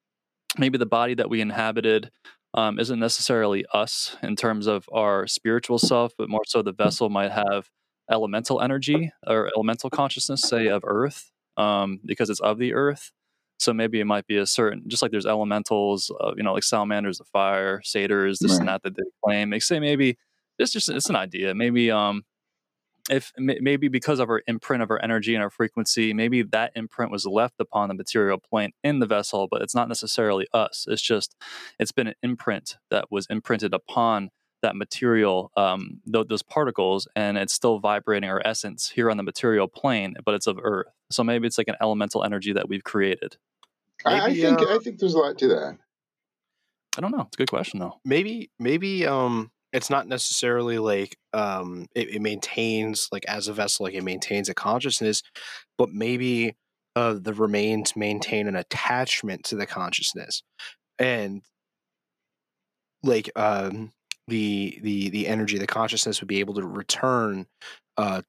maybe 0.59 0.79
the 0.79 0.87
body 0.87 1.15
that 1.15 1.31
we 1.31 1.41
inhabited 1.41 2.11
um, 2.55 2.79
isn't 2.79 3.01
necessarily 3.01 3.65
us 3.73 4.17
in 4.23 4.37
terms 4.37 4.67
of 4.67 4.89
our 4.93 5.27
spiritual 5.27 5.79
self, 5.79 6.13
but 6.17 6.29
more 6.29 6.43
so 6.47 6.63
the 6.63 6.73
vessel 6.73 7.09
might 7.11 7.33
have 7.33 7.69
elemental 8.11 8.61
energy 8.61 9.11
or 9.27 9.51
elemental 9.57 9.91
consciousness, 9.91 10.43
say 10.43 10.69
of 10.69 10.83
earth, 10.87 11.33
um, 11.57 12.01
because 12.05 12.31
it's 12.31 12.41
of 12.41 12.59
the 12.59 12.75
earth. 12.75 13.11
So 13.59 13.73
maybe 13.73 14.01
it 14.01 14.05
might 14.05 14.27
be 14.27 14.37
a 14.37 14.47
certain, 14.47 14.83
just 14.89 15.01
like 15.03 15.11
there's 15.11 15.27
elementals, 15.27 16.11
uh, 16.21 16.33
you 16.37 16.43
know, 16.43 16.53
like 16.55 16.65
salamanders 16.65 17.21
of 17.21 17.27
fire, 17.29 17.81
satyrs, 17.83 18.39
this 18.41 18.59
and 18.59 18.69
Right. 18.69 18.81
that 18.83 18.83
that 18.83 18.97
they 18.97 19.11
claim. 19.25 19.51
They 19.51 19.61
say 19.61 19.81
maybe 19.81 20.19
it's 20.59 20.73
just 20.73 20.89
it's 20.89 21.09
an 21.09 21.17
idea. 21.17 21.55
Maybe 21.55 21.91
um, 21.91 22.25
if 23.11 23.33
m- 23.39 23.51
maybe 23.61 23.89
because 23.89 24.19
of 24.19 24.31
our 24.31 24.43
imprint 24.47 24.83
of 24.83 24.91
our 24.91 25.03
energy 25.03 25.35
and 25.35 25.43
our 25.43 25.51
frequency, 25.51 26.13
maybe 26.15 26.43
that 26.43 26.73
imprint 26.75 27.11
was 27.13 27.27
left 27.27 27.61
upon 27.61 27.89
the 27.89 27.95
material 27.95 28.39
plane 28.39 28.73
in 28.83 28.99
the 28.99 29.07
vessel, 29.07 29.49
but 29.51 29.63
it's 29.63 29.75
not 29.75 29.89
necessarily 29.89 30.47
us. 30.53 30.87
It's 30.89 31.03
just 31.03 31.37
it's 31.79 31.93
been 31.93 32.07
an 32.09 32.15
imprint 32.23 32.77
that 32.91 33.11
was 33.11 33.27
imprinted 33.29 33.75
upon 33.75 34.31
that 34.63 34.75
material, 34.77 35.51
um, 35.59 36.01
th- 36.11 36.27
those 36.29 36.43
particles, 36.43 37.07
and 37.15 37.37
it's 37.37 37.53
still 37.53 37.79
vibrating 37.79 38.31
our 38.31 38.41
essence 38.47 38.89
here 38.89 39.11
on 39.11 39.19
the 39.19 39.23
material 39.23 39.69
plane, 39.69 40.15
but 40.25 40.35
it's 40.35 40.47
of 40.47 40.59
Earth. 40.63 40.87
So 41.11 41.23
maybe 41.23 41.47
it's 41.47 41.59
like 41.59 41.69
an 41.69 41.77
elemental 41.83 42.25
energy 42.25 42.55
that 42.55 42.69
we've 42.69 42.83
created. 42.85 43.37
I, 44.07 44.27
I 44.27 44.35
think 44.35 44.61
uh, 44.61 44.75
I 44.75 44.79
think 44.79 44.99
there's 44.99 45.15
a 45.15 45.19
lot 45.19 45.37
to 45.39 45.49
that. 45.49 45.77
I 46.97 47.01
don't 47.01 47.11
know. 47.11 47.23
It's 47.23 47.37
a 47.37 47.39
good 47.39 47.51
question 47.51 47.81
though. 47.81 48.01
maybe 48.05 48.51
maybe 48.59 49.07
um 49.07 49.51
it's 49.75 49.91
not 49.91 50.09
necessarily 50.09 50.79
like 50.79 51.19
um 51.35 51.89
it, 51.97 52.17
it 52.17 52.23
maintains 52.23 53.09
like 53.13 53.27
as 53.27 53.49
a 53.49 53.55
vessel 53.55 53.85
like 53.85 53.95
it 53.95 54.05
maintains 54.05 54.49
a 54.51 54.55
consciousness 54.55 55.23
but 55.79 55.91
maybe 55.93 56.57
uh 56.97 57.15
the 57.21 57.35
remains 57.35 57.97
maintain 57.97 58.49
an 58.49 58.57
attachment 58.57 59.45
to 59.45 59.57
the 59.57 59.67
consciousness. 59.67 60.43
And 60.99 61.43
like 63.03 63.31
um 63.37 63.93
the 64.29 64.79
the 64.83 65.11
the 65.11 65.27
energy 65.27 65.59
the 65.59 65.67
consciousness 65.67 66.21
would 66.21 66.29
be 66.29 66.41
able 66.41 66.55
to 66.55 66.67
return 66.67 67.47
uh 67.97 68.23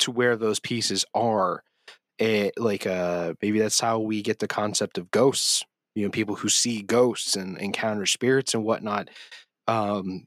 to 0.00 0.12
where 0.12 0.36
those 0.36 0.60
pieces 0.60 1.04
are. 1.14 1.64
It, 2.18 2.54
like 2.58 2.86
uh 2.86 3.34
maybe 3.42 3.58
that's 3.60 3.80
how 3.80 4.00
we 4.00 4.22
get 4.22 4.40
the 4.40 4.48
concept 4.48 4.98
of 4.98 5.10
ghosts 5.10 5.64
you 5.96 6.04
know 6.04 6.10
people 6.10 6.36
who 6.36 6.48
see 6.48 6.82
ghosts 6.82 7.36
and 7.36 7.58
encounter 7.58 8.06
spirits 8.06 8.54
and 8.54 8.64
whatnot 8.64 9.10
um 9.68 10.26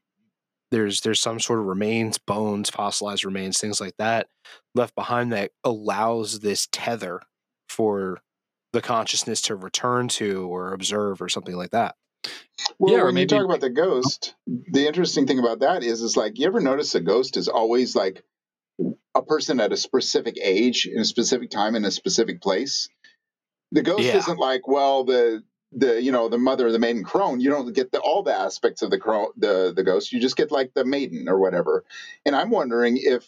there's 0.72 1.02
there's 1.02 1.22
some 1.22 1.40
sort 1.40 1.60
of 1.60 1.66
remains 1.66 2.18
bones 2.18 2.70
fossilized 2.70 3.26
remains 3.26 3.60
things 3.60 3.80
like 3.82 3.96
that 3.98 4.28
left 4.76 4.96
behind 4.96 5.32
that 5.34 5.52
allows 5.64 6.40
this 6.40 6.68
tether 6.72 7.22
for 7.70 8.20
the 8.74 8.82
consciousness 8.82 9.42
to 9.42 9.56
return 9.56 10.08
to 10.08 10.48
or 10.48 10.74
observe 10.74 11.22
or 11.22 11.30
something 11.30 11.56
like 11.56 11.72
that 11.72 11.96
Well, 12.80 12.94
Yeah, 12.94 13.02
or 13.02 13.06
when 13.06 13.18
you 13.18 13.28
talk 13.28 13.46
about 13.46 13.60
the 13.62 13.70
ghost, 13.70 14.36
the 14.48 14.88
interesting 14.88 15.28
thing 15.28 15.40
about 15.40 15.60
that 15.60 15.84
is, 15.84 16.02
is 16.02 16.16
like 16.16 16.40
you 16.40 16.48
ever 16.48 16.60
notice 16.62 16.96
a 16.96 17.02
ghost 17.02 17.36
is 17.38 17.48
always 17.48 17.96
like 17.96 18.24
a 19.14 19.22
person 19.22 19.60
at 19.60 19.74
a 19.74 19.78
specific 19.78 20.36
age 20.42 20.86
in 20.86 21.00
a 21.00 21.06
specific 21.06 21.50
time 21.50 21.76
in 21.76 21.84
a 21.86 21.92
specific 21.92 22.42
place. 22.42 22.88
The 23.72 23.82
ghost 23.82 24.06
Yeah. 24.06 24.18
isn't 24.18 24.40
like, 24.40 24.68
well, 24.68 25.04
the 25.04 25.44
the 25.72 26.02
you 26.02 26.12
know 26.12 26.30
the 26.30 26.38
mother 26.38 26.68
of 26.68 26.74
the 26.74 26.80
maiden 26.80 27.04
crone. 27.04 27.40
You 27.40 27.50
don't 27.50 27.74
get 27.74 27.92
the, 27.92 28.00
all 28.00 28.24
the 28.24 28.34
aspects 28.36 28.82
of 28.82 28.92
the 28.92 29.00
crone, 29.00 29.30
the 29.38 29.74
the 29.76 29.84
ghost. 29.84 30.12
You 30.12 30.20
just 30.20 30.38
get 30.38 30.52
like 30.52 30.74
the 30.74 30.86
maiden 30.86 31.28
or 31.30 31.40
whatever. 31.40 31.86
And 32.26 32.36
I'm 32.36 32.50
wondering 32.50 32.98
if 33.00 33.28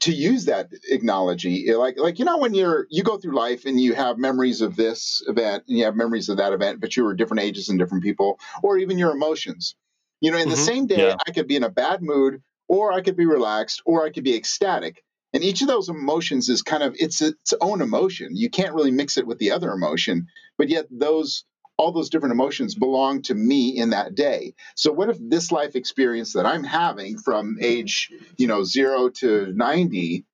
to 0.00 0.12
use 0.12 0.44
that 0.44 0.68
acknowledgy 0.90 1.72
like 1.74 1.98
like 1.98 2.18
you 2.18 2.24
know 2.26 2.38
when 2.38 2.52
you're 2.52 2.86
you 2.90 3.02
go 3.02 3.16
through 3.16 3.34
life 3.34 3.64
and 3.64 3.80
you 3.80 3.94
have 3.94 4.18
memories 4.18 4.60
of 4.60 4.76
this 4.76 5.22
event 5.26 5.64
and 5.66 5.78
you 5.78 5.84
have 5.84 5.96
memories 5.96 6.28
of 6.28 6.36
that 6.36 6.52
event 6.52 6.80
but 6.80 6.94
you 6.96 7.04
were 7.04 7.14
different 7.14 7.42
ages 7.42 7.70
and 7.70 7.78
different 7.78 8.04
people 8.04 8.38
or 8.62 8.76
even 8.76 8.98
your 8.98 9.12
emotions 9.12 9.74
you 10.20 10.30
know 10.30 10.36
in 10.36 10.48
the 10.48 10.56
Mhm. 10.56 10.58
same 10.58 10.86
day 10.86 11.08
Yeah. 11.08 11.16
i 11.26 11.30
could 11.32 11.48
be 11.48 11.56
in 11.56 11.64
a 11.64 11.70
bad 11.70 12.02
mood 12.02 12.42
or 12.68 12.92
i 12.92 13.00
could 13.00 13.16
be 13.16 13.24
relaxed 13.26 13.82
or 13.86 14.04
i 14.04 14.10
could 14.10 14.24
be 14.24 14.36
ecstatic 14.36 15.02
and 15.32 15.42
each 15.42 15.62
of 15.62 15.68
those 15.68 15.88
emotions 15.88 16.50
is 16.50 16.60
kind 16.60 16.82
of 16.82 16.94
it's 16.98 17.22
its 17.22 17.54
own 17.62 17.80
emotion 17.80 18.36
you 18.36 18.50
can't 18.50 18.74
really 18.74 18.90
mix 18.90 19.16
it 19.16 19.26
with 19.26 19.38
the 19.38 19.52
other 19.52 19.72
emotion 19.72 20.26
but 20.58 20.68
yet 20.68 20.86
those 20.90 21.44
all 21.78 21.92
those 21.92 22.10
different 22.10 22.32
emotions 22.32 22.74
belong 22.74 23.22
to 23.22 23.34
me 23.34 23.70
in 23.70 23.90
that 23.90 24.14
day. 24.14 24.54
So 24.76 24.92
what 24.92 25.08
if 25.08 25.16
this 25.18 25.50
life 25.50 25.74
experience 25.74 26.34
that 26.34 26.46
i'm 26.46 26.64
having 26.64 27.18
from 27.18 27.58
age 27.60 28.10
you 28.36 28.46
know 28.46 28.62
0 28.62 29.10
to 29.20 29.52
90 29.54 30.24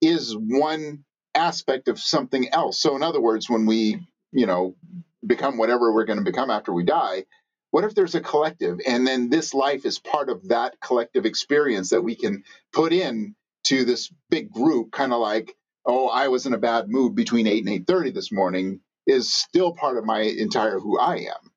is 0.00 0.36
one 0.36 1.04
aspect 1.34 1.88
of 1.88 1.98
something 1.98 2.48
else? 2.50 2.80
So 2.80 2.94
in 2.96 3.02
other 3.02 3.20
words 3.20 3.48
when 3.48 3.66
we 3.66 4.06
you 4.32 4.46
know 4.46 4.74
become 5.26 5.58
whatever 5.58 5.92
we're 5.92 6.04
going 6.04 6.18
to 6.18 6.24
become 6.24 6.50
after 6.50 6.72
we 6.72 6.84
die 6.84 7.24
what 7.70 7.84
if 7.84 7.94
there's 7.94 8.14
a 8.14 8.20
collective 8.20 8.80
and 8.86 9.06
then 9.06 9.30
this 9.30 9.54
life 9.54 9.84
is 9.84 9.98
part 9.98 10.28
of 10.28 10.48
that 10.48 10.80
collective 10.80 11.26
experience 11.26 11.90
that 11.90 12.02
we 12.02 12.14
can 12.14 12.44
put 12.72 12.92
in 12.92 13.34
to 13.64 13.84
this 13.84 14.12
big 14.30 14.50
group 14.50 14.90
kind 14.92 15.12
of 15.12 15.20
like 15.20 15.54
oh 15.86 16.08
i 16.08 16.28
was 16.28 16.46
in 16.46 16.54
a 16.54 16.58
bad 16.58 16.88
mood 16.88 17.14
between 17.14 17.46
8 17.46 17.66
and 17.66 17.86
8.30 17.86 18.14
this 18.14 18.32
morning 18.32 18.80
is 19.06 19.32
still 19.34 19.72
part 19.72 19.96
of 19.96 20.04
my 20.04 20.20
entire 20.20 20.78
who 20.78 20.98
i 20.98 21.16
am 21.16 21.50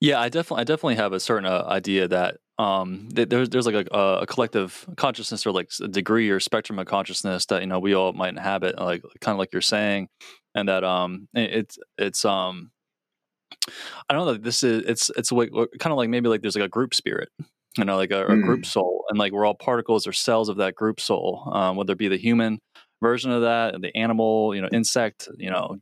Yeah, 0.00 0.18
I 0.20 0.28
definitely, 0.30 0.62
I 0.62 0.64
definitely 0.64 0.94
have 0.96 1.12
a 1.12 1.20
certain 1.20 1.44
uh, 1.44 1.64
idea 1.68 2.08
that 2.08 2.38
um, 2.58 3.08
th- 3.14 3.28
there's 3.28 3.50
there's 3.50 3.66
like 3.66 3.88
a, 3.90 4.18
a 4.22 4.26
collective 4.26 4.86
consciousness 4.96 5.46
or 5.46 5.52
like 5.52 5.70
a 5.82 5.88
degree 5.88 6.30
or 6.30 6.40
spectrum 6.40 6.78
of 6.78 6.86
consciousness 6.86 7.46
that 7.46 7.60
you 7.60 7.66
know 7.66 7.78
we 7.78 7.94
all 7.94 8.12
might 8.14 8.30
inhabit, 8.30 8.78
like 8.78 9.02
kind 9.20 9.34
of 9.34 9.38
like 9.38 9.50
you're 9.52 9.60
saying, 9.62 10.08
and 10.54 10.68
that 10.68 10.84
um, 10.84 11.28
it- 11.34 11.52
it's 11.52 11.78
it's 11.98 12.24
um, 12.24 12.70
I 14.08 14.14
don't 14.14 14.26
know. 14.26 14.34
This 14.34 14.62
is 14.62 14.84
it's 14.86 15.10
it's 15.16 15.32
like 15.32 15.50
kind 15.78 15.92
of 15.92 15.96
like 15.98 16.08
maybe 16.08 16.28
like 16.28 16.42
there's 16.42 16.56
like 16.56 16.64
a 16.64 16.68
group 16.68 16.94
spirit, 16.94 17.28
you 17.76 17.84
know, 17.84 17.96
like 17.96 18.10
a, 18.10 18.26
a 18.26 18.36
Mm. 18.36 18.46
group 18.46 18.66
soul, 18.66 19.04
and 19.08 19.18
like 19.18 19.32
we're 19.32 19.44
all 19.46 19.54
particles 19.54 20.06
or 20.06 20.12
cells 20.12 20.48
of 20.48 20.56
that 20.58 20.74
group 20.74 21.00
soul, 21.00 21.50
um, 21.52 21.76
whether 21.76 21.92
it 21.92 21.98
be 21.98 22.08
the 22.08 22.16
human 22.18 22.58
version 23.02 23.30
of 23.30 23.42
that, 23.42 23.80
the 23.80 23.94
animal, 23.96 24.54
you 24.54 24.60
know, 24.60 24.68
insect, 24.72 25.28
you 25.38 25.50
know, 25.50 25.78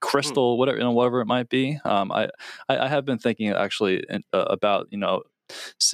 crystal, 0.00 0.58
whatever, 0.58 0.78
you 0.78 0.84
know, 0.84 0.92
whatever 0.92 1.20
it 1.20 1.26
might 1.26 1.48
be. 1.48 1.78
Um, 1.84 2.10
I, 2.12 2.28
I 2.68 2.78
I 2.78 2.88
have 2.88 3.04
been 3.04 3.18
thinking 3.18 3.50
actually 3.50 4.04
in- 4.08 4.24
uh, 4.32 4.46
about 4.50 4.88
you 4.90 4.98
know 4.98 5.22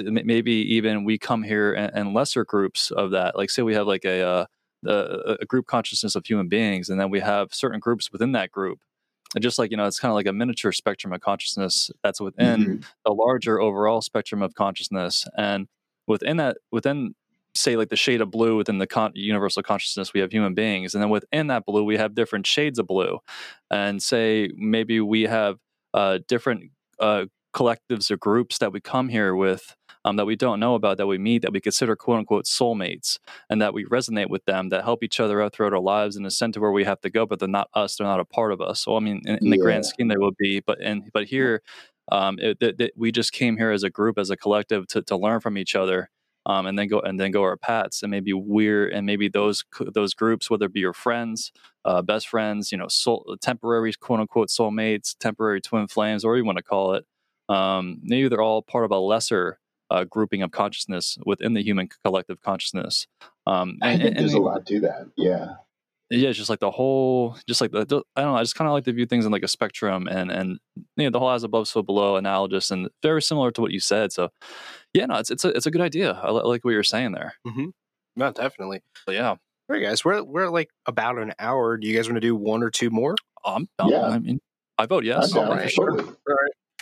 maybe 0.01 0.53
even 0.53 1.05
we 1.05 1.19
come 1.19 1.43
here 1.43 1.73
and, 1.73 2.12
lesser 2.14 2.45
groups 2.45 2.91
of 2.91 3.11
that. 3.12 3.37
Like 3.37 3.51
say 3.51 3.62
we 3.62 3.75
have 3.75 3.87
like 3.87 4.05
a, 4.05 4.21
uh, 4.23 4.47
a 4.87 5.37
a 5.41 5.47
group 5.47 5.67
consciousness 5.67 6.14
of 6.14 6.27
human 6.27 6.49
beings, 6.49 6.89
and 6.91 7.01
then 7.01 7.11
we 7.11 7.21
have 7.21 7.55
certain 7.55 7.81
groups 7.81 8.12
within 8.12 8.33
that 8.33 8.51
group. 8.53 8.81
And 9.35 9.43
just 9.43 9.59
like 9.59 9.71
you 9.71 9.77
know, 9.77 9.87
it's 9.87 9.99
kind 10.01 10.11
of 10.11 10.17
like 10.17 10.27
a 10.27 10.33
miniature 10.33 10.73
spectrum 10.73 11.12
of 11.12 11.21
consciousness 11.21 11.91
that's 12.03 12.21
within 12.21 12.61
Mhm. 12.81 12.85
the 13.05 13.12
larger 13.12 13.61
overall 13.61 14.03
spectrum 14.03 14.43
of 14.43 14.55
consciousness, 14.55 15.27
and 15.37 15.69
within 16.07 16.37
that, 16.39 16.59
within 16.71 17.14
say 17.57 17.77
like 17.77 17.89
the 17.89 17.97
shade 17.97 18.21
of 18.21 18.31
blue 18.31 18.57
within 18.57 18.79
the 18.79 18.87
con- 18.87 19.13
universal 19.15 19.63
consciousness, 19.63 20.13
we 20.13 20.21
have 20.21 20.33
human 20.33 20.55
beings, 20.55 20.95
and 20.95 21.03
then 21.03 21.11
within 21.11 21.49
that 21.49 21.65
blue, 21.67 21.85
we 21.85 21.97
have 21.97 22.15
different 22.15 22.47
shades 22.47 22.79
of 22.79 22.87
blue, 22.87 23.19
and 23.71 24.03
say 24.03 24.51
maybe 24.57 25.01
we 25.01 25.23
have 25.23 25.59
uh, 25.95 26.19
different 26.29 26.71
uh, 27.01 27.25
collectives 27.55 28.11
or 28.11 28.17
groups 28.17 28.59
that 28.59 28.73
we 28.73 28.81
come 28.81 29.09
here 29.09 29.35
with 29.35 29.75
um, 30.05 30.17
that 30.17 30.25
we 30.27 30.37
don't 30.37 30.61
know 30.61 30.75
about 30.75 30.99
that 30.99 31.07
we 31.07 31.19
meet 31.19 31.43
that 31.43 31.53
we 31.53 31.61
consider 31.61 31.97
quote 31.97 32.19
unquote 32.19 32.45
soulmates 32.45 33.19
and 33.51 33.61
that 33.61 33.75
we 33.75 33.85
resonate 33.87 34.29
with 34.29 34.45
them 34.45 34.69
that 34.69 34.85
help 34.85 35.03
each 35.03 35.19
other 35.19 35.43
out 35.43 35.53
throughout 35.53 35.73
our 35.73 35.81
lives 35.81 36.17
and 36.17 36.27
ascend 36.27 36.55
to 36.55 36.61
where 36.61 36.71
we 36.71 36.85
have 36.85 37.01
to 37.01 37.11
go 37.11 37.27
but 37.27 37.39
they're 37.39 37.49
not 37.49 37.69
us 37.75 37.97
they're 37.97 38.07
not 38.07 38.21
a 38.21 38.25
part 38.25 38.53
of 38.53 38.61
us. 38.61 38.81
So 38.81 38.97
i 38.97 39.01
mean 39.01 39.23
in, 39.25 39.39
in 39.41 39.51
the 39.51 39.59
grand 39.59 39.87
scheme 39.87 40.09
they 40.09 40.17
would 40.17 40.37
be 40.39 40.61
but 40.61 40.81
and 40.81 41.11
but 41.13 41.27
here 41.27 41.63
um, 42.13 42.39
it, 42.39 42.61
that 42.61 42.79
that 42.79 42.93
we 42.97 43.11
just 43.11 43.33
came 43.33 43.57
here 43.57 43.73
as 43.73 43.83
a 43.83 43.91
group 43.91 44.17
as 44.17 44.31
a 44.31 44.37
collective 44.37 44.87
to, 44.89 45.03
to 45.03 45.17
learn 45.17 45.41
from 45.41 45.59
each 45.59 45.75
other 45.75 46.11
um, 46.47 46.66
and 46.66 46.78
then 46.78 46.88
go 46.88 47.01
and 47.01 47.20
then 47.20 47.30
go 47.30 47.42
our 47.42 47.57
paths 47.57 48.03
and 48.03 48.11
maybe 48.11 48.32
we're 48.32 48.88
and 48.88 49.05
maybe 49.07 49.28
those 49.28 49.64
those 49.94 50.14
groups 50.14 50.49
whether 50.49 50.66
it 50.66 50.72
be 50.72 50.80
your 50.80 50.94
friends 50.94 51.53
uh, 51.84 52.01
best 52.01 52.28
friends 52.28 52.72
you 52.72 52.78
know 52.78 52.88
soul, 52.88 53.36
temporary 53.42 53.92
quote 53.92 54.20
unquote 54.20 54.49
soulmates 54.49 55.14
temporary 55.18 55.61
twin 55.61 55.86
flames 55.86 56.24
or 56.24 56.36
you 56.36 56.44
want 56.44 56.57
to 56.57 56.64
call 56.64 56.94
it 56.94 57.05
um, 57.49 57.99
maybe 58.03 58.28
they're 58.28 58.42
all 58.42 58.62
part 58.62 58.84
of 58.84 58.90
a 58.90 58.99
lesser 58.99 59.59
uh, 59.90 60.05
grouping 60.05 60.42
of 60.42 60.51
consciousness 60.51 61.18
within 61.24 61.55
the 61.55 61.62
human 61.62 61.88
collective 62.05 62.42
consciousness. 62.42 63.07
Um, 63.47 63.78
I 63.82 63.90
and, 63.92 64.03
think 64.03 64.16
and- 64.16 64.24
there's 64.24 64.34
a 64.34 64.40
lot 64.40 64.66
to 64.66 64.80
that. 64.80 65.07
Yeah. 65.16 65.55
Yeah, 66.11 66.29
it's 66.29 66.39
just 66.39 66.51
like 66.51 66.61
the 66.61 66.71
whole, 66.71 67.37
just 67.49 67.61
like 67.61 67.73
the, 67.73 67.85
the- 67.85 68.03
I 68.15 68.23
don't 68.23 68.33
know, 68.33 68.39
I 68.39 68.43
just 68.43 68.55
kind 68.55 68.69
of 68.69 68.73
like 68.75 68.85
to 68.85 68.93
view 68.93 69.07
things 69.07 69.27
in 69.27 69.33
like 69.33 69.43
a 69.43 69.49
spectrum, 69.49 70.07
and 70.09 70.31
and 70.31 70.59
you 70.97 71.05
know 71.05 71.11
the 71.11 71.19
whole 71.19 71.31
as 71.31 71.43
above, 71.45 71.69
so 71.69 71.83
below, 71.83 72.17
analogous, 72.17 72.71
and 72.71 72.89
very 73.03 73.21
similar 73.23 73.51
to 73.53 73.61
what 73.61 73.73
you 73.73 73.81
said. 73.81 74.13
So, 74.13 74.29
yeah, 74.93 75.07
no, 75.07 75.17
it's 75.17 75.31
it's 75.31 75.45
a 75.45 75.49
it's 75.49 75.67
a 75.67 75.71
good 75.71 75.81
idea. 75.83 76.13
I, 76.13 76.31
li- 76.31 76.43
I 76.45 76.47
like 76.49 76.65
what 76.65 76.71
you're 76.73 76.83
saying 76.83 77.13
there. 77.13 77.35
No, 78.17 78.33
definitely. 78.33 78.83
But 79.05 79.15
yeah, 79.17 79.31
All 79.31 79.39
right, 79.69 79.83
guys, 79.83 80.05
we're 80.05 80.23
we're 80.23 80.49
like 80.49 80.71
about 80.87 81.19
an 81.19 81.33
hour. 81.39 81.77
Do 81.77 81.87
you 81.87 81.97
guys 81.97 82.09
want 82.09 82.17
to 82.17 82.21
do 82.21 82.35
one 82.37 82.63
or 82.63 82.71
two 82.71 82.91
more? 82.91 83.15
I'm 83.45 83.69
down. 83.79 83.89
Yeah. 83.91 84.03
I 84.07 84.19
mean, 84.19 84.41
I 84.79 84.87
vote 84.87 85.05
yes. 85.05 85.33
I'm 85.33 85.41
down. 85.43 85.51
alright, 85.51 85.65
for 85.67 85.71
sure. 85.71 85.91
Totally. 85.97 86.17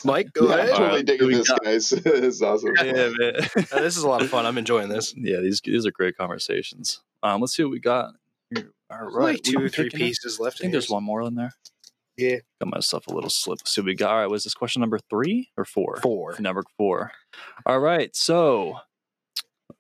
Mike, 0.07 0.33
go 0.35 0.49
Yeah, 0.49 0.53
I'm 0.55 0.59
ahead. 0.61 0.75
Totally 0.77 1.03
digging 1.03 1.29
this, 1.31 1.49
got- 1.49 1.65
guys. 1.65 1.89
this 2.05 2.05
is 2.07 2.43
awesome. 2.43 2.75
Yeah, 2.77 3.11
man. 3.19 3.33
Uh, 3.37 3.41
this 3.81 3.97
is 3.97 4.03
a 4.03 4.09
lot 4.09 4.21
of 4.23 4.29
fun. 4.29 4.45
I'm 4.45 4.59
enjoying 4.59 4.91
this. 4.91 5.15
yeah, 5.17 5.41
these 5.41 5.61
these 5.65 5.87
are 5.87 5.91
great 5.93 6.15
conversations. 6.17 7.01
Um, 7.23 7.41
let's 7.41 7.57
see 7.57 7.63
what 7.65 7.73
we 7.73 7.81
got. 7.81 8.13
Here. 8.99 9.05
All 9.05 9.11
There's 9.11 9.15
right, 9.17 9.35
like 9.35 9.43
two 9.43 9.59
we 9.59 9.65
or 9.65 9.69
three 9.69 9.85
picking 9.85 10.01
it? 10.01 10.05
pieces 10.05 10.41
left. 10.41 10.59
I 10.59 10.63
think 10.63 10.73
there's 10.73 10.91
one 10.91 11.05
more 11.05 11.23
in 11.23 11.35
there. 11.35 11.53
Yeah, 12.17 12.37
Got 12.61 12.71
myself 12.73 13.09
a 13.09 13.13
little 13.13 13.29
slip. 13.31 13.59
Let's 13.61 13.75
see 13.75 13.81
what 13.81 13.87
we 13.87 13.95
got. 13.97 14.11
All 14.13 14.19
right, 14.21 14.31
was 14.31 14.45
this 14.45 14.55
question 14.55 14.81
number 14.81 15.01
three 15.11 15.51
or 15.57 15.65
four? 15.65 15.97
four. 16.01 16.37
Number 16.39 16.63
four. 16.77 17.11
All 17.67 17.81
right, 17.81 18.15
so 18.15 18.79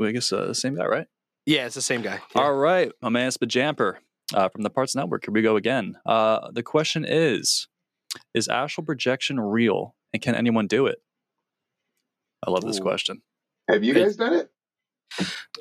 I 0.03 0.11
guess 0.11 0.33
uh, 0.33 0.53
same 0.53 0.75
guy, 0.75 0.87
right? 0.87 1.07
Yeah, 1.47 1.67
it's 1.67 1.77
the 1.77 1.83
same 1.83 2.03
guy. 2.03 2.21
Yeah. 2.35 2.43
All 2.43 2.55
right, 2.55 2.91
my 3.01 3.09
man 3.09 3.31
Spajamper 3.31 3.97
uh, 4.33 4.49
from 4.49 4.62
the 4.62 4.71
Parts 4.71 4.97
Network. 4.97 5.27
Here 5.27 5.33
we 5.33 5.43
go 5.43 5.55
again. 5.57 5.97
Uh, 6.05 6.51
the 6.51 6.65
question 6.65 7.05
is: 7.07 7.69
Is 8.35 8.49
astral 8.49 8.85
projection 8.85 9.39
real, 9.39 9.95
and 10.12 10.21
can 10.21 10.35
anyone 10.35 10.67
do 10.67 10.87
it? 10.87 10.99
I 12.45 12.51
love 12.51 12.65
this 12.65 12.81
question. 12.81 13.23
Have 13.71 13.85
you 13.85 13.95
guys 13.95 14.17
done 14.17 14.33
it? 14.35 14.51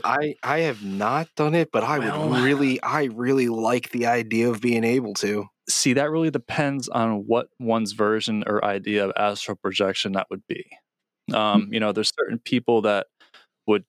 I 0.04 0.36
I 0.44 0.60
have 0.60 0.84
not 0.84 1.28
done 1.36 1.56
it, 1.56 1.70
but 1.72 1.84
I 1.84 2.00
Well- 2.00 2.30
would 2.30 2.42
really 2.42 2.82
I 2.84 3.06
really 3.06 3.48
like 3.50 3.92
the 3.92 4.08
idea 4.08 4.50
of 4.50 4.62
being 4.62 4.84
able 4.84 5.14
to. 5.16 5.46
See, 5.70 5.94
that 5.94 6.12
really 6.12 6.32
depends 6.32 6.90
on 6.90 7.24
what 7.26 7.48
one's 7.60 7.94
version 7.94 8.44
or 8.48 8.64
idea 8.66 9.06
of 9.06 9.14
astral 9.18 9.56
projection 9.58 10.12
that 10.14 10.28
would 10.30 10.44
be. 10.48 10.66
Um, 11.34 11.70
you 11.72 11.80
know, 11.80 11.94
there's 11.94 12.12
certain 12.20 12.40
people 12.40 12.82
that 12.82 13.08
would 13.68 13.86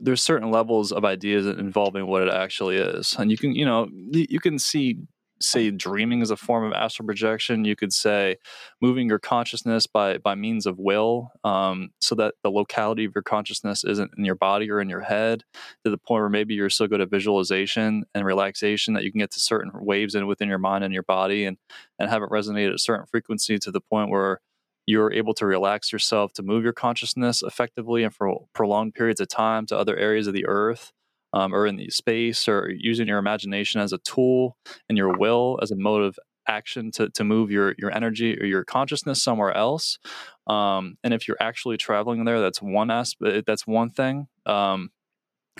there's 0.00 0.22
certain 0.22 0.50
levels 0.52 0.92
of 0.92 1.04
ideas 1.04 1.46
involving 1.46 2.06
what 2.06 2.22
it 2.22 2.32
actually 2.32 2.76
is, 2.76 3.16
and 3.18 3.30
you 3.30 3.36
can 3.38 3.54
you 3.56 3.64
know 3.64 3.88
you, 3.92 4.26
you 4.30 4.40
can 4.40 4.58
see 4.58 4.98
say 5.40 5.70
dreaming 5.70 6.22
is 6.22 6.30
a 6.30 6.36
form 6.36 6.64
of 6.64 6.72
astral 6.72 7.06
projection. 7.06 7.64
You 7.64 7.76
could 7.76 7.92
say 7.92 8.36
moving 8.80 9.08
your 9.08 9.18
consciousness 9.18 9.86
by 9.86 10.18
by 10.18 10.34
means 10.34 10.66
of 10.66 10.78
will, 10.78 11.32
um, 11.44 11.90
so 12.00 12.14
that 12.16 12.34
the 12.42 12.50
locality 12.50 13.04
of 13.04 13.12
your 13.14 13.22
consciousness 13.22 13.84
isn't 13.84 14.12
in 14.16 14.24
your 14.24 14.34
body 14.34 14.70
or 14.70 14.80
in 14.80 14.88
your 14.88 15.00
head, 15.00 15.44
to 15.84 15.90
the 15.90 15.98
point 15.98 16.22
where 16.22 16.28
maybe 16.30 16.54
you're 16.54 16.70
so 16.70 16.86
good 16.86 17.00
at 17.00 17.10
visualization 17.10 18.04
and 18.14 18.24
relaxation 18.24 18.94
that 18.94 19.04
you 19.04 19.12
can 19.12 19.20
get 19.20 19.30
to 19.32 19.40
certain 19.40 19.70
waves 19.74 20.14
in 20.14 20.26
within 20.26 20.48
your 20.48 20.58
mind 20.58 20.84
and 20.84 20.94
your 20.94 21.02
body, 21.02 21.44
and 21.44 21.58
and 21.98 22.10
have 22.10 22.22
it 22.22 22.30
resonate 22.30 22.68
at 22.68 22.74
a 22.74 22.78
certain 22.78 23.06
frequency 23.06 23.58
to 23.58 23.70
the 23.70 23.80
point 23.80 24.10
where 24.10 24.40
you're 24.86 25.12
able 25.12 25.34
to 25.34 25.46
relax 25.46 25.92
yourself 25.92 26.32
to 26.34 26.42
move 26.42 26.62
your 26.62 26.72
consciousness 26.72 27.42
effectively 27.42 28.04
and 28.04 28.14
for 28.14 28.46
prolonged 28.54 28.94
periods 28.94 29.20
of 29.20 29.28
time 29.28 29.66
to 29.66 29.76
other 29.76 29.96
areas 29.96 30.26
of 30.28 30.34
the 30.34 30.46
earth 30.46 30.92
um, 31.32 31.54
or 31.54 31.66
in 31.66 31.76
the 31.76 31.90
space 31.90 32.48
or 32.48 32.70
using 32.70 33.06
your 33.06 33.18
imagination 33.18 33.80
as 33.80 33.92
a 33.92 33.98
tool 33.98 34.56
and 34.88 34.96
your 34.96 35.16
will 35.16 35.58
as 35.62 35.70
a 35.70 35.76
mode 35.76 36.02
of 36.02 36.18
action 36.48 36.90
to, 36.92 37.10
to 37.10 37.24
move 37.24 37.50
your 37.50 37.74
your 37.78 37.92
energy 37.94 38.38
or 38.40 38.44
your 38.44 38.64
consciousness 38.64 39.22
somewhere 39.22 39.56
else. 39.56 39.98
Um, 40.46 40.96
and 41.02 41.12
if 41.12 41.26
you're 41.26 41.36
actually 41.40 41.76
traveling 41.76 42.24
there 42.24 42.40
that's 42.40 42.62
one 42.62 42.90
aspect 42.90 43.46
that's 43.46 43.66
one 43.66 43.90
thing. 43.90 44.28
Um, 44.46 44.90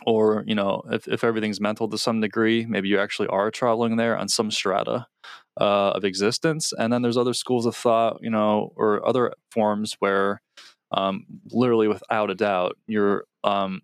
or 0.05 0.45
you 0.47 0.55
know 0.55 0.83
if, 0.91 1.09
if 1.09 1.25
everything's 1.25 1.61
mental 1.61 1.89
to 1.89 1.97
some 1.97 2.21
degree 2.21 2.67
maybe 2.67 2.87
you 2.87 2.99
actually 3.01 3.29
are 3.29 3.51
traveling 3.51 3.97
there 3.97 4.17
on 4.17 4.29
some 4.29 4.51
strata 4.51 5.07
uh, 5.59 5.93
of 5.93 6.05
existence. 6.05 6.73
And 6.79 6.93
then 6.93 7.03
there's 7.03 7.17
other 7.17 7.35
schools 7.35 7.67
of 7.67 7.75
thought 7.75 8.19
you 8.23 8.31
know 8.31 8.73
or 8.77 9.07
other 9.07 9.33
forms 9.51 9.97
where 9.99 10.41
um, 10.93 11.25
literally 11.51 11.89
without 11.89 12.31
a 12.31 12.35
doubt 12.35 12.77
you're 12.87 13.25
um, 13.43 13.83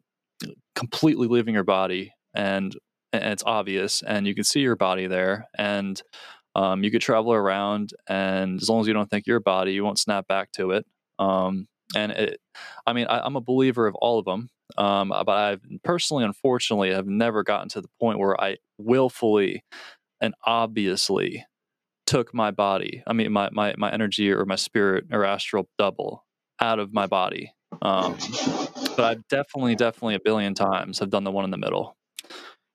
completely 0.75 1.29
leaving 1.29 1.55
your 1.55 1.65
body 1.65 2.13
and, 2.35 2.77
and 3.13 3.25
it's 3.25 3.43
obvious 3.45 4.03
and 4.03 4.27
you 4.27 4.35
can 4.35 4.45
see 4.45 4.61
your 4.61 4.77
body 4.77 5.07
there 5.07 5.49
and 5.57 6.03
um, 6.55 6.85
you 6.85 6.91
could 6.91 7.01
travel 7.01 7.33
around 7.33 7.91
and 8.09 8.61
as 8.61 8.69
long 8.69 8.81
as 8.81 8.87
you 8.87 8.93
don't 8.93 9.11
think 9.11 9.27
your 9.27 9.41
body 9.41 9.73
you 9.73 9.85
won't 9.85 9.99
snap 9.99 10.27
back 10.29 10.53
to 10.53 10.73
it 10.73 10.87
um, 11.19 11.67
and 11.95 12.13
it, 12.13 12.41
i 12.87 12.93
mean 12.93 13.07
I, 13.07 13.21
i'm 13.21 13.37
a 13.37 13.41
believer 13.41 13.87
of 13.87 13.95
all 13.97 14.19
of 14.19 14.25
them 14.25 14.49
um, 14.79 15.09
but 15.09 15.29
i've 15.29 15.63
personally 15.85 16.25
unfortunately 16.25 16.91
have 16.93 17.07
never 17.07 17.43
gotten 17.43 17.69
to 17.71 17.81
the 17.81 17.91
point 18.01 18.19
where 18.19 18.41
i 18.41 18.57
willfully 18.79 19.65
and 20.21 20.35
obviously 20.45 21.45
took 22.07 22.35
my 22.35 22.51
body 22.51 23.03
i 23.07 23.13
mean 23.13 23.33
my, 23.33 23.49
my, 23.53 23.75
my 23.79 23.93
energy 23.93 24.31
or 24.31 24.45
my 24.45 24.57
spirit 24.57 25.05
or 25.11 25.25
astral 25.25 25.69
double 25.79 26.25
out 26.61 26.79
of 26.79 26.93
my 26.93 27.07
body 27.07 27.53
um, 27.81 28.17
but 28.97 29.05
I've 29.05 29.29
definitely, 29.29 29.75
definitely 29.75 30.15
a 30.15 30.21
billion 30.21 30.55
times 30.55 30.99
have 30.99 31.11
done 31.11 31.25
the 31.25 31.31
one 31.31 31.45
in 31.45 31.51
the 31.51 31.57
middle. 31.57 31.97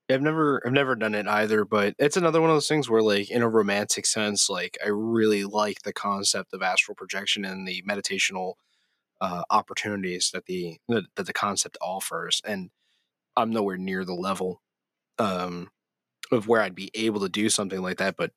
I've 0.09 0.21
never 0.21 0.61
I've 0.65 0.71
never 0.71 0.95
done 0.95 1.15
it 1.15 1.27
either, 1.27 1.65
but 1.65 1.93
it's 1.99 2.15
another 2.15 2.39
one 2.39 2.49
of 2.49 2.55
those 2.55 2.67
things 2.67 2.89
where 2.89 3.01
like 3.01 3.29
in 3.29 3.41
a 3.41 3.49
romantic 3.49 4.05
sense, 4.05 4.49
like 4.49 4.77
I 4.83 4.87
really 4.87 5.43
like 5.43 5.81
the 5.81 5.91
concept 5.91 6.53
of 6.53 6.61
astral 6.61 6.95
projection 6.95 7.43
and 7.43 7.67
the 7.67 7.83
meditational 7.87 8.53
uh, 9.19 9.43
opportunities 9.49 10.31
that 10.33 10.45
the 10.45 10.77
that, 10.87 11.03
that 11.15 11.25
the 11.25 11.33
concept 11.33 11.77
offers. 11.81 12.41
And 12.45 12.69
I'm 13.35 13.51
nowhere 13.51 13.77
near 13.77 14.05
the 14.05 14.13
level 14.13 14.61
um, 15.19 15.71
of 16.31 16.47
where 16.47 16.61
I'd 16.61 16.75
be 16.75 16.89
able 16.93 17.19
to 17.21 17.29
do 17.29 17.49
something 17.49 17.81
like 17.81 17.97
that, 17.97 18.15
but 18.17 18.31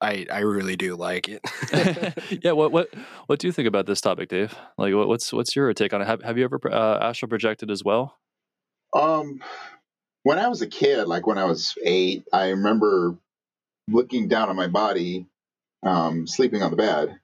I 0.00 0.26
I 0.32 0.40
really 0.40 0.76
do 0.76 0.96
like 0.96 1.28
it. 1.28 1.42
yeah, 2.44 2.52
what 2.52 2.72
what 2.72 2.88
what 3.26 3.38
do 3.38 3.46
you 3.46 3.52
think 3.52 3.68
about 3.68 3.86
this 3.86 4.00
topic, 4.00 4.28
Dave? 4.28 4.54
Like, 4.76 4.94
what, 4.94 5.08
what's 5.08 5.32
what's 5.32 5.56
your 5.56 5.72
take 5.74 5.92
on 5.92 6.02
it? 6.02 6.06
Have 6.06 6.22
Have 6.22 6.38
you 6.38 6.44
ever 6.44 6.60
uh, 6.70 6.98
astral 7.08 7.28
projected 7.28 7.70
as 7.70 7.84
well? 7.84 8.16
Um, 8.92 9.42
when 10.22 10.38
I 10.38 10.48
was 10.48 10.62
a 10.62 10.66
kid, 10.66 11.06
like 11.06 11.26
when 11.26 11.38
I 11.38 11.44
was 11.44 11.74
eight, 11.84 12.24
I 12.32 12.50
remember 12.50 13.16
looking 13.88 14.28
down 14.28 14.48
on 14.48 14.56
my 14.56 14.68
body, 14.68 15.26
um, 15.84 16.26
sleeping 16.26 16.62
on 16.62 16.70
the 16.70 16.76
bed. 16.76 17.18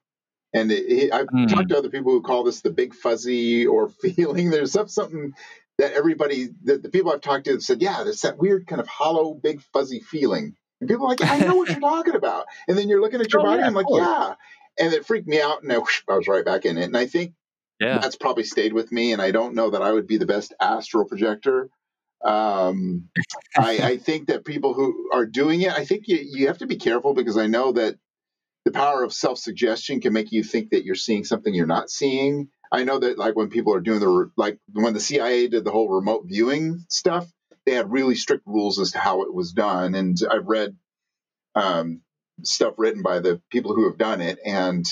And 0.55 0.71
it, 0.71 0.85
it, 0.91 1.13
I've 1.13 1.29
Hmm. 1.31 1.47
talked 1.47 1.69
to 1.71 1.79
other 1.79 1.91
people 1.91 2.13
who 2.13 2.23
call 2.23 2.45
this 2.45 2.61
the 2.61 2.71
big 2.71 2.95
fuzzy 2.95 3.67
or 3.67 3.89
feeling. 4.03 4.51
There's 4.51 4.73
some, 4.73 4.89
something 4.89 5.35
that 5.79 5.93
everybody, 5.93 6.49
the, 6.63 6.79
the 6.79 6.89
people 6.89 7.13
I've 7.13 7.21
talked 7.21 7.47
to 7.47 7.53
have 7.53 7.63
said, 7.63 7.83
yeah, 7.83 8.05
there's 8.05 8.23
that 8.23 8.39
weird 8.39 8.67
kind 8.67 8.81
of 8.81 8.89
hollow, 8.89 9.35
big 9.35 9.61
fuzzy 9.73 10.01
feeling. 10.01 10.57
And 10.85 10.91
people 10.91 11.07
are 11.07 11.11
like, 11.11 11.23
I 11.23 11.41
know 11.41 11.57
what 11.57 11.69
you're 11.71 11.81
talking 11.81 12.15
about. 12.15 12.47
And 12.69 12.79
then 12.79 12.89
you're 12.89 13.01
looking 13.01 13.21
at 13.21 13.33
your 13.33 13.41
Oh, 13.43 13.45
body, 13.45 13.61
yeah, 13.61 13.67
I'm 13.69 13.75
like, 13.75 13.87
yeah. 13.91 14.35
And 14.79 14.93
it 14.93 15.07
freaked 15.07 15.29
me 15.29 15.41
out, 15.41 15.63
and 15.63 15.73
I, 15.73 15.79
whoosh, 15.79 16.03
I 16.09 16.17
was 16.17 16.29
right 16.29 16.45
back 16.45 16.65
in 16.67 16.79
it. 16.79 16.85
And 16.85 16.97
I 16.97 17.07
think 17.07 17.33
Yeah, 17.81 18.01
that's 18.01 18.17
probably 18.17 18.45
stayed 18.45 18.73
with 18.73 18.93
me 18.93 19.13
and 19.13 19.23
i 19.23 19.31
don't 19.31 19.55
know 19.55 19.71
that 19.71 19.83
i 19.83 19.93
would 19.93 20.07
be 20.07 20.17
the 20.19 20.27
best 20.27 20.55
astral 20.61 21.07
projector 21.07 21.71
um, 22.25 23.11
I, 23.59 23.79
I 23.83 23.97
think 23.99 24.29
that 24.29 24.45
people 24.47 24.75
who 24.75 25.11
are 25.13 25.27
doing 25.27 25.63
it 25.63 25.73
i 25.73 25.85
think 25.85 26.09
you, 26.09 26.19
you 26.23 26.47
have 26.49 26.59
to 26.59 26.67
be 26.67 26.77
careful 26.77 27.15
because 27.15 27.37
i 27.39 27.47
know 27.47 27.73
that 27.73 27.97
the 28.65 28.73
power 28.73 29.05
of 29.05 29.13
self-suggestion 29.13 30.01
can 30.01 30.13
make 30.13 30.33
you 30.33 30.43
think 30.45 30.71
that 30.71 30.85
you're 30.85 30.95
seeing 30.95 31.25
something 31.25 31.55
you're 31.55 31.67
not 31.67 31.91
seeing 31.91 32.49
i 32.73 32.85
know 32.85 32.99
that 32.99 33.19
like 33.19 33.37
when 33.37 33.49
people 33.51 33.75
are 33.75 33.81
doing 33.81 34.01
the 34.01 34.31
like 34.37 34.59
when 34.73 34.95
the 34.95 35.01
cia 35.01 35.49
did 35.49 35.65
the 35.65 35.73
whole 35.73 35.89
remote 35.91 36.25
viewing 36.27 36.85
stuff 36.91 37.29
they 37.67 37.75
had 37.75 37.91
really 37.93 38.15
strict 38.15 38.47
rules 38.47 38.79
as 38.79 38.93
to 38.93 38.99
how 38.99 39.23
it 39.23 39.33
was 39.35 39.53
done 39.53 39.95
and 39.95 40.19
i've 40.31 40.47
read 40.47 40.77
um, 41.55 42.03
stuff 42.43 42.75
written 42.79 43.03
by 43.03 43.21
the 43.21 43.41
people 43.51 43.75
who 43.75 43.89
have 43.89 43.99
done 43.99 44.21
it, 44.21 44.39
and 44.45 44.85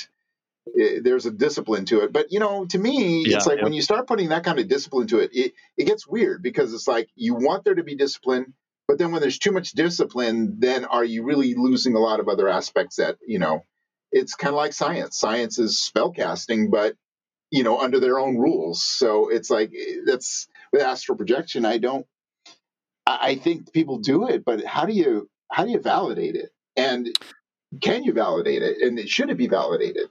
it, 0.66 1.04
there's 1.04 1.26
a 1.26 1.30
discipline 1.30 1.84
to 1.86 2.00
it. 2.02 2.12
But 2.12 2.32
you 2.32 2.40
know, 2.40 2.66
to 2.66 2.78
me, 2.78 3.24
Yeah, 3.26 3.36
it's 3.36 3.46
like 3.46 3.58
yeah. 3.58 3.64
when 3.64 3.72
you 3.72 3.82
start 3.82 4.06
putting 4.06 4.28
that 4.30 4.44
kind 4.44 4.58
of 4.58 4.68
discipline 4.68 5.08
to 5.08 5.18
it, 5.20 5.30
it, 5.34 5.52
it 5.76 5.84
gets 5.86 6.06
weird 6.06 6.42
because 6.42 6.72
it's 6.72 6.88
like 6.88 7.08
you 7.14 7.34
want 7.34 7.64
there 7.64 7.74
to 7.74 7.82
be 7.82 7.96
discipline, 7.96 8.54
but 8.86 8.98
then 8.98 9.12
when 9.12 9.20
there's 9.20 9.38
too 9.38 9.52
much 9.52 9.72
discipline, 9.72 10.56
then 10.60 10.84
are 10.84 11.04
you 11.04 11.24
really 11.24 11.54
losing 11.54 11.94
a 11.94 12.00
lot 12.00 12.20
of 12.20 12.28
other 12.28 12.48
aspects 12.48 12.96
that 12.96 13.16
you 13.26 13.38
know? 13.38 13.64
It's 14.14 14.34
kind 14.34 14.50
of 14.52 14.58
like 14.58 14.74
science. 14.74 15.18
Science 15.18 15.58
is 15.58 15.90
spellcasting, 15.94 16.70
but 16.70 16.96
you 17.50 17.64
know, 17.64 17.80
under 17.80 17.98
their 17.98 18.18
own 18.18 18.38
rules. 18.38 18.84
So 18.84 19.28
it's 19.28 19.50
like 19.50 19.72
eh, 19.76 19.96
that's 20.06 20.48
with 20.72 20.82
astral 20.82 21.16
projection. 21.18 21.64
I 21.64 21.78
don't. 21.78 22.06
I, 23.06 23.34
think 23.36 23.72
people 23.72 23.98
do 23.98 24.28
it, 24.28 24.44
but 24.44 24.64
how 24.64 24.86
do 24.86 24.92
you 24.92 25.28
how 25.50 25.64
do 25.64 25.70
you 25.70 25.80
validate 25.80 26.34
it? 26.34 26.50
And 26.76 27.08
can 27.80 28.04
you 28.04 28.12
validate 28.12 28.62
it? 28.62 28.80
And 28.80 28.98
should 29.08 29.30
it 29.30 29.36
be 29.36 29.48
validated? 29.48 30.08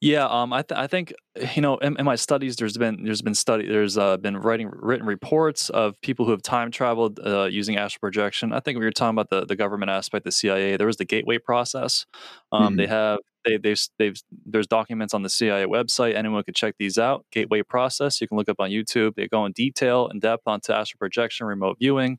Yeah, 0.00 0.26
um, 0.26 0.52
I, 0.52 0.62
th- 0.62 0.78
I 0.78 0.86
think 0.86 1.12
you 1.56 1.60
know 1.60 1.76
in, 1.78 1.96
in 1.98 2.04
my 2.04 2.14
studies, 2.14 2.54
there's 2.54 2.76
been 2.76 3.02
there's 3.02 3.20
been 3.20 3.34
study 3.34 3.66
there's 3.66 3.98
uh, 3.98 4.16
been 4.16 4.36
writing 4.36 4.70
written 4.72 5.04
reports 5.06 5.70
of 5.70 6.00
people 6.02 6.24
who 6.24 6.30
have 6.30 6.42
time 6.42 6.70
traveled 6.70 7.18
uh, 7.18 7.44
using 7.46 7.76
astral 7.76 7.98
projection. 8.00 8.52
I 8.52 8.60
think 8.60 8.78
we 8.78 8.84
were 8.84 8.92
talking 8.92 9.18
about 9.18 9.28
the, 9.30 9.44
the 9.44 9.56
government 9.56 9.90
aspect, 9.90 10.24
the 10.24 10.30
CIA. 10.30 10.76
There 10.76 10.86
was 10.86 10.98
the 10.98 11.04
gateway 11.04 11.38
process. 11.38 12.06
Um, 12.52 12.76
They 12.76 12.86
have 12.86 13.18
they 13.44 13.56
they've, 13.56 13.80
they've 13.98 14.16
there's 14.46 14.68
documents 14.68 15.14
on 15.14 15.22
the 15.22 15.28
CIA 15.28 15.64
website. 15.66 16.14
Anyone 16.14 16.44
could 16.44 16.54
check 16.54 16.76
these 16.78 16.96
out. 16.96 17.26
Gateway 17.32 17.62
process. 17.62 18.20
You 18.20 18.28
can 18.28 18.36
look 18.36 18.48
up 18.48 18.60
on 18.60 18.70
YouTube. 18.70 19.16
They 19.16 19.26
go 19.26 19.44
in 19.46 19.52
detail 19.52 20.06
in 20.12 20.20
depth 20.20 20.42
onto 20.46 20.72
astral 20.72 20.98
projection, 20.98 21.44
remote 21.48 21.76
viewing, 21.80 22.18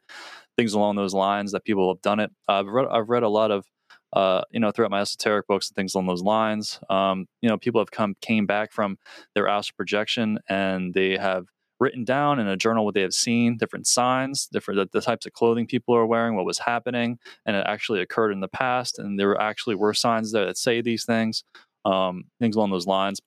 things 0.57 0.73
along 0.73 0.97
those 0.97 1.13
lines 1.13 1.53
that 1.53 1.63
people 1.63 1.93
have 1.93 2.01
done 2.01 2.19
it. 2.19 2.31
I've 2.49 2.67
read 2.67 2.87
I've 2.91 3.07
read 3.09 3.23
a 3.23 3.29
lot 3.29 3.51
of 3.51 3.65
uh, 4.13 4.41
you 4.51 4.59
know, 4.59 4.71
throughout 4.71 4.91
my 4.91 5.01
esoteric 5.01 5.47
books 5.47 5.69
and 5.69 5.75
things 5.75 5.93
along 5.93 6.07
those 6.07 6.23
lines. 6.23 6.79
Um, 6.89 7.27
you 7.41 7.49
know, 7.49 7.57
people 7.57 7.81
have 7.81 7.91
come 7.91 8.15
came 8.21 8.45
back 8.45 8.71
from 8.71 8.97
their 9.35 9.47
astral 9.47 9.75
projection 9.75 10.39
and 10.49 10.93
they 10.93 11.17
have 11.17 11.45
written 11.79 12.03
down 12.03 12.39
in 12.39 12.47
a 12.47 12.57
journal 12.57 12.83
what 12.83 12.93
they 12.93 13.01
have 13.01 13.13
seen, 13.13 13.57
different 13.57 13.87
signs, 13.87 14.47
different 14.47 14.91
the, 14.91 14.99
the 14.99 15.03
types 15.03 15.25
of 15.25 15.33
clothing 15.33 15.65
people 15.65 15.95
are 15.95 16.05
wearing, 16.05 16.35
what 16.35 16.45
was 16.45 16.59
happening, 16.59 17.17
and 17.45 17.55
it 17.55 17.65
actually 17.67 18.01
occurred 18.01 18.31
in 18.31 18.41
the 18.41 18.49
past, 18.49 18.99
and 18.99 19.17
there 19.17 19.39
actually 19.39 19.75
were 19.75 19.93
signs 19.93 20.31
there 20.31 20.45
that 20.45 20.57
say 20.57 20.81
these 20.81 21.05
things, 21.05 21.43
um, 21.85 22.25
things 22.39 22.55
along 22.55 22.71
those 22.71 22.87
lines. 22.87 23.21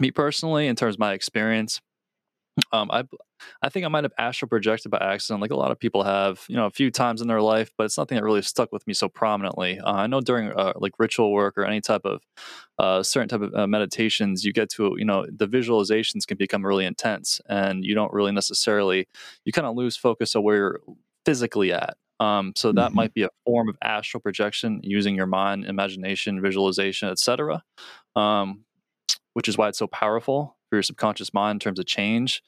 Me 0.00 0.10
personally, 0.10 0.68
in 0.68 0.76
terms 0.76 0.94
of 0.94 1.00
my 1.00 1.12
experience, 1.12 1.80
um, 2.72 2.90
I 2.90 3.04
I 3.62 3.68
think 3.70 3.84
I 3.84 3.88
might 3.88 4.04
have 4.04 4.12
astral 4.18 4.48
projected 4.48 4.90
by 4.90 4.98
accident, 4.98 5.40
like 5.40 5.50
a 5.50 5.56
lot 5.56 5.70
of 5.70 5.78
people 5.78 6.02
have, 6.04 6.44
you 6.48 6.56
know, 6.56 6.66
a 6.66 6.70
few 6.70 6.90
times 6.90 7.22
in 7.22 7.28
their 7.28 7.40
life, 7.40 7.72
but 7.78 7.84
it's 7.84 7.98
nothing 7.98 8.16
that 8.16 8.24
really 8.24 8.42
stuck 8.42 8.72
with 8.72 8.86
me 8.86 8.94
so 8.94 9.08
prominently. 9.08 9.80
Uh, 9.80 9.92
I 9.92 10.06
know 10.06 10.20
during 10.20 10.52
uh, 10.52 10.74
like 10.76 10.92
ritual 10.98 11.32
work 11.32 11.56
or 11.58 11.64
any 11.64 11.80
type 11.80 12.02
of 12.04 12.22
uh, 12.78 13.02
certain 13.02 13.28
type 13.28 13.40
of 13.40 13.54
uh, 13.54 13.66
meditations, 13.66 14.44
you 14.44 14.52
get 14.52 14.68
to, 14.70 14.94
you 14.98 15.04
know, 15.04 15.26
the 15.30 15.46
visualizations 15.48 16.26
can 16.26 16.36
become 16.36 16.64
really 16.64 16.84
intense, 16.84 17.40
and 17.48 17.84
you 17.84 17.94
don't 17.94 18.12
really 18.12 18.32
necessarily, 18.32 19.08
you 19.44 19.52
kind 19.52 19.66
of 19.66 19.76
lose 19.76 19.96
focus 19.96 20.34
of 20.34 20.42
where 20.42 20.56
you're 20.56 20.80
physically 21.24 21.72
at. 21.72 21.96
Um, 22.20 22.52
so 22.56 22.72
that 22.72 22.92
Mhm. 22.92 22.92
might 22.92 23.14
be 23.14 23.22
a 23.22 23.28
form 23.44 23.68
of 23.68 23.76
astral 23.82 24.20
projection 24.20 24.80
using 24.84 25.16
your 25.16 25.26
mind, 25.26 25.64
imagination, 25.64 26.40
visualization, 26.40 27.08
etc. 27.08 27.62
Um, 28.14 28.64
which 29.34 29.48
is 29.48 29.56
why 29.58 29.68
it's 29.68 29.78
so 29.78 29.86
powerful 29.86 30.56
for 30.68 30.76
your 30.76 30.82
subconscious 30.82 31.34
mind 31.34 31.56
in 31.56 31.60
terms 31.60 31.78
of 31.78 31.86
change. 31.86 32.42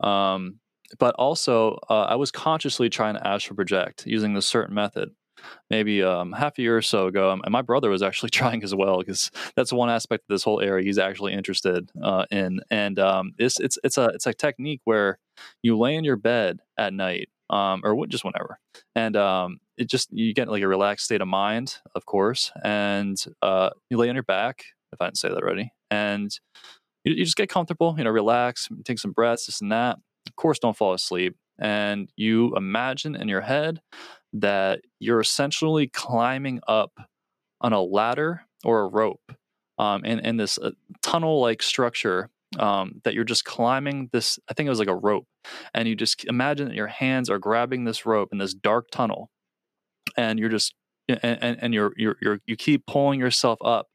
Um, 0.00 0.60
but 0.98 1.14
also, 1.16 1.78
uh, 1.90 2.06
I 2.08 2.16
was 2.16 2.30
consciously 2.30 2.88
trying 2.88 3.14
to 3.14 3.26
astral 3.26 3.56
project 3.56 4.06
using 4.06 4.34
this 4.34 4.46
certain 4.46 4.74
method. 4.74 5.10
Maybe 5.70 6.02
um, 6.02 6.32
half 6.32 6.58
a 6.58 6.62
year 6.62 6.76
or 6.76 6.82
so 6.82 7.06
ago, 7.06 7.30
and 7.30 7.52
my 7.52 7.62
brother 7.62 7.90
was 7.90 8.02
actually 8.02 8.30
trying 8.40 8.64
as 8.64 8.74
well 8.74 8.98
because 8.98 9.30
that's 9.54 9.72
one 9.72 9.90
aspect 9.90 10.24
of 10.24 10.34
this 10.34 10.42
whole 10.42 10.60
area 10.60 10.84
he's 10.84 10.98
actually 10.98 11.32
interested 11.34 11.90
uh, 12.02 12.24
in. 12.30 12.60
And 12.70 12.98
um, 12.98 13.34
it's 13.38 13.60
it's 13.60 13.78
it's 13.84 13.98
a 13.98 14.06
it's 14.06 14.26
a 14.26 14.34
technique 14.34 14.80
where 14.84 15.18
you 15.62 15.78
lay 15.78 15.94
in 15.94 16.02
your 16.02 16.16
bed 16.16 16.58
at 16.76 16.92
night, 16.92 17.28
um, 17.50 17.82
or 17.84 18.04
just 18.08 18.24
whenever, 18.24 18.58
and 18.96 19.16
um, 19.16 19.60
it 19.76 19.88
just 19.88 20.08
you 20.10 20.34
get 20.34 20.48
like 20.48 20.62
a 20.62 20.68
relaxed 20.68 21.04
state 21.04 21.20
of 21.20 21.28
mind, 21.28 21.76
of 21.94 22.04
course, 22.04 22.50
and 22.64 23.24
uh, 23.40 23.70
you 23.90 23.96
lay 23.96 24.08
on 24.08 24.16
your 24.16 24.24
back. 24.24 24.64
If 24.92 25.00
I 25.00 25.06
didn't 25.06 25.18
say 25.18 25.28
that 25.28 25.42
already, 25.42 25.70
and 25.90 26.30
you, 27.04 27.14
you 27.14 27.24
just 27.24 27.36
get 27.36 27.48
comfortable, 27.48 27.94
you 27.98 28.04
know, 28.04 28.10
relax, 28.10 28.68
take 28.84 28.98
some 28.98 29.12
breaths, 29.12 29.46
this 29.46 29.60
and 29.60 29.72
that. 29.72 29.98
Of 30.26 30.36
course, 30.36 30.58
don't 30.58 30.76
fall 30.76 30.94
asleep. 30.94 31.36
And 31.58 32.10
you 32.16 32.54
imagine 32.56 33.16
in 33.16 33.28
your 33.28 33.40
head 33.40 33.80
that 34.32 34.80
you're 35.00 35.20
essentially 35.20 35.88
climbing 35.88 36.60
up 36.68 36.92
on 37.60 37.72
a 37.72 37.82
ladder 37.82 38.42
or 38.64 38.82
a 38.82 38.88
rope 38.88 39.32
um, 39.78 40.04
in, 40.04 40.20
in 40.20 40.36
this 40.36 40.58
uh, 40.58 40.70
tunnel 41.02 41.40
like 41.40 41.62
structure 41.62 42.30
um, 42.58 43.00
that 43.04 43.14
you're 43.14 43.24
just 43.24 43.44
climbing 43.44 44.08
this. 44.12 44.38
I 44.48 44.54
think 44.54 44.66
it 44.66 44.70
was 44.70 44.78
like 44.78 44.88
a 44.88 44.94
rope. 44.96 45.26
And 45.74 45.88
you 45.88 45.96
just 45.96 46.24
imagine 46.26 46.68
that 46.68 46.74
your 46.74 46.86
hands 46.86 47.30
are 47.30 47.38
grabbing 47.38 47.84
this 47.84 48.06
rope 48.06 48.28
in 48.32 48.38
this 48.38 48.54
dark 48.54 48.90
tunnel. 48.90 49.30
And 50.16 50.38
you're 50.38 50.48
just, 50.48 50.74
and, 51.08 51.42
and, 51.42 51.58
and 51.60 51.74
you're, 51.74 51.92
you're, 51.96 52.16
you're, 52.20 52.40
you 52.46 52.56
keep 52.56 52.86
pulling 52.86 53.20
yourself 53.20 53.58
up 53.64 53.88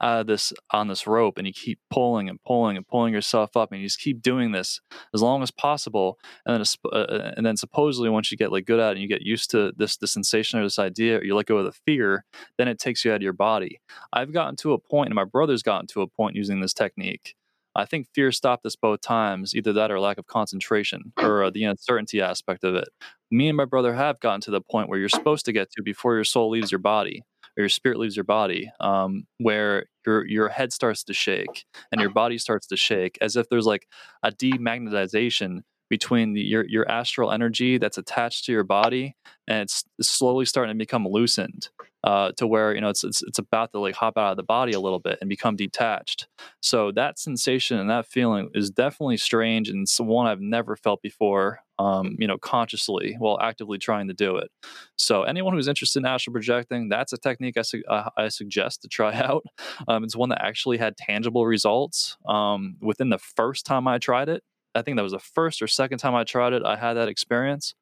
out 0.00 0.20
of 0.20 0.26
this 0.26 0.52
on 0.70 0.88
this 0.88 1.06
rope 1.06 1.38
and 1.38 1.46
you 1.46 1.52
keep 1.52 1.78
pulling 1.90 2.28
and 2.28 2.42
pulling 2.42 2.76
and 2.76 2.86
pulling 2.86 3.12
yourself 3.12 3.56
up 3.56 3.72
and 3.72 3.80
you 3.80 3.86
just 3.86 4.00
keep 4.00 4.22
doing 4.22 4.52
this 4.52 4.80
as 5.14 5.22
long 5.22 5.42
as 5.42 5.50
possible 5.50 6.18
and 6.46 6.54
then 6.54 6.66
uh, 6.92 6.96
uh, 6.96 7.32
and 7.36 7.44
then 7.44 7.56
supposedly 7.56 8.08
once 8.08 8.30
you 8.30 8.38
get 8.38 8.52
like 8.52 8.66
good 8.66 8.80
at 8.80 8.90
it 8.90 8.92
and 8.92 9.02
you 9.02 9.08
get 9.08 9.22
used 9.22 9.50
to 9.50 9.72
this 9.76 9.96
the 9.96 10.06
sensation 10.06 10.58
or 10.58 10.62
this 10.62 10.78
idea 10.78 11.18
or 11.18 11.24
you 11.24 11.34
let 11.34 11.46
go 11.46 11.58
of 11.58 11.64
the 11.64 11.72
fear 11.72 12.24
then 12.56 12.68
it 12.68 12.78
takes 12.78 13.04
you 13.04 13.12
out 13.12 13.16
of 13.16 13.22
your 13.22 13.32
body. 13.32 13.80
I've 14.12 14.32
gotten 14.32 14.56
to 14.56 14.72
a 14.72 14.78
point 14.78 15.08
and 15.08 15.14
my 15.14 15.24
brother's 15.24 15.62
gotten 15.62 15.86
to 15.88 16.02
a 16.02 16.06
point 16.06 16.36
using 16.36 16.60
this 16.60 16.74
technique. 16.74 17.34
I 17.76 17.84
think 17.84 18.08
fear 18.12 18.32
stopped 18.32 18.66
us 18.66 18.74
both 18.74 19.00
times, 19.00 19.54
either 19.54 19.72
that 19.74 19.92
or 19.92 20.00
lack 20.00 20.18
of 20.18 20.26
concentration 20.26 21.12
or 21.16 21.44
uh, 21.44 21.50
the 21.50 21.64
uncertainty 21.64 22.20
aspect 22.20 22.64
of 22.64 22.74
it. 22.74 22.88
Me 23.30 23.48
and 23.48 23.56
my 23.56 23.64
brother 23.64 23.94
have 23.94 24.18
gotten 24.18 24.40
to 24.42 24.50
the 24.50 24.60
point 24.60 24.88
where 24.88 24.98
you're 24.98 25.08
supposed 25.08 25.44
to 25.44 25.52
get 25.52 25.70
to 25.70 25.82
before 25.82 26.16
your 26.16 26.24
soul 26.24 26.50
leaves 26.50 26.72
your 26.72 26.80
body 26.80 27.22
or 27.60 27.64
your 27.64 27.68
spirit 27.68 27.98
leaves 27.98 28.16
your 28.16 28.24
body, 28.24 28.72
um, 28.80 29.26
where 29.38 29.86
your 30.06 30.26
your 30.26 30.48
head 30.48 30.72
starts 30.72 31.04
to 31.04 31.12
shake 31.12 31.66
and 31.92 32.00
your 32.00 32.10
body 32.10 32.38
starts 32.38 32.66
to 32.68 32.76
shake, 32.76 33.18
as 33.20 33.36
if 33.36 33.48
there's 33.48 33.66
like 33.66 33.86
a 34.22 34.32
demagnetization 34.32 35.60
between 35.90 36.32
the, 36.32 36.40
your 36.40 36.64
your 36.66 36.90
astral 36.90 37.30
energy 37.30 37.76
that's 37.76 37.98
attached 37.98 38.46
to 38.46 38.52
your 38.52 38.64
body, 38.64 39.14
and 39.46 39.62
it's 39.62 39.84
slowly 40.00 40.46
starting 40.46 40.74
to 40.74 40.78
become 40.78 41.06
loosened 41.06 41.68
uh, 42.04 42.32
to 42.36 42.46
where 42.46 42.74
you 42.74 42.80
know 42.80 42.88
it's, 42.88 43.04
it's 43.04 43.22
it's 43.22 43.38
about 43.38 43.72
to 43.72 43.80
like 43.80 43.96
hop 43.96 44.16
out 44.16 44.30
of 44.30 44.36
the 44.36 44.42
body 44.42 44.72
a 44.72 44.80
little 44.80 45.00
bit 45.00 45.18
and 45.20 45.28
become 45.28 45.56
detached. 45.56 46.28
So 46.62 46.92
that 46.92 47.18
sensation 47.18 47.78
and 47.78 47.90
that 47.90 48.06
feeling 48.06 48.50
is 48.54 48.70
definitely 48.70 49.18
strange 49.18 49.68
and 49.68 49.82
it's 49.82 50.00
one 50.00 50.26
I've 50.26 50.40
never 50.40 50.76
felt 50.76 51.02
before. 51.02 51.60
Um, 51.80 52.16
you 52.18 52.26
know, 52.26 52.36
consciously 52.36 53.16
while 53.18 53.40
actively 53.40 53.78
trying 53.78 54.08
to 54.08 54.14
do 54.14 54.36
it. 54.36 54.50
So 54.96 55.22
anyone 55.22 55.54
who's 55.54 55.66
interested 55.66 56.00
in 56.00 56.04
astral 56.04 56.34
projecting, 56.34 56.90
that's 56.90 57.14
a 57.14 57.18
technique 57.18 57.56
I, 57.56 57.62
su- 57.62 57.84
uh, 57.88 58.10
I 58.18 58.28
suggest 58.28 58.82
to 58.82 58.88
try 58.88 59.14
out. 59.28 59.44
Um, 59.88 60.04
it's 60.04 60.14
one 60.14 60.28
that 60.28 60.44
actually 60.44 60.76
had 60.76 60.98
tangible 60.98 61.46
results 61.46 62.18
um, 62.28 62.76
within 62.82 63.08
the 63.08 63.18
first 63.18 63.64
time 63.64 63.88
I 63.88 63.96
tried 63.96 64.28
it. 64.28 64.42
I 64.74 64.82
think 64.82 64.98
that 64.98 65.02
was 65.02 65.12
the 65.12 65.18
first 65.18 65.62
or 65.62 65.66
second 65.66 65.98
time 65.98 66.14
I 66.14 66.24
tried 66.24 66.52
it. 66.52 66.62
I 66.64 66.76
had 66.76 66.94
that 66.94 67.08
experience, 67.08 67.74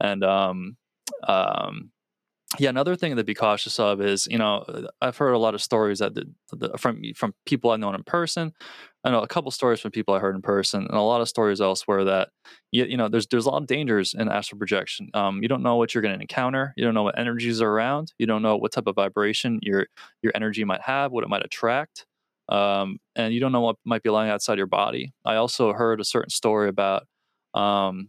and 0.00 0.24
um, 0.24 0.76
um, 1.28 1.92
yeah, 2.58 2.68
another 2.68 2.96
thing 2.96 3.16
to 3.16 3.24
be 3.24 3.34
cautious 3.34 3.78
of 3.78 4.00
is, 4.00 4.26
you 4.26 4.38
know, 4.38 4.86
I've 5.00 5.16
heard 5.16 5.32
a 5.32 5.38
lot 5.38 5.54
of 5.54 5.62
stories 5.62 6.00
that 6.00 6.14
the, 6.14 6.30
the, 6.52 6.76
from 6.78 7.02
from 7.14 7.34
people 7.46 7.70
I've 7.70 7.80
known 7.80 7.94
in 7.94 8.04
person. 8.04 8.52
I 9.04 9.10
know 9.10 9.20
a 9.20 9.26
couple 9.28 9.50
stories 9.50 9.80
from 9.80 9.90
people 9.90 10.14
I 10.14 10.20
heard 10.20 10.36
in 10.36 10.42
person, 10.42 10.82
and 10.82 10.96
a 10.96 11.00
lot 11.02 11.20
of 11.20 11.28
stories 11.28 11.60
elsewhere 11.60 12.04
that, 12.04 12.28
you, 12.70 12.84
you 12.84 12.96
know, 12.96 13.08
there's 13.08 13.26
there's 13.26 13.46
a 13.46 13.50
lot 13.50 13.60
of 13.62 13.66
dangers 13.66 14.14
in 14.14 14.28
astral 14.28 14.58
projection. 14.58 15.08
Um, 15.14 15.42
you 15.42 15.48
don't 15.48 15.62
know 15.62 15.76
what 15.76 15.94
you're 15.94 16.02
going 16.02 16.14
to 16.14 16.20
encounter. 16.20 16.72
You 16.76 16.84
don't 16.84 16.94
know 16.94 17.02
what 17.02 17.18
energies 17.18 17.60
are 17.60 17.68
around. 17.68 18.12
You 18.18 18.26
don't 18.26 18.42
know 18.42 18.56
what 18.56 18.72
type 18.72 18.86
of 18.86 18.94
vibration 18.94 19.58
your 19.62 19.86
your 20.22 20.32
energy 20.36 20.64
might 20.64 20.82
have, 20.82 21.10
what 21.12 21.24
it 21.24 21.30
might 21.30 21.44
attract, 21.44 22.06
um, 22.48 22.98
and 23.16 23.34
you 23.34 23.40
don't 23.40 23.52
know 23.52 23.60
what 23.60 23.76
might 23.84 24.02
be 24.02 24.10
lying 24.10 24.30
outside 24.30 24.58
your 24.58 24.66
body. 24.68 25.12
I 25.24 25.36
also 25.36 25.72
heard 25.72 26.00
a 26.00 26.04
certain 26.04 26.30
story 26.30 26.68
about, 26.68 27.06
um, 27.54 28.08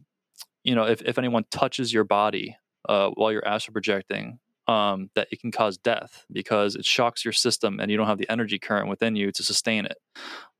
you 0.63 0.75
know, 0.75 0.85
if 0.85 1.01
if 1.03 1.17
anyone 1.17 1.45
touches 1.51 1.93
your 1.93 2.03
body 2.05 2.57
uh, 2.89 3.09
while 3.15 3.31
you're 3.31 3.47
astral 3.47 3.73
projecting 3.73 4.39
um, 4.67 5.09
that 5.15 5.27
it 5.31 5.41
can 5.41 5.51
cause 5.51 5.77
death 5.77 6.25
because 6.31 6.75
it 6.75 6.85
shocks 6.85 7.25
your 7.25 7.33
system 7.33 7.79
and 7.79 7.91
you 7.91 7.97
don't 7.97 8.07
have 8.07 8.17
the 8.17 8.29
energy 8.29 8.57
current 8.57 8.87
within 8.87 9.15
you 9.15 9.31
to 9.31 9.43
sustain 9.43 9.85
it. 9.85 9.97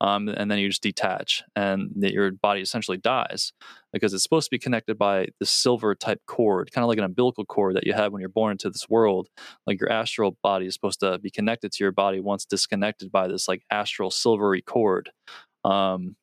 Um, 0.00 0.28
and 0.28 0.50
then 0.50 0.58
you 0.58 0.68
just 0.68 0.82
detach 0.82 1.42
and 1.56 1.90
that 1.96 2.12
your 2.12 2.32
body 2.32 2.60
essentially 2.60 2.98
dies 2.98 3.52
because 3.92 4.12
it's 4.12 4.22
supposed 4.22 4.46
to 4.46 4.50
be 4.50 4.58
connected 4.58 4.98
by 4.98 5.28
the 5.40 5.46
silver 5.46 5.94
type 5.94 6.20
cord, 6.26 6.70
kind 6.72 6.84
of 6.84 6.88
like 6.88 6.98
an 6.98 7.04
umbilical 7.04 7.44
cord 7.44 7.76
that 7.76 7.86
you 7.86 7.94
have 7.94 8.12
when 8.12 8.20
you're 8.20 8.28
born 8.28 8.52
into 8.52 8.68
this 8.68 8.88
world. 8.88 9.28
Like 9.66 9.80
your 9.80 9.90
astral 9.90 10.36
body 10.42 10.66
is 10.66 10.74
supposed 10.74 11.00
to 11.00 11.18
be 11.18 11.30
connected 11.30 11.72
to 11.72 11.84
your 11.84 11.92
body 11.92 12.20
once 12.20 12.44
disconnected 12.44 13.10
by 13.10 13.28
this 13.28 13.48
like 13.48 13.62
astral 13.70 14.10
silvery 14.10 14.60
cord. 14.60 15.10
Um, 15.64 16.16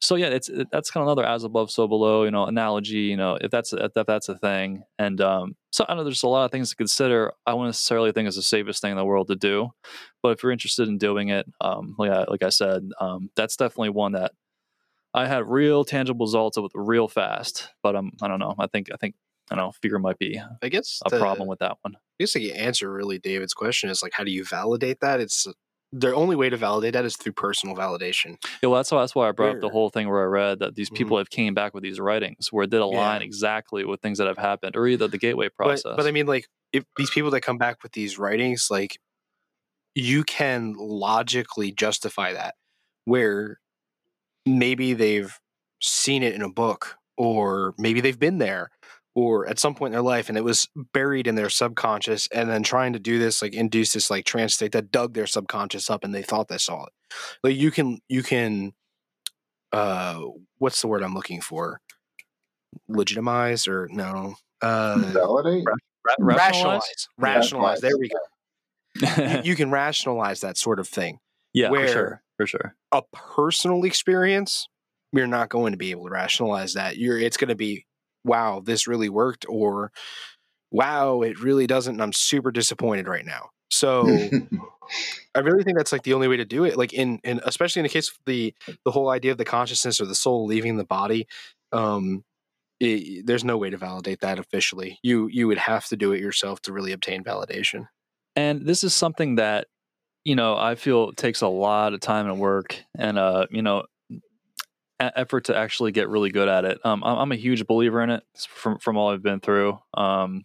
so 0.00 0.14
yeah, 0.14 0.28
it's 0.28 0.48
that's 0.70 0.90
kind 0.90 1.02
of 1.02 1.08
another 1.08 1.26
as 1.26 1.42
above, 1.44 1.70
so 1.70 1.88
below, 1.88 2.24
you 2.24 2.30
know, 2.30 2.44
analogy. 2.44 2.98
You 2.98 3.16
know, 3.16 3.36
if 3.40 3.50
that's 3.50 3.72
if 3.72 3.92
that's 3.94 4.28
a 4.28 4.38
thing, 4.38 4.84
and 4.98 5.20
um, 5.20 5.56
so 5.70 5.84
I 5.88 5.94
know 5.94 6.04
there's 6.04 6.22
a 6.22 6.28
lot 6.28 6.44
of 6.44 6.52
things 6.52 6.70
to 6.70 6.76
consider. 6.76 7.32
I 7.46 7.54
wouldn't 7.54 7.68
necessarily 7.68 8.12
think 8.12 8.28
it's 8.28 8.36
the 8.36 8.42
safest 8.42 8.80
thing 8.80 8.92
in 8.92 8.96
the 8.96 9.04
world 9.04 9.28
to 9.28 9.36
do, 9.36 9.70
but 10.22 10.30
if 10.30 10.42
you're 10.42 10.52
interested 10.52 10.88
in 10.88 10.98
doing 10.98 11.28
it, 11.28 11.46
um, 11.60 11.96
like 11.98 12.10
I, 12.10 12.24
like 12.28 12.42
I 12.44 12.50
said, 12.50 12.88
um, 13.00 13.30
that's 13.34 13.56
definitely 13.56 13.90
one 13.90 14.12
that 14.12 14.32
I 15.14 15.26
had 15.26 15.48
real 15.48 15.84
tangible 15.84 16.26
results 16.26 16.58
with 16.58 16.72
real 16.74 17.08
fast. 17.08 17.68
But 17.82 17.96
um, 17.96 18.12
I 18.22 18.28
don't 18.28 18.38
know. 18.38 18.54
I 18.56 18.68
think 18.68 18.88
I 18.92 18.96
think 18.96 19.16
I 19.50 19.56
don't 19.56 19.64
know. 19.64 19.72
Fear 19.82 19.98
might 19.98 20.18
be 20.18 20.40
I 20.62 20.68
guess 20.68 21.00
a 21.06 21.10
the, 21.10 21.18
problem 21.18 21.48
with 21.48 21.58
that 21.58 21.76
one. 21.82 21.96
I 21.96 21.98
guess 22.20 22.34
the 22.34 22.54
answer 22.54 22.92
really, 22.92 23.18
David's 23.18 23.54
question 23.54 23.90
is 23.90 24.02
like, 24.02 24.12
how 24.12 24.22
do 24.22 24.30
you 24.30 24.44
validate 24.44 25.00
that? 25.00 25.18
It's 25.18 25.46
the 25.92 26.14
only 26.14 26.36
way 26.36 26.50
to 26.50 26.56
validate 26.56 26.92
that 26.92 27.04
is 27.04 27.16
through 27.16 27.32
personal 27.32 27.74
validation. 27.74 28.36
Yeah, 28.62 28.68
well, 28.68 28.74
that's 28.74 28.92
why 28.92 29.00
that's 29.00 29.14
why 29.14 29.28
I 29.28 29.32
brought 29.32 29.56
up 29.56 29.60
the 29.62 29.70
whole 29.70 29.88
thing 29.88 30.08
where 30.08 30.22
I 30.22 30.26
read 30.26 30.58
that 30.58 30.74
these 30.74 30.88
mm-hmm. 30.88 30.96
people 30.96 31.18
have 31.18 31.30
came 31.30 31.54
back 31.54 31.72
with 31.72 31.82
these 31.82 31.98
writings 31.98 32.48
where 32.52 32.64
it 32.64 32.70
did 32.70 32.80
align 32.80 33.20
Yeah. 33.20 33.26
exactly 33.26 33.84
with 33.84 34.00
things 34.00 34.18
that 34.18 34.26
have 34.26 34.38
happened, 34.38 34.76
or 34.76 34.86
either 34.86 35.08
the 35.08 35.18
gateway 35.18 35.48
process. 35.48 35.82
But, 35.84 35.96
but 35.96 36.06
I 36.06 36.10
mean, 36.10 36.26
like, 36.26 36.46
if 36.72 36.84
these 36.96 37.10
people 37.10 37.30
that 37.30 37.40
come 37.40 37.56
back 37.56 37.82
with 37.82 37.92
these 37.92 38.18
writings, 38.18 38.68
like, 38.70 38.98
you 39.94 40.24
can 40.24 40.74
logically 40.76 41.72
justify 41.72 42.34
that, 42.34 42.54
where 43.06 43.58
maybe 44.44 44.92
they've 44.92 45.38
seen 45.80 46.22
it 46.22 46.34
in 46.34 46.42
a 46.42 46.50
book, 46.50 46.96
or 47.16 47.74
maybe 47.78 48.00
they've 48.02 48.18
been 48.18 48.38
there, 48.38 48.70
or 49.18 49.48
at 49.48 49.58
some 49.58 49.74
point 49.74 49.88
in 49.88 49.96
their 49.96 50.02
life, 50.02 50.28
and 50.28 50.38
it 50.38 50.44
was 50.44 50.68
buried 50.92 51.26
in 51.26 51.34
their 51.34 51.50
subconscious, 51.50 52.28
and 52.28 52.48
then 52.48 52.62
trying 52.62 52.92
to 52.92 53.00
do 53.00 53.18
this, 53.18 53.42
like, 53.42 53.52
induce 53.52 53.92
this, 53.92 54.10
like, 54.10 54.24
trance 54.24 54.54
state 54.54 54.70
that 54.70 54.92
dug 54.92 55.14
their 55.14 55.26
subconscious 55.26 55.90
up, 55.90 56.04
and 56.04 56.14
they 56.14 56.22
thought 56.22 56.46
they 56.46 56.56
saw 56.56 56.84
it. 56.84 56.92
Like, 57.42 57.56
you 57.56 57.72
can, 57.72 57.98
you 58.08 58.22
can, 58.22 58.74
uh, 59.72 60.20
what's 60.58 60.80
the 60.80 60.86
word 60.86 61.02
I'm 61.02 61.14
looking 61.14 61.40
for? 61.40 61.80
Legitimize 62.88 63.66
or 63.66 63.88
no? 63.90 64.36
Uh, 64.62 64.98
Validate? 64.98 65.64
Ra- 65.66 66.14
rationalize 66.20 67.08
rationalize 67.18 67.80
there 67.80 67.98
we 67.98 68.08
go 68.08 68.18
go. 69.00 69.24
you, 69.24 69.40
you 69.50 69.56
can 69.56 69.70
rationalize 69.70 70.40
that 70.40 70.56
sort 70.56 70.78
of 70.80 70.88
thing 70.88 71.18
yeah, 71.52 71.68
where- 71.70 71.86
for 71.88 71.92
sure, 71.92 72.22
for 72.38 72.46
sure. 72.46 72.74
a 72.92 73.02
personal 73.12 73.84
experience 73.84 74.68
you're 75.12 75.26
not 75.26 75.48
going 75.50 75.72
to 75.72 75.76
be 75.76 75.90
able 75.90 76.04
to 76.04 76.10
rationalize 76.10 76.74
that 76.74 76.96
you're 76.96 77.18
it's 77.18 77.36
going 77.36 77.48
to 77.48 77.54
be 77.56 77.84
wow 78.28 78.60
this 78.64 78.86
really 78.86 79.08
worked 79.08 79.44
or 79.48 79.90
wow 80.70 81.22
it 81.22 81.40
really 81.40 81.66
doesn't 81.66 81.94
and 81.94 82.02
i'm 82.02 82.12
super 82.12 82.50
disappointed 82.50 83.08
right 83.08 83.26
now. 83.26 83.50
So 83.70 84.06
i 85.34 85.40
really 85.40 85.64
think 85.64 85.76
that's 85.76 85.92
like 85.92 86.02
the 86.02 86.14
only 86.14 86.28
way 86.28 86.36
to 86.36 86.44
do 86.44 86.64
it 86.64 86.76
like 86.76 86.92
in 86.92 87.18
in 87.24 87.40
especially 87.44 87.80
in 87.80 87.84
the 87.84 87.90
case 87.90 88.08
of 88.08 88.16
the 88.24 88.54
the 88.84 88.90
whole 88.90 89.10
idea 89.10 89.32
of 89.32 89.38
the 89.38 89.44
consciousness 89.44 90.00
or 90.00 90.06
the 90.06 90.14
soul 90.14 90.46
leaving 90.46 90.76
the 90.76 90.84
body 90.84 91.26
um 91.72 92.24
it, 92.80 93.26
there's 93.26 93.44
no 93.44 93.56
way 93.56 93.70
to 93.70 93.76
validate 93.76 94.20
that 94.20 94.38
officially. 94.38 94.98
You 95.02 95.28
you 95.28 95.46
would 95.48 95.58
have 95.58 95.86
to 95.86 95.96
do 95.96 96.12
it 96.12 96.20
yourself 96.20 96.60
to 96.62 96.72
really 96.72 96.92
obtain 96.92 97.24
validation. 97.24 97.88
And 98.36 98.66
this 98.66 98.84
is 98.84 98.94
something 98.94 99.36
that 99.36 99.66
you 100.24 100.36
know 100.36 100.56
I 100.56 100.74
feel 100.74 101.12
takes 101.12 101.40
a 101.40 101.48
lot 101.48 101.94
of 101.94 102.00
time 102.00 102.28
and 102.28 102.38
work, 102.38 102.80
and 102.96 103.18
uh, 103.18 103.46
you 103.50 103.62
know, 103.62 103.84
effort 105.00 105.44
to 105.44 105.56
actually 105.56 105.92
get 105.92 106.08
really 106.08 106.30
good 106.30 106.48
at 106.48 106.64
it. 106.64 106.78
Um, 106.84 107.02
I'm 107.04 107.32
a 107.32 107.36
huge 107.36 107.66
believer 107.66 108.02
in 108.02 108.10
it 108.10 108.24
from 108.48 108.78
from 108.78 108.96
all 108.96 109.10
I've 109.10 109.22
been 109.22 109.40
through. 109.40 109.78
Um, 109.94 110.44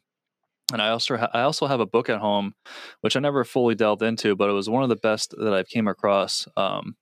and 0.72 0.82
I 0.82 0.90
also 0.90 1.18
ha- 1.18 1.30
I 1.34 1.42
also 1.42 1.68
have 1.68 1.80
a 1.80 1.86
book 1.86 2.10
at 2.10 2.20
home, 2.20 2.54
which 3.02 3.16
I 3.16 3.20
never 3.20 3.44
fully 3.44 3.76
delved 3.76 4.02
into, 4.02 4.36
but 4.36 4.50
it 4.50 4.54
was 4.54 4.70
one 4.70 4.84
of 4.84 4.90
the 4.90 4.96
best 4.96 5.34
that 5.38 5.54
I've 5.54 5.68
came 5.68 5.88
across 5.88 6.48
um, 6.58 6.96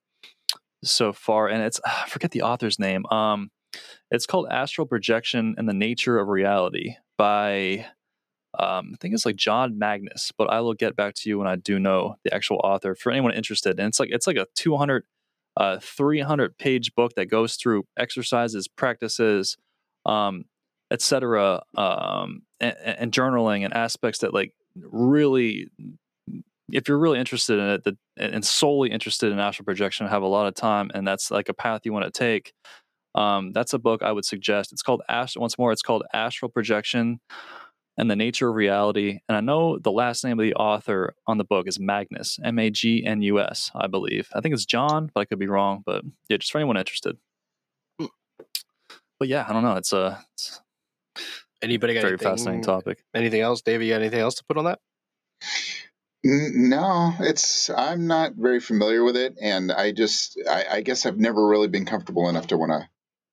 so 0.82 1.12
far. 1.12 1.48
And 1.48 1.62
it's 1.62 1.80
I 1.84 2.08
forget 2.08 2.30
the 2.30 2.42
author's 2.42 2.78
name. 2.78 3.06
Um, 3.06 3.50
it's 4.10 4.26
called 4.26 4.48
Astral 4.50 4.86
Projection 4.86 5.54
and 5.56 5.68
the 5.68 5.74
Nature 5.74 6.18
of 6.18 6.28
Reality 6.28 6.96
by 7.16 7.86
um, 8.58 8.90
I 8.92 8.96
think 9.00 9.14
it's 9.14 9.24
like 9.24 9.36
John 9.36 9.78
Magnus, 9.78 10.30
but 10.36 10.50
I 10.50 10.60
will 10.60 10.74
get 10.74 10.94
back 10.94 11.14
to 11.14 11.28
you 11.28 11.38
when 11.38 11.48
I 11.48 11.56
do 11.56 11.78
know 11.78 12.16
the 12.24 12.34
actual 12.34 12.60
author 12.62 12.94
for 12.94 13.10
anyone 13.10 13.32
interested. 13.32 13.78
And 13.78 13.88
it's 13.88 13.98
like 13.98 14.10
it's 14.12 14.26
like 14.26 14.36
a 14.36 14.46
200 14.54 15.04
uh 15.56 15.78
300 15.80 16.56
page 16.58 16.94
book 16.94 17.12
that 17.16 17.26
goes 17.26 17.56
through 17.56 17.84
exercises, 17.98 18.68
practices, 18.68 19.56
um 20.06 20.44
etc. 20.90 21.62
um 21.76 22.42
and, 22.60 22.76
and 22.84 23.12
journaling 23.12 23.64
and 23.64 23.74
aspects 23.74 24.20
that 24.20 24.34
like 24.34 24.52
really 24.76 25.68
if 26.70 26.88
you're 26.88 26.98
really 26.98 27.18
interested 27.18 27.58
in 27.58 27.66
it 27.66 27.84
that 27.84 27.96
and 28.16 28.44
solely 28.44 28.90
interested 28.90 29.32
in 29.32 29.38
astral 29.38 29.64
projection 29.64 30.06
have 30.06 30.22
a 30.22 30.26
lot 30.26 30.46
of 30.46 30.54
time 30.54 30.90
and 30.94 31.06
that's 31.06 31.30
like 31.30 31.48
a 31.48 31.54
path 31.54 31.82
you 31.84 31.92
want 31.92 32.04
to 32.04 32.10
take 32.10 32.52
um, 33.14 33.52
that's 33.52 33.74
a 33.74 33.78
book 33.78 34.02
I 34.02 34.12
would 34.12 34.24
suggest. 34.24 34.72
It's 34.72 34.82
called 34.82 35.02
Ast- 35.08 35.36
once 35.36 35.58
more. 35.58 35.72
It's 35.72 35.82
called 35.82 36.04
Astral 36.12 36.50
Projection 36.50 37.20
and 37.96 38.10
the 38.10 38.16
Nature 38.16 38.48
of 38.48 38.54
Reality. 38.54 39.20
And 39.28 39.36
I 39.36 39.40
know 39.40 39.78
the 39.78 39.92
last 39.92 40.24
name 40.24 40.38
of 40.38 40.44
the 40.44 40.54
author 40.54 41.14
on 41.26 41.38
the 41.38 41.44
book 41.44 41.66
is 41.66 41.78
Magnus, 41.78 42.38
M 42.42 42.58
A 42.58 42.70
G 42.70 43.04
N 43.04 43.22
U 43.22 43.40
S, 43.40 43.70
I 43.74 43.86
believe. 43.86 44.28
I 44.34 44.40
think 44.40 44.54
it's 44.54 44.66
John, 44.66 45.10
but 45.14 45.20
I 45.20 45.24
could 45.24 45.38
be 45.38 45.48
wrong. 45.48 45.82
But 45.84 46.04
yeah, 46.28 46.38
just 46.38 46.52
for 46.52 46.58
anyone 46.58 46.76
interested. 46.76 47.16
Hmm. 47.98 48.06
But 49.18 49.28
yeah, 49.28 49.44
I 49.48 49.52
don't 49.52 49.62
know. 49.62 49.76
It's 49.76 49.92
a, 49.92 50.24
it's 50.34 50.60
Anybody 51.62 51.94
got 51.94 52.00
very 52.00 52.14
anything, 52.14 52.28
fascinating 52.28 52.62
topic. 52.62 53.04
Anything 53.14 53.40
else, 53.40 53.62
Davey? 53.62 53.86
You 53.86 53.92
got 53.92 54.00
anything 54.00 54.18
else 54.18 54.34
to 54.34 54.44
put 54.44 54.58
on 54.58 54.64
that? 54.64 54.80
No, 56.24 57.14
it's 57.20 57.70
I'm 57.70 58.06
not 58.06 58.32
very 58.34 58.60
familiar 58.60 59.04
with 59.04 59.16
it, 59.16 59.36
and 59.40 59.70
I 59.70 59.92
just 59.92 60.40
I, 60.48 60.64
I 60.70 60.80
guess 60.80 61.06
I've 61.06 61.18
never 61.18 61.46
really 61.46 61.68
been 61.68 61.84
comfortable 61.84 62.28
enough 62.28 62.48
to 62.48 62.56
want 62.56 62.72
to 62.72 62.88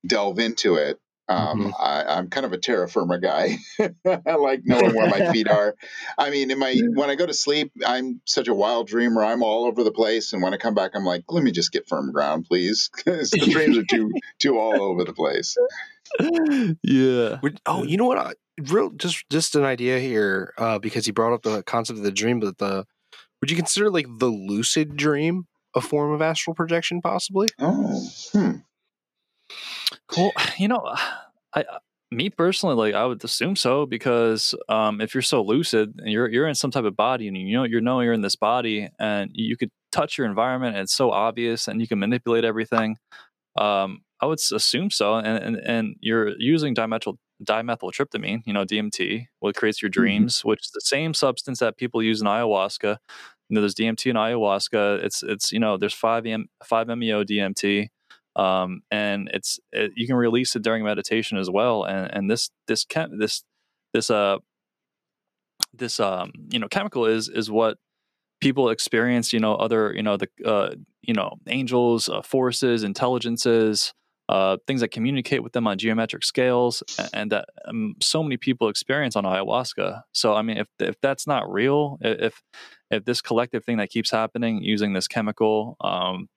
delve 0.08 0.40
into 0.40 0.76
it. 0.76 1.00
Um, 1.30 1.60
Mhm. 1.60 1.74
I, 1.80 2.04
I'm 2.18 2.30
kind 2.30 2.46
of 2.46 2.54
a 2.54 2.58
terra 2.58 2.90
firma 2.90 3.20
guy. 3.20 3.58
I 4.06 4.36
like 4.36 4.62
knowing 4.66 4.96
where 4.96 5.08
my 5.08 5.32
feet 5.32 5.48
are. 5.48 5.76
I 6.18 6.32
mean, 6.32 6.50
in 6.50 6.58
my 6.58 6.76
when 6.94 7.10
I 7.10 7.16
go 7.16 7.26
to 7.26 7.34
sleep, 7.34 7.72
I'm 7.86 8.20
such 8.26 8.48
a 8.48 8.54
wild 8.54 8.88
dreamer. 8.88 9.24
I'm 9.24 9.44
all 9.44 9.66
over 9.66 9.84
the 9.84 9.92
place, 9.92 10.34
and 10.34 10.42
when 10.42 10.54
I 10.54 10.58
come 10.58 10.74
back, 10.74 10.92
I'm 10.96 11.06
like, 11.06 11.24
let 11.30 11.44
me 11.44 11.52
just 11.52 11.72
get 11.72 11.88
firm 11.88 12.12
ground, 12.12 12.46
please, 12.48 12.90
because 12.96 13.30
the 13.32 13.48
dreams 13.48 13.78
are 13.78 13.86
too 13.86 14.12
too 14.40 14.58
all 14.58 14.82
over 14.82 15.04
the 15.04 15.14
place. 15.14 15.56
yeah. 16.84 17.40
Would, 17.44 17.62
oh, 17.66 17.84
you 17.84 17.98
know 17.98 18.06
what? 18.06 18.18
I, 18.18 18.34
real 18.68 18.90
just 18.90 19.24
just 19.30 19.56
an 19.56 19.64
idea 19.64 20.00
here, 20.00 20.54
uh, 20.58 20.80
because 20.80 21.06
he 21.06 21.12
brought 21.12 21.34
up 21.34 21.44
the 21.44 21.64
concept 21.64 22.00
of 22.00 22.06
the 22.06 22.12
dream. 22.12 22.40
But 22.40 22.58
the 22.58 22.86
would 23.42 23.52
you 23.52 23.56
consider 23.56 23.92
like 23.92 24.08
the 24.18 24.28
lucid 24.28 24.96
dream 24.98 25.46
a 25.76 25.82
form 25.82 26.12
of 26.12 26.22
astral 26.22 26.56
projection, 26.56 27.02
possibly? 27.02 27.50
Oh, 27.60 28.08
hmm. 28.34 28.52
Well, 30.16 30.32
you 30.58 30.68
know, 30.68 30.96
I 31.56 31.66
me 32.12 32.30
personally, 32.30 32.76
like 32.76 32.96
I 32.96 33.06
would 33.06 33.24
assume 33.24 33.56
so 33.56 33.86
because 33.86 34.56
um, 34.68 35.00
if 35.02 35.14
you're 35.14 35.22
so 35.22 35.44
lucid 35.44 35.94
and 36.00 36.12
you're 36.12 36.30
you're 36.30 36.48
in 36.48 36.56
some 36.56 36.72
type 36.72 36.86
of 36.86 36.96
body 36.96 37.28
and 37.28 37.38
you 37.38 37.56
know 37.56 37.64
you 37.64 37.82
know 37.82 38.02
you're 38.02 38.14
in 38.14 38.22
this 38.22 38.36
body 38.36 38.90
and 39.00 39.30
you 39.34 39.56
could 39.58 39.70
touch 39.92 40.18
your 40.18 40.28
environment 40.28 40.76
and 40.76 40.84
it's 40.84 40.94
so 40.94 41.12
obvious 41.12 41.68
and 41.68 41.82
you 41.82 41.88
can 41.88 42.00
manipulate 42.00 42.44
everything. 42.44 42.98
Um, 43.58 44.02
I 44.22 44.26
would 44.26 44.40
assume 44.54 44.90
so, 44.90 45.16
and 45.16 45.44
and, 45.44 45.56
and 45.58 45.96
you're 46.00 46.34
using 46.40 46.74
dimethyl 46.76 47.18
dimethyltryptamine, 47.44 48.42
you 48.46 48.54
know 48.54 48.66
DMT, 48.66 49.28
what 49.40 49.56
creates 49.56 49.82
your 49.82 49.90
dreams, 49.90 50.44
which 50.44 50.66
is 50.66 50.72
the 50.72 50.82
same 50.82 51.14
substance 51.14 51.60
that 51.60 51.78
people 51.78 52.02
use 52.02 52.22
in 52.22 52.28
ayahuasca. 52.28 52.98
You 53.50 53.56
know, 53.56 53.62
there's 53.62 53.76
DMT 53.76 54.10
in 54.10 54.16
ayahuasca. 54.16 55.04
It's 55.04 55.24
it's 55.24 55.52
you 55.52 55.60
know 55.60 55.78
there's 55.78 55.94
five 55.94 56.26
M 56.26 56.48
five 56.64 56.88
MEO 56.88 57.24
DMT 57.24 57.90
um, 58.40 58.82
and 58.92 59.30
it's 59.34 59.60
it, 59.72 59.92
you 59.96 60.08
can 60.08 60.16
release 60.16 60.56
it 60.56 60.64
during 60.64 60.84
meditation 60.84 61.38
as 61.38 61.50
well. 61.50 61.84
And 61.84 62.04
and 62.16 62.32
this 62.32 62.50
this 62.68 62.86
chem- 62.86 63.20
this 63.20 63.44
this 63.94 64.10
uh 64.10 64.38
this 65.74 66.00
um 66.00 66.32
you 66.52 66.60
know 66.60 66.68
chemical 66.68 67.06
is 67.06 67.30
is 67.30 67.50
what 67.52 67.78
people 68.42 68.70
experience. 68.70 69.34
You 69.34 69.40
know 69.40 69.56
other 69.56 69.94
you 69.94 70.04
know 70.04 70.18
the 70.18 70.30
uh 70.46 70.72
you 71.02 71.14
know 71.14 71.36
angels, 71.48 72.10
uh, 72.10 72.22
forces, 72.22 72.84
intelligences. 72.84 73.94
Uh, 74.30 74.58
things 74.68 74.82
that 74.82 74.90
communicate 74.92 75.42
with 75.42 75.54
them 75.54 75.66
on 75.66 75.76
geometric 75.76 76.24
scales, 76.24 76.84
a- 77.00 77.10
and 77.14 77.32
that 77.32 77.46
um, 77.68 77.96
so 78.00 78.22
many 78.22 78.38
people 78.38 78.70
experience 78.70 79.16
on 79.16 79.24
ayahuasca. 79.24 80.04
So, 80.14 80.36
I 80.36 80.44
mean, 80.44 80.58
if 80.58 80.68
if 80.80 80.96
that's 81.02 81.26
not 81.26 81.52
real, 81.52 81.98
if 82.02 82.40
if 82.92 83.06
this 83.06 83.22
collective 83.22 83.66
thing 83.66 83.78
that 83.78 83.90
keeps 83.90 84.12
happening 84.12 84.62
using 84.62 84.94
this 84.94 85.08
chemical, 85.08 85.78
um, 85.82 86.28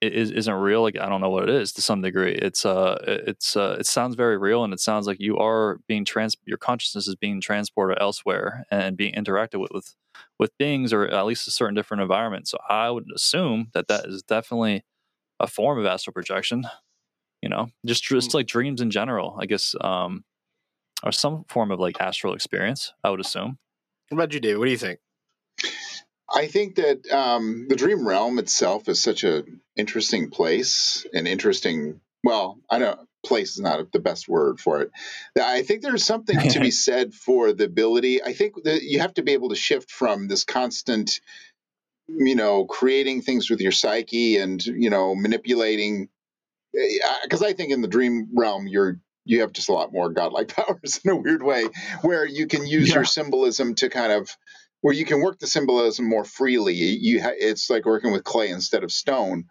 is, 0.00 0.30
isn't 0.30 0.54
real 0.54 0.82
like 0.82 0.98
i 0.98 1.08
don't 1.08 1.20
know 1.20 1.30
what 1.30 1.48
it 1.48 1.50
is 1.50 1.72
to 1.72 1.82
some 1.82 2.00
degree 2.00 2.34
it's 2.34 2.64
uh 2.64 2.96
it's 3.06 3.56
uh 3.56 3.76
it 3.78 3.86
sounds 3.86 4.14
very 4.14 4.38
real 4.38 4.62
and 4.64 4.72
it 4.72 4.80
sounds 4.80 5.06
like 5.06 5.18
you 5.20 5.36
are 5.38 5.78
being 5.88 6.04
trans 6.04 6.36
your 6.44 6.58
consciousness 6.58 7.08
is 7.08 7.16
being 7.16 7.40
transported 7.40 7.98
elsewhere 8.00 8.64
and 8.70 8.96
being 8.96 9.12
interacted 9.14 9.60
with 9.60 9.70
with, 9.72 9.94
with 10.38 10.56
beings 10.58 10.92
or 10.92 11.06
at 11.06 11.26
least 11.26 11.48
a 11.48 11.50
certain 11.50 11.74
different 11.74 12.00
environment 12.00 12.46
so 12.46 12.58
i 12.68 12.90
would 12.90 13.06
assume 13.14 13.68
that 13.72 13.88
that 13.88 14.06
is 14.06 14.22
definitely 14.22 14.84
a 15.40 15.46
form 15.46 15.78
of 15.78 15.86
astral 15.86 16.14
projection 16.14 16.64
you 17.42 17.48
know 17.48 17.68
just 17.84 18.02
just 18.04 18.34
like 18.34 18.46
dreams 18.46 18.80
in 18.80 18.90
general 18.90 19.36
i 19.40 19.46
guess 19.46 19.74
um 19.80 20.24
or 21.02 21.12
some 21.12 21.44
form 21.48 21.70
of 21.70 21.80
like 21.80 22.00
astral 22.00 22.34
experience 22.34 22.92
i 23.04 23.10
would 23.10 23.20
assume 23.20 23.58
What 24.10 24.16
about 24.16 24.32
you, 24.32 24.40
David? 24.40 24.58
What 24.58 24.66
do 24.66 24.70
you 24.70 24.78
think? 24.78 25.00
I 26.30 26.46
think 26.46 26.76
that 26.76 27.10
um, 27.10 27.66
the 27.68 27.76
dream 27.76 28.06
realm 28.06 28.38
itself 28.38 28.88
is 28.88 29.02
such 29.02 29.24
an 29.24 29.60
interesting 29.76 30.30
place, 30.30 31.06
an 31.12 31.26
interesting. 31.26 32.00
Well, 32.22 32.58
I 32.70 32.78
don't. 32.78 33.00
Place 33.24 33.54
is 33.54 33.60
not 33.60 33.90
the 33.90 33.98
best 33.98 34.28
word 34.28 34.60
for 34.60 34.80
it. 34.80 34.90
I 35.40 35.62
think 35.62 35.82
there's 35.82 36.04
something 36.04 36.38
to 36.50 36.60
be 36.60 36.70
said 36.86 37.12
for 37.14 37.52
the 37.52 37.64
ability. 37.64 38.22
I 38.22 38.32
think 38.32 38.62
that 38.64 38.82
you 38.82 39.00
have 39.00 39.14
to 39.14 39.22
be 39.22 39.32
able 39.32 39.48
to 39.48 39.56
shift 39.56 39.90
from 39.90 40.28
this 40.28 40.44
constant, 40.44 41.20
you 42.06 42.36
know, 42.36 42.64
creating 42.64 43.22
things 43.22 43.50
with 43.50 43.60
your 43.60 43.72
psyche 43.72 44.36
and 44.36 44.64
you 44.64 44.90
know 44.90 45.14
manipulating. 45.14 46.08
Because 47.22 47.42
I 47.42 47.54
think 47.54 47.72
in 47.72 47.80
the 47.80 47.88
dream 47.88 48.28
realm, 48.36 48.68
you're 48.68 49.00
you 49.24 49.40
have 49.40 49.52
just 49.52 49.68
a 49.68 49.72
lot 49.72 49.92
more 49.92 50.10
godlike 50.10 50.48
powers 50.56 51.00
in 51.04 51.10
a 51.10 51.16
weird 51.16 51.42
way, 51.42 51.64
where 52.02 52.26
you 52.26 52.46
can 52.46 52.66
use 52.66 52.88
yeah. 52.88 52.96
your 52.96 53.04
symbolism 53.04 53.74
to 53.76 53.88
kind 53.88 54.12
of 54.12 54.36
where 54.80 54.94
you 54.94 55.04
can 55.04 55.20
work 55.20 55.38
the 55.38 55.46
symbolism 55.46 56.08
more 56.08 56.24
freely. 56.24 56.74
You 56.74 57.22
ha- 57.22 57.32
it's 57.36 57.68
like 57.68 57.84
working 57.84 58.12
with 58.12 58.24
clay 58.24 58.50
instead 58.50 58.84
of 58.84 58.92
stone. 58.92 59.44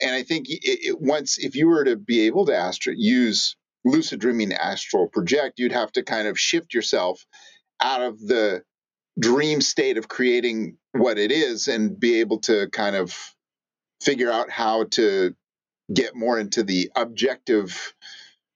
And 0.00 0.14
I 0.14 0.22
think 0.22 0.48
it, 0.48 0.60
it, 0.62 1.00
once, 1.00 1.38
if 1.38 1.56
you 1.56 1.68
were 1.68 1.84
to 1.84 1.96
be 1.96 2.26
able 2.26 2.46
to 2.46 2.72
use 2.96 3.56
lucid 3.84 4.20
dreaming 4.20 4.52
astral 4.52 5.08
project, 5.08 5.58
you'd 5.58 5.72
have 5.72 5.92
to 5.92 6.02
kind 6.02 6.28
of 6.28 6.38
shift 6.38 6.74
yourself 6.74 7.24
out 7.80 8.02
of 8.02 8.18
the 8.20 8.62
dream 9.18 9.60
state 9.60 9.98
of 9.98 10.08
creating 10.08 10.76
what 10.92 11.18
it 11.18 11.32
is 11.32 11.68
and 11.68 11.98
be 11.98 12.20
able 12.20 12.40
to 12.40 12.68
kind 12.70 12.94
of 12.94 13.16
figure 14.02 14.30
out 14.30 14.50
how 14.50 14.84
to 14.84 15.34
get 15.92 16.14
more 16.14 16.38
into 16.38 16.62
the 16.62 16.90
objective 16.94 17.94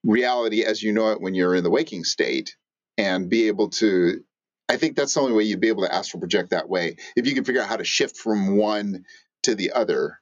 reality 0.04 0.64
as 0.64 0.82
you 0.82 0.92
know 0.92 1.10
it 1.12 1.20
when 1.20 1.34
you're 1.34 1.54
in 1.54 1.64
the 1.64 1.70
waking 1.70 2.04
state 2.04 2.56
and 2.98 3.28
be 3.28 3.48
able 3.48 3.70
to 3.70 4.22
I 4.68 4.76
think 4.76 4.96
that's 4.96 5.14
the 5.14 5.20
only 5.20 5.34
way 5.34 5.44
you'd 5.44 5.60
be 5.60 5.68
able 5.68 5.82
to 5.82 5.94
astral 5.94 6.20
project 6.20 6.50
that 6.50 6.68
way. 6.68 6.96
If 7.16 7.26
you 7.26 7.34
can 7.34 7.44
figure 7.44 7.60
out 7.60 7.68
how 7.68 7.76
to 7.76 7.84
shift 7.84 8.16
from 8.16 8.56
one 8.56 9.04
to 9.42 9.54
the 9.54 9.72
other, 9.72 10.20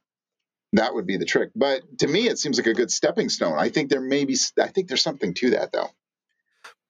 that 0.73 0.95
would 0.95 1.07
be 1.07 1.17
the 1.17 1.25
trick. 1.25 1.51
But 1.55 1.83
to 1.99 2.09
me, 2.09 2.29
it 2.29 2.39
seems 2.39 2.59
like 2.59 2.67
a 2.67 2.75
good 2.75 2.91
stepping 2.91 3.29
stone. 3.29 3.57
I 3.59 3.69
think 3.69 3.91
there 3.91 4.01
may 4.01 4.25
be, 4.25 4.37
I 4.59 4.69
think 4.69 4.89
there's 4.89 5.03
something 5.03 5.35
to 5.35 5.51
that 5.51 5.73
though. 5.73 5.91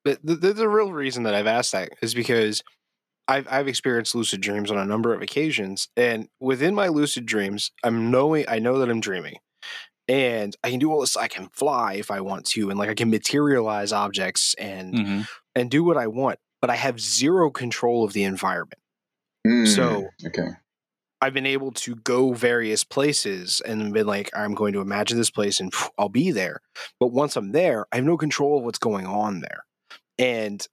But 0.04 0.18
the, 0.24 0.34
the, 0.34 0.52
the 0.52 0.68
real 0.68 0.92
reason 0.92 1.24
that 1.24 1.34
I've 1.34 1.46
asked 1.46 1.72
that 1.72 1.90
is 2.00 2.14
because 2.14 2.62
I've, 3.28 3.46
I've 3.50 3.68
experienced 3.68 4.14
lucid 4.14 4.40
dreams 4.40 4.70
on 4.70 4.78
a 4.78 4.84
number 4.84 5.12
of 5.12 5.20
occasions. 5.20 5.88
And 5.96 6.28
within 6.40 6.74
my 6.74 6.88
lucid 6.88 7.26
dreams, 7.26 7.72
I'm 7.84 8.10
knowing, 8.10 8.46
I 8.48 8.58
know 8.58 8.78
that 8.78 8.88
I'm 8.90 9.00
dreaming 9.00 9.36
and 10.10 10.56
I 10.64 10.70
can 10.70 10.80
do 10.80 10.90
all 10.90 11.00
this. 11.00 11.16
I 11.16 11.28
can 11.28 11.48
fly 11.50 11.94
if 11.94 12.10
I 12.10 12.20
want 12.20 12.44
to, 12.46 12.68
and 12.68 12.78
like 12.78 12.88
I 12.88 12.94
can 12.94 13.10
materialize 13.10 13.92
objects 13.92 14.54
and 14.58 14.94
mm-hmm. 14.94 15.20
and 15.54 15.70
do 15.70 15.84
what 15.84 15.96
I 15.96 16.08
want 16.08 16.40
but 16.60 16.70
I 16.70 16.76
have 16.76 17.00
zero 17.00 17.50
control 17.50 18.04
of 18.04 18.12
the 18.12 18.24
environment. 18.24 18.80
Mm, 19.46 19.66
so 19.66 20.08
okay. 20.26 20.48
I've 21.22 21.34
been 21.34 21.46
able 21.46 21.72
to 21.72 21.96
go 21.96 22.32
various 22.32 22.82
places 22.82 23.60
and 23.60 23.92
been 23.92 24.06
like, 24.06 24.30
I'm 24.34 24.54
going 24.54 24.72
to 24.72 24.80
imagine 24.80 25.18
this 25.18 25.30
place 25.30 25.60
and 25.60 25.72
I'll 25.98 26.08
be 26.08 26.30
there. 26.30 26.60
But 26.98 27.08
once 27.08 27.36
I'm 27.36 27.52
there, 27.52 27.86
I 27.92 27.96
have 27.96 28.04
no 28.04 28.16
control 28.16 28.58
of 28.58 28.64
what's 28.64 28.78
going 28.78 29.06
on 29.06 29.40
there. 29.40 29.64
And 30.18 30.66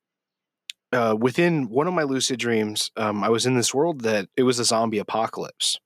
uh, 0.93 1.17
within 1.19 1.69
one 1.69 1.87
of 1.87 1.93
my 1.93 2.03
lucid 2.03 2.39
dreams, 2.39 2.91
um, 2.95 3.23
I 3.23 3.29
was 3.29 3.45
in 3.45 3.55
this 3.55 3.73
world 3.73 4.01
that 4.01 4.29
it 4.37 4.43
was 4.43 4.59
a 4.59 4.65
zombie 4.65 4.99
apocalypse. 4.99 5.79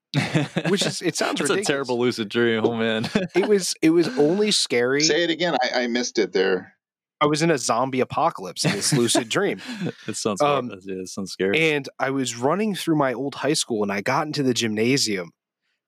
Which 0.67 0.85
is 0.85 1.01
it 1.01 1.15
sounds 1.15 1.39
a 1.49 1.63
terrible 1.63 1.97
lucid 1.97 2.27
dream. 2.27 2.65
Oh 2.65 2.75
man. 2.75 3.09
it 3.33 3.47
was 3.47 3.73
it 3.81 3.91
was 3.91 4.09
only 4.17 4.51
scary. 4.51 5.01
Say 5.01 5.23
it 5.23 5.29
again. 5.29 5.55
I, 5.61 5.83
I 5.83 5.87
missed 5.87 6.19
it 6.19 6.33
there. 6.33 6.75
I 7.21 7.27
was 7.27 7.43
in 7.43 7.51
a 7.51 7.57
zombie 7.57 7.99
apocalypse 7.99 8.65
in 8.65 8.71
this 8.71 8.91
lucid 8.91 9.29
dream. 9.29 9.61
it 10.07 10.15
sounds 10.15 10.41
um, 10.41 10.71
yeah, 10.83 10.95
it 10.95 11.07
sounds 11.07 11.31
scary. 11.31 11.71
And 11.71 11.87
I 11.99 12.09
was 12.09 12.35
running 12.35 12.73
through 12.73 12.95
my 12.95 13.13
old 13.13 13.35
high 13.35 13.53
school 13.53 13.83
and 13.83 13.91
I 13.91 14.01
got 14.01 14.25
into 14.25 14.41
the 14.41 14.55
gymnasium 14.55 15.29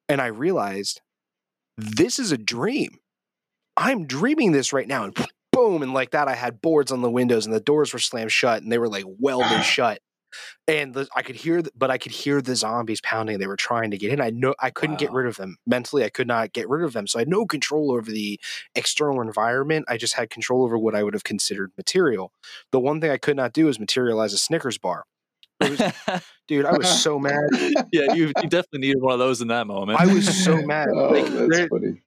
and 0.08 0.22
I 0.22 0.28
realized 0.28 1.02
this 1.76 2.20
is 2.20 2.32
a 2.32 2.38
dream. 2.38 3.00
I'm 3.76 4.06
dreaming 4.06 4.52
this 4.52 4.72
right 4.72 4.88
now. 4.88 5.06
And 5.06 5.18
boom, 5.52 5.82
and 5.82 5.92
like 5.92 6.12
that, 6.12 6.28
I 6.28 6.36
had 6.36 6.62
boards 6.62 6.92
on 6.92 7.02
the 7.02 7.10
windows 7.10 7.48
and 7.48 7.56
the 7.56 7.60
doors 7.60 7.94
were 7.94 8.00
slammed 8.00 8.32
shut 8.32 8.62
and 8.62 8.72
they 8.72 8.78
were 8.78 8.90
like 8.90 9.06
welded 9.08 9.64
shut 9.64 10.00
and 10.68 10.94
the, 10.94 11.08
I 11.16 11.22
could 11.22 11.36
hear, 11.36 11.62
the, 11.62 11.72
but 11.76 11.92
I 11.92 11.98
could 11.98 12.12
hear 12.12 12.42
the 12.42 12.56
zombies 12.56 13.02
pounding. 13.02 13.40
They 13.40 13.48
were 13.48 13.56
trying 13.56 13.92
to 13.92 13.98
get 13.98 14.12
in. 14.12 14.22
I 14.22 14.30
know 14.30 14.56
I 14.60 14.70
couldn't 14.70 14.96
wow. 14.96 15.00
get 15.00 15.12
rid 15.12 15.28
of 15.28 15.38
them 15.38 15.58
mentally. 15.66 16.04
I 16.04 16.10
could 16.10 16.28
not 16.28 16.54
get 16.54 16.70
rid 16.70 16.84
of 16.84 16.94
them, 16.94 17.08
so 17.08 17.20
I 17.20 17.22
had 17.22 17.28
no 17.28 17.46
control 17.46 17.92
over 17.92 18.12
the 18.12 18.40
external 18.76 19.22
environment. 19.22 19.86
I 19.88 19.98
just 19.98 20.14
had 20.14 20.30
control 20.30 20.64
over 20.64 20.78
what 20.78 20.96
I 20.96 21.04
would 21.04 21.14
have 21.14 21.24
considered 21.24 21.72
material. 21.78 22.32
The 22.72 22.80
one 22.80 23.02
thing 23.02 23.12
I 23.12 23.18
could 23.18 23.38
not 23.38 23.54
do 23.54 23.68
is 23.68 23.80
materialize 23.80 24.34
a 24.34 24.38
Snickers 24.38 24.78
bar. 24.78 25.06
Was, 25.62 25.82
dude, 26.48 26.66
I 26.66 26.78
was 26.78 26.90
so 27.02 27.20
mad. 27.20 27.44
yeah, 27.92 28.14
you, 28.14 28.34
you, 28.42 28.50
definitely 28.50 28.80
needed 28.80 29.02
one 29.02 29.14
of 29.14 29.20
those 29.20 29.42
in 29.42 29.48
that 29.50 29.68
moment. 29.68 30.00
I 30.00 30.08
was 30.08 30.44
so 30.44 30.62
mad. 30.62 30.90
oh, 30.94 31.10
like, 31.10 31.26
that's 31.50 31.70
funny 31.70 32.02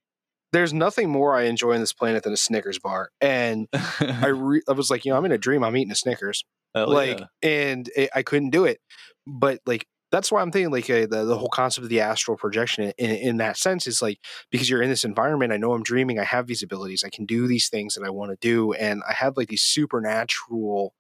there's 0.57 0.73
nothing 0.73 1.11
more 1.11 1.35
I 1.35 1.43
enjoy 1.43 1.75
on 1.75 1.81
this 1.81 1.93
planet 1.93 2.23
than 2.23 2.33
a 2.33 2.37
Snickers 2.37 2.79
bar. 2.79 3.11
And 3.21 3.69
I 4.01 4.29
re- 4.29 4.63
I 4.69 4.73
was 4.73 4.91
like, 4.91 5.05
you 5.05 5.13
know, 5.13 5.19
I'm 5.19 5.25
in 5.27 5.33
a 5.33 5.39
dream. 5.39 5.63
I'm 5.63 5.77
eating 5.77 5.93
a 5.93 5.97
Snickers. 5.97 6.45
Hell 6.77 6.93
like, 6.93 7.21
yeah. 7.21 7.49
and 7.49 7.91
it, 7.97 8.11
I 8.15 8.23
couldn't 8.23 8.51
do 8.51 8.67
it. 8.67 8.81
But 9.27 9.61
like, 9.65 9.87
that's 10.13 10.31
why 10.31 10.43
I'm 10.43 10.53
thinking 10.53 10.71
like 10.71 10.89
uh, 10.91 11.07
the, 11.07 11.25
the 11.25 11.39
whole 11.39 11.49
concept 11.49 11.85
of 11.85 11.89
the 11.89 12.01
astral 12.01 12.37
projection 12.37 12.93
in, 12.99 13.11
in 13.11 13.37
that 13.39 13.57
sense 13.57 13.87
is 13.87 14.03
like 14.03 14.19
because 14.51 14.69
you're 14.69 14.83
in 14.83 14.91
this 14.91 15.05
environment. 15.05 15.53
I 15.53 15.57
know 15.57 15.73
I'm 15.73 15.83
dreaming. 15.83 16.19
I 16.19 16.25
have 16.25 16.47
these 16.47 16.63
abilities. 16.63 17.03
I 17.03 17.09
can 17.09 17.25
do 17.25 17.47
these 17.47 17.69
things 17.69 17.95
that 17.95 18.05
I 18.05 18.11
want 18.11 18.31
to 18.31 18.37
do, 18.41 18.73
and 18.75 19.03
I 19.09 19.15
have 19.15 19.37
like 19.37 19.49
these 19.49 19.63
supernatural. 19.63 20.95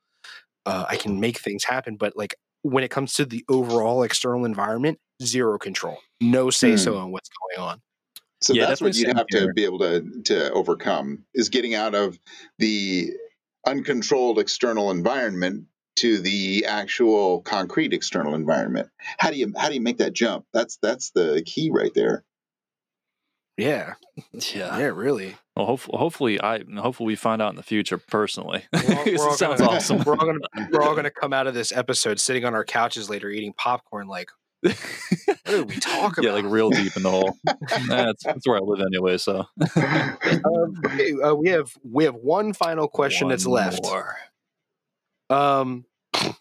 Uh, 0.64 0.86
I 0.88 0.96
can 0.96 1.20
make 1.20 1.38
things 1.38 1.64
happen, 1.64 1.96
but 1.96 2.16
like 2.16 2.34
when 2.62 2.82
it 2.82 2.90
comes 2.90 3.14
to 3.14 3.24
the 3.24 3.44
overall 3.48 4.02
external 4.02 4.44
environment, 4.44 4.98
zero 5.22 5.58
control, 5.58 5.98
no 6.20 6.50
say 6.50 6.76
so 6.76 6.92
hmm. 6.94 6.98
on 6.98 7.12
what's 7.12 7.28
going 7.28 7.68
on. 7.68 7.80
So 8.40 8.52
yeah, 8.52 8.66
that's 8.66 8.80
what 8.80 8.96
you 8.96 9.06
have 9.08 9.26
here. 9.28 9.46
to 9.46 9.52
be 9.52 9.64
able 9.64 9.78
to 9.80 10.22
to 10.24 10.52
overcome 10.52 11.24
is 11.34 11.48
getting 11.48 11.74
out 11.74 11.94
of 11.94 12.18
the 12.58 13.12
uncontrolled 13.66 14.38
external 14.38 14.90
environment 14.90 15.66
to 15.97 16.18
the 16.18 16.66
actual 16.66 17.40
concrete 17.40 17.93
external 17.93 18.34
environment. 18.34 18.88
How 19.18 19.30
do 19.30 19.36
you 19.36 19.52
how 19.56 19.68
do 19.68 19.74
you 19.74 19.80
make 19.80 19.98
that 19.98 20.12
jump? 20.12 20.47
That's 20.52 20.78
that's 20.80 21.10
the 21.10 21.43
key 21.44 21.70
right 21.70 21.93
there. 21.94 22.24
Yeah, 23.56 23.94
yeah, 24.32 24.78
yeah. 24.78 24.93
Really. 24.94 25.36
Well, 25.56 25.66
hopefully, 25.66 25.98
hopefully, 25.98 26.40
I 26.40 26.62
hopefully 26.76 27.06
we 27.06 27.16
find 27.16 27.40
out 27.40 27.51
in 27.51 27.56
the 27.56 27.62
future 27.62 27.97
personally. 27.97 28.64
We're 28.72 28.94
all, 28.94 29.05
we're 29.06 29.18
all 29.28 29.34
sounds 29.34 29.60
gonna, 29.60 29.72
awesome. 29.72 29.98
We're 30.06 30.16
all 30.16 30.26
gonna 30.26 30.68
we're 30.70 30.82
all 30.82 30.94
gonna 30.94 31.10
come 31.10 31.32
out 31.32 31.47
of 31.47 31.55
this 31.55 31.72
episode 31.72 32.20
sitting 32.20 32.44
on 32.44 32.55
our 32.55 32.64
couches 32.64 33.09
later 33.09 33.30
eating 33.30 33.55
popcorn, 33.56 34.06
like, 34.06 34.30
what 34.66 35.44
did 35.44 35.68
we 35.68 35.76
talk 35.76 36.18
about? 36.18 36.24
Yeah, 36.24 36.32
like 36.32 36.44
real 36.44 36.70
deep 36.70 36.97
in 36.97 37.02
the 37.02 37.10
hole. 37.10 37.36
that's, 37.88 38.24
that's 38.24 38.47
where 38.47 38.56
I 38.56 38.60
live 38.60 38.80
anyway. 38.80 39.18
So, 39.18 39.44
um, 39.76 40.80
okay, 40.84 41.12
uh, 41.22 41.34
we 41.34 41.48
have 41.51 41.72
we 41.82 42.05
have 42.05 42.14
one 42.14 42.52
final 42.52 42.88
question 42.88 43.26
one 43.26 43.32
that's 43.32 43.47
left. 43.47 43.84
More. 43.84 44.16
Um, 45.30 45.84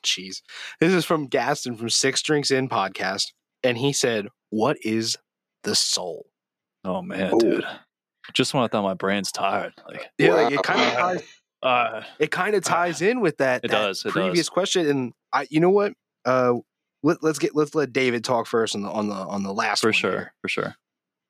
jeez, 0.03 0.41
this 0.79 0.93
is 0.93 1.05
from 1.05 1.27
Gaston 1.27 1.75
from 1.75 1.89
Six 1.89 2.21
Drinks 2.21 2.51
In 2.51 2.69
podcast, 2.69 3.33
and 3.63 3.77
he 3.77 3.93
said, 3.93 4.27
"What 4.49 4.77
is 4.81 5.17
the 5.63 5.75
soul?" 5.75 6.27
Oh 6.83 7.01
man, 7.01 7.33
Ooh. 7.35 7.39
dude, 7.39 7.65
just 8.33 8.53
when 8.53 8.63
I 8.63 8.67
thought 8.67 8.83
my 8.83 8.93
brain's 8.93 9.31
tired, 9.31 9.73
like 9.87 10.09
yeah, 10.17 10.29
wow. 10.29 10.43
like 10.43 10.53
it 10.53 10.63
kind 10.63 10.81
of 10.81 10.93
ties. 10.93 11.23
Uh, 11.63 12.03
it 12.19 12.29
kind 12.29 12.55
of 12.55 12.63
ties 12.63 13.01
uh, 13.01 13.05
in 13.05 13.21
with 13.21 13.37
that. 13.37 13.63
It 13.63 13.71
that 13.71 13.77
does. 13.77 14.05
It 14.05 14.11
previous 14.11 14.45
does. 14.45 14.49
question, 14.49 14.87
and 14.87 15.13
I, 15.33 15.47
you 15.49 15.59
know 15.59 15.71
what? 15.71 15.93
Uh, 16.23 16.55
let, 17.05 17.23
us 17.23 17.39
get 17.39 17.55
let's 17.55 17.75
let 17.75 17.93
David 17.93 18.23
talk 18.23 18.47
first 18.47 18.75
on 18.75 18.81
the 18.81 18.89
on 18.89 19.07
the 19.07 19.15
on 19.15 19.43
the 19.43 19.53
last 19.53 19.81
for 19.81 19.93
sure, 19.93 20.11
here. 20.11 20.33
for 20.41 20.49
sure. 20.49 20.75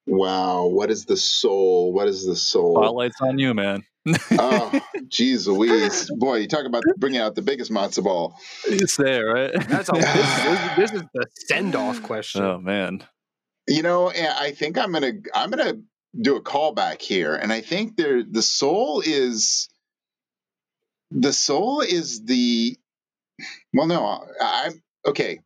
Wow, 0.07 0.67
what 0.67 0.89
is 0.89 1.05
the 1.05 1.17
soul? 1.17 1.91
What 1.91 2.07
is 2.07 2.25
the 2.25 2.35
soul? 2.35 2.75
Spotlight's 2.75 3.19
on 3.21 3.39
you, 3.39 3.53
man. 3.53 3.83
oh, 4.31 4.79
geez 5.07 5.47
Louise. 5.47 6.09
Boy, 6.11 6.37
you 6.37 6.47
talk 6.47 6.65
about 6.65 6.83
bringing 6.97 7.19
out 7.19 7.35
the 7.35 7.41
biggest 7.41 7.71
matzo 7.71 8.03
ball. 8.03 8.39
It's 8.65 8.97
there, 8.97 9.33
right? 9.33 9.51
That's 9.67 9.89
all. 9.89 9.99
This, 9.99 10.75
this, 10.77 10.91
is 10.93 11.03
the 11.13 11.25
send 11.47 11.75
off 11.75 12.03
question. 12.03 12.43
Oh, 12.43 12.59
man. 12.59 13.03
You 13.67 13.81
know, 13.81 14.11
I 14.11 14.51
think 14.51 14.77
I'm 14.77 14.91
going 14.91 15.23
to, 15.23 15.29
I'm 15.33 15.49
going 15.49 15.67
to 15.67 15.81
do 16.21 16.35
a 16.35 16.41
callback 16.41 17.01
here. 17.01 17.35
And 17.35 17.51
I 17.51 17.61
think 17.61 17.97
there, 17.97 18.21
the 18.23 18.43
soul 18.43 19.01
is, 19.03 19.69
the 21.09 21.33
soul 21.33 21.81
is 21.81 22.23
the, 22.25 22.77
well, 23.73 23.87
no, 23.87 24.23
I'm, 24.39 24.83
okay. 25.07 25.39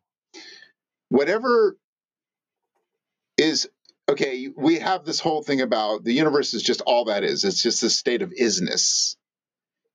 Whatever 1.09 1.77
is 3.37 3.67
okay, 4.09 4.49
we 4.55 4.79
have 4.79 5.05
this 5.05 5.19
whole 5.19 5.43
thing 5.43 5.61
about 5.61 6.03
the 6.03 6.13
universe 6.13 6.53
is 6.53 6.63
just 6.63 6.81
all 6.81 7.05
that 7.05 7.23
is. 7.23 7.43
It's 7.43 7.61
just 7.61 7.83
a 7.83 7.89
state 7.89 8.21
of 8.21 8.31
isness. 8.31 9.15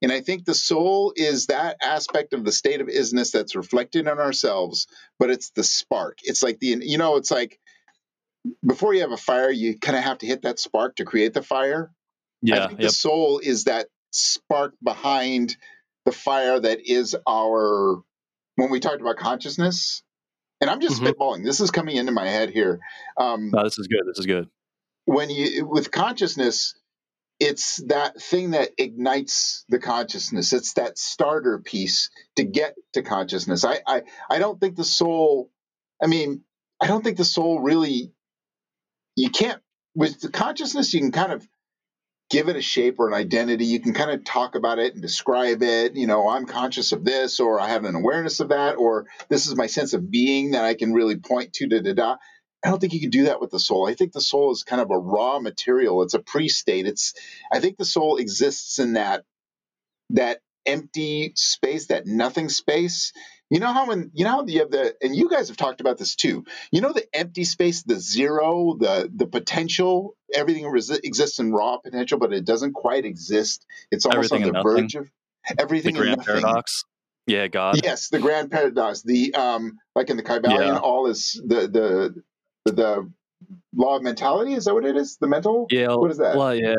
And 0.02 0.12
I 0.12 0.20
think 0.20 0.44
the 0.44 0.54
soul 0.54 1.12
is 1.16 1.46
that 1.46 1.78
aspect 1.82 2.34
of 2.34 2.44
the 2.44 2.52
state 2.52 2.80
of 2.80 2.88
isness 2.88 3.32
that's 3.32 3.56
reflected 3.56 4.06
in 4.06 4.18
ourselves, 4.18 4.86
but 5.18 5.30
it's 5.30 5.50
the 5.50 5.64
spark. 5.64 6.18
It's 6.22 6.42
like 6.42 6.60
the, 6.60 6.78
you 6.80 6.98
know, 6.98 7.16
it's 7.16 7.30
like 7.30 7.58
before 8.64 8.94
you 8.94 9.00
have 9.00 9.12
a 9.12 9.16
fire, 9.16 9.50
you 9.50 9.78
kind 9.78 9.96
of 9.96 10.04
have 10.04 10.18
to 10.18 10.26
hit 10.26 10.42
that 10.42 10.58
spark 10.58 10.96
to 10.96 11.04
create 11.04 11.32
the 11.32 11.42
fire. 11.42 11.90
Yeah. 12.42 12.64
I 12.64 12.66
think 12.68 12.80
yep. 12.80 12.90
the 12.90 12.94
soul 12.94 13.40
is 13.42 13.64
that 13.64 13.88
spark 14.10 14.74
behind 14.82 15.56
the 16.04 16.12
fire 16.12 16.60
that 16.60 16.80
is 16.86 17.16
our, 17.26 18.02
when 18.56 18.70
we 18.70 18.80
talked 18.80 19.00
about 19.00 19.16
consciousness, 19.16 20.03
and 20.60 20.70
I'm 20.70 20.81
just 20.81 21.01
Mhm. 21.01 21.09
spitballing. 21.12 21.44
This 21.44 21.60
is 21.60 21.70
coming 21.70 21.97
into 21.97 22.12
my 22.12 22.26
head 22.28 22.51
here. 22.51 22.81
Um, 23.16 23.51
No, 23.51 23.64
this 23.64 23.78
is 23.78 23.86
good. 23.89 24.02
This 24.06 24.18
is 24.18 24.26
good. 24.26 24.48
when 25.06 25.28
you 25.31 25.66
with 25.66 25.90
consciousness 25.90 26.74
it's 27.40 27.82
that 27.89 28.22
thing 28.22 28.52
that 28.52 28.70
ignites 28.78 29.64
the 29.68 29.78
consciousness 29.78 30.52
it's 30.55 30.74
that 30.74 30.97
starter 30.97 31.59
piece 31.59 32.09
to 32.36 32.44
get 32.44 32.74
to 32.94 33.02
consciousness 33.02 33.64
i 33.64 33.81
i, 33.86 34.02
I 34.31 34.39
don't 34.39 34.59
think 34.59 34.76
the 34.76 34.85
soul 34.85 35.51
i 36.02 36.06
mean 36.06 36.43
i 36.81 36.86
don't 36.86 37.05
think 37.05 37.18
the 37.18 37.24
soul 37.24 37.60
really 37.60 38.12
you 39.16 39.28
can't 39.31 39.60
with 39.94 40.20
the 40.20 40.31
consciousness 40.31 40.94
you 40.94 41.01
can 41.01 41.12
kind 41.12 41.32
of 41.32 41.47
give 42.30 42.48
it 42.48 42.56
a 42.56 42.62
shape 42.62 42.96
or 42.98 43.09
an 43.09 43.14
identity 43.14 43.66
you 43.66 43.80
can 43.80 43.94
kind 43.94 44.10
of 44.10 44.24
talk 44.24 44.55
about 44.56 44.78
it 44.78 44.94
and 44.94 45.02
describe 45.02 45.62
it 45.62 45.96
you 45.96 46.06
know 46.06 46.28
i'm 46.28 46.46
conscious 46.46 46.92
of 46.92 47.05
this 47.05 47.40
or 47.40 47.60
i 47.60 47.68
have 47.68 47.84
an 47.84 47.94
awareness 47.94 48.40
of 48.40 48.51
that 48.51 48.76
or 48.76 49.06
this 49.28 49.46
is 49.46 49.56
my 49.56 49.66
sense 49.66 49.94
of 49.94 50.10
being 50.10 50.52
that 50.52 50.64
i 50.64 50.74
can 50.74 50.92
really 50.92 51.16
point 51.16 51.52
to 51.52 51.66
da 51.68 51.80
da 51.80 51.94
da 51.94 52.16
I 52.64 52.70
don't 52.70 52.80
think 52.80 52.94
you 52.94 53.01
can 53.01 53.10
do 53.10 53.24
that 53.24 53.40
with 53.40 53.51
the 53.51 53.60
soul. 53.60 53.88
I 53.88 53.94
think 53.94 54.12
the 54.12 54.20
soul 54.20 54.51
is 54.52 54.64
kind 54.64 54.82
of 54.82 54.90
a 54.90 54.98
raw 54.98 55.38
material. 55.38 56.02
It's 56.02 56.14
a 56.14 56.18
pre-state. 56.18 56.86
It's 56.86 57.14
I 57.52 57.60
think 57.60 57.76
the 57.78 57.84
soul 57.84 58.16
exists 58.16 58.78
in 58.78 58.94
that 58.94 59.24
that 60.10 60.40
empty 60.66 61.32
space, 61.36 61.86
that 61.88 62.06
nothing 62.06 62.48
space. 62.48 63.12
You 63.55 63.60
know 63.60 63.72
how 63.72 63.86
when 63.86 64.10
you 64.14 64.24
know 64.24 64.31
how 64.31 64.44
you 64.47 64.59
have 64.59 64.72
the 64.72 64.97
and 65.01 65.14
you 65.14 65.28
guys 65.31 65.47
have 65.47 65.56
talked 65.56 65.81
about 65.81 65.97
this 65.97 66.16
too. 66.16 66.44
You 66.72 66.81
know 66.81 66.93
the 66.93 67.06
empty 67.14 67.44
space, 67.44 67.85
the 67.85 68.01
zero, 68.01 68.76
the 68.76 69.09
the 69.14 69.28
potential. 69.28 70.16
Everything 70.35 70.64
resi- 70.64 70.98
exists 71.05 71.39
in 71.39 71.52
raw 71.52 71.78
potential, 71.78 72.18
but 72.18 72.32
it 72.32 72.44
doesn't 72.44 72.72
quite 72.72 73.05
exist. 73.05 73.64
It's 73.93 74.06
almost 74.06 74.32
Everything 74.32 74.56
on 74.56 74.60
the 74.60 74.68
verge 74.68 74.97
of 74.97 75.09
everything 75.56 75.97
and 75.97 76.05
grand 76.05 76.24
paradox. 76.24 76.85
Yeah, 77.28 77.47
God. 77.47 77.81
Yes, 77.81 78.09
the 78.09 78.18
grand 78.18 78.51
paradox. 78.51 79.02
The 79.02 79.32
um, 79.35 79.78
like 79.94 80.10
in 80.10 80.16
the 80.16 80.24
Kybalion, 80.24 80.59
Yeah. 80.59 80.78
all 80.78 81.06
is 81.06 81.40
the 81.47 81.68
the 81.68 82.22
the, 82.64 82.72
the 82.72 83.12
law 83.72 83.98
of 83.98 84.02
mentality. 84.02 84.55
Is 84.55 84.64
that 84.64 84.74
what 84.74 84.85
it 84.85 84.97
is? 84.97 85.16
The 85.20 85.28
mental. 85.28 85.68
Yeah. 85.70 85.94
What 85.94 86.10
is 86.10 86.18
that? 86.18 86.36
Law, 86.36 86.51
yeah. 86.51 86.74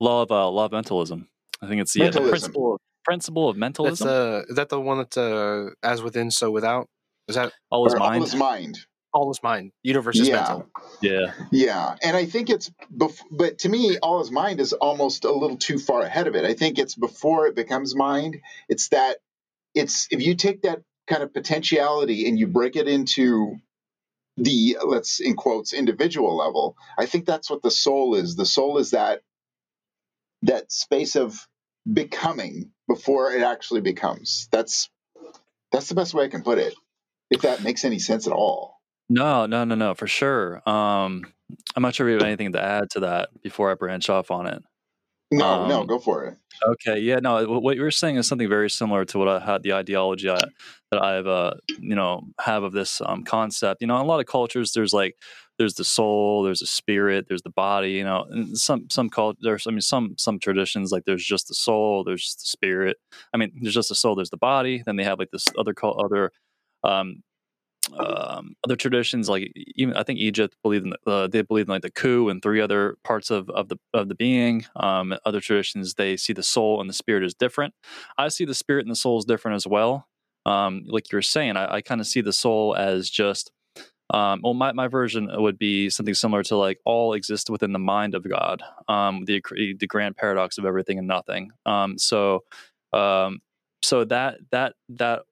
Law 0.00 0.22
of 0.22 0.32
uh, 0.32 0.50
law 0.50 0.64
of 0.64 0.72
mentalism. 0.72 1.28
I 1.62 1.68
think 1.68 1.82
it's 1.82 1.94
yeah, 1.94 2.10
the 2.10 2.20
Mentalism. 2.20 2.78
Principle 3.06 3.48
of, 3.48 3.56
principle 3.56 3.86
of 3.86 3.90
That's 3.92 4.00
mentalism. 4.00 4.08
uh, 4.08 4.42
is 4.50 4.56
that 4.56 4.68
the 4.68 4.80
one 4.80 4.98
that's 4.98 5.16
uh, 5.16 5.70
as 5.82 6.02
within, 6.02 6.30
so 6.30 6.50
without? 6.50 6.88
Is 7.28 7.36
that 7.36 7.52
all 7.70 7.86
is 7.86 7.94
Or 7.94 8.00
all 8.00 8.08
mind. 8.10 8.24
is 8.24 8.34
mind. 8.34 8.78
all 9.12 9.30
is 9.30 9.42
mind? 9.42 9.72
Universe 9.82 10.16
is 10.16 10.28
Yeah. 10.28 10.34
mental. 10.36 10.66
Yeah. 11.00 11.32
Yeah, 11.50 11.96
and 12.02 12.16
I 12.16 12.26
think 12.26 12.50
it's, 12.50 12.70
bef- 12.94 13.22
but 13.30 13.58
to 13.60 13.68
me, 13.68 13.98
all 13.98 14.20
is 14.20 14.30
mind 14.30 14.60
is 14.60 14.72
almost 14.72 15.24
a 15.24 15.32
little 15.32 15.56
too 15.56 15.78
far 15.78 16.02
ahead 16.02 16.26
of 16.26 16.34
it. 16.34 16.44
I 16.44 16.54
think 16.54 16.78
it's 16.78 16.94
before 16.94 17.46
it 17.46 17.54
becomes 17.56 17.94
mind. 17.94 18.38
It's 18.68 18.88
that 18.90 19.18
it's 19.74 20.06
if 20.10 20.20
you 20.22 20.34
take 20.34 20.62
that 20.62 20.82
kind 21.06 21.22
of 21.22 21.32
potentiality 21.32 22.28
and 22.28 22.38
you 22.38 22.46
break 22.46 22.76
it 22.76 22.88
into 22.88 23.56
the 24.36 24.76
let's 24.84 25.20
in 25.20 25.34
quotes 25.34 25.72
individual 25.72 26.36
level. 26.36 26.76
I 26.98 27.06
think 27.06 27.24
that's 27.26 27.48
what 27.48 27.62
the 27.62 27.70
soul 27.70 28.14
is. 28.16 28.36
The 28.36 28.46
soul 28.46 28.78
is 28.78 28.90
that 28.90 29.22
that 30.42 30.70
space 30.70 31.16
of 31.16 31.46
becoming 31.90 32.72
before 32.88 33.32
it 33.32 33.42
actually 33.42 33.80
becomes. 33.80 34.48
That's 34.52 34.88
that's 35.72 35.88
the 35.88 35.94
best 35.94 36.14
way 36.14 36.24
I 36.24 36.28
can 36.28 36.42
put 36.42 36.58
it. 36.58 36.74
If 37.30 37.42
that 37.42 37.62
makes 37.62 37.84
any 37.84 37.98
sense 37.98 38.26
at 38.26 38.32
all. 38.32 38.80
No, 39.08 39.46
no, 39.46 39.64
no, 39.64 39.74
no, 39.74 39.94
for 39.94 40.06
sure. 40.06 40.62
Um, 40.68 41.22
I'm 41.74 41.82
not 41.82 41.94
sure 41.94 42.08
if 42.08 42.12
you 42.12 42.18
have 42.18 42.26
anything 42.26 42.52
to 42.52 42.62
add 42.62 42.90
to 42.90 43.00
that 43.00 43.28
before 43.42 43.70
I 43.70 43.74
branch 43.74 44.08
off 44.10 44.30
on 44.30 44.46
it. 44.46 44.62
No, 45.30 45.66
no, 45.66 45.80
Um, 45.80 45.86
go 45.86 45.98
for 45.98 46.24
it. 46.24 46.36
Okay, 46.64 47.00
yeah, 47.00 47.16
no, 47.16 47.44
wh- 47.44 47.62
what 47.62 47.76
you 47.76 47.82
were 47.82 47.90
saying 47.90 48.16
is 48.16 48.28
something 48.28 48.48
very 48.48 48.70
similar 48.70 49.04
to 49.06 49.18
what 49.18 49.28
I 49.28 49.40
had 49.40 49.62
the 49.62 49.72
ideology 49.72 50.30
I, 50.30 50.44
that 50.90 51.02
I've, 51.02 51.26
uh, 51.26 51.54
you 51.80 51.96
know, 51.96 52.22
have 52.40 52.62
of 52.62 52.72
this 52.72 53.00
um, 53.04 53.24
concept. 53.24 53.80
You 53.80 53.88
know, 53.88 53.96
in 53.96 54.02
a 54.02 54.04
lot 54.08 54.20
of 54.20 54.26
cultures, 54.26 54.72
there's 54.72 54.92
like, 54.92 55.16
there's 55.58 55.74
the 55.74 55.84
soul, 55.84 56.42
there's 56.42 56.62
a 56.62 56.66
spirit, 56.66 57.26
there's 57.28 57.42
the 57.42 57.50
body. 57.50 57.92
You 57.92 58.04
know, 58.04 58.26
and 58.30 58.56
some 58.56 58.88
some 58.90 59.08
cult, 59.10 59.36
there's, 59.40 59.66
I 59.66 59.70
mean, 59.70 59.80
some 59.80 60.14
some 60.18 60.38
traditions 60.38 60.92
like 60.92 61.04
there's 61.04 61.24
just 61.24 61.48
the 61.48 61.54
soul, 61.54 62.04
there's 62.04 62.24
just 62.24 62.40
the 62.40 62.46
spirit. 62.48 62.96
I 63.32 63.36
mean, 63.36 63.52
there's 63.60 63.74
just 63.74 63.88
the 63.88 63.94
soul, 63.94 64.14
there's 64.14 64.30
the 64.30 64.36
body. 64.36 64.82
Then 64.84 64.96
they 64.96 65.04
have 65.04 65.18
like 65.18 65.30
this 65.30 65.48
other 65.58 65.74
cult, 65.74 66.02
other 66.02 66.32
um, 66.84 67.22
um, 67.98 68.54
other 68.64 68.76
traditions 68.76 69.28
like 69.28 69.52
even 69.76 69.96
I 69.96 70.02
think 70.02 70.18
Egypt 70.18 70.56
believed 70.62 70.86
in 70.86 70.94
uh, 71.06 71.28
they 71.28 71.42
believe 71.42 71.66
in 71.66 71.70
like 71.70 71.82
the 71.82 71.90
coup 71.90 72.28
and 72.28 72.42
three 72.42 72.60
other 72.60 72.96
parts 73.04 73.30
of, 73.30 73.48
of 73.50 73.68
the 73.68 73.78
of 73.94 74.08
the 74.08 74.14
being. 74.14 74.66
Um, 74.76 75.14
other 75.24 75.40
traditions 75.40 75.94
they 75.94 76.16
see 76.16 76.32
the 76.32 76.42
soul 76.42 76.80
and 76.80 76.90
the 76.90 76.94
spirit 76.94 77.24
as 77.24 77.34
different. 77.34 77.74
I 78.18 78.28
see 78.28 78.44
the 78.44 78.54
spirit 78.54 78.82
and 78.86 78.90
the 78.90 78.96
soul 78.96 79.18
as 79.18 79.24
different 79.24 79.56
as 79.56 79.66
well. 79.66 80.08
Um, 80.44 80.84
like 80.86 81.10
you're 81.10 81.22
saying, 81.22 81.56
I, 81.56 81.76
I 81.76 81.80
kind 81.80 82.00
of 82.00 82.06
see 82.06 82.20
the 82.20 82.32
soul 82.32 82.74
as 82.76 83.10
just 83.10 83.50
um, 84.10 84.40
well, 84.42 84.54
my, 84.54 84.72
my 84.72 84.88
version 84.88 85.28
would 85.32 85.58
be 85.58 85.90
something 85.90 86.14
similar 86.14 86.42
to 86.44 86.56
like 86.56 86.78
all 86.84 87.14
exist 87.14 87.50
within 87.50 87.72
the 87.72 87.78
mind 87.78 88.14
of 88.14 88.28
God, 88.28 88.62
um, 88.88 89.24
the 89.24 89.42
the 89.50 89.86
grand 89.86 90.16
paradox 90.16 90.58
of 90.58 90.64
everything 90.64 90.98
and 90.98 91.08
nothing. 91.08 91.50
Um, 91.64 91.98
so, 91.98 92.44
um, 92.92 93.40
so 93.82 94.04
that 94.04 94.38
that 94.52 94.74
that 94.90 95.22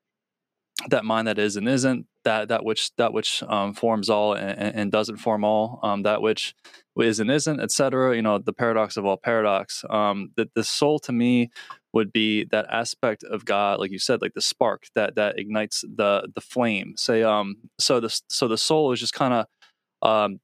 that 0.89 1.05
mind 1.05 1.29
that 1.29 1.39
is 1.39 1.57
and 1.57 1.69
isn't 1.69 2.07
that 2.25 2.49
that 2.49 2.65
which 2.65 2.95
that 2.97 3.13
which 3.13 3.43
um, 3.45 3.75
forms 3.75 4.11
all 4.11 4.35
and, 4.35 4.75
and 4.75 4.93
doesn't 4.93 5.19
form 5.19 5.45
all 5.45 5.81
um, 5.83 6.03
that 6.03 6.23
which 6.23 6.55
is 6.99 7.21
and 7.21 7.31
isn't 7.31 7.61
etc 7.61 8.15
you 8.15 8.23
know 8.23 8.39
the 8.39 8.53
paradox 8.53 8.97
of 8.97 9.05
all 9.05 9.17
paradox. 9.17 9.85
Um, 9.91 10.31
that 10.37 10.55
the 10.55 10.65
soul 10.65 10.99
to 11.01 11.13
me 11.13 11.51
would 11.93 12.13
be 12.13 12.45
that 12.47 12.67
aspect 12.71 13.23
of 13.25 13.45
god 13.45 13.79
like 13.79 13.91
you 13.91 13.99
said 13.99 14.21
like 14.21 14.35
the 14.35 14.41
spark 14.41 14.87
that 14.95 15.15
that 15.15 15.39
ignites 15.39 15.85
the 15.97 16.29
the 16.35 16.41
flame. 16.41 16.95
Say 16.97 17.23
um 17.23 17.57
so 17.79 18.01
the 18.01 18.21
so 18.29 18.49
the 18.49 18.59
soul 18.59 18.93
is 18.93 19.01
just 19.01 19.15
kind 19.15 19.35
of 19.35 20.09
um 20.09 20.41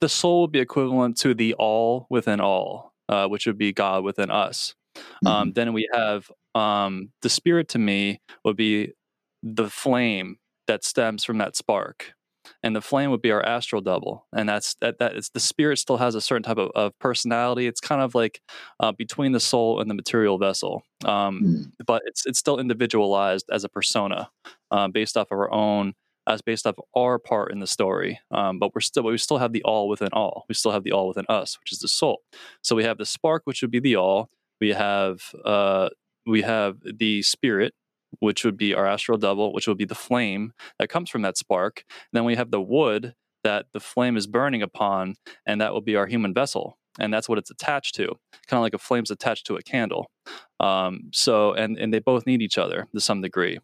the 0.00 0.08
soul 0.08 0.42
would 0.42 0.52
be 0.52 0.58
equivalent 0.58 1.16
to 1.16 1.32
the 1.32 1.54
all 1.54 2.06
within 2.10 2.40
all 2.40 2.92
uh, 3.08 3.26
which 3.26 3.46
would 3.46 3.58
be 3.58 3.72
god 3.72 4.04
within 4.04 4.30
us. 4.30 4.74
Um, 5.24 5.52
then 5.52 5.72
we 5.72 5.88
have 5.92 6.30
um, 6.54 7.10
the 7.22 7.28
spirit 7.28 7.68
to 7.68 7.78
me 7.78 8.20
would 8.44 8.56
be 8.56 8.92
the 9.42 9.70
flame 9.70 10.36
that 10.66 10.84
stems 10.84 11.24
from 11.24 11.38
that 11.38 11.56
spark 11.56 12.12
and 12.62 12.74
the 12.74 12.80
flame 12.80 13.10
would 13.10 13.20
be 13.22 13.30
our 13.30 13.44
astral 13.44 13.82
double 13.82 14.26
and 14.34 14.48
that's 14.48 14.74
that 14.80 14.98
that 14.98 15.14
is 15.16 15.30
the 15.34 15.40
spirit 15.40 15.78
still 15.78 15.98
has 15.98 16.14
a 16.14 16.20
certain 16.20 16.42
type 16.42 16.56
of, 16.58 16.70
of 16.74 16.98
personality. 16.98 17.66
It's 17.66 17.80
kind 17.80 18.00
of 18.00 18.14
like 18.14 18.40
uh, 18.80 18.92
between 18.92 19.32
the 19.32 19.40
soul 19.40 19.80
and 19.80 19.90
the 19.90 19.94
material 19.94 20.38
vessel 20.38 20.82
um, 21.04 21.40
Mm. 21.42 21.72
but 21.86 22.02
it's 22.06 22.24
it's 22.26 22.38
still 22.38 22.58
individualized 22.58 23.46
as 23.52 23.64
a 23.64 23.68
persona 23.68 24.30
uh, 24.70 24.88
based 24.88 25.16
off 25.16 25.30
of 25.30 25.38
our 25.38 25.50
own 25.52 25.94
as 26.26 26.42
based 26.42 26.66
off 26.66 26.74
our 26.96 27.18
part 27.18 27.52
in 27.52 27.60
the 27.60 27.66
story 27.66 28.18
um, 28.30 28.58
but 28.58 28.74
we're 28.74 28.80
still 28.80 29.04
we 29.04 29.18
still 29.18 29.38
have 29.38 29.52
the 29.52 29.62
all 29.62 29.88
within 29.88 30.08
all. 30.12 30.44
We 30.48 30.54
still 30.54 30.72
have 30.72 30.84
the 30.84 30.92
all 30.92 31.08
within 31.08 31.26
us 31.28 31.58
which 31.60 31.72
is 31.72 31.78
the 31.80 31.88
soul. 31.88 32.22
So 32.62 32.74
we 32.76 32.84
have 32.84 32.98
the 32.98 33.06
spark 33.06 33.42
which 33.44 33.62
would 33.62 33.70
be 33.70 33.80
the 33.80 33.96
all. 33.96 34.28
We 34.60 34.70
have 34.70 35.22
uh, 35.44 35.90
we 36.26 36.42
have 36.42 36.78
the 36.82 37.22
spirit 37.22 37.72
which 38.20 38.44
would 38.44 38.56
be 38.56 38.74
our 38.74 38.86
astral 38.86 39.18
double 39.18 39.52
which 39.52 39.68
would 39.68 39.78
be 39.78 39.84
the 39.84 39.94
flame 39.94 40.52
that 40.78 40.88
comes 40.88 41.10
from 41.10 41.22
that 41.22 41.36
spark. 41.36 41.84
Then 42.12 42.24
we 42.24 42.36
have 42.36 42.50
the 42.50 42.60
wood 42.60 43.14
that 43.44 43.66
the 43.72 43.80
flame 43.80 44.16
is 44.16 44.26
burning 44.26 44.62
upon 44.62 45.14
and 45.46 45.60
that 45.60 45.72
will 45.72 45.80
be 45.80 45.96
our 45.96 46.06
human 46.06 46.34
vessel 46.34 46.78
and 46.98 47.12
that's 47.12 47.28
what 47.28 47.38
it's 47.38 47.50
attached 47.50 47.94
to 47.94 48.06
kind 48.46 48.58
of 48.58 48.62
like 48.62 48.74
a 48.74 48.78
flame's 48.78 49.10
attached 49.10 49.46
to 49.46 49.56
a 49.56 49.62
candle. 49.62 50.10
Um, 50.60 51.10
so 51.12 51.52
and 51.52 51.78
and 51.78 51.92
they 51.92 52.00
both 52.00 52.26
need 52.26 52.42
each 52.42 52.58
other 52.58 52.86
to 52.92 53.00
some 53.00 53.20
degree. 53.20 53.58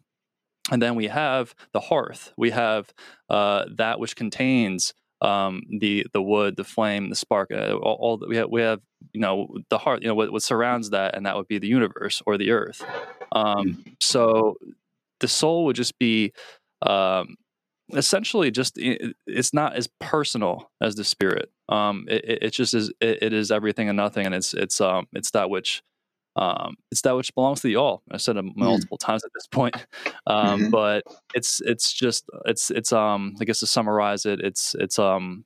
And 0.71 0.81
then 0.81 0.95
we 0.95 1.07
have 1.07 1.53
the 1.73 1.79
hearth. 1.79 2.33
We 2.37 2.49
have 2.49 2.91
uh, 3.29 3.65
that 3.75 3.99
which 3.99 4.15
contains 4.15 4.93
um, 5.21 5.61
the 5.79 6.05
the 6.13 6.21
wood 6.21 6.55
the 6.57 6.63
flame 6.63 7.09
the 7.09 7.15
spark 7.15 7.51
uh, 7.51 7.73
all, 7.75 7.97
all 7.99 8.17
that 8.17 8.29
we 8.29 8.35
have 8.35 8.49
we 8.49 8.61
have 8.61 8.79
you 9.13 9.21
know 9.21 9.47
the 9.69 9.77
heart 9.77 10.01
you 10.01 10.07
know 10.07 10.15
what, 10.15 10.31
what 10.31 10.43
surrounds 10.43 10.89
that 10.89 11.15
and 11.15 11.25
that 11.25 11.35
would 11.35 11.47
be 11.47 11.57
the 11.57 11.67
universe 11.67 12.21
or 12.25 12.37
the 12.37 12.51
earth. 12.51 12.83
Um, 13.31 13.83
so 13.99 14.55
the 15.19 15.27
soul 15.27 15.65
would 15.65 15.75
just 15.75 15.97
be 15.99 16.33
um, 16.81 17.35
essentially 17.93 18.51
just 18.51 18.73
it's 18.77 19.53
not 19.53 19.75
as 19.75 19.89
personal 19.99 20.71
as 20.81 20.95
the 20.95 21.03
spirit. 21.03 21.49
Um, 21.69 22.05
it, 22.09 22.25
it, 22.25 22.43
it 22.43 22.49
just 22.51 22.73
is 22.73 22.89
it, 22.99 23.23
it 23.23 23.33
is 23.33 23.51
everything 23.51 23.89
and 23.89 23.97
nothing 23.97 24.25
and 24.25 24.35
it's 24.35 24.53
it's 24.53 24.81
um 24.81 25.07
it's 25.13 25.31
that 25.31 25.49
which 25.49 25.81
um, 26.35 26.75
it's 26.91 27.01
that 27.01 27.15
which 27.15 27.33
belongs 27.35 27.61
to 27.61 27.67
the 27.67 27.77
all. 27.77 28.03
I 28.11 28.17
said 28.17 28.37
it 28.37 28.45
multiple 28.55 28.97
times 28.97 29.23
at 29.23 29.31
this 29.33 29.47
point, 29.47 29.75
um, 30.27 30.61
Mhm. 30.63 30.71
but 30.71 31.03
it's 31.33 31.61
it's 31.61 31.93
just 31.93 32.25
it's 32.45 32.71
it's 32.71 32.91
um 32.93 33.35
I 33.41 33.45
guess 33.45 33.59
to 33.59 33.67
summarize 33.67 34.25
it, 34.25 34.39
it's 34.41 34.75
it's 34.79 34.99
um 34.99 35.45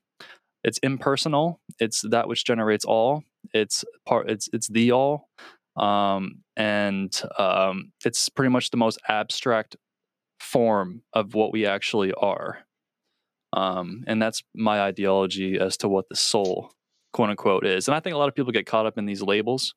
it's 0.64 0.78
impersonal. 0.80 1.62
It's 1.80 2.02
that 2.10 2.28
which 2.28 2.44
generates 2.46 2.86
all. 2.86 3.24
It's 3.54 3.86
part. 4.06 4.30
It's 4.30 4.50
it's 4.54 4.68
the 4.68 4.92
all, 4.92 5.30
um, 5.78 6.44
and 6.58 7.10
um, 7.38 7.92
it's 8.06 8.28
pretty 8.30 8.50
much 8.50 8.72
the 8.72 8.78
most 8.78 9.00
abstract 9.08 9.76
form 10.42 11.04
of 11.14 11.34
what 11.36 11.52
we 11.54 11.66
actually 11.66 12.14
are. 12.14 12.60
Um, 13.54 14.04
and 14.08 14.22
that's 14.22 14.44
my 14.56 14.82
ideology 14.82 15.58
as 15.60 15.78
to 15.78 15.90
what 15.90 16.08
the 16.10 16.16
soul, 16.16 16.72
quote 17.14 17.30
unquote, 17.30 17.66
is. 17.66 17.88
And 17.88 17.96
I 17.96 18.00
think 18.00 18.14
a 18.14 18.18
lot 18.18 18.30
of 18.30 18.36
people 18.36 18.52
get 18.52 18.66
caught 18.68 18.86
up 18.86 18.98
in 18.98 19.06
these 19.06 19.22
labels 19.22 19.74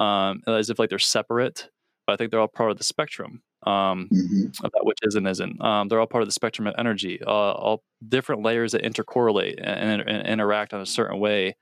um, 0.00 0.42
as 0.48 0.70
if 0.70 0.80
like 0.80 0.90
they're 0.90 0.98
separate, 1.00 1.70
but 2.08 2.14
I 2.14 2.16
think 2.18 2.32
they're 2.32 2.40
all 2.40 2.48
part 2.48 2.72
of 2.72 2.78
the 2.78 2.84
spectrum. 2.84 3.42
um, 3.66 4.12
Mhm. 4.12 4.54
about 4.64 4.86
which 4.86 4.98
is 5.02 5.16
and 5.16 5.28
isn't. 5.28 5.60
Um, 5.62 5.88
they're 5.88 6.00
all 6.00 6.06
part 6.08 6.22
of 6.22 6.28
the 6.28 6.32
spectrum 6.32 6.66
of 6.68 6.74
energy, 6.78 7.20
uh, 7.22 7.30
all 7.30 7.84
different 8.08 8.42
layers 8.42 8.72
that 8.72 8.82
intercorrelate 8.82 9.56
and, 9.58 10.00
and, 10.00 10.10
and 10.10 10.26
interact 10.28 10.72
in 10.72 10.80
a 10.80 10.86
certain 10.86 11.20
way. 11.20 11.56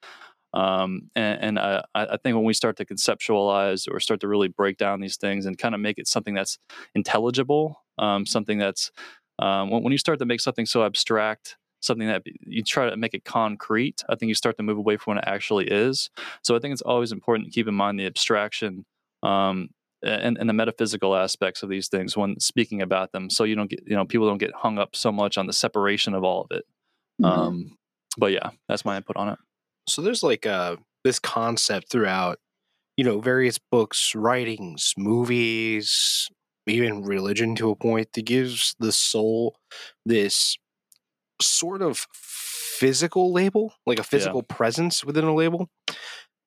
Um, 0.55 1.10
and 1.15 1.40
and 1.43 1.59
I, 1.59 1.85
I 1.94 2.16
think 2.16 2.36
when 2.36 2.44
we 2.44 2.55
start 2.55 2.77
to 2.78 2.86
conceptualize 2.86 3.86
or 3.90 4.01
start 4.01 4.20
to 4.20 4.28
really 4.28 4.48
break 4.48 4.78
down 4.78 5.01
these 5.01 5.16
things 5.19 5.47
and 5.47 5.59
kind 5.59 5.74
of 5.74 5.81
make 5.81 5.98
it 5.98 6.09
something 6.09 6.35
that's 6.35 6.59
intelligible, 6.94 7.85
um, 7.98 8.24
something 8.27 8.59
that's 8.59 8.90
um, 9.39 9.70
when, 9.70 9.82
when 9.85 9.93
you 9.93 9.98
start 9.98 10.19
to 10.20 10.27
make 10.27 10.40
something 10.40 10.66
so 10.66 10.85
abstract, 10.85 11.56
something 11.80 12.09
that 12.09 12.22
you 12.46 12.62
try 12.62 12.88
to 12.90 12.96
make 12.96 13.14
it 13.14 13.24
concrete, 13.24 14.02
I 14.09 14.14
think 14.16 14.28
you 14.28 14.34
start 14.34 14.56
to 14.56 14.62
move 14.62 14.78
away 14.78 14.96
from 14.96 15.14
what 15.14 15.24
it 15.24 15.28
actually 15.30 15.66
is. 15.68 16.10
So 16.42 16.56
I 16.56 16.59
think 16.59 16.72
it's 16.72 16.82
always 16.82 17.12
important 17.12 17.46
to 17.48 17.52
keep 17.52 17.68
in 17.68 17.74
mind 17.74 17.98
the 17.98 18.06
abstraction 18.06 18.84
um, 19.22 19.68
and, 20.02 20.38
and 20.38 20.48
the 20.48 20.52
metaphysical 20.55 21.14
aspects 21.16 21.62
of 21.62 21.68
these 21.68 21.88
things 21.88 22.16
when 22.16 22.38
speaking 22.40 22.82
about 22.82 23.12
them, 23.12 23.30
so 23.30 23.44
you 23.44 23.55
don't 23.56 23.70
get 23.70 23.80
you 23.86 23.96
know 23.96 24.05
people 24.05 24.28
don't 24.28 24.38
get 24.38 24.52
hung 24.55 24.78
up 24.78 24.94
so 24.94 25.10
much 25.12 25.36
on 25.38 25.46
the 25.46 25.52
separation 25.52 26.14
of 26.14 26.24
all 26.24 26.42
of 26.42 26.56
it. 26.56 26.64
Mhm. 27.22 27.26
Um, 27.28 27.76
but 28.16 28.32
yeah, 28.32 28.50
that's 28.68 28.84
my 28.84 28.96
input 28.96 29.16
on 29.16 29.28
it. 29.30 29.38
so 29.88 30.02
there's 30.02 30.22
like 30.22 30.46
uh 30.46 30.76
this 31.05 31.18
concept 31.18 31.90
throughout 31.90 32.38
you 32.96 33.05
know 33.05 33.20
various 33.20 33.59
books 33.59 34.14
writings 34.14 34.92
movies 34.98 36.28
even 36.66 37.02
religion 37.02 37.55
to 37.55 37.70
a 37.70 37.76
point 37.76 38.12
that 38.12 38.26
gives 38.26 38.74
the 38.78 38.92
soul 38.92 39.56
this 40.05 40.56
sort 41.40 41.82
of 41.82 42.06
physical 42.12 43.32
label 43.32 43.73
like 43.86 43.98
a 43.98 44.05
physical 44.05 44.43
presence 44.43 45.05
within 45.05 45.24
a 45.24 45.35
label 45.35 45.69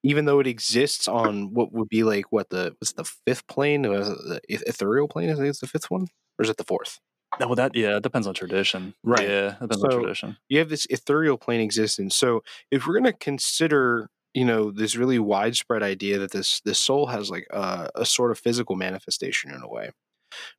even 0.03 0.25
though 0.25 0.39
it 0.39 0.47
exists 0.47 1.07
on 1.07 1.53
what 1.53 1.71
would 1.73 1.89
be 1.89 2.03
like 2.03 2.31
what 2.31 2.49
the 2.49 2.75
was 2.79 2.93
the 2.93 3.03
fifth 3.03 3.45
plane 3.47 3.81
the 3.83 4.39
ethereal 4.49 5.07
plane 5.07 5.29
i 5.29 5.33
think 5.35 5.47
it's 5.47 5.59
the 5.59 5.67
fifth 5.67 5.91
one 5.91 6.07
or 6.39 6.43
is 6.43 6.49
it 6.49 6.57
the 6.57 6.63
fourth 6.63 6.99
Oh, 7.39 7.47
Well, 7.47 7.55
that 7.55 7.73
yeah, 7.75 7.95
it 7.95 8.03
depends 8.03 8.27
on 8.27 8.33
tradition. 8.33 8.93
Right. 9.05 9.25
Yeah, 9.29 9.51
depends 9.61 9.79
So- 9.79 9.85
on 9.87 10.01
tradition. 10.01 10.37
you 10.49 10.59
have 10.59 10.67
this 10.67 10.85
ethereal 10.89 11.37
plane 11.37 11.61
existence. 11.61 12.13
So 12.13 12.43
if 12.71 12.85
we're 12.85 12.91
going 12.99 13.05
to 13.05 13.13
consider, 13.13 14.09
you 14.33 14.43
know, 14.43 14.69
this 14.69 14.97
really 14.97 15.17
widespread 15.17 15.81
idea 15.81 16.19
that 16.19 16.31
this 16.31 16.59
this 16.65 16.77
soul 16.77 17.05
has 17.07 17.31
like 17.31 17.47
a, 17.49 17.89
a 17.95 18.05
sort 18.05 18.31
of 18.31 18.37
physical 18.37 18.75
manifestation 18.75 19.49
in 19.49 19.61
a 19.61 19.67
way, 19.69 19.91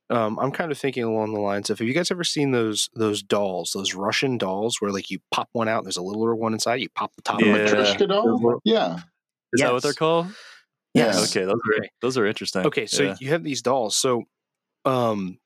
um, 0.09 0.37
I'm 0.39 0.51
kind 0.51 0.71
of 0.71 0.77
thinking 0.77 1.03
along 1.03 1.33
the 1.33 1.39
lines 1.39 1.69
of: 1.69 1.79
Have 1.79 1.87
you 1.87 1.93
guys 1.93 2.11
ever 2.11 2.23
seen 2.23 2.51
those 2.51 2.89
those 2.93 3.21
dolls, 3.23 3.71
those 3.73 3.93
Russian 3.93 4.37
dolls, 4.37 4.77
where 4.79 4.91
like 4.91 5.09
you 5.09 5.19
pop 5.31 5.49
one 5.53 5.67
out, 5.67 5.79
and 5.79 5.85
there's 5.85 5.97
a 5.97 6.01
littler 6.03 6.35
one 6.35 6.53
inside, 6.53 6.75
you 6.75 6.89
pop 6.95 7.15
the 7.15 7.21
top 7.21 7.41
of 7.41 7.47
Yeah. 7.47 7.55
it. 7.55 7.69
Matryoshka 7.73 8.07
doll? 8.07 8.59
Yeah. 8.63 8.97
Is 9.53 9.61
that 9.61 9.71
what 9.73 9.83
they're 9.83 9.93
called? 9.93 10.27
Yes. 10.93 11.31
Okay, 11.35 11.45
those 11.45 11.55
are 11.55 11.85
those 12.01 12.17
are 12.17 12.25
interesting. 12.25 12.65
Okay, 12.67 12.85
so 12.85 13.03
Yeah, 13.03 13.15
you 13.19 13.29
have 13.29 13.43
these 13.43 13.61
dolls. 13.61 13.95
So, 13.95 14.23
um, 14.85 15.37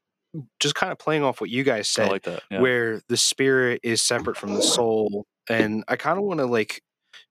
just 0.60 0.76
kind 0.76 0.92
of 0.92 1.00
playing 1.00 1.24
off 1.24 1.40
what 1.42 1.50
you 1.50 1.64
guys 1.64 1.80
I 1.98 2.04
said, 2.04 2.12
like 2.12 2.24
that. 2.24 2.44
Yeah. 2.52 2.62
where 2.62 3.02
the 3.08 3.18
spirit 3.18 3.80
is 3.84 4.02
separate 4.02 4.38
from 4.38 4.54
the 4.54 4.62
soul 4.62 5.26
and 5.50 5.84
i 5.88 5.96
kind 5.96 6.18
of 6.20 6.26
want 6.26 6.40
to 6.42 6.46
like 6.46 6.82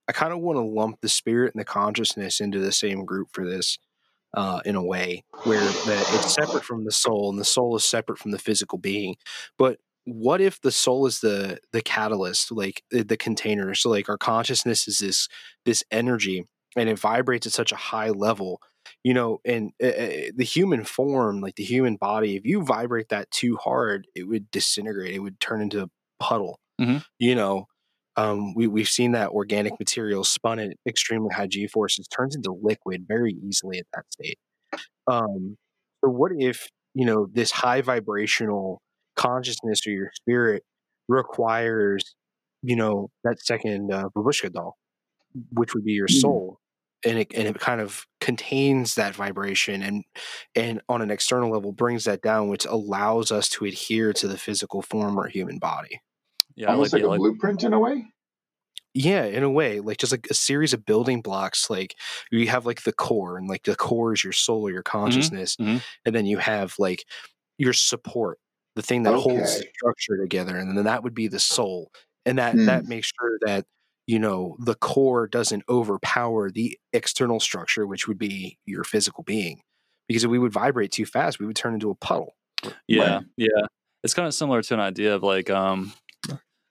i 0.07 0.11
kind 0.11 0.33
of 0.33 0.39
want 0.39 0.57
to 0.57 0.61
lump 0.61 0.97
the 1.01 1.07
spirit 1.07 1.53
and 1.53 1.61
the 1.61 1.63
consciousness 1.65 2.39
into 2.41 2.59
the 2.59 2.71
same 2.71 3.05
group 3.05 3.27
for 3.31 3.45
this 3.45 3.77
uh, 4.37 4.61
in 4.65 4.75
a 4.75 4.83
way 4.83 5.23
where 5.43 5.59
that 5.61 6.05
it's 6.15 6.35
separate 6.35 6.63
from 6.63 6.85
the 6.85 6.91
soul 6.91 7.29
and 7.29 7.39
the 7.39 7.45
soul 7.45 7.75
is 7.75 7.83
separate 7.83 8.19
from 8.19 8.31
the 8.31 8.39
physical 8.39 8.77
being. 8.77 9.15
But 9.57 9.79
what 10.05 10.39
if 10.41 10.61
the 10.61 10.71
soul 10.71 11.05
is 11.07 11.19
the 11.19 11.59
the 11.73 11.81
catalyst 11.81 12.51
like 12.51 12.83
the, 12.91 13.03
the 13.03 13.17
container? 13.17 13.73
So 13.75 13.89
like 13.89 14.09
our 14.09 14.17
consciousness 14.17 14.87
is 14.87 14.99
this 14.99 15.27
this 15.65 15.83
energy 15.91 16.45
and 16.77 16.87
it 16.89 16.99
vibrates 16.99 17.47
at 17.47 17.53
such 17.53 17.71
a 17.73 17.75
high 17.91 18.11
level 18.11 18.61
you 19.03 19.13
know 19.13 19.39
and 19.45 19.71
uh, 19.83 20.31
the 20.35 20.45
human 20.55 20.83
form 20.85 21.41
like 21.41 21.55
the 21.55 21.63
human 21.63 21.97
body 21.97 22.37
if 22.37 22.45
you 22.45 22.63
vibrate 22.63 23.09
that 23.09 23.29
too 23.31 23.57
hard 23.57 24.07
it 24.15 24.23
would 24.29 24.49
disintegrate 24.51 25.13
it 25.13 25.19
would 25.19 25.39
turn 25.41 25.61
into 25.61 25.81
a 25.83 25.89
puddle 26.21 26.59
Mhm. 26.79 27.03
you 27.19 27.35
know 27.35 27.65
um, 28.17 28.53
we, 28.55 28.67
we've 28.67 28.89
seen 28.89 29.11
that 29.13 29.29
organic 29.31 29.79
material 29.79 30.23
spun 30.23 30.59
at 30.59 30.73
extremely 30.87 31.33
high 31.33 31.47
g 31.47 31.67
forces 31.67 32.07
turns 32.07 32.35
into 32.35 32.51
liquid 32.61 33.05
very 33.07 33.33
easily 33.47 33.79
at 33.79 33.85
that 33.93 34.05
state 34.11 34.39
um, 35.07 35.57
so 36.03 36.11
what 36.11 36.31
if 36.37 36.67
you 36.93 37.05
know 37.05 37.27
this 37.33 37.51
high 37.51 37.81
vibrational 37.81 38.81
consciousness 39.15 39.85
or 39.87 39.91
your 39.91 40.11
spirit 40.15 40.63
requires 41.07 42.15
you 42.63 42.75
know 42.75 43.09
that 43.23 43.39
second 43.41 43.91
uh, 43.93 44.09
babushka 44.15 44.51
doll 44.51 44.77
which 45.51 45.73
would 45.73 45.83
be 45.85 45.93
your 45.93 46.07
Mm. 46.07 46.21
soul 46.21 46.59
and 47.05 47.19
it 47.19 47.27
and 47.35 47.47
it 47.47 47.59
kind 47.59 47.81
of 47.81 48.05
contains 48.21 48.95
that 48.95 49.15
vibration 49.15 49.83
and 49.83 50.03
and 50.55 50.81
on 50.89 51.01
an 51.01 51.11
external 51.11 51.51
level 51.51 51.71
brings 51.71 52.05
that 52.05 52.21
down 52.21 52.49
which 52.49 52.65
allows 52.65 53.31
us 53.31 53.49
to 53.49 53.65
adhere 53.65 54.13
to 54.13 54.27
the 54.27 54.37
physical 54.37 54.81
form 54.81 55.19
or 55.19 55.27
human 55.27 55.59
body 55.59 55.99
yeah, 56.57 56.67
I 56.67 56.75
like, 56.75 56.75
Almost 56.75 56.93
like 56.93 57.03
I 57.03 57.05
a 57.05 57.09
like 57.09 57.19
blueprint 57.19 57.63
in 57.63 57.73
a 57.73 57.79
way. 57.79 58.05
yeah 58.93 59.25
in 59.25 59.43
a 59.43 59.49
way 59.49 59.79
like 59.79 59.97
just 59.97 60.11
like 60.11 60.27
a 60.29 60.33
series 60.33 60.73
of 60.73 60.85
building 60.85 61.21
blocks 61.21 61.69
like 61.69 61.95
you 62.31 62.47
have 62.47 62.65
like 62.65 62.83
the 62.83 62.93
core 62.93 63.37
and 63.37 63.47
like 63.47 63.63
the 63.63 63.75
core 63.75 64.13
is 64.13 64.23
your 64.23 64.33
soul 64.33 64.67
or 64.67 64.71
your 64.71 64.83
consciousness 64.83 65.55
mhm. 65.57 65.83
and 66.05 66.15
then 66.15 66.25
you 66.25 66.37
have 66.37 66.73
like 66.79 67.05
your 67.57 67.73
support 67.73 68.39
the 68.75 68.81
thing 68.81 69.03
that 69.03 69.13
holds 69.15 69.57
the 69.59 69.65
structure 69.75 70.17
together 70.17 70.57
and 70.57 70.77
then 70.77 70.85
that 70.85 71.03
would 71.03 71.13
be 71.15 71.27
the 71.27 71.39
soul 71.39 71.91
and 72.25 72.37
that 72.39 72.53
Hmm. 72.53 72.65
that 72.65 72.85
makes 72.85 73.07
sure 73.19 73.37
that 73.45 73.65
you 74.07 74.19
know 74.19 74.55
the 74.59 74.75
core 74.75 75.27
doesn't 75.27 75.63
overpower 75.69 76.49
the 76.51 76.77
external 76.93 77.39
structure 77.39 77.85
which 77.87 78.07
would 78.07 78.17
be 78.17 78.57
your 78.65 78.83
physical 78.83 79.23
being 79.23 79.61
because 80.07 80.23
if 80.23 80.31
we 80.31 80.39
would 80.39 80.53
vibrate 80.53 80.91
too 80.91 81.05
fast 81.05 81.39
we 81.39 81.45
would 81.45 81.55
turn 81.55 81.73
into 81.75 81.89
a 81.91 81.95
puddle 81.95 82.35
Yeah, 82.87 83.17
Right. 83.17 83.25
yeah. 83.37 83.65
It's 84.03 84.13
kind 84.13 84.27
of 84.27 84.33
similar 84.33 84.61
to 84.63 84.73
an 84.75 84.79
idea 84.79 85.15
of 85.15 85.23
like 85.23 85.49
um 85.49 85.93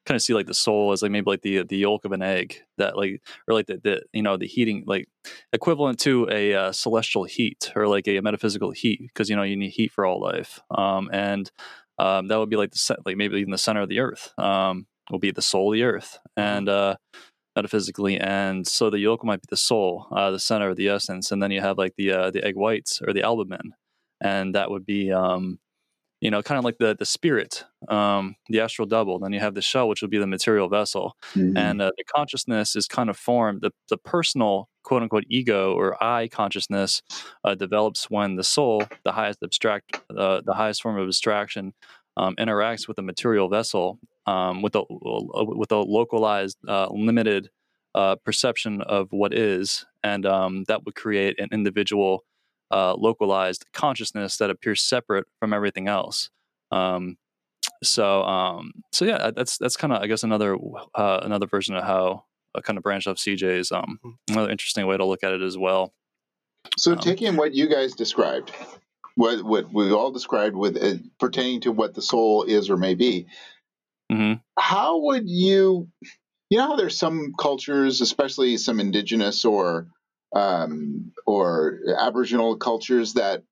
kind 0.06 0.16
of 0.16 0.22
see 0.22 0.34
like 0.34 0.46
the 0.46 0.54
soul 0.54 0.92
as 0.92 1.02
like 1.02 1.10
maybe 1.10 1.28
like 1.28 1.42
the 1.42 1.64
the 1.64 1.76
yolk 1.78 2.04
of 2.04 2.12
an 2.12 2.22
egg 2.22 2.62
that 2.78 2.96
like 2.96 3.20
or 3.48 3.54
like 3.54 3.66
the, 3.66 3.78
the 3.78 4.02
you 4.12 4.22
know 4.22 4.36
the 4.36 4.46
heating 4.46 4.84
like 4.86 5.08
equivalent 5.52 5.98
to 6.00 6.28
a 6.30 6.54
uh, 6.54 6.72
celestial 6.72 7.24
heat 7.24 7.72
or 7.76 7.88
like 7.88 8.06
a 8.08 8.20
metaphysical 8.20 8.70
heat 8.70 9.00
because 9.02 9.28
you 9.28 9.36
know 9.36 9.42
you 9.42 9.56
need 9.56 9.70
heat 9.70 9.92
for 9.92 10.06
all 10.06 10.20
life. 10.20 10.60
Um 10.70 11.10
and 11.12 11.50
um 11.98 12.28
that 12.28 12.38
would 12.38 12.50
be 12.50 12.56
like 12.56 12.70
the 12.70 12.96
like 13.04 13.16
maybe 13.16 13.36
even 13.36 13.50
the 13.50 13.58
center 13.58 13.82
of 13.82 13.88
the 13.88 14.00
earth 14.00 14.32
um 14.38 14.86
will 15.10 15.18
be 15.18 15.30
the 15.30 15.42
soul 15.42 15.72
of 15.72 15.74
the 15.74 15.82
earth 15.82 16.18
and 16.36 16.68
uh 16.68 16.96
metaphysically. 17.56 18.18
And 18.18 18.66
so 18.66 18.90
the 18.90 18.98
yolk 18.98 19.24
might 19.24 19.40
be 19.42 19.46
the 19.50 19.56
soul 19.56 20.06
uh 20.12 20.30
the 20.30 20.38
center 20.38 20.70
of 20.70 20.76
the 20.76 20.88
essence. 20.88 21.32
And 21.32 21.42
then 21.42 21.50
you 21.50 21.60
have 21.60 21.78
like 21.78 21.94
the 21.96 22.12
uh 22.12 22.30
the 22.30 22.44
egg 22.44 22.56
whites 22.56 23.02
or 23.06 23.12
the 23.12 23.22
albumin. 23.22 23.74
And 24.20 24.54
that 24.54 24.70
would 24.70 24.86
be 24.86 25.12
um 25.12 25.58
you 26.20 26.30
know, 26.30 26.43
kind 26.43 26.59
of 26.59 26.64
like 26.64 26.78
the 26.78 26.97
the 26.98 27.06
spirit, 27.06 27.64
um, 27.88 28.36
the 28.48 28.60
astral 28.60 28.86
double. 28.86 29.18
Then 29.18 29.32
you 29.32 29.40
have 29.40 29.55
the 29.55 29.62
shell, 29.62 29.88
which 29.88 30.02
would 30.02 30.10
be 30.10 30.18
the 30.18 30.26
material 30.26 30.68
vessel, 30.68 31.16
Mhm. 31.34 31.56
and 31.59 31.82
uh, 31.82 31.90
the 31.97 32.05
consciousness 32.05 32.76
is 32.76 32.86
kind 32.88 33.10
of 33.10 33.16
formed. 33.16 33.60
The 33.62 33.70
the 33.88 33.98
personal 33.98 34.68
quote 34.82 35.02
unquote 35.02 35.24
ego 35.28 35.74
or 35.74 36.02
I 36.02 36.28
consciousness 36.28 37.02
uh, 37.44 37.55
develops 37.56 38.09
when 38.10 38.36
the 38.36 38.44
soul, 38.44 38.82
the 39.05 39.12
highest 39.12 39.43
abstract, 39.43 40.01
uh, 40.16 40.40
the 40.44 40.55
highest 40.55 40.82
form 40.82 40.97
of 40.98 41.06
abstraction, 41.09 41.74
um, 42.16 42.34
interacts 42.36 42.86
with 42.88 42.97
the 42.97 43.02
material 43.02 43.48
vessel 43.48 43.98
um, 44.26 44.62
with 44.62 44.74
a 44.76 44.82
with 44.90 45.70
a 45.72 45.76
localized, 45.78 46.59
uh, 46.68 46.88
limited 46.90 47.51
uh, 47.94 48.16
perception 48.24 48.82
of 48.82 49.09
what 49.10 49.32
is, 49.34 49.86
and 50.02 50.26
um, 50.26 50.64
that 50.64 50.84
would 50.84 50.94
create 50.94 51.38
an 51.40 51.48
individual 51.52 52.24
uh, 52.70 52.94
localized 52.94 53.66
consciousness 53.72 54.36
that 54.38 54.51
appears 54.51 54.82
separate 54.82 55.26
from 55.38 55.52
everything 55.52 55.88
else. 55.88 56.30
Um, 56.70 57.16
so, 57.82 58.22
um, 58.22 58.72
so 58.93 59.05
yeah, 59.05 59.30
that's 59.34 59.59
that's 59.59 59.76
kind 59.76 59.93
of 59.93 60.02
I 60.02 60.06
guess 60.06 60.22
another 60.22 60.56
uh, 60.94 61.20
another 61.22 61.47
version 61.47 61.74
of 61.74 61.84
how 61.84 62.24
a 62.55 62.62
kind 62.62 62.76
of 62.76 62.82
branch 62.82 63.06
off 63.06 63.16
CJ's 63.16 63.70
um, 63.70 64.01
another 64.30 64.51
interesting 64.51 64.86
way 64.86 64.97
to 64.97 65.05
look 65.05 65.22
at 65.22 65.32
it 65.32 65.43
as 65.43 65.59
well. 65.59 65.93
So, 66.76 66.93
Um, 66.93 66.98
taking 66.98 67.36
what 67.36 67.55
you 67.55 67.68
guys 67.68 67.94
described, 67.94 68.52
what 69.14 69.43
what 69.44 69.72
we 69.72 69.93
all 69.93 70.10
described 70.10 70.56
with 70.56 70.76
uh, 70.82 70.94
pertaining 71.20 71.60
to 71.62 71.72
what 71.72 71.94
the 71.94 72.02
soul 72.02 72.43
is 72.44 72.70
or 72.70 72.76
may 72.76 72.94
be, 72.94 73.26
hmm 74.10 74.34
how 74.59 74.98
would 75.02 75.28
you, 75.28 75.88
you 76.51 76.59
know, 76.59 76.68
how 76.68 76.76
there's 76.76 76.98
some 76.98 77.34
cultures, 77.38 78.01
especially 78.01 78.56
some 78.56 78.80
indigenous 78.80 79.44
or 79.44 79.86
um, 80.34 81.12
or 81.26 81.78
Aboriginal 81.98 82.56
cultures 82.56 83.14
that 83.14 83.42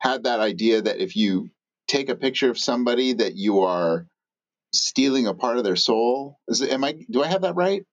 had 0.00 0.24
that 0.24 0.40
idea 0.40 0.82
that 0.82 0.98
if 0.98 1.16
you 1.16 1.50
take 1.88 2.08
a 2.08 2.16
picture 2.16 2.50
of 2.50 2.58
somebody, 2.58 3.12
that 3.14 3.34
you 3.36 3.60
are 3.60 4.06
stealing 4.72 5.26
a 5.26 5.34
part 5.34 5.58
of 5.58 5.64
their 5.64 5.76
soul. 5.76 6.38
Is 6.48 6.60
it, 6.60 6.70
am 6.70 6.84
I? 6.84 6.94
Do 7.10 7.22
I 7.22 7.26
have 7.26 7.42
that 7.42 7.56
right? 7.56 7.84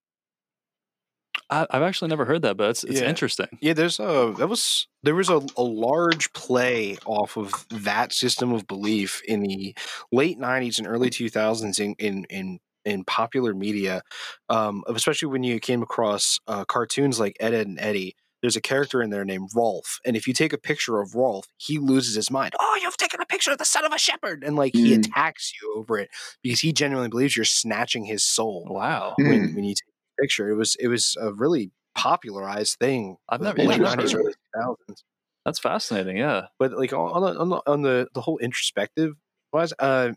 I, 1.49 1.65
I've 1.69 1.81
actually 1.81 2.09
never 2.09 2.25
heard 2.25 2.41
that, 2.41 2.57
but 2.57 2.69
it's 2.71 2.83
it's 2.83 2.99
Yeah. 2.99 3.07
interesting. 3.09 3.47
yeah 3.61 3.73
there's 3.73 3.99
a 3.99 4.33
that 4.37 4.47
was 4.47 4.87
there 5.03 5.15
was 5.15 5.29
a, 5.29 5.41
a 5.55 5.63
large 5.63 6.31
play 6.33 6.97
off 7.05 7.37
of 7.37 7.65
that 7.69 8.11
system 8.11 8.51
of 8.53 8.67
belief 8.67 9.21
in 9.25 9.41
the 9.41 9.75
late 10.11 10.37
90s 10.39 10.77
and 10.77 10.87
early 10.87 11.09
2000s 11.09 11.79
in 11.79 11.95
in 11.99 12.25
in, 12.29 12.59
in 12.88 13.03
popular 13.03 13.53
media 13.53 14.01
um, 14.49 14.84
especially 14.88 15.27
when 15.27 15.43
you 15.43 15.59
came 15.59 15.81
across 15.84 16.39
uh, 16.47 16.65
cartoons 16.65 17.19
like 17.19 17.35
ed, 17.39 17.53
ed 17.53 17.68
and 17.68 17.80
eddie 17.80 18.15
there's 18.41 18.55
a 18.55 18.61
character 18.61 19.01
in 19.01 19.09
there 19.09 19.26
named 19.26 19.49
Rolf, 19.55 19.99
and 20.05 20.15
if 20.15 20.27
you 20.27 20.34
take 20.34 20.53
a 20.53 20.59
picture 20.59 21.01
of 21.01 21.15
Rolf, 21.15 21.47
he 21.57 21.80
loses 21.80 22.14
his 22.15 22.30
mind. 22.30 22.53
Oh, 22.59 22.80
you've 22.80 22.95
taken 22.95 23.19
a 23.19 23.26
picture 23.26 23.51
of 23.51 23.57
the 23.57 23.65
son 23.65 23.84
of 23.84 23.91
a 23.91 23.97
shepherd, 23.97 24.43
and 24.43 24.55
like 24.55 24.76
he 24.76 24.91
Mm. 24.93 24.99
attacks 24.99 25.51
you 25.59 25.73
over 25.76 25.97
it 25.97 26.11
because 26.43 26.59
he 26.59 26.72
genuinely 26.72 27.09
believes 27.09 27.35
you're 27.35 27.45
snatching 27.45 28.05
his 28.05 28.23
soul 28.23 28.68
Wow. 28.69 29.15
Mm. 29.19 29.27
when, 29.27 29.55
when 29.55 29.64
you 29.64 29.73
take 29.73 29.88
a 30.19 30.22
picture. 30.22 30.49
It 30.51 30.53
was 30.55 30.76
it 30.76 30.88
was 30.88 31.18
a 31.19 31.34
really 31.34 31.72
popularized 31.95 32.77
thing. 32.77 33.18
I've 33.27 33.41
never 33.41 33.57
the 33.57 33.65
late 33.65 33.80
heard 33.80 33.97
90s, 33.99 34.14
of 34.14 34.19
early 34.19 34.34
2000s. 34.55 35.03
That's 35.43 35.59
fascinating. 35.59 36.18
Yeah. 36.18 36.45
But 36.59 36.73
like 36.73 36.93
on 36.93 37.11
on 37.11 37.22
the 37.34 37.39
on 37.39 37.49
the, 37.49 37.61
on 37.65 37.81
the, 37.81 38.07
the 38.14 38.22
whole 38.22 38.38
introspective 38.38 39.15
wise, 39.51 39.73
uh, 39.80 40.11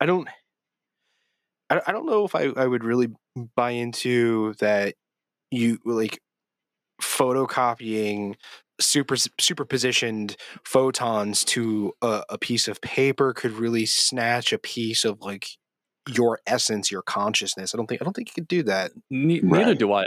I 0.00 0.06
don't. 0.06 0.28
I, 1.70 1.80
I 1.86 1.92
don't 1.92 2.06
know 2.06 2.24
if 2.24 2.34
I, 2.34 2.50
I 2.56 2.66
would 2.66 2.84
really 2.84 3.08
buy 3.56 3.70
into 3.70 4.54
that 4.60 4.94
you 5.50 5.78
like 5.84 6.20
photocopying 7.02 8.34
super 8.80 9.14
superpositioned 9.14 10.36
photons 10.64 11.44
to 11.44 11.92
a, 12.02 12.22
a 12.30 12.38
piece 12.38 12.66
of 12.66 12.80
paper 12.80 13.32
could 13.32 13.52
really 13.52 13.86
snatch 13.86 14.52
a 14.52 14.58
piece 14.58 15.04
of 15.04 15.20
like 15.20 15.46
your 16.08 16.40
essence 16.46 16.90
your 16.90 17.02
consciousness 17.02 17.72
i 17.72 17.76
don't 17.76 17.86
think 17.86 18.02
i 18.02 18.04
don't 18.04 18.14
think 18.14 18.28
you 18.28 18.34
could 18.34 18.48
do 18.48 18.62
that 18.62 18.90
Ne- 19.10 19.40
Neither 19.40 19.74
do 19.74 19.92
I. 19.92 20.04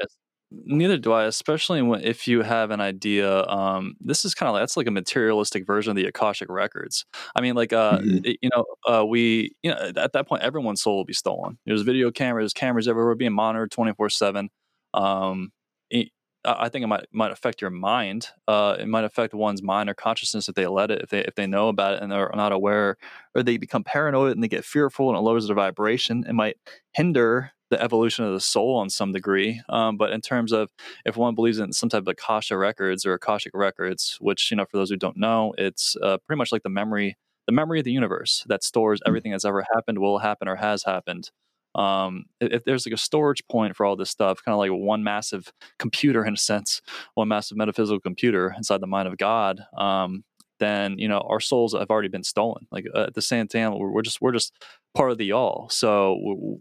Neither 0.51 0.97
do 0.97 1.11
I. 1.11 1.25
Especially 1.25 1.81
if 2.03 2.25
you 2.27 2.41
have 2.41 2.71
an 2.71 2.79
idea. 2.79 3.43
Um, 3.47 3.95
this 3.99 4.23
is 4.23 4.33
kind 4.33 4.47
of 4.47 4.53
like 4.53 4.61
that's 4.61 4.77
like 4.77 4.87
a 4.87 4.91
materialistic 4.91 5.65
version 5.65 5.91
of 5.91 5.97
the 5.97 6.05
akashic 6.05 6.49
records. 6.49 7.05
I 7.35 7.41
mean, 7.41 7.55
like 7.55 7.73
uh, 7.73 7.99
Mhm. 7.99 8.21
it- 8.23 8.37
you 8.41 8.49
know, 8.55 8.65
uh, 8.87 9.05
we 9.05 9.51
you 9.61 9.71
know 9.71 9.91
at 9.97 10.13
that 10.13 10.27
point 10.27 10.43
everyone's 10.43 10.81
soul 10.81 10.95
will 10.97 11.05
be 11.05 11.13
stolen. 11.13 11.57
There's 11.65 11.81
video 11.81 12.11
cameras, 12.11 12.53
cameras 12.53 12.87
everywhere, 12.87 13.15
being 13.15 13.33
monitored 13.33 13.71
twenty 13.71 13.93
four 13.93 14.09
seven. 14.09 14.49
Um, 14.93 15.51
I 15.93 16.09
I 16.45 16.69
think 16.69 16.83
it 16.83 16.87
might 16.87 17.05
might 17.11 17.31
affect 17.31 17.59
your 17.61 17.69
mind. 17.71 18.29
Uh, 18.47 18.77
it 18.79 18.87
might 18.87 19.03
affect 19.03 19.33
one's 19.33 19.61
mind 19.61 19.89
or 19.89 19.93
consciousness 19.93 20.47
if 20.47 20.55
they 20.55 20.65
let 20.67 20.91
it, 20.91 21.01
if 21.01 21.09
they 21.09 21.19
if 21.25 21.35
they 21.35 21.45
know 21.47 21.67
about 21.67 21.95
it 21.95 22.01
and 22.03 22.09
they're 22.11 22.31
not 22.35 22.53
aware, 22.53 22.95
or 23.35 23.43
they 23.43 23.57
become 23.57 23.83
paranoid 23.83 24.31
and 24.33 24.41
they 24.43 24.47
get 24.47 24.63
fearful 24.63 25.09
and 25.09 25.17
it 25.17 25.21
lowers 25.21 25.47
their 25.47 25.55
vibration. 25.57 26.23
It 26.27 26.33
might 26.33 26.55
hinder 26.93 27.51
the 27.69 27.81
evolution 27.81 28.25
of 28.25 28.33
the 28.33 28.39
soul 28.39 28.77
on 28.77 28.89
some 28.89 29.11
degree. 29.11 29.61
Um, 29.69 29.97
but 29.97 30.11
in 30.11 30.21
terms 30.21 30.51
of 30.51 30.71
if 31.05 31.17
one 31.17 31.35
believes 31.35 31.59
in 31.59 31.73
some 31.73 31.89
type 31.89 32.03
of 32.03 32.07
Akasha 32.07 32.57
records 32.57 33.05
or 33.05 33.13
Akashic 33.13 33.53
records, 33.53 34.17
which 34.19 34.51
you 34.51 34.57
know, 34.57 34.65
for 34.65 34.77
those 34.77 34.89
who 34.89 34.97
don't 34.97 35.17
know, 35.17 35.53
it's 35.57 35.95
uh, 36.01 36.17
pretty 36.25 36.37
much 36.37 36.51
like 36.51 36.63
the 36.63 36.69
memory, 36.69 37.17
the 37.45 37.53
memory 37.53 37.79
of 37.79 37.85
the 37.85 37.91
universe 37.91 38.45
that 38.47 38.63
stores 38.63 38.99
everything 39.05 39.31
that's 39.31 39.45
ever 39.45 39.65
happened, 39.73 39.99
will 39.99 40.19
happen, 40.19 40.47
or 40.47 40.55
has 40.55 40.83
happened. 40.83 41.31
Um, 41.75 42.25
if, 42.41 42.63
there's 42.63 42.87
like 42.87 42.93
a 42.93 42.97
storage 42.97 43.43
point 43.49 43.75
for 43.75 43.85
all 43.85 43.95
this 43.95 44.09
stuff, 44.09 44.43
kind 44.43 44.53
of 44.53 44.59
like 44.59 44.71
one 44.71 45.03
massive 45.03 45.51
computer 45.77 46.25
in 46.25 46.33
a 46.33 46.37
sense, 46.37 46.81
one 47.13 47.27
massive 47.27 47.57
metaphysical 47.57 47.99
computer 47.99 48.53
inside 48.57 48.81
the 48.81 48.87
mind 48.87 49.07
of 49.07 49.17
God, 49.17 49.61
um, 49.77 50.23
then 50.59 50.97
you 50.97 51.07
know 51.07 51.19
our 51.19 51.39
souls 51.39 51.73
have 51.73 51.89
already 51.89 52.07
been 52.07 52.23
stolen. 52.23 52.67
Like 52.71 52.85
uh, 52.93 53.03
at 53.03 53.13
the 53.13 53.21
same 53.21 53.47
time, 53.47 53.77
we're, 53.77 54.01
just 54.01 54.21
we're 54.21 54.31
just 54.31 54.53
part 54.95 55.11
of 55.11 55.17
the 55.17 55.31
all. 55.31 55.67
So 55.69 56.59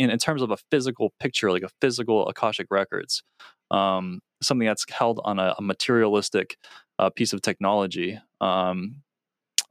in, 0.00 0.10
in 0.10 0.18
terms 0.18 0.40
of 0.40 0.50
a 0.50 0.56
physical 0.70 1.12
picture, 1.20 1.52
like 1.52 1.62
a 1.62 1.68
physical 1.80 2.26
Akashic 2.26 2.68
records, 2.70 3.22
um, 3.70 4.20
something 4.42 4.66
that's 4.66 4.86
held 4.90 5.20
on 5.24 5.38
a, 5.38 5.54
a 5.58 5.62
materialistic 5.62 6.56
uh, 6.98 7.10
piece 7.10 7.34
of 7.34 7.42
technology, 7.42 8.18
um, 8.40 9.02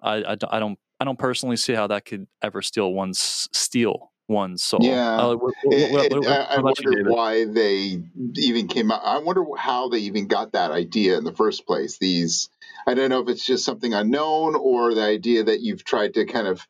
I, 0.01 0.17
I, 0.17 0.35
don't- 0.35 0.53
I 0.53 0.59
don't 0.59 0.79
I 1.01 1.05
don't 1.05 1.17
personally 1.17 1.55
see 1.55 1.73
how 1.73 1.87
that 1.87 2.05
could 2.05 2.27
ever 2.41 2.61
steal 2.61 2.93
one's 2.93 3.47
steal 3.53 4.11
one's 4.27 4.61
soul. 4.63 4.81
Yeah. 4.83 5.17
Uh, 5.17 5.35
what, 5.37 5.53
what, 5.63 6.11
what, 6.11 6.27
I, 6.27 6.55
I 6.55 6.59
wonder 6.59 7.09
why 7.09 7.45
they 7.45 8.01
even 8.35 8.67
came 8.67 8.91
out. 8.91 9.01
I 9.03 9.17
wonder 9.19 9.43
how 9.57 9.87
they 9.89 9.99
even 9.99 10.27
got 10.27 10.51
that 10.51 10.71
idea 10.71 11.17
in 11.17 11.23
the 11.23 11.33
first 11.33 11.65
place. 11.65 11.97
These, 11.97 12.49
I 12.85 12.93
don't 12.95 13.09
know 13.09 13.21
if 13.21 13.29
it's 13.29 13.45
just 13.45 13.63
something 13.65 13.93
unknown 13.93 14.55
or 14.55 14.93
the 14.93 15.03
idea 15.03 15.45
that 15.45 15.61
you've 15.61 15.85
tried 15.85 16.13
to 16.15 16.25
kind 16.25 16.47
of 16.47 16.67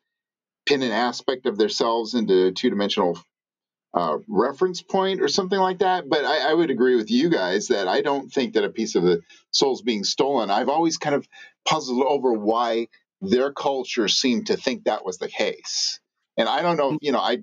pin 0.68 0.84
an 0.84 0.92
aspect 0.92 1.48
of 1.48 1.58
themselves 1.58 2.14
into 2.14 2.52
two 2.52 2.70
dimensional 2.70 3.20
uh, 3.94 4.18
reference 4.28 4.82
point 4.82 5.22
or 5.22 5.28
something 5.28 5.60
like 5.60 5.80
that. 5.80 6.08
But 6.10 6.26
I, 6.26 6.52
I 6.52 6.54
would 6.54 6.70
agree 6.70 6.96
with 6.96 7.10
you 7.10 7.30
guys 7.30 7.68
that 7.70 7.88
I 7.88 8.02
don't 8.02 8.32
think 8.32 8.54
that 8.54 8.64
a 8.64 8.70
piece 8.70 8.96
of 8.96 9.04
the 9.04 9.22
soul's 9.52 9.82
being 9.82 10.04
stolen. 10.04 10.50
I've 10.52 10.70
always 10.70 10.98
kind 10.98 11.16
of 11.16 11.28
puzzled 11.68 12.04
over 12.08 12.34
why 12.34 12.88
their 13.22 13.52
culture 13.52 14.08
seemed 14.08 14.48
to 14.48 14.58
think 14.58 14.84
that 14.86 15.04
was 15.06 15.18
the 15.18 15.28
case. 15.28 16.00
And 16.38 16.48
I 16.48 16.62
don't 16.62 16.78
know, 16.78 16.98
you 17.02 17.12
know, 17.12 17.20
I 17.20 17.40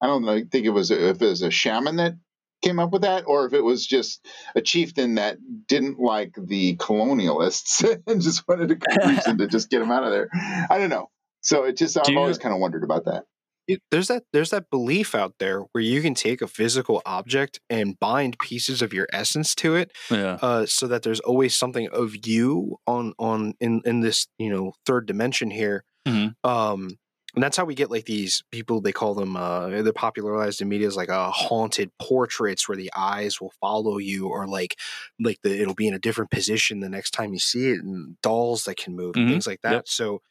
I 0.00 0.06
don't 0.06 0.24
know, 0.24 0.38
think 0.50 0.66
it 0.66 0.70
was 0.70 0.90
a, 0.90 1.08
if 1.10 1.22
it 1.22 1.26
was 1.26 1.42
a 1.42 1.50
shaman 1.50 1.96
that 1.96 2.14
came 2.62 2.78
up 2.78 2.90
with 2.92 3.02
that, 3.02 3.24
or 3.26 3.46
if 3.46 3.52
it 3.54 3.62
was 3.64 3.86
just 3.86 4.24
a 4.54 4.60
chieftain 4.60 5.14
that 5.16 5.38
didn't 5.66 5.98
like 5.98 6.34
the 6.38 6.76
colonialists 6.76 7.82
and 8.06 8.20
just 8.20 8.46
wanted 8.46 8.70
a 8.72 9.06
reason 9.08 9.38
to 9.38 9.46
just 9.46 9.70
get 9.70 9.78
them 9.80 9.90
out 9.90 10.04
of 10.04 10.10
there. 10.10 10.28
I 10.70 10.78
don't 10.78 10.90
know. 10.90 11.08
So 11.40 11.64
it 11.64 11.76
just 11.76 11.96
I've 11.96 12.08
you- 12.08 12.18
always 12.18 12.38
kind 12.38 12.54
of 12.54 12.60
wondered 12.60 12.84
about 12.84 13.06
that. 13.06 13.24
It- 13.68 13.82
there's 13.90 14.08
that 14.08 14.24
there's 14.32 14.50
that 14.50 14.70
belief 14.70 15.14
out 15.14 15.34
there 15.38 15.60
where 15.72 15.82
you 15.82 16.00
can 16.02 16.14
take 16.14 16.40
a 16.40 16.46
physical 16.46 17.02
object 17.04 17.60
and 17.68 17.98
bind 17.98 18.38
pieces 18.38 18.80
of 18.82 18.92
your 18.92 19.08
essence 19.12 19.54
to 19.56 19.74
it 19.74 19.92
Yeah. 20.10 20.38
uh, 20.40 20.66
so 20.66 20.86
that 20.86 21.02
there's 21.02 21.20
always 21.20 21.56
something 21.56 21.88
of 21.88 22.26
you 22.26 22.78
on 22.86 23.12
on 23.18 23.54
in 23.60 23.82
in 23.84 24.00
this 24.00 24.28
you 24.38 24.50
know 24.50 24.74
third 24.84 25.06
dimension 25.06 25.50
here 25.50 25.84
Mhm. 26.06 26.34
um 26.44 26.98
and 27.34 27.42
that's 27.42 27.56
how 27.58 27.66
we 27.66 27.74
get 27.74 27.90
like 27.90 28.06
these 28.06 28.42
people 28.50 28.80
they 28.80 28.92
call 28.92 29.14
them 29.14 29.36
uh 29.36 29.68
they're 29.68 29.92
popularized 29.92 30.60
in 30.62 30.68
media 30.68 30.86
as 30.86 30.96
like 30.96 31.10
uh, 31.10 31.30
haunted 31.30 31.90
portraits 32.00 32.68
where 32.68 32.76
the 32.78 32.90
eyes 32.96 33.40
will 33.40 33.52
follow 33.60 33.98
you 33.98 34.28
or 34.28 34.46
like 34.46 34.76
like 35.20 35.38
the 35.42 35.60
it'll 35.60 35.74
be 35.74 35.88
in 35.88 35.92
a 35.94 35.98
different 35.98 36.30
position 36.30 36.80
the 36.80 36.88
next 36.88 37.10
time 37.10 37.32
you 37.32 37.38
see 37.40 37.70
it 37.70 37.80
and 37.82 38.16
dolls 38.22 38.64
that 38.64 38.76
can 38.76 38.94
move 38.96 39.16
and 39.16 39.26
Mhm. 39.28 39.32
things 39.32 39.46
like 39.46 39.60
that 39.62 39.72
Yep. 39.72 39.88
so 39.88 40.22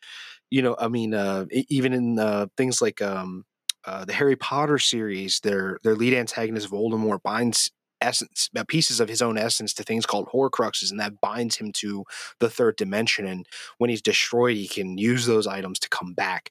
you 0.55 0.61
know 0.61 0.75
i 0.79 0.87
mean 0.87 1.13
uh 1.13 1.45
even 1.51 1.91
in 1.93 2.17
uh 2.17 2.45
things 2.55 2.81
like 2.81 3.01
um 3.01 3.43
uh, 3.87 4.03
the 4.03 4.13
Harry 4.13 4.35
Potter 4.35 4.79
series, 4.79 5.39
their 5.41 5.77
their 5.83 5.95
lead 5.95 6.13
antagonist 6.13 6.65
of 6.65 6.71
Voldemort 6.71 7.21
binds 7.21 7.71
essence, 8.01 8.49
uh, 8.57 8.63
pieces 8.67 8.99
of 8.99 9.07
his 9.07 9.21
own 9.21 9.37
essence 9.37 9.73
to 9.73 9.83
things 9.83 10.05
called 10.05 10.27
Horcruxes, 10.27 10.91
and 10.91 10.99
that 10.99 11.21
binds 11.21 11.55
him 11.55 11.71
to 11.73 12.03
the 12.39 12.49
third 12.49 12.75
dimension. 12.77 13.25
And 13.25 13.45
when 13.77 13.89
he's 13.89 14.01
destroyed, 14.01 14.57
he 14.57 14.67
can 14.67 14.97
use 14.97 15.25
those 15.25 15.47
items 15.47 15.79
to 15.79 15.89
come 15.89 16.13
back. 16.13 16.49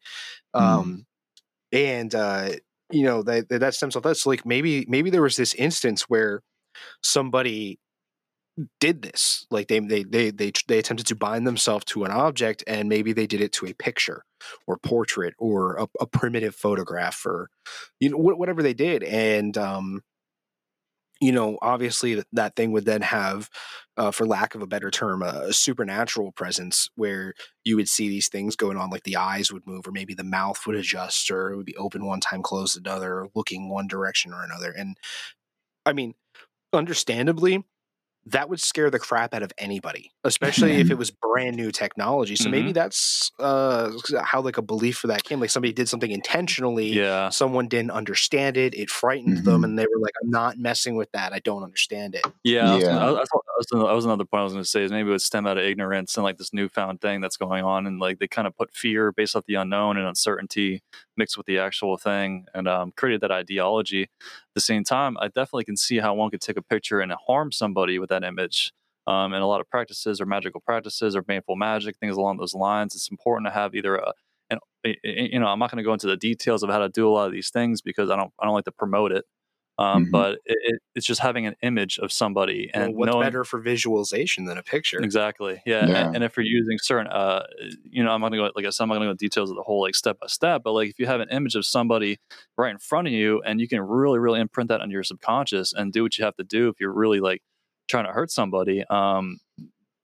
Mm. 0.55 0.61
Um, 0.61 1.07
and 1.73 2.15
uh, 2.15 2.51
you 2.91 3.05
know 3.05 3.23
that 3.25 3.49
that 3.49 3.59
that 3.61 3.75
stems 3.75 3.97
off 3.97 4.05
that. 4.05 4.17
So 4.17 4.31
like 4.31 4.47
maybe 4.47 4.85
maybe 4.89 5.11
there 5.11 5.23
was 5.23 5.37
this 5.37 5.55
instance 5.55 6.03
where 6.03 6.41
somebody 7.03 7.79
did 8.79 9.03
this 9.03 9.47
like 9.51 9.67
they 9.67 9.81
they 9.81 10.05
they 10.05 10.31
they 10.31 10.53
they 10.69 10.79
attempted 10.79 11.07
to 11.07 11.17
bind 11.17 11.47
themselves 11.47 11.85
to 11.85 12.05
an 12.05 12.13
object 12.13 12.63
and 12.67 12.89
maybe 12.89 13.13
they 13.13 13.27
did 13.27 13.41
it 13.41 13.53
to 13.53 13.67
a 13.67 13.75
picture 13.75 14.23
or 14.67 14.79
portrait 14.79 15.35
or 15.39 15.77
a, 15.77 15.89
a 16.01 16.07
primitive 16.07 16.55
photograph 16.55 17.27
or 17.27 17.49
you 17.99 18.11
know 18.11 18.17
wh- 18.17 18.39
whatever 18.39 18.63
they 18.63 18.75
did 18.75 19.03
and 19.03 19.59
um 19.59 20.03
you 21.21 21.33
know 21.33 21.59
obviously 21.63 22.15
th- 22.15 22.27
that 22.33 22.55
thing 22.55 22.71
would 22.71 22.85
then 22.85 23.03
have 23.03 23.49
uh, 23.97 24.11
for 24.11 24.27
lack 24.27 24.55
of 24.55 24.63
a 24.63 24.67
better 24.69 24.91
term 24.91 25.23
a, 25.23 25.47
a 25.49 25.53
supernatural 25.53 26.31
presence 26.33 26.89
where 26.95 27.35
you 27.65 27.75
would 27.75 27.89
see 27.89 28.09
these 28.09 28.29
things 28.29 28.55
going 28.55 28.77
on 28.77 28.91
like 28.91 29.03
the 29.03 29.17
eyes 29.17 29.53
would 29.53 29.67
move 29.67 29.87
or 29.87 29.93
maybe 29.93 30.15
the 30.15 30.23
mouth 30.23 30.65
would 30.67 30.77
adjust 30.77 31.29
or 31.29 31.51
it 31.51 31.57
would 31.57 31.67
be 31.67 31.77
open 31.77 32.05
one 32.05 32.21
time 32.21 32.43
closed 32.43 32.79
another 32.79 33.27
looking 33.35 33.69
one 33.69 33.89
direction 33.89 34.33
or 34.33 34.45
another 34.45 34.71
and 34.71 34.97
i 35.87 35.93
mean 35.93 36.15
understandably 36.73 37.65
that 38.27 38.49
would 38.49 38.61
scare 38.61 38.91
the 38.91 38.99
crap 38.99 39.35
out 39.35 39.43
of 39.43 39.53
anybody, 39.59 40.11
especially 40.25 40.73
if 40.81 40.91
it 40.91 40.97
was 40.99 41.11
brand 41.11 41.57
new 41.57 41.71
technology. 41.71 42.37
So 42.37 42.49
maybe 42.49 42.73
that's 42.73 43.31
uh, 43.39 43.91
how 44.23 44.41
like 44.41 44.57
a 44.57 44.63
belief 44.63 44.97
for 44.99 45.09
that 45.09 45.25
came. 45.25 45.41
Like 45.41 45.51
somebody 45.51 45.73
did 45.73 45.89
something 45.89 46.11
intentionally. 46.11 46.89
Yeah. 46.93 47.29
Someone 47.29 47.69
didn't 47.69 47.91
understand 47.91 48.57
it. 48.57 48.75
It 48.75 48.91
frightened 48.91 49.45
them, 49.45 49.63
and 49.65 49.79
they 49.79 49.85
were 49.85 50.01
like, 50.01 50.15
"I'm 50.23 50.31
not 50.31 50.59
messing 50.59 50.97
with 50.97 51.11
that. 51.13 51.33
I 51.33 51.39
don't 51.41 51.63
understand 51.63 52.15
it." 52.15 52.25
Yeah, 52.45 52.71
I 52.71 52.75
was, 52.77 52.85
gonna- 52.85 52.95
Yeah. 52.95 53.05
I 53.05 53.11
was, 53.11 53.19
I 53.19 53.37
was, 53.37 53.45
that 53.71 53.95
was 53.95 54.05
another 54.05 54.25
point 54.25 54.41
I 54.41 54.45
was 54.45 54.53
going 54.53 54.65
to 54.65 54.69
say 54.69 54.83
is 54.85 54.91
maybe 54.91 55.09
it 55.09 55.13
would 55.13 55.23
stem 55.23 55.47
out 55.47 55.59
of 55.59 55.65
ignorance 55.65 56.17
and 56.17 56.25
like 56.25 56.39
this 56.39 56.53
newfound 56.53 57.01
thing 57.01 57.21
that's 57.21 57.37
going 57.37 57.65
on, 57.65 57.87
and 57.87 58.01
like 58.01 58.19
they 58.19 58.27
kind 58.29 58.47
of 58.47 58.57
put 58.57 58.75
fear 58.75 59.13
based 59.13 59.37
off 59.37 59.45
the 59.47 59.55
unknown 59.55 59.97
and 59.97 60.07
uncertainty 60.07 60.83
mixed 61.17 61.37
with 61.37 61.47
the 61.47 61.59
actual 61.59 61.97
thing, 61.97 62.47
and 62.55 62.69
um, 62.69 62.93
created 62.97 63.21
that 63.23 63.31
ideology. 63.31 64.03
At 64.05 64.09
the 64.55 64.61
same 64.61 64.85
time, 64.85 65.17
I 65.21 65.27
definitely 65.29 65.65
can 65.65 65.77
see 65.77 65.99
how 65.99 66.15
one 66.15 66.31
could 66.31 66.41
take 66.41 66.57
a 66.57 66.63
picture 66.63 67.01
and 67.01 67.13
harm 67.27 67.53
somebody 67.53 67.99
with 67.99 68.11
that 68.11 68.25
image. 68.25 68.73
Um, 69.07 69.35
and 69.35 69.43
a 69.43 69.47
lot 69.47 69.61
of 69.61 69.69
practices 69.69 70.19
or 70.19 70.25
magical 70.27 70.63
practices 70.63 71.15
or 71.15 71.21
baneful 71.23 71.57
magic 71.57 71.99
things 71.99 72.17
along 72.17 72.39
those 72.39 72.55
lines. 72.55 72.95
It's 72.95 73.11
important 73.11 73.47
to 73.49 73.53
have 73.53 73.75
either 73.75 73.97
a 73.97 74.13
and 74.51 74.61
you 75.03 75.39
know 75.41 75.47
I'm 75.47 75.59
not 75.59 75.71
going 75.71 75.79
to 75.79 75.85
go 75.85 75.93
into 75.93 76.07
the 76.07 76.17
details 76.17 76.63
of 76.63 76.71
how 76.71 76.79
to 76.79 76.89
do 76.89 77.09
a 77.09 77.13
lot 77.13 77.27
of 77.27 77.33
these 77.33 77.51
things 77.51 77.81
because 77.83 78.11
I 78.11 78.17
don't 78.17 78.33
I 78.41 78.45
don't 78.47 78.55
like 78.55 78.65
to 78.65 78.73
promote 78.73 79.13
it. 79.13 79.25
Um, 79.79 80.07
Mhm. 80.07 80.11
But 80.13 80.35
it, 80.45 80.59
it, 80.63 80.83
it's 80.95 81.07
just 81.07 81.21
having 81.21 81.47
an 81.47 81.57
image 81.63 81.99
of 81.99 82.13
somebody 82.13 82.71
Well, 82.75 82.85
and 82.87 82.95
what's 82.97 83.13
knowing 83.13 83.27
better 83.27 83.45
for 83.45 83.61
visualization 83.61 84.45
than 84.45 84.59
a 84.59 84.63
picture? 84.63 85.01
exactly, 85.03 85.61
yeah. 85.67 85.87
Yeah. 85.87 86.07
And, 86.07 86.17
and 86.17 86.25
if 86.25 86.37
you're 86.37 86.47
using 86.47 86.79
certain, 86.79 87.09
uh, 87.09 87.47
you 87.83 88.03
know, 88.05 88.11
I'm 88.13 88.21
not 88.21 88.29
gonna 88.31 88.43
go 88.49 88.53
like 88.55 88.65
I 88.67 88.71
said, 88.71 88.85
I'm 88.85 88.89
not 88.89 88.97
gonna 88.97 89.07
go 89.11 89.15
details 89.15 89.51
of 89.51 89.57
the 89.57 89.63
whole 89.63 89.81
like 89.83 89.95
step 89.97 90.19
by 90.21 90.27
step, 90.29 90.63
but 90.65 90.73
like 90.73 90.91
if 90.91 90.99
you 90.99 91.07
have 91.07 91.21
an 91.21 91.29
image 91.31 91.57
of 91.57 91.67
somebody 91.67 92.19
right 92.57 92.71
in 92.71 92.79
front 92.79 93.09
of 93.09 93.13
you 93.13 93.43
and 93.43 93.61
you 93.61 93.69
can 93.69 93.81
really, 93.81 94.19
really 94.19 94.41
imprint 94.41 94.69
that 94.69 94.81
on 94.81 94.91
your 94.91 95.03
subconscious 95.03 95.73
and 95.73 95.93
do 95.93 96.03
what 96.05 96.17
you 96.19 96.25
have 96.25 96.37
to 96.37 96.45
do 96.45 96.69
if 96.69 96.77
you're 96.81 96.93
really 96.93 97.21
like 97.21 97.43
trying 97.89 98.07
to 98.07 98.13
hurt 98.13 98.31
somebody. 98.31 98.85
Um, 98.91 99.39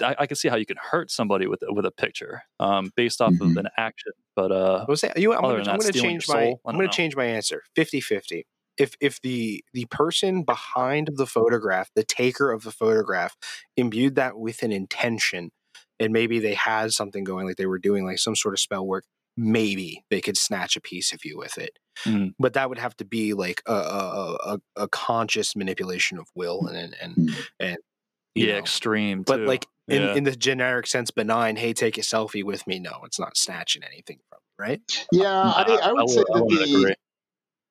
I, 0.02 0.16
I 0.20 0.26
can 0.26 0.36
see 0.36 0.48
how 0.48 0.56
you 0.56 0.66
can 0.66 0.78
hurt 0.78 1.10
somebody 1.10 1.47
with 1.47 1.62
with 1.68 1.84
a 1.86 1.90
picture 1.90 2.42
um, 2.59 2.90
based 2.97 3.20
off 3.20 3.34
Mhm. 3.34 3.51
of 3.52 3.56
an 3.56 3.68
action. 3.76 4.12
But 4.34 4.52
uh, 4.52 4.86
was 4.88 5.02
that 5.02 5.18
you? 5.18 5.34
I'm 5.34 5.42
gonna, 5.42 5.59
I'm 5.70 5.78
gonna 5.78 5.92
change 5.92 6.26
my 6.28 6.55
I'm 6.66 6.76
gonna 6.76 6.88
change 6.88 7.16
my 7.16 7.24
answer 7.26 7.62
50-50. 7.76 8.47
If 8.81 8.94
if 9.01 9.20
the 9.20 9.62
the 9.74 9.85
person 9.86 10.43
behind 10.43 11.11
the 11.15 11.27
photograph, 11.27 11.90
the 11.94 12.02
taker 12.02 12.51
of 12.51 12.65
the 12.65 12.73
photograph, 12.73 13.36
imbued 13.77 14.15
that 14.15 14.39
with 14.39 14.62
an 14.62 14.73
intention, 14.73 15.51
and 16.01 16.12
maybe 16.12 16.39
they 16.39 16.55
had 16.55 16.93
something 16.93 17.23
going, 17.23 17.47
like 17.47 17.57
they 17.57 17.66
were 17.66 17.78
doing 17.78 18.07
like 18.07 18.19
some 18.19 18.35
sort 18.35 18.55
of 18.55 18.59
spell 18.61 18.86
work, 18.86 19.05
maybe 19.36 20.02
they 20.11 20.23
could 20.23 20.39
snatch 20.39 20.77
a 20.77 20.81
piece 20.81 21.12
of 21.12 21.24
you 21.24 21.36
with 21.36 21.59
it. 21.59 21.78
Mhm. 22.07 22.32
But 22.39 22.55
that 22.55 22.70
would 22.70 22.78
have 22.78 22.97
to 22.97 23.05
be 23.05 23.35
like 23.35 23.62
a 23.66 23.74
a, 23.74 24.39
a, 24.55 24.61
a 24.85 24.89
conscious 24.89 25.55
manipulation 25.55 26.16
of 26.19 26.27
will 26.35 26.66
and 26.66 26.77
and 26.77 26.97
and, 27.02 27.36
and 27.61 27.78
yeah, 28.35 28.52
know. 28.55 28.59
extreme. 28.59 29.23
But 29.24 29.36
too. 29.36 29.44
like 29.47 29.66
in, 29.89 30.02
Yeah. 30.02 30.15
in 30.15 30.24
the 30.24 30.36
generic 30.36 30.86
sense, 30.86 31.11
benign. 31.11 31.57
Hey, 31.57 31.74
take 31.74 31.98
a 31.98 32.02
selfie 32.02 32.44
with 32.44 32.66
me. 32.66 32.78
No, 32.78 33.02
it's 33.05 33.20
not 33.20 33.36
snatching 33.36 33.82
anything 33.85 34.20
from 34.31 34.39
right? 34.59 34.81
Yeah, 35.12 35.28
I, 35.31 35.62
I 35.82 35.93
would 35.93 36.09
say 36.09 36.20
I 36.20 36.24
that 36.39 36.44
would 36.44 36.59
the 36.59 36.65
agree. 36.65 36.94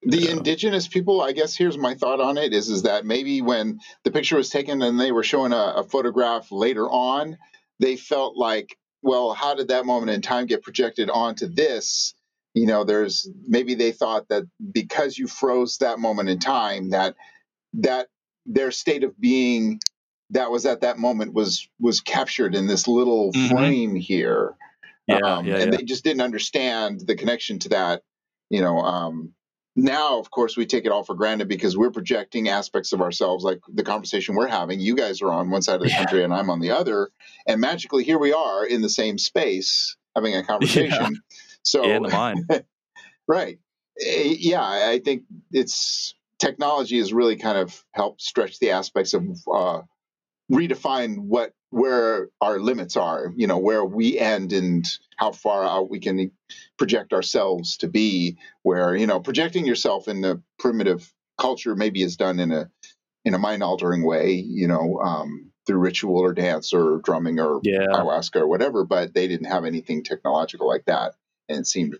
The 0.03 0.30
indigenous 0.30 0.88
people 0.88 1.21
i 1.21 1.31
guess 1.31 1.55
here's 1.55 1.77
my 1.77 1.93
thought 1.93 2.21
on 2.21 2.38
it 2.38 2.53
is 2.53 2.69
is 2.69 2.84
that 2.84 3.05
maybe 3.05 3.41
when 3.41 3.80
the 4.03 4.11
picture 4.11 4.38
was 4.38 4.49
taken 4.49 4.81
and 4.81 4.99
they 4.99 5.11
were 5.11 5.23
showing 5.23 5.51
a, 5.51 5.73
a 5.77 5.84
photograph 5.84 6.51
later 6.51 6.88
on 6.89 7.38
they 7.80 7.95
felt 7.97 8.38
like 8.38 8.77
well 9.01 9.34
how 9.34 9.55
did 9.55 9.67
that 9.69 9.85
moment 9.85 10.09
in 10.09 10.21
time 10.21 10.45
get 10.45 10.63
projected 10.63 11.09
onto 11.09 11.47
this 11.47 12.13
you 12.53 12.65
know 12.65 12.84
there's 12.85 13.30
maybe 13.47 13.76
they 13.76 13.91
thought 13.91 14.27
that 14.30 14.43
because 14.71 15.17
you 15.17 15.27
froze 15.27 15.77
that 15.80 15.99
moment 15.99 16.30
in 16.30 16.39
time 16.39 16.91
that 16.91 17.15
that 17.73 18.07
their 18.45 18.71
state 18.71 19.03
of 19.03 19.19
being 19.19 19.80
that 20.31 20.49
was 20.51 20.65
at 20.65 20.81
that 20.81 20.97
moment 20.97 21.34
was 21.34 21.67
was 21.80 21.99
captured 22.01 22.55
in 22.55 22.67
this 22.67 22.88
little 22.88 23.34
Mhm. 23.34 23.49
frame 23.49 23.95
here 23.95 24.55
Yeah, 25.07 25.17
um, 25.17 25.45
yeah, 25.45 25.57
and 25.57 25.73
yeah. 25.73 25.77
they 25.77 25.84
just 25.84 26.03
didn't 26.05 26.21
understand 26.21 27.01
the 27.05 27.15
connection 27.15 27.59
to 27.59 27.69
that 27.69 28.01
you 28.49 28.61
know 28.61 28.77
um, 28.80 29.34
now 29.75 30.19
of 30.19 30.29
course 30.31 30.57
we 30.57 30.65
take 30.65 30.85
it 30.85 30.91
all 30.91 31.03
for 31.03 31.15
granted 31.15 31.47
because 31.47 31.77
we're 31.77 31.91
projecting 31.91 32.49
aspects 32.49 32.91
of 32.93 33.01
ourselves 33.01 33.43
like 33.43 33.59
the 33.73 33.83
conversation 33.83 34.35
we're 34.35 34.47
having. 34.47 34.79
You 34.79 34.95
guys 34.95 35.21
are 35.21 35.31
on 35.31 35.49
one 35.51 35.61
side 35.61 35.75
of 35.75 35.81
the 35.81 35.89
Yeah. 35.89 35.97
country 35.97 36.23
and 36.23 36.33
i'm 36.33 36.49
on 36.49 36.59
the 36.59 36.71
other. 36.71 37.09
And 37.47 37.61
magically 37.61 38.03
here 38.03 38.17
we 38.19 38.33
are 38.33 38.65
in 38.65 38.81
the 38.81 38.89
same 38.89 39.17
space 39.17 39.95
having 40.15 40.35
a 40.35 40.43
conversation. 40.51 41.21
So 41.63 41.83
in 41.83 42.03
the 42.03 42.09
mind. 42.09 42.45
right. 43.27 43.59
Eh, 44.05 44.35
yeah 44.39 44.61
i 44.63 44.91
I 44.91 44.99
think 44.99 45.23
it's 45.51 46.15
technology 46.39 46.97
has 46.99 47.11
really 47.13 47.35
kind 47.35 47.57
of 47.57 47.83
helped 47.93 48.21
stretch 48.21 48.59
the 48.59 48.71
aspects 48.71 49.13
of 49.13 49.23
uh, 49.53 49.81
redefine 50.51 51.17
what 51.19 51.53
where 51.71 52.29
our 52.41 52.59
limits 52.59 52.97
are 52.97 53.31
you 53.35 53.45
know 53.47 53.57
where 53.57 53.85
we 53.85 54.17
end 54.17 54.53
and 54.53 54.85
how 55.17 55.31
far 55.31 55.63
out 55.63 55.89
we 55.89 55.99
can 55.99 56.31
project 56.77 57.13
ourselves 57.13 57.77
to 57.77 57.87
be 57.87 58.37
where 58.63 58.95
you 58.95 59.05
know 59.05 59.19
projecting 59.19 59.65
yourself 59.65 60.07
in 60.07 60.21
the 60.21 60.41
primitive 60.57 61.11
culture 61.37 61.75
maybe 61.75 62.01
is 62.01 62.17
done 62.17 62.39
in 62.39 62.51
a 62.51 62.69
in 63.25 63.33
a 63.33 63.39
mind 63.39 63.61
altering 63.61 64.03
way 64.03 64.31
you 64.31 64.67
know 64.67 64.99
um, 64.99 65.51
through 65.67 65.77
ritual 65.77 66.17
or 66.17 66.33
dance 66.33 66.73
or 66.73 66.99
drumming 67.03 67.39
or 67.39 67.59
Yeah, 67.63 67.87
ayahuasca 67.93 68.37
or 68.37 68.47
whatever 68.47 68.83
but 68.83 69.13
they 69.13 69.27
didn't 69.27 69.47
have 69.47 69.65
anything 69.65 70.03
technological 70.03 70.67
like 70.67 70.85
that 70.85 71.13
and 71.47 71.59
it 71.59 71.67
seemed 71.67 71.97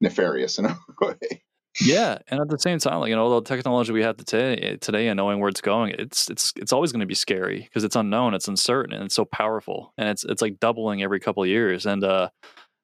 nefarious 0.00 0.58
in 0.58 0.66
a 0.66 0.78
way 1.00 1.42
yeah, 1.80 2.18
and 2.28 2.40
at 2.40 2.48
the 2.48 2.58
same 2.58 2.78
time, 2.78 3.00
like 3.00 3.10
you 3.10 3.16
know, 3.16 3.40
the 3.40 3.42
technology 3.42 3.92
we 3.92 4.02
have 4.02 4.16
today, 4.16 4.76
today, 4.80 5.08
and 5.08 5.16
knowing 5.16 5.40
where 5.40 5.48
it's 5.48 5.60
going, 5.60 5.94
it's 5.98 6.30
it's 6.30 6.52
it's 6.56 6.72
always 6.72 6.92
going 6.92 7.00
to 7.00 7.06
be 7.06 7.14
scary 7.14 7.62
because 7.62 7.82
it's 7.82 7.96
unknown, 7.96 8.34
it's 8.34 8.48
uncertain, 8.48 8.92
and 8.92 9.04
it's 9.04 9.14
so 9.14 9.24
powerful, 9.24 9.92
and 9.98 10.08
it's 10.08 10.24
it's 10.24 10.40
like 10.40 10.60
doubling 10.60 11.02
every 11.02 11.18
couple 11.18 11.42
of 11.42 11.48
years, 11.48 11.84
and 11.84 12.04
uh, 12.04 12.28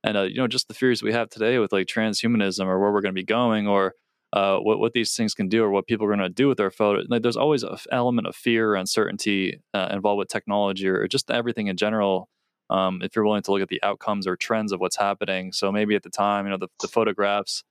and 0.03 0.17
uh, 0.17 0.23
you 0.23 0.37
know, 0.37 0.49
just 0.49 0.69
the 0.69 0.75
fears 0.75 1.03
we 1.03 1.13
have 1.13 1.29
today 1.29 1.59
with 1.59 1.73
like 1.73 1.87
transhumanism 1.87 2.67
or 2.67 2.81
where 2.81 2.91
we're 2.93 3.01
going 3.01 3.15
to 3.15 3.21
be 3.21 3.25
going 3.25 3.69
or 3.69 3.95
uh, 4.33 4.59
what 4.59 4.81
what 4.81 4.93
these 4.93 5.15
things 5.15 5.35
can 5.35 5.49
do 5.49 5.63
or 5.63 5.71
what 5.71 5.87
people 5.87 6.07
are 6.07 6.11
going 6.11 6.21
to 6.21 6.29
do 6.29 6.49
with 6.49 6.59
their 6.59 6.71
photo. 6.71 7.03
Like, 7.09 7.23
there's 7.23 7.37
always 7.37 7.63
an 7.63 7.77
element 7.93 8.27
of 8.27 8.35
fear, 8.35 8.73
or 8.73 8.77
uncertainty 8.77 9.61
uh, 9.73 9.89
involved 9.93 10.19
with 10.19 10.29
technology 10.29 10.89
or 10.89 11.07
just 11.07 11.31
everything 11.31 11.69
in 11.69 11.77
general. 11.77 12.29
Um, 12.71 13.03
if 13.03 13.17
you're 13.17 13.25
willing 13.25 13.43
to 13.43 13.51
look 13.51 13.63
at 13.63 13.69
the 13.69 13.83
outcomes 13.83 14.29
or 14.29 14.37
trends 14.37 14.71
of 14.71 14.79
what's 14.79 14.97
happening, 14.97 15.53
so 15.53 15.73
maybe 15.73 15.97
at 15.97 16.05
the 16.05 16.11
time, 16.11 16.47
you 16.47 16.51
know, 16.51 16.57
the, 16.57 16.69
the 16.81 16.87
photographs 16.87 17.65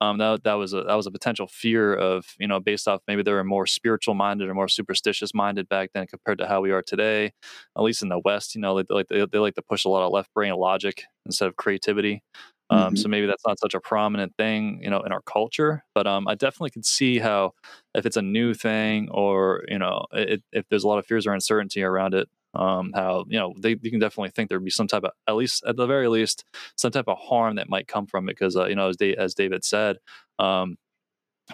um, 0.00 0.18
that 0.18 0.44
that 0.44 0.54
was 0.54 0.72
a 0.74 0.82
that 0.84 0.94
was 0.94 1.06
a 1.06 1.10
potential 1.10 1.46
fear 1.48 1.94
of 1.94 2.26
you 2.38 2.46
know 2.48 2.60
based 2.60 2.86
off 2.88 3.00
maybe 3.08 3.22
they 3.22 3.32
were 3.32 3.44
more 3.44 3.66
spiritual 3.66 4.14
minded 4.14 4.48
or 4.48 4.54
more 4.54 4.68
superstitious 4.68 5.34
minded 5.34 5.68
back 5.68 5.90
then 5.94 6.06
compared 6.06 6.38
to 6.38 6.46
how 6.46 6.60
we 6.60 6.70
are 6.70 6.82
today. 6.82 7.32
At 7.76 7.82
least 7.82 8.02
in 8.02 8.08
the 8.08 8.18
West, 8.24 8.54
you 8.54 8.60
know, 8.60 8.80
they, 8.82 8.94
like 8.94 9.08
they, 9.08 9.24
they 9.26 9.38
like 9.38 9.54
to 9.54 9.62
push 9.62 9.84
a 9.84 9.88
lot 9.88 10.04
of 10.06 10.12
left 10.12 10.32
brain 10.34 10.54
logic 10.54 11.04
instead 11.26 11.48
of 11.48 11.56
creativity. 11.56 12.22
Um, 12.70 12.94
Mhm. 12.94 12.96
So 12.96 13.08
maybe 13.08 13.26
that's 13.26 13.44
not 13.46 13.58
such 13.58 13.74
a 13.74 13.80
prominent 13.80 14.34
thing, 14.36 14.80
you 14.82 14.90
know, 14.90 15.00
in 15.00 15.10
our 15.12 15.22
culture. 15.22 15.84
But 15.94 16.06
um, 16.06 16.28
I 16.28 16.34
definitely 16.34 16.70
can 16.70 16.82
see 16.82 17.18
how 17.18 17.52
if 17.94 18.04
it's 18.04 18.16
a 18.16 18.22
new 18.22 18.52
thing 18.54 19.08
or 19.10 19.64
you 19.68 19.78
know 19.78 20.06
it, 20.12 20.42
if 20.52 20.66
there's 20.68 20.84
a 20.84 20.88
lot 20.88 20.98
of 20.98 21.06
fears 21.06 21.26
or 21.26 21.32
uncertainty 21.32 21.82
around 21.82 22.14
it, 22.14 22.28
um, 22.54 22.92
how 22.94 23.24
you 23.28 23.38
know 23.38 23.54
they 23.58 23.76
you 23.80 23.90
can 23.90 24.00
definitely 24.00 24.30
think 24.30 24.48
there'd 24.48 24.64
be 24.64 24.70
some 24.70 24.88
type 24.88 25.04
of 25.04 25.12
at 25.26 25.36
least 25.36 25.64
at 25.66 25.76
the 25.76 25.86
very 25.86 26.08
least 26.08 26.44
some 26.76 26.90
type 26.90 27.08
of 27.08 27.18
harm 27.18 27.56
that 27.56 27.68
might 27.68 27.86
come 27.86 28.06
from 28.06 28.28
it 28.28 28.32
because 28.32 28.56
uh, 28.56 28.66
you 28.66 28.74
know 28.74 28.88
as, 28.88 28.96
as 29.18 29.34
David 29.34 29.64
said 29.64 29.98
um, 30.38 30.76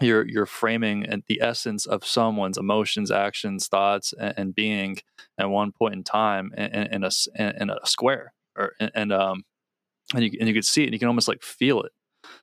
you're 0.01 0.27
you're 0.27 0.47
framing 0.47 1.07
the 1.29 1.41
essence 1.41 1.87
of 1.87 2.05
someone's 2.05 2.59
emotions 2.59 3.11
actions 3.11 3.69
thoughts 3.69 4.13
and, 4.19 4.35
and 4.37 4.55
being 4.55 4.99
at 5.39 5.49
one 5.49 5.73
point 5.73 5.95
in 5.95 6.03
time 6.03 6.53
in, 6.57 6.65
in, 6.65 6.87
in 6.95 7.05
a 7.05 7.11
in, 7.37 7.71
a 7.71 7.79
square 7.85 8.33
or 8.57 8.73
and, 8.81 8.91
and 8.95 9.13
um 9.13 9.45
and 10.15 10.25
you 10.25 10.31
and 10.39 10.49
you 10.49 10.55
could 10.55 10.65
see 10.65 10.83
it 10.83 10.87
and 10.87 10.93
you 10.95 10.99
can 10.99 11.09
almost 11.09 11.29
like 11.29 11.43
feel 11.43 11.83
it. 11.83 11.93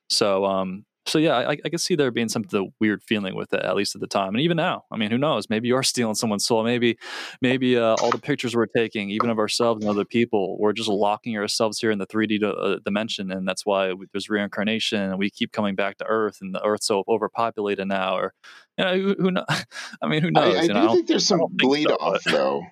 So 0.08 0.44
um 0.44 0.84
so 1.06 1.18
yeah 1.18 1.36
I, 1.36 1.52
I 1.52 1.68
could 1.68 1.80
see 1.80 1.94
there 1.94 2.10
being 2.10 2.28
some 2.28 2.44
of 2.44 2.50
the 2.50 2.66
weird 2.80 3.02
feeling 3.02 3.34
with 3.34 3.52
it 3.52 3.62
at 3.62 3.74
least 3.74 3.94
at 3.94 4.00
the 4.00 4.06
time 4.06 4.28
and 4.28 4.40
even 4.40 4.56
now 4.56 4.84
i 4.90 4.96
mean 4.96 5.10
who 5.10 5.18
knows 5.18 5.48
maybe 5.50 5.68
you 5.68 5.76
are 5.76 5.82
stealing 5.92 6.14
someone's 6.14 6.46
soul 6.46 6.62
maybe 6.64 6.98
maybe 7.40 7.76
uh, 7.76 7.96
all 8.00 8.10
the 8.10 8.18
pictures 8.18 8.54
we're 8.54 8.66
taking 8.66 9.10
even 9.10 9.30
of 9.30 9.38
ourselves 9.38 9.82
and 9.82 9.90
other 9.90 10.04
people 10.04 10.56
we're 10.58 10.72
just 10.72 10.88
locking 10.88 11.36
ourselves 11.36 11.78
here 11.78 11.90
in 11.90 11.98
the 11.98 12.06
3d 12.06 12.42
uh, 12.42 12.78
dimension 12.84 13.30
and 13.30 13.46
that's 13.46 13.66
why 13.66 13.92
we, 13.92 14.06
there's 14.12 14.28
reincarnation 14.28 15.00
and 15.00 15.18
we 15.18 15.30
keep 15.30 15.52
coming 15.52 15.74
back 15.74 15.98
to 15.98 16.04
earth 16.06 16.38
and 16.40 16.54
the 16.54 16.64
earth's 16.64 16.86
so 16.86 17.04
overpopulated 17.08 17.86
now 17.88 18.16
or 18.16 18.34
you 18.78 18.84
know 18.84 18.94
who, 18.94 19.14
who 19.18 19.30
know 19.30 19.44
i 20.02 20.06
mean 20.06 20.22
who 20.22 20.30
knows 20.30 20.54
I, 20.54 20.58
I 20.58 20.62
you 20.62 20.68
do 20.68 20.74
know, 20.74 20.88
I 20.88 20.94
think 20.94 21.08
there's 21.08 21.26
some 21.26 21.40
bleed 21.50 21.88
so, 21.88 21.94
off 21.96 22.22
though. 22.24 22.62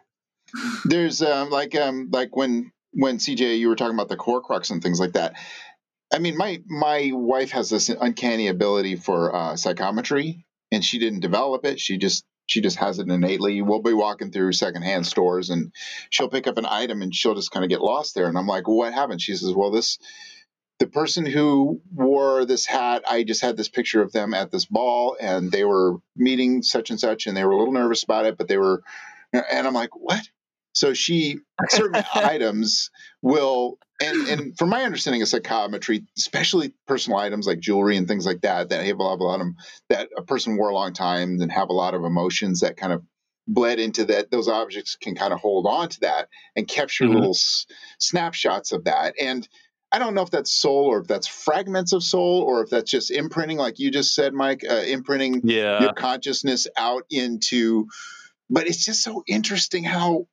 There's 0.85 1.23
um 1.23 1.51
like 1.51 1.75
um 1.77 2.09
like 2.13 2.37
when 2.37 2.73
when 2.93 3.19
CJ 3.19 3.59
you 3.59 3.69
were 3.69 3.77
talking 3.77 3.95
about 3.95 4.09
the 4.09 4.17
Horcrux 4.17 4.71
and 4.71 4.83
things 4.83 5.01
like 5.01 5.13
that. 5.13 5.35
I 6.13 6.19
mean 6.19 6.37
my 6.37 6.61
my 6.67 7.11
wife 7.13 7.53
has 7.53 7.71
this 7.71 7.89
uncanny 7.89 8.49
ability 8.49 8.97
for 8.97 9.35
uh, 9.35 9.57
psychometry, 9.57 10.45
and 10.73 10.85
she 10.85 10.99
didn't 10.99 11.21
develop 11.21 11.65
it. 11.65 11.81
She 11.81 11.99
just 11.99 12.25
she 12.47 12.61
just 12.61 12.77
has 12.79 12.99
it 12.99 13.09
innately. 13.09 13.63
We'll 13.63 13.83
be 13.83 13.93
walking 13.93 14.33
through 14.33 14.53
secondhand 14.53 15.07
stores, 15.07 15.51
and 15.51 15.73
she'll 16.11 16.29
pick 16.29 16.47
up 16.47 16.59
an 16.59 16.67
item, 16.67 17.03
and 17.03 17.15
she'll 17.15 17.35
just 17.35 17.53
kind 17.53 17.65
of 17.65 17.71
get 17.71 17.81
lost 17.81 18.15
there. 18.15 18.27
And 18.27 18.37
I'm 18.37 18.47
like, 18.47 18.67
well, 18.67 18.79
"What 18.79 18.95
happened?" 18.95 19.23
She 19.23 19.35
says, 19.35 19.55
"Well, 19.55 19.71
this." 19.71 19.99
The 20.79 20.87
person 20.87 21.27
who 21.27 21.83
wore 21.93 22.47
this 22.47 22.65
hat, 22.65 23.03
I 23.07 23.23
just 23.23 23.43
had 23.43 23.55
this 23.55 23.69
picture 23.69 24.01
of 24.01 24.13
them 24.13 24.33
at 24.33 24.51
this 24.51 24.65
ball, 24.65 25.15
and 25.21 25.53
they 25.53 25.63
were 25.63 25.99
meeting 26.17 26.63
such 26.63 26.89
and 26.89 26.99
such, 26.99 27.27
and 27.27 27.37
they 27.37 27.45
were 27.45 27.53
a 27.53 27.59
little 27.59 27.75
nervous 27.75 28.03
about 28.03 28.25
it, 28.25 28.39
but 28.39 28.49
they 28.49 28.57
were 28.57 28.83
and 29.33 29.67
I'm 29.67 29.75
like, 29.75 29.95
what? 29.95 30.23
So 30.73 30.95
she 30.95 31.39
certain 31.69 32.03
items 32.15 32.91
will 33.23 33.79
and 34.01 34.29
and 34.29 34.59
from 34.59 34.71
my 34.71 34.83
understanding 34.85 35.23
of 35.23 35.29
psychometry, 35.29 36.05
especially 36.19 36.73
personal 36.87 37.19
items 37.19 37.47
like 37.47 37.61
jewelry 37.61 37.97
and 37.97 38.09
things 38.09 38.27
like 38.27 38.41
that, 38.43 38.69
that 38.71 38.85
have 38.85 38.99
a 38.99 39.03
lot, 39.03 39.35
of 39.35 39.39
them 39.41 39.57
that 39.89 40.09
a 40.17 40.23
person 40.23 40.57
wore 40.57 40.71
a 40.71 40.75
long 40.75 40.93
time 40.93 41.41
and 41.41 41.53
have 41.53 41.69
a 41.69 41.75
lot 41.75 41.95
of 41.95 42.05
emotions 42.05 42.61
that 42.61 42.77
kind 42.77 42.93
of 42.93 43.03
bled 43.49 43.79
into 43.81 44.05
that 44.05 44.31
those 44.31 44.49
objects 44.49 44.97
can 44.97 45.15
kind 45.15 45.33
of 45.33 45.41
hold 45.41 45.67
on 45.67 45.89
to 45.89 46.01
that 46.01 46.29
and 46.57 46.69
capture 46.69 47.05
Mhm. 47.05 47.15
little 47.15 47.31
s- 47.31 47.67
snapshots 47.99 48.73
of 48.73 48.85
that. 48.85 49.15
And 49.21 49.49
I 49.93 49.99
don't 49.99 50.15
know 50.15 50.23
if 50.23 50.31
that's 50.31 50.53
soul 50.53 50.85
or 50.87 51.01
if 51.01 51.09
that's 51.09 51.27
fragments 51.27 51.93
of 51.93 52.03
soul 52.05 52.43
or 52.43 52.63
if 52.63 52.71
that's 52.71 52.91
just 52.91 53.11
imprinting, 53.11 53.59
like 53.59 53.79
you 53.81 53.91
just 53.91 54.15
said, 54.15 54.33
Mike, 54.35 54.63
uh, 54.69 54.75
imprinting 54.87 55.41
yeah. 55.45 55.81
your 55.81 55.93
consciousness 55.95 56.67
out 56.77 57.05
into 57.11 57.87
but 58.51 58.67
it's 58.67 58.85
just 58.85 59.03
so 59.03 59.23
interesting 59.29 59.85
how 59.85 60.27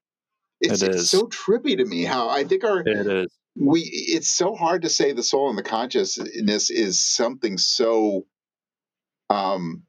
it's, 0.59 0.81
It 0.81 0.89
it's 0.95 1.09
so 1.11 1.27
trippy 1.27 1.77
to 1.77 1.85
me 1.85 2.03
how 2.03 2.29
i 2.29 2.43
think 2.43 2.63
our 2.63 2.79
it 2.79 3.07
is 3.07 3.36
we 3.59 3.81
it's 3.81 4.29
so 4.29 4.55
hard 4.55 4.83
to 4.83 4.89
say 4.89 5.13
the 5.13 5.23
soul 5.23 5.49
and 5.49 5.57
the 5.57 5.63
consciousness 5.63 6.69
is 6.69 7.01
something 7.01 7.57
so 7.57 8.25
um 9.29 9.83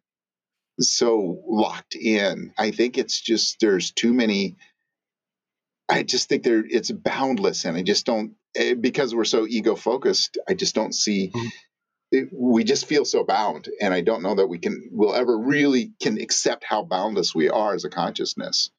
so 0.80 1.42
locked 1.48 1.94
in 1.96 2.52
i 2.58 2.70
think 2.70 2.98
it's 2.98 3.20
just 3.20 3.58
there's 3.60 3.92
too 3.92 4.12
many 4.14 4.56
i 5.88 6.02
just 6.02 6.28
think 6.28 6.42
there 6.44 6.64
it's 6.68 6.90
boundless 6.90 7.64
and 7.64 7.76
i 7.76 7.82
just 7.82 8.06
don't 8.06 8.34
eh, 8.56 8.74
because 8.74 9.14
we're 9.14 9.24
so 9.24 9.46
ego 9.48 9.76
focused 9.76 10.38
i 10.48 10.54
just 10.54 10.74
don't 10.74 10.94
see 10.94 11.30
Mhm. 11.34 11.48
it, 12.12 12.28
we 12.32 12.64
just 12.64 12.86
feel 12.86 13.04
so 13.04 13.24
bound 13.24 13.68
and 13.80 13.94
i 13.94 14.00
don't 14.00 14.22
know 14.22 14.36
that 14.36 14.48
we 14.48 14.58
can 14.58 14.88
will 14.92 15.14
ever 15.14 15.38
really 15.38 15.92
can 16.00 16.20
accept 16.20 16.64
how 16.64 16.82
boundless 16.84 17.34
we 17.34 17.50
are 17.50 17.74
as 17.74 17.84
a 17.84 17.90
consciousness 17.90 18.70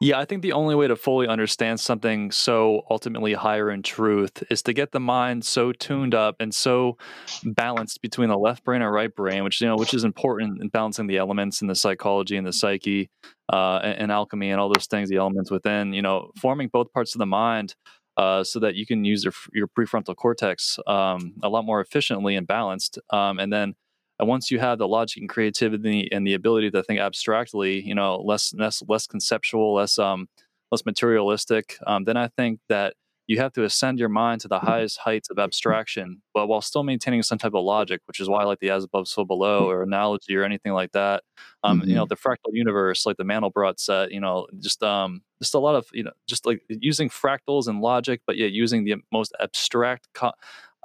Yeah, 0.00 0.18
I 0.18 0.24
think 0.24 0.42
the 0.42 0.52
only 0.52 0.74
way 0.74 0.88
to 0.88 0.96
fully 0.96 1.26
understand 1.26 1.80
something 1.80 2.30
so 2.30 2.82
ultimately 2.90 3.34
higher 3.34 3.70
in 3.70 3.82
truth 3.82 4.42
is 4.50 4.62
to 4.62 4.72
get 4.72 4.92
the 4.92 5.00
mind 5.00 5.44
so 5.44 5.72
tuned 5.72 6.14
up 6.14 6.36
and 6.40 6.54
so 6.54 6.96
balanced 7.44 8.00
between 8.00 8.28
the 8.28 8.38
left 8.38 8.64
brain 8.64 8.82
and 8.82 8.92
right 8.92 9.14
brain, 9.14 9.44
which 9.44 9.60
you 9.60 9.66
know, 9.66 9.76
which 9.76 9.94
is 9.94 10.04
important 10.04 10.60
in 10.62 10.68
balancing 10.68 11.06
the 11.06 11.18
elements 11.18 11.60
and 11.60 11.68
the 11.68 11.74
psychology 11.74 12.36
and 12.36 12.46
the 12.46 12.52
psyche, 12.52 13.10
uh, 13.52 13.80
and, 13.82 13.98
and 13.98 14.12
alchemy 14.12 14.50
and 14.50 14.60
all 14.60 14.70
those 14.72 14.86
things, 14.86 15.08
the 15.08 15.16
elements 15.16 15.50
within. 15.50 15.92
You 15.92 16.02
know, 16.02 16.30
forming 16.40 16.68
both 16.68 16.92
parts 16.92 17.14
of 17.14 17.18
the 17.18 17.26
mind. 17.26 17.74
Uh, 18.16 18.42
so 18.42 18.58
that 18.58 18.74
you 18.74 18.84
can 18.84 19.04
use 19.04 19.22
your, 19.22 19.32
your 19.52 19.68
prefrontal 19.68 20.16
cortex 20.16 20.76
um, 20.88 21.34
a 21.44 21.48
lot 21.48 21.64
more 21.64 21.80
efficiently 21.80 22.34
and 22.34 22.48
balanced, 22.48 22.98
um, 23.10 23.38
and 23.38 23.52
then 23.52 23.76
and 24.18 24.28
once 24.28 24.50
you 24.50 24.58
have 24.58 24.78
the 24.78 24.88
logic 24.88 25.20
and 25.20 25.28
creativity 25.28 26.08
and 26.12 26.26
the 26.26 26.34
ability 26.34 26.70
to 26.72 26.82
think 26.82 27.00
abstractly, 27.00 27.80
you 27.80 27.94
know, 27.94 28.16
less 28.16 28.52
less 28.54 28.82
less 28.88 29.06
conceptual, 29.06 29.74
less 29.74 29.98
um 29.98 30.28
less 30.70 30.84
materialistic, 30.84 31.78
um, 31.86 32.04
then 32.04 32.16
I 32.16 32.28
think 32.28 32.60
that 32.68 32.94
you 33.28 33.38
have 33.38 33.52
to 33.52 33.64
ascend 33.64 33.98
your 33.98 34.08
mind 34.08 34.40
to 34.40 34.48
the 34.48 34.58
highest 34.58 34.98
heights 34.98 35.28
of 35.28 35.38
abstraction, 35.38 36.22
but 36.32 36.46
while 36.46 36.62
still 36.62 36.82
maintaining 36.82 37.22
some 37.22 37.36
type 37.36 37.52
of 37.54 37.62
logic, 37.62 38.00
which 38.06 38.20
is 38.20 38.28
why 38.28 38.40
I 38.40 38.44
like 38.44 38.58
the 38.58 38.70
as 38.70 38.84
above, 38.84 39.06
so 39.06 39.22
below, 39.22 39.68
or 39.68 39.82
analogy, 39.82 40.34
or 40.34 40.44
anything 40.44 40.72
like 40.72 40.92
that. 40.92 41.22
Um, 41.62 41.80
mm-hmm. 41.80 41.90
You 41.90 41.94
know, 41.94 42.06
mm-hmm. 42.06 42.08
the 42.08 42.16
fractal 42.16 42.54
universe, 42.54 43.04
like 43.04 43.18
the 43.18 43.24
Mandelbrot 43.24 43.78
set. 43.78 44.12
You 44.12 44.20
know, 44.20 44.46
just 44.58 44.82
um, 44.82 45.22
just 45.42 45.54
a 45.54 45.58
lot 45.58 45.74
of 45.74 45.86
you 45.92 46.04
know, 46.04 46.12
just 46.26 46.46
like 46.46 46.62
using 46.68 47.10
fractals 47.10 47.68
and 47.68 47.82
logic, 47.82 48.22
but 48.26 48.38
yet 48.38 48.50
using 48.50 48.84
the 48.84 48.96
most 49.12 49.34
abstract 49.40 50.08
co- 50.14 50.32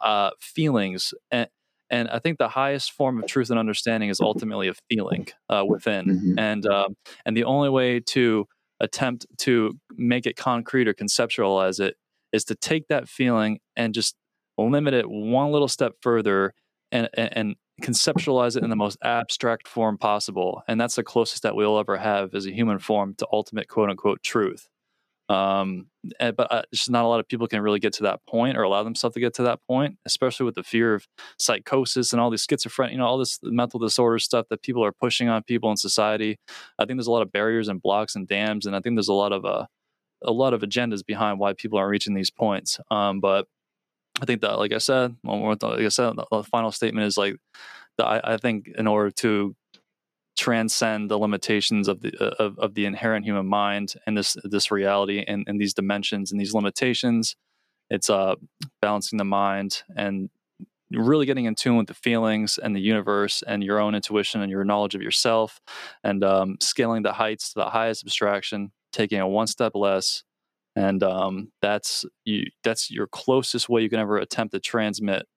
uh, 0.01 0.31
feelings 0.39 1.13
and 1.31 1.47
and 1.93 2.09
I 2.09 2.17
think 2.17 2.39
the 2.39 2.49
highest 2.49 2.91
form 2.93 3.19
of 3.19 3.27
truth 3.27 3.51
and 3.51 3.59
understanding 3.59 4.09
is 4.09 4.19
ultimately 4.19 4.67
a 4.67 4.73
feeling 4.89 5.27
uh, 5.47 5.63
within, 5.65 6.05
mm-hmm. 6.05 6.39
and 6.39 6.65
um, 6.65 6.95
and 7.23 7.37
the 7.37 7.43
only 7.43 7.69
way 7.69 7.99
to 7.99 8.47
attempt 8.79 9.27
to 9.41 9.77
make 9.95 10.25
it 10.25 10.35
concrete 10.35 10.87
or 10.87 10.95
conceptualize 10.95 11.79
it 11.79 11.95
is 12.31 12.45
to 12.45 12.55
take 12.55 12.87
that 12.87 13.07
feeling 13.07 13.59
and 13.75 13.93
just 13.93 14.15
limit 14.57 14.95
it 14.95 15.07
one 15.07 15.51
little 15.51 15.67
step 15.67 15.93
further 16.01 16.55
and, 16.91 17.07
and, 17.13 17.29
and 17.33 17.55
conceptualize 17.83 18.57
it 18.57 18.63
in 18.63 18.71
the 18.71 18.75
most 18.75 18.97
abstract 19.03 19.67
form 19.67 19.95
possible. 19.99 20.63
And 20.67 20.81
that's 20.81 20.95
the 20.95 21.03
closest 21.03 21.43
that 21.43 21.55
we'll 21.55 21.77
ever 21.77 21.97
have 21.97 22.33
as 22.33 22.47
a 22.47 22.51
human 22.51 22.79
form 22.79 23.13
to 23.19 23.27
ultimate 23.31 23.67
quote 23.67 23.91
unquote 23.91 24.23
truth. 24.23 24.67
Um, 25.29 25.87
and, 26.19 26.29
eh, 26.29 26.31
but 26.31 26.51
uh, 26.51 26.63
just 26.73 26.89
not 26.89 27.05
a 27.05 27.07
lot 27.07 27.19
of 27.19 27.27
people 27.27 27.47
can 27.47 27.61
really 27.61 27.79
get 27.79 27.93
to 27.93 28.03
that 28.03 28.19
point 28.27 28.57
or 28.57 28.63
allow 28.63 28.83
themselves 28.83 29.13
to 29.13 29.19
get 29.19 29.33
to 29.35 29.43
that 29.43 29.59
point, 29.67 29.97
especially 30.05 30.45
with 30.45 30.55
the 30.55 30.63
fear 30.63 30.93
of 30.93 31.07
psychosis 31.39 32.11
and 32.11 32.21
all 32.21 32.29
these 32.29 32.45
schizophrenia, 32.45 32.91
you 32.91 32.97
know, 32.97 33.05
all 33.05 33.17
this 33.17 33.39
mental 33.41 33.79
disorder 33.79 34.19
stuff 34.19 34.47
that 34.49 34.61
people 34.61 34.83
are 34.83 34.91
pushing 34.91 35.29
on 35.29 35.43
people 35.43 35.71
in 35.71 35.77
society. 35.77 36.37
I 36.77 36.85
think 36.85 36.97
there's 36.97 37.07
a 37.07 37.11
lot 37.11 37.21
of 37.21 37.31
barriers 37.31 37.69
and 37.69 37.81
blocks 37.81 38.15
and 38.15 38.27
dams, 38.27 38.65
and 38.65 38.75
I 38.75 38.81
think 38.81 38.95
there's 38.95 39.07
a 39.07 39.13
lot 39.13 39.31
of 39.31 39.45
uh, 39.45 39.65
a 40.23 40.31
lot 40.31 40.53
of 40.53 40.61
agendas 40.61 41.05
behind 41.05 41.39
why 41.39 41.53
people 41.53 41.77
aren't 41.77 41.91
reaching 41.91 42.13
these 42.13 42.31
points. 42.31 42.79
Um, 42.91 43.19
but 43.19 43.47
I 44.21 44.25
think 44.25 44.41
that, 44.41 44.59
like 44.59 44.73
I 44.73 44.77
said, 44.77 45.15
one 45.21 45.39
more 45.39 45.55
thing 45.55 45.69
like 45.69 45.79
I 45.79 45.89
said, 45.89 46.13
the 46.31 46.43
final 46.43 46.71
statement 46.71 47.07
is 47.07 47.17
like, 47.17 47.35
the, 47.97 48.05
I, 48.05 48.33
I 48.33 48.37
think 48.37 48.69
in 48.77 48.87
order 48.87 49.11
to 49.11 49.55
transcend 50.37 51.09
the 51.09 51.17
limitations 51.17 51.87
of 51.87 52.01
the 52.01 52.13
uh, 52.19 52.43
of, 52.43 52.57
of 52.59 52.73
the 52.73 52.85
inherent 52.85 53.25
human 53.25 53.45
mind 53.45 53.93
and 54.07 54.17
this 54.17 54.35
this 54.43 54.71
reality 54.71 55.23
and, 55.27 55.43
and 55.47 55.59
these 55.59 55.73
dimensions 55.73 56.31
and 56.31 56.39
these 56.39 56.53
limitations. 56.53 57.35
It's 57.89 58.09
uh 58.09 58.35
balancing 58.81 59.17
the 59.17 59.25
mind 59.25 59.83
and 59.95 60.29
really 60.91 61.25
getting 61.25 61.45
in 61.45 61.55
tune 61.55 61.77
with 61.77 61.87
the 61.87 61.93
feelings 61.93 62.59
and 62.61 62.75
the 62.75 62.81
universe 62.81 63.43
and 63.47 63.63
your 63.63 63.79
own 63.79 63.95
intuition 63.95 64.41
and 64.41 64.51
your 64.51 64.63
knowledge 64.63 64.93
of 64.93 65.01
yourself 65.01 65.59
and 66.03 66.23
um, 66.23 66.55
scaling 66.59 67.01
the 67.01 67.13
heights 67.13 67.53
to 67.53 67.59
the 67.59 67.69
highest 67.69 68.03
abstraction 68.03 68.71
taking 68.93 69.19
it 69.19 69.27
one 69.27 69.47
step 69.47 69.73
less. 69.75 70.23
And 70.75 71.03
um, 71.03 71.51
that's 71.61 72.05
you 72.23 72.45
that's 72.63 72.89
your 72.89 73.07
closest 73.07 73.69
way 73.69 73.81
you 73.81 73.89
can 73.89 73.99
ever 73.99 74.17
attempt 74.17 74.53
to 74.53 74.59
transmit 74.59 75.27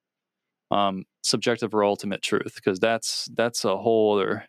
um, 0.70 1.04
subjective 1.22 1.74
or 1.74 1.84
ultimate 1.84 2.22
truth 2.22 2.54
because 2.54 2.78
that's 2.78 3.28
that's 3.34 3.64
a 3.64 3.76
whole 3.76 4.18
other 4.18 4.44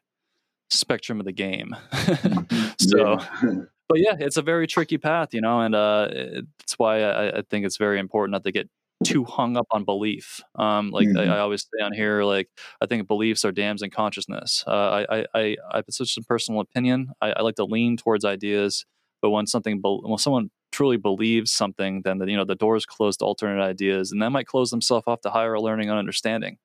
spectrum 0.69 1.19
of 1.19 1.26
the 1.26 1.31
game. 1.31 1.76
Mm-hmm. 1.91 2.68
so, 2.80 3.65
but 3.89 3.99
yeah, 3.99 4.15
it's 4.19 4.38
a 4.38 4.41
very 4.41 4.68
tricky 4.68 4.98
path, 4.98 5.34
you 5.34 5.41
know, 5.41 5.61
and 5.61 5.76
uh, 5.76 6.07
it's 6.11 6.77
why 6.77 7.02
I, 7.02 7.39
I, 7.39 7.41
think 7.49 7.65
it's 7.65 7.77
very 7.77 7.99
important 7.99 8.34
not 8.34 8.44
to 8.44 8.52
get 8.52 8.69
too 9.03 9.23
hung 9.23 9.57
up 9.57 9.68
on 9.72 9.84
belief. 9.84 10.41
Um, 10.56 10.91
like 10.91 11.07
mm-hmm. 11.07 11.30
I, 11.30 11.35
I, 11.35 11.39
always 11.39 11.64
say 11.64 11.84
on 11.84 11.94
here, 11.94 12.23
like 12.23 12.49
I 12.81 12.85
think 12.85 13.07
beliefs 13.07 13.45
are 13.45 13.52
dams 13.52 13.81
in 13.81 13.89
consciousness. 13.89 14.64
Uh, 14.68 15.06
I, 15.10 15.18
I, 15.19 15.26
I, 15.34 15.57
I, 15.72 15.80
it's 15.80 15.98
such 15.98 16.18
a 16.18 16.22
personal 16.22 16.61
opinion. 16.61 17.10
I, 17.22 17.34
I 17.34 17.41
like 17.41 17.56
to 17.56 17.65
lean 17.65 17.98
towards 17.98 18.26
ideas, 18.26 18.85
but 19.22 19.30
when 19.30 19.48
something, 19.48 19.80
when 19.81 20.18
someone 20.18 20.49
truly 20.72 20.98
believes 20.98 21.52
something, 21.52 22.02
then 22.03 22.18
the, 22.19 22.26
you 22.30 22.38
know 22.38 22.45
the 22.45 22.56
doors 22.56 22.85
closed 22.85 23.19
to 23.19 23.26
alternate 23.26 23.64
ideas, 23.64 24.11
and 24.11 24.22
that 24.22 24.31
might 24.31 24.48
close 24.48 24.69
themselves 24.69 25.06
off 25.07 25.22
to 25.22 25.30
higher 25.30 25.60
learning 25.60 25.89
and 25.89 25.98
understanding. 25.98 26.57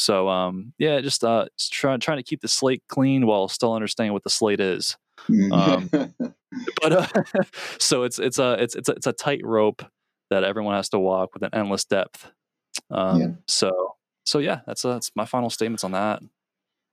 So 0.00 0.30
um, 0.30 0.72
yeah, 0.78 1.00
just 1.02 1.22
uh, 1.22 1.46
trying 1.70 2.00
trying 2.00 2.16
to 2.16 2.22
keep 2.22 2.40
the 2.40 2.48
slate 2.48 2.82
clean 2.88 3.26
while 3.26 3.48
still 3.48 3.74
understanding 3.74 4.14
what 4.14 4.24
the 4.24 4.30
slate 4.30 4.60
is. 4.60 4.96
Um, 5.52 5.90
but 6.80 6.92
uh, 6.92 7.06
so 7.78 8.04
it's 8.04 8.18
it's 8.18 8.38
a 8.38 8.54
it's 8.54 8.74
it's 8.74 8.88
a, 8.88 8.92
it's 8.92 9.06
a 9.06 9.12
tight 9.12 9.42
rope 9.44 9.84
that 10.30 10.42
everyone 10.42 10.74
has 10.74 10.88
to 10.90 10.98
walk 10.98 11.34
with 11.34 11.42
an 11.42 11.50
endless 11.52 11.84
depth. 11.84 12.32
Um, 12.90 13.20
yeah. 13.20 13.26
So 13.46 13.96
so 14.24 14.38
yeah, 14.38 14.60
that's 14.66 14.86
uh, 14.86 14.94
that's 14.94 15.10
my 15.14 15.26
final 15.26 15.50
statements 15.50 15.84
on 15.84 15.92
that. 15.92 16.22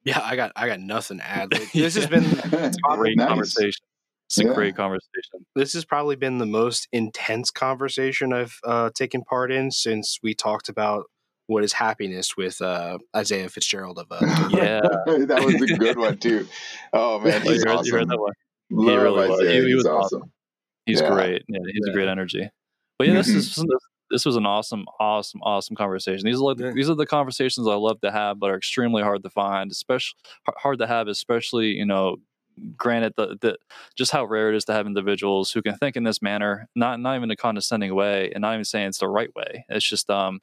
Yeah, 0.03 0.19
I 0.21 0.35
got 0.35 0.51
I 0.57 0.67
got 0.67 0.81
nothing 0.81 1.19
to 1.19 1.25
add. 1.25 1.53
Like, 1.53 1.71
this 1.73 1.95
has 1.95 2.07
been 2.07 2.25
a 2.25 2.71
great 2.97 3.15
nice. 3.15 3.27
conversation. 3.29 3.85
It's 4.25 4.37
yeah. 4.37 4.51
a 4.51 4.53
great 4.53 4.75
conversation. 4.75 5.45
This 5.55 5.71
has 5.71 5.85
probably 5.85 6.17
been 6.17 6.39
the 6.39 6.45
most 6.45 6.89
intense 6.91 7.51
conversation 7.51 8.33
I've 8.33 8.59
uh, 8.65 8.89
taken 8.93 9.23
part 9.23 9.49
in 9.49 9.71
since 9.71 10.19
we 10.21 10.33
talked 10.33 10.67
about 10.67 11.05
what 11.47 11.63
is 11.63 11.73
happiness 11.73 12.37
with 12.37 12.61
uh, 12.61 12.99
Isaiah 13.15 13.49
Fitzgerald 13.49 13.97
of 13.97 14.07
uh, 14.11 14.19
yeah 14.51 14.81
that 15.05 15.41
was 15.43 15.71
a 15.71 15.77
good 15.77 15.97
one 15.97 16.17
too. 16.17 16.47
Oh 16.93 17.19
man, 17.23 17.41
he's 17.41 17.63
you 17.63 17.69
heard, 17.69 17.77
awesome. 17.77 17.85
You 17.85 17.93
heard 17.93 18.09
that 18.09 18.19
one. 18.19 18.33
Love 18.69 18.89
he 18.89 18.95
really 18.97 19.29
was. 19.29 19.41
He, 19.41 19.67
he, 19.67 19.73
was 19.73 19.85
awesome. 19.85 20.21
awesome. 20.21 20.31
He's 20.85 21.01
yeah. 21.01 21.09
great. 21.09 21.43
Yeah, 21.47 21.59
he's 21.65 21.81
yeah. 21.85 21.91
a 21.91 21.93
great 21.93 22.09
energy. 22.09 22.49
But 22.99 23.07
yeah, 23.07 23.13
this 23.15 23.29
is 23.29 23.49
mm-hmm. 23.55 23.65
this 24.11 24.25
was 24.25 24.35
an 24.35 24.45
awesome, 24.45 24.85
awesome, 24.99 25.41
awesome 25.41 25.75
conversation. 25.75 26.25
These 26.25 26.37
are 26.37 26.43
like, 26.43 26.59
yeah. 26.59 26.71
these 26.75 26.89
are 26.89 26.95
the 26.95 27.05
conversations 27.05 27.67
I 27.67 27.75
love 27.75 28.01
to 28.01 28.11
have, 28.11 28.39
but 28.39 28.49
are 28.49 28.57
extremely 28.57 29.01
hard 29.01 29.23
to 29.23 29.29
find, 29.29 29.71
especially 29.71 30.17
hard 30.57 30.79
to 30.79 30.87
have, 30.87 31.07
especially 31.07 31.67
you 31.67 31.85
know 31.85 32.17
granted 32.75 33.13
the, 33.17 33.37
the 33.39 33.57
just 33.95 34.11
how 34.11 34.25
rare 34.25 34.51
it 34.51 34.55
is 34.55 34.65
to 34.65 34.73
have 34.73 34.87
individuals 34.87 35.51
who 35.51 35.61
can 35.61 35.75
think 35.75 35.95
in 35.95 36.03
this 36.03 36.23
manner 36.23 36.67
not 36.75 36.99
not 36.99 37.15
even 37.15 37.29
a 37.29 37.35
condescending 37.35 37.93
way 37.93 38.31
and 38.33 38.41
not 38.41 38.53
even 38.53 38.65
saying 38.65 38.87
it's 38.87 38.97
the 38.97 39.07
right 39.07 39.29
way 39.35 39.63
it's 39.69 39.87
just 39.87 40.09
um 40.09 40.39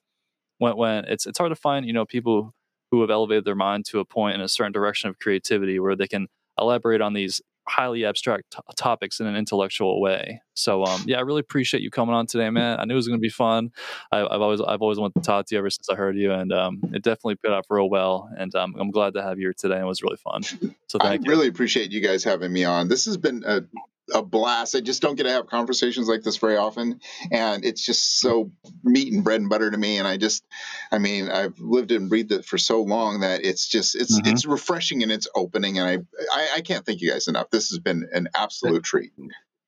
when 0.59 0.77
when 0.77 1.05
it's 1.07 1.27
it's 1.27 1.39
hard 1.39 1.51
to 1.51 1.57
find 1.57 1.87
you 1.87 1.93
know 1.93 2.05
people 2.05 2.55
who 2.91 3.01
have 3.01 3.11
elevated 3.11 3.45
their 3.45 3.55
mind 3.55 3.85
to 3.87 4.01
a 4.01 4.05
point 4.05 4.35
in 4.35 4.41
a 4.41 4.49
certain 4.49 4.73
direction 4.73 5.11
of 5.11 5.19
creativity 5.19 5.81
where 5.81 5.97
they 5.97 6.07
can 6.07 6.29
elaborate 6.59 7.01
on 7.01 7.13
these 7.13 7.41
highly 7.67 8.05
abstract 8.05 8.45
t- 8.53 8.59
topics 8.77 9.21
in 9.21 9.27
an 9.27 9.37
intellectual 9.37 10.01
way. 10.01 10.41
So 10.55 10.85
um, 10.85 11.03
yeah, 11.07 11.19
I 11.19 11.21
really 11.23 11.41
appreciate 11.41 11.83
you 11.83 11.91
coming 11.91 12.15
on 12.15 12.27
today, 12.27 12.51
man. 12.51 12.79
I 12.79 12.85
knew 12.85 12.95
it 12.95 12.97
was 12.97 13.09
going 13.09 13.19
to 13.19 13.23
be 13.23 13.31
fun. 13.31 13.71
I, 14.13 14.19
have 14.19 14.31
always 14.33 14.61
I've 14.61 14.83
always 14.83 14.99
wanted 14.99 15.15
to 15.15 15.27
talk 15.27 15.47
to 15.47 15.55
you 15.55 15.59
ever 15.59 15.71
since 15.71 15.89
I 15.89 15.95
heard 15.95 16.17
you, 16.17 16.33
and 16.33 16.53
um, 16.53 16.81
it 16.93 17.03
definitely 17.03 17.37
put 17.37 17.53
off 17.53 17.67
real 17.71 17.89
well. 17.89 18.29
And 18.37 18.55
um, 18.55 18.75
I'm 18.79 18.91
glad 18.91 19.15
to 19.15 19.23
have 19.23 19.39
you 19.39 19.47
here 19.47 19.55
today. 19.57 19.81
It 19.81 19.85
was 19.85 20.03
really 20.03 20.17
fun. 20.17 20.43
So 20.43 20.99
thank 20.99 21.23
I 21.23 21.25
you. 21.25 21.31
really 21.31 21.49
appreciate 21.49 21.91
you 21.91 22.01
guys 22.01 22.23
having 22.23 22.53
me 22.53 22.65
on. 22.65 22.89
This 22.89 23.07
has 23.07 23.17
been 23.17 23.43
a 23.47 23.63
a 24.13 24.23
blast. 24.23 24.75
I 24.75 24.81
just 24.81 25.01
don't 25.01 25.15
get 25.15 25.25
to 25.25 25.31
have 25.31 25.47
conversations 25.47 26.09
like 26.09 26.23
this 26.23 26.37
very 26.37 26.57
often, 26.57 27.01
and 27.31 27.65
it's 27.65 27.85
just 27.85 28.21
so 28.21 28.51
meat 28.83 29.13
and 29.13 29.25
bread 29.25 29.41
and 29.41 29.49
butter 29.49 29.71
to 29.71 29.79
me. 29.79 29.99
And 29.99 30.07
I 30.07 30.17
just, 30.17 30.45
I 30.93 30.99
mean, 30.99 31.31
I've 31.31 31.59
lived 31.59 31.93
and 31.93 32.09
breathed 32.09 32.33
it 32.33 32.45
for 32.45 32.59
so 32.59 32.83
long 32.83 33.21
that 33.21 33.45
it's 33.45 33.69
just 33.69 33.95
it's 33.95 34.19
mm-hmm. 34.19 34.33
it's 34.33 34.45
refreshing 34.45 35.03
and 35.03 35.13
it's 35.13 35.29
opening. 35.35 35.79
And 35.79 35.89
I, 35.89 35.99
I, 36.33 36.49
I 36.57 36.61
can't 36.61 36.85
thank 36.85 37.01
you 37.01 37.11
guys 37.11 37.29
enough. 37.29 37.51
This 37.51 37.71
has 37.71 37.79
been 37.79 38.09
an 38.13 38.29
absolute 38.35 38.85
treat. 38.85 39.13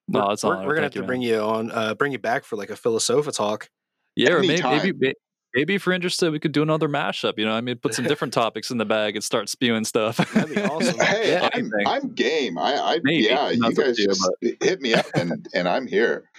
No, 0.09 0.31
it's 0.31 0.45
we're, 0.45 0.65
we're 0.65 0.75
gonna 0.75 0.87
have 0.87 0.93
to 0.93 1.03
bring 1.03 1.23
you 1.23 1.41
on, 1.41 1.71
uh, 1.71 1.95
bring 1.95 2.13
you 2.13 2.19
back 2.19 2.45
for 2.45 2.57
like 2.57 2.71
a 2.71 2.77
philosopha 2.77 3.33
talk. 3.33 3.71
Yeah, 4.15 4.33
or 4.33 4.41
maybe, 4.41 4.63
maybe 4.63 5.15
maybe 5.57 5.75
if 5.75 5.87
you're 5.87 5.95
interested, 5.95 6.31
we 6.31 6.39
could 6.39 6.53
do 6.53 6.63
another 6.63 6.89
mashup. 6.89 7.39
You 7.39 7.47
know, 7.47 7.53
I 7.53 7.63
mean, 7.63 7.79
put 7.79 7.95
some 7.95 8.05
different 8.05 8.35
topics 8.35 8.71
in 8.71 8.79
the 8.79 8.85
bag 8.85 9.17
and 9.17 9.25
start 9.25 9.49
spewing 9.49 9.85
stuff. 9.85 10.19
That'd 10.33 10.55
be 10.55 10.63
awesome. 10.63 10.99
hey, 11.01 11.33
yeah, 11.33 11.49
I'm, 11.53 11.71
I'm, 11.87 12.15
game. 12.15 12.59
I, 12.59 12.75
I 12.75 12.99
yeah, 13.05 13.51
you 13.51 13.73
guys 13.73 13.99
you, 13.99 14.07
just 14.07 14.29
but... 14.41 14.53
hit 14.63 14.81
me 14.81 14.95
up 14.95 15.07
and 15.15 15.49
and 15.55 15.67
I'm 15.67 15.87
here. 15.87 16.31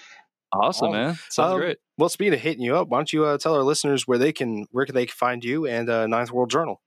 Awesome, 0.54 0.92
man. 0.92 1.18
Sounds 1.30 1.54
um, 1.54 1.60
great. 1.60 1.78
Well, 1.98 2.08
speaking 2.08 2.36
of 2.36 2.40
hitting 2.40 2.62
you 2.62 2.78
up, 2.78 2.88
why 2.88 3.00
don't 3.00 3.12
you 3.12 3.26
uh, 3.26 3.38
tell 3.38 3.56
our 3.56 3.64
listeners 3.64 4.08
where 4.08 4.18
they 4.18 4.32
can 4.32 4.66
where 4.72 4.86
they 4.86 4.88
can 4.88 4.96
they 4.96 5.08
find 5.08 5.44
you 5.44 5.66
and 5.66 5.90
uh, 5.90 6.08
Ninth 6.08 6.32
World 6.32 6.50
Journal? 6.50 6.82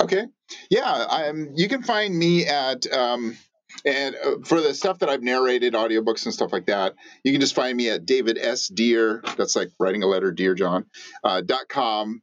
Okay, 0.00 0.26
yeah, 0.70 1.06
I'm, 1.08 1.52
you 1.54 1.68
can 1.68 1.82
find 1.82 2.18
me 2.18 2.46
at 2.46 2.90
um, 2.92 3.36
and 3.84 4.14
uh, 4.16 4.36
for 4.44 4.60
the 4.60 4.74
stuff 4.74 4.98
that 5.00 5.08
I've 5.08 5.22
narrated, 5.22 5.74
audiobooks 5.74 6.24
and 6.24 6.34
stuff 6.34 6.52
like 6.52 6.66
that, 6.66 6.94
you 7.22 7.32
can 7.32 7.40
just 7.40 7.54
find 7.54 7.76
me 7.76 7.90
at 7.90 8.06
David 8.06 8.38
S. 8.40 8.68
Dear. 8.68 9.22
That's 9.36 9.56
like 9.56 9.70
writing 9.78 10.02
a 10.02 10.06
letter, 10.06 10.32
Dear 10.32 10.54
John, 10.54 10.86
uh, 11.22 11.40
dot 11.40 11.68
com. 11.68 12.22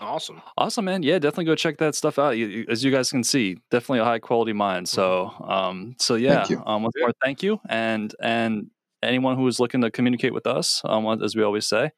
Awesome. 0.00 0.42
Awesome, 0.56 0.84
man. 0.84 1.02
Yeah, 1.02 1.18
definitely 1.18 1.46
go 1.46 1.54
check 1.54 1.78
that 1.78 1.94
stuff 1.94 2.18
out. 2.18 2.36
You, 2.36 2.46
you, 2.46 2.66
as 2.68 2.84
you 2.84 2.90
guys 2.90 3.10
can 3.10 3.24
see, 3.24 3.56
definitely 3.70 4.00
a 4.00 4.04
high 4.04 4.18
quality 4.18 4.52
mind. 4.52 4.88
So, 4.88 5.30
mm-hmm. 5.34 5.50
um, 5.50 5.94
so 5.98 6.16
yeah, 6.16 6.44
um, 6.66 6.82
once 6.82 6.94
more, 6.98 7.12
thank 7.22 7.42
you. 7.42 7.60
And, 7.68 8.14
and 8.20 8.70
anyone 9.02 9.36
who 9.36 9.46
is 9.46 9.60
looking 9.60 9.80
to 9.82 9.90
communicate 9.90 10.34
with 10.34 10.46
us, 10.46 10.82
um, 10.84 11.06
as 11.22 11.36
we 11.36 11.42
always 11.42 11.66
say, 11.66 11.90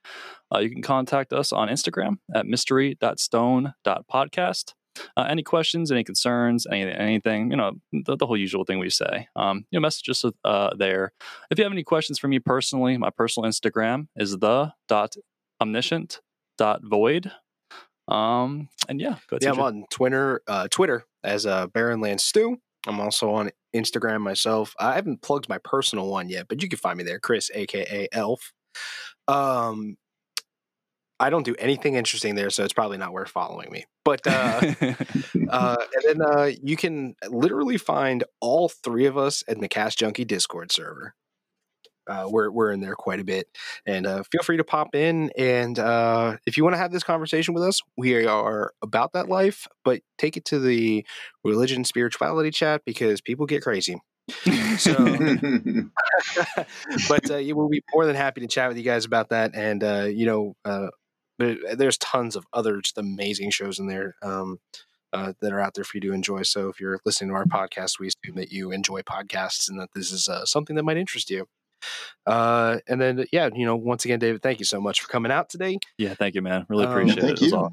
uh, 0.55 0.59
you 0.59 0.70
can 0.70 0.82
contact 0.82 1.32
us 1.32 1.52
on 1.52 1.69
Instagram 1.69 2.19
at 2.35 2.47
mystery.stone.podcast. 2.47 4.74
Uh, 5.16 5.27
any 5.28 5.43
questions, 5.43 5.90
any 5.90 6.05
concerns, 6.05 6.69
any, 6.70 6.89
anything, 6.89 7.51
you 7.51 7.56
know, 7.56 7.73
the, 7.93 8.16
the, 8.16 8.27
whole 8.27 8.36
usual 8.36 8.65
thing 8.65 8.78
we 8.78 8.90
say. 8.90 9.27
Um, 9.35 9.66
you 9.70 9.78
know, 9.78 9.82
message 9.82 10.09
us 10.09 10.24
uh, 10.44 10.70
there. 10.78 11.12
If 11.51 11.59
you 11.59 11.65
have 11.65 11.73
any 11.73 11.82
questions 11.82 12.20
for 12.20 12.28
me 12.28 12.39
personally, 12.39 12.97
my 12.97 13.11
personal 13.11 13.51
Instagram 13.51 14.06
is 14.15 14.39
the 14.39 14.73
dot 14.86 15.16
omniscient 15.61 16.20
dot 16.59 16.82
void 16.85 17.32
um, 18.09 18.68
and 18.89 19.01
yeah, 19.01 19.16
yeah, 19.40 19.51
I'm 19.51 19.60
on 19.60 19.85
Twitter, 19.90 20.43
uh, 20.47 20.68
Twitter 20.70 21.05
as 21.22 21.47
uh, 21.47 21.68
Baronland 21.68 22.20
Stew. 22.20 22.59
I'm 22.86 23.01
also 23.01 23.32
on 23.32 23.51
Instagram 23.74 24.20
myself. 24.20 24.74
I 24.78 24.94
haven't 24.94 25.22
plugged 25.22 25.48
my 25.48 25.59
personal 25.59 26.09
one 26.09 26.28
yet, 26.28 26.48
but 26.48 26.62
you 26.62 26.68
can 26.68 26.78
find 26.78 26.98
me 26.98 27.05
there, 27.05 27.18
Chris, 27.18 27.51
aka 27.55 28.09
Elf. 28.12 28.52
Um, 29.26 29.97
I 31.18 31.31
don't 31.31 31.44
do 31.44 31.55
anything 31.59 31.94
interesting 31.94 32.35
there, 32.35 32.51
so 32.51 32.64
it's 32.64 32.72
probably 32.72 32.98
not 32.98 33.12
worth 33.12 33.31
following 33.31 33.70
me. 33.70 33.86
But 34.05 34.20
uh, 34.26 34.74
uh, 35.48 35.76
and 35.94 36.20
then 36.20 36.22
uh, 36.22 36.51
you 36.62 36.76
can 36.76 37.14
literally 37.28 37.78
find 37.78 38.24
all 38.40 38.68
three 38.68 39.06
of 39.06 39.16
us 39.16 39.43
at 39.48 39.59
the 39.60 39.68
Cast 39.68 39.98
Junkie 39.98 40.26
Discord 40.26 40.70
server 40.70 41.14
uh, 42.06 42.26
we're 42.28 42.51
we're 42.51 42.72
in 42.72 42.81
there 42.81 42.94
quite 42.94 43.20
a 43.20 43.24
bit, 43.24 43.47
and 43.86 44.06
uh, 44.06 44.22
feel 44.31 44.43
free 44.43 44.56
to 44.56 44.64
pop 44.64 44.94
in. 44.94 45.31
And 45.36 45.78
uh, 45.78 46.36
if 46.47 46.56
you 46.56 46.64
want 46.64 46.74
to 46.74 46.78
have 46.78 46.93
this 46.93 47.02
conversation 47.02 47.55
with 47.55 47.62
us, 47.62 47.81
we 47.97 48.26
are 48.26 48.72
about 48.82 49.12
that 49.12 49.28
life, 49.28 49.66
but 49.85 50.01
take 50.18 50.36
it 50.36 50.44
to 50.47 50.59
the 50.59 51.06
religion 51.43 51.85
spirituality 51.85 52.51
chat 52.51 52.82
because 52.85 53.20
people 53.20 53.47
get 53.47 53.62
crazy. 53.62 54.01
so, 54.78 54.94
but 57.09 57.31
uh, 57.31 57.43
we'll 57.55 57.68
be 57.68 57.82
more 57.93 58.06
than 58.06 58.16
happy 58.16 58.40
to 58.40 58.47
chat 58.47 58.68
with 58.68 58.78
you 58.78 58.85
guys 58.85 59.05
about 59.05 59.31
that. 59.31 59.55
And 59.55 59.85
uh, 59.85 60.09
you 60.10 60.26
know, 60.26 60.55
uh, 60.64 60.89
there's 61.39 61.98
tons 61.98 62.36
of 62.36 62.47
other 62.52 62.81
just 62.81 62.98
amazing 62.98 63.51
shows 63.51 63.78
in 63.78 63.86
there. 63.86 64.16
Um, 64.22 64.59
uh, 65.14 65.32
that 65.40 65.52
are 65.52 65.60
out 65.60 65.74
there 65.74 65.85
for 65.85 65.97
you 65.97 66.01
to 66.01 66.12
enjoy. 66.12 66.43
So 66.43 66.68
if 66.68 66.81
you're 66.81 66.98
listening 67.05 67.31
to 67.31 67.36
our 67.36 67.44
podcast, 67.44 68.01
we 68.01 68.09
assume 68.09 68.35
that 68.35 68.51
you 68.51 68.72
enjoy 68.72 69.02
podcasts 69.02 69.68
and 69.68 69.78
that 69.78 69.90
this 69.94 70.10
is 70.10 70.28
uh, 70.28 70.44
something 70.44 70.74
that 70.74 70.82
might 70.82 70.97
interest 70.97 71.31
you. 71.31 71.47
Uh, 72.27 72.78
and 72.89 73.01
then, 73.01 73.24
yeah, 73.32 73.48
you 73.55 73.66
know, 73.66 73.77
once 73.77 74.05
again, 74.05 74.19
David, 74.19 74.43
thank 74.43 74.59
you 74.59 74.65
so 74.65 74.81
much 74.81 75.01
for 75.01 75.09
coming 75.09 75.32
out 75.32 75.48
today. 75.48 75.78
Yeah, 75.98 76.15
thank 76.15 76.35
you, 76.35 76.43
man. 76.43 76.66
Really 76.69 76.85
um, 76.85 76.90
appreciate 76.90 77.24
um, 77.24 77.31
it. 77.31 77.43
it 77.43 77.73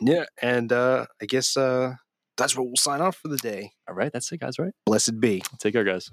Yeah, 0.00 0.24
and 0.42 0.72
uh, 0.72 1.06
I 1.20 1.26
guess 1.26 1.56
uh, 1.56 1.94
that's 2.36 2.56
what 2.56 2.66
we'll 2.66 2.76
sign 2.76 3.00
off 3.00 3.16
for 3.16 3.28
the 3.28 3.38
day. 3.38 3.72
All 3.88 3.94
right, 3.94 4.12
that's 4.12 4.30
it, 4.32 4.40
guys. 4.40 4.58
Right? 4.58 4.72
Blessed 4.86 5.20
be. 5.20 5.42
Take 5.58 5.74
care, 5.74 5.84
guys. 5.84 6.10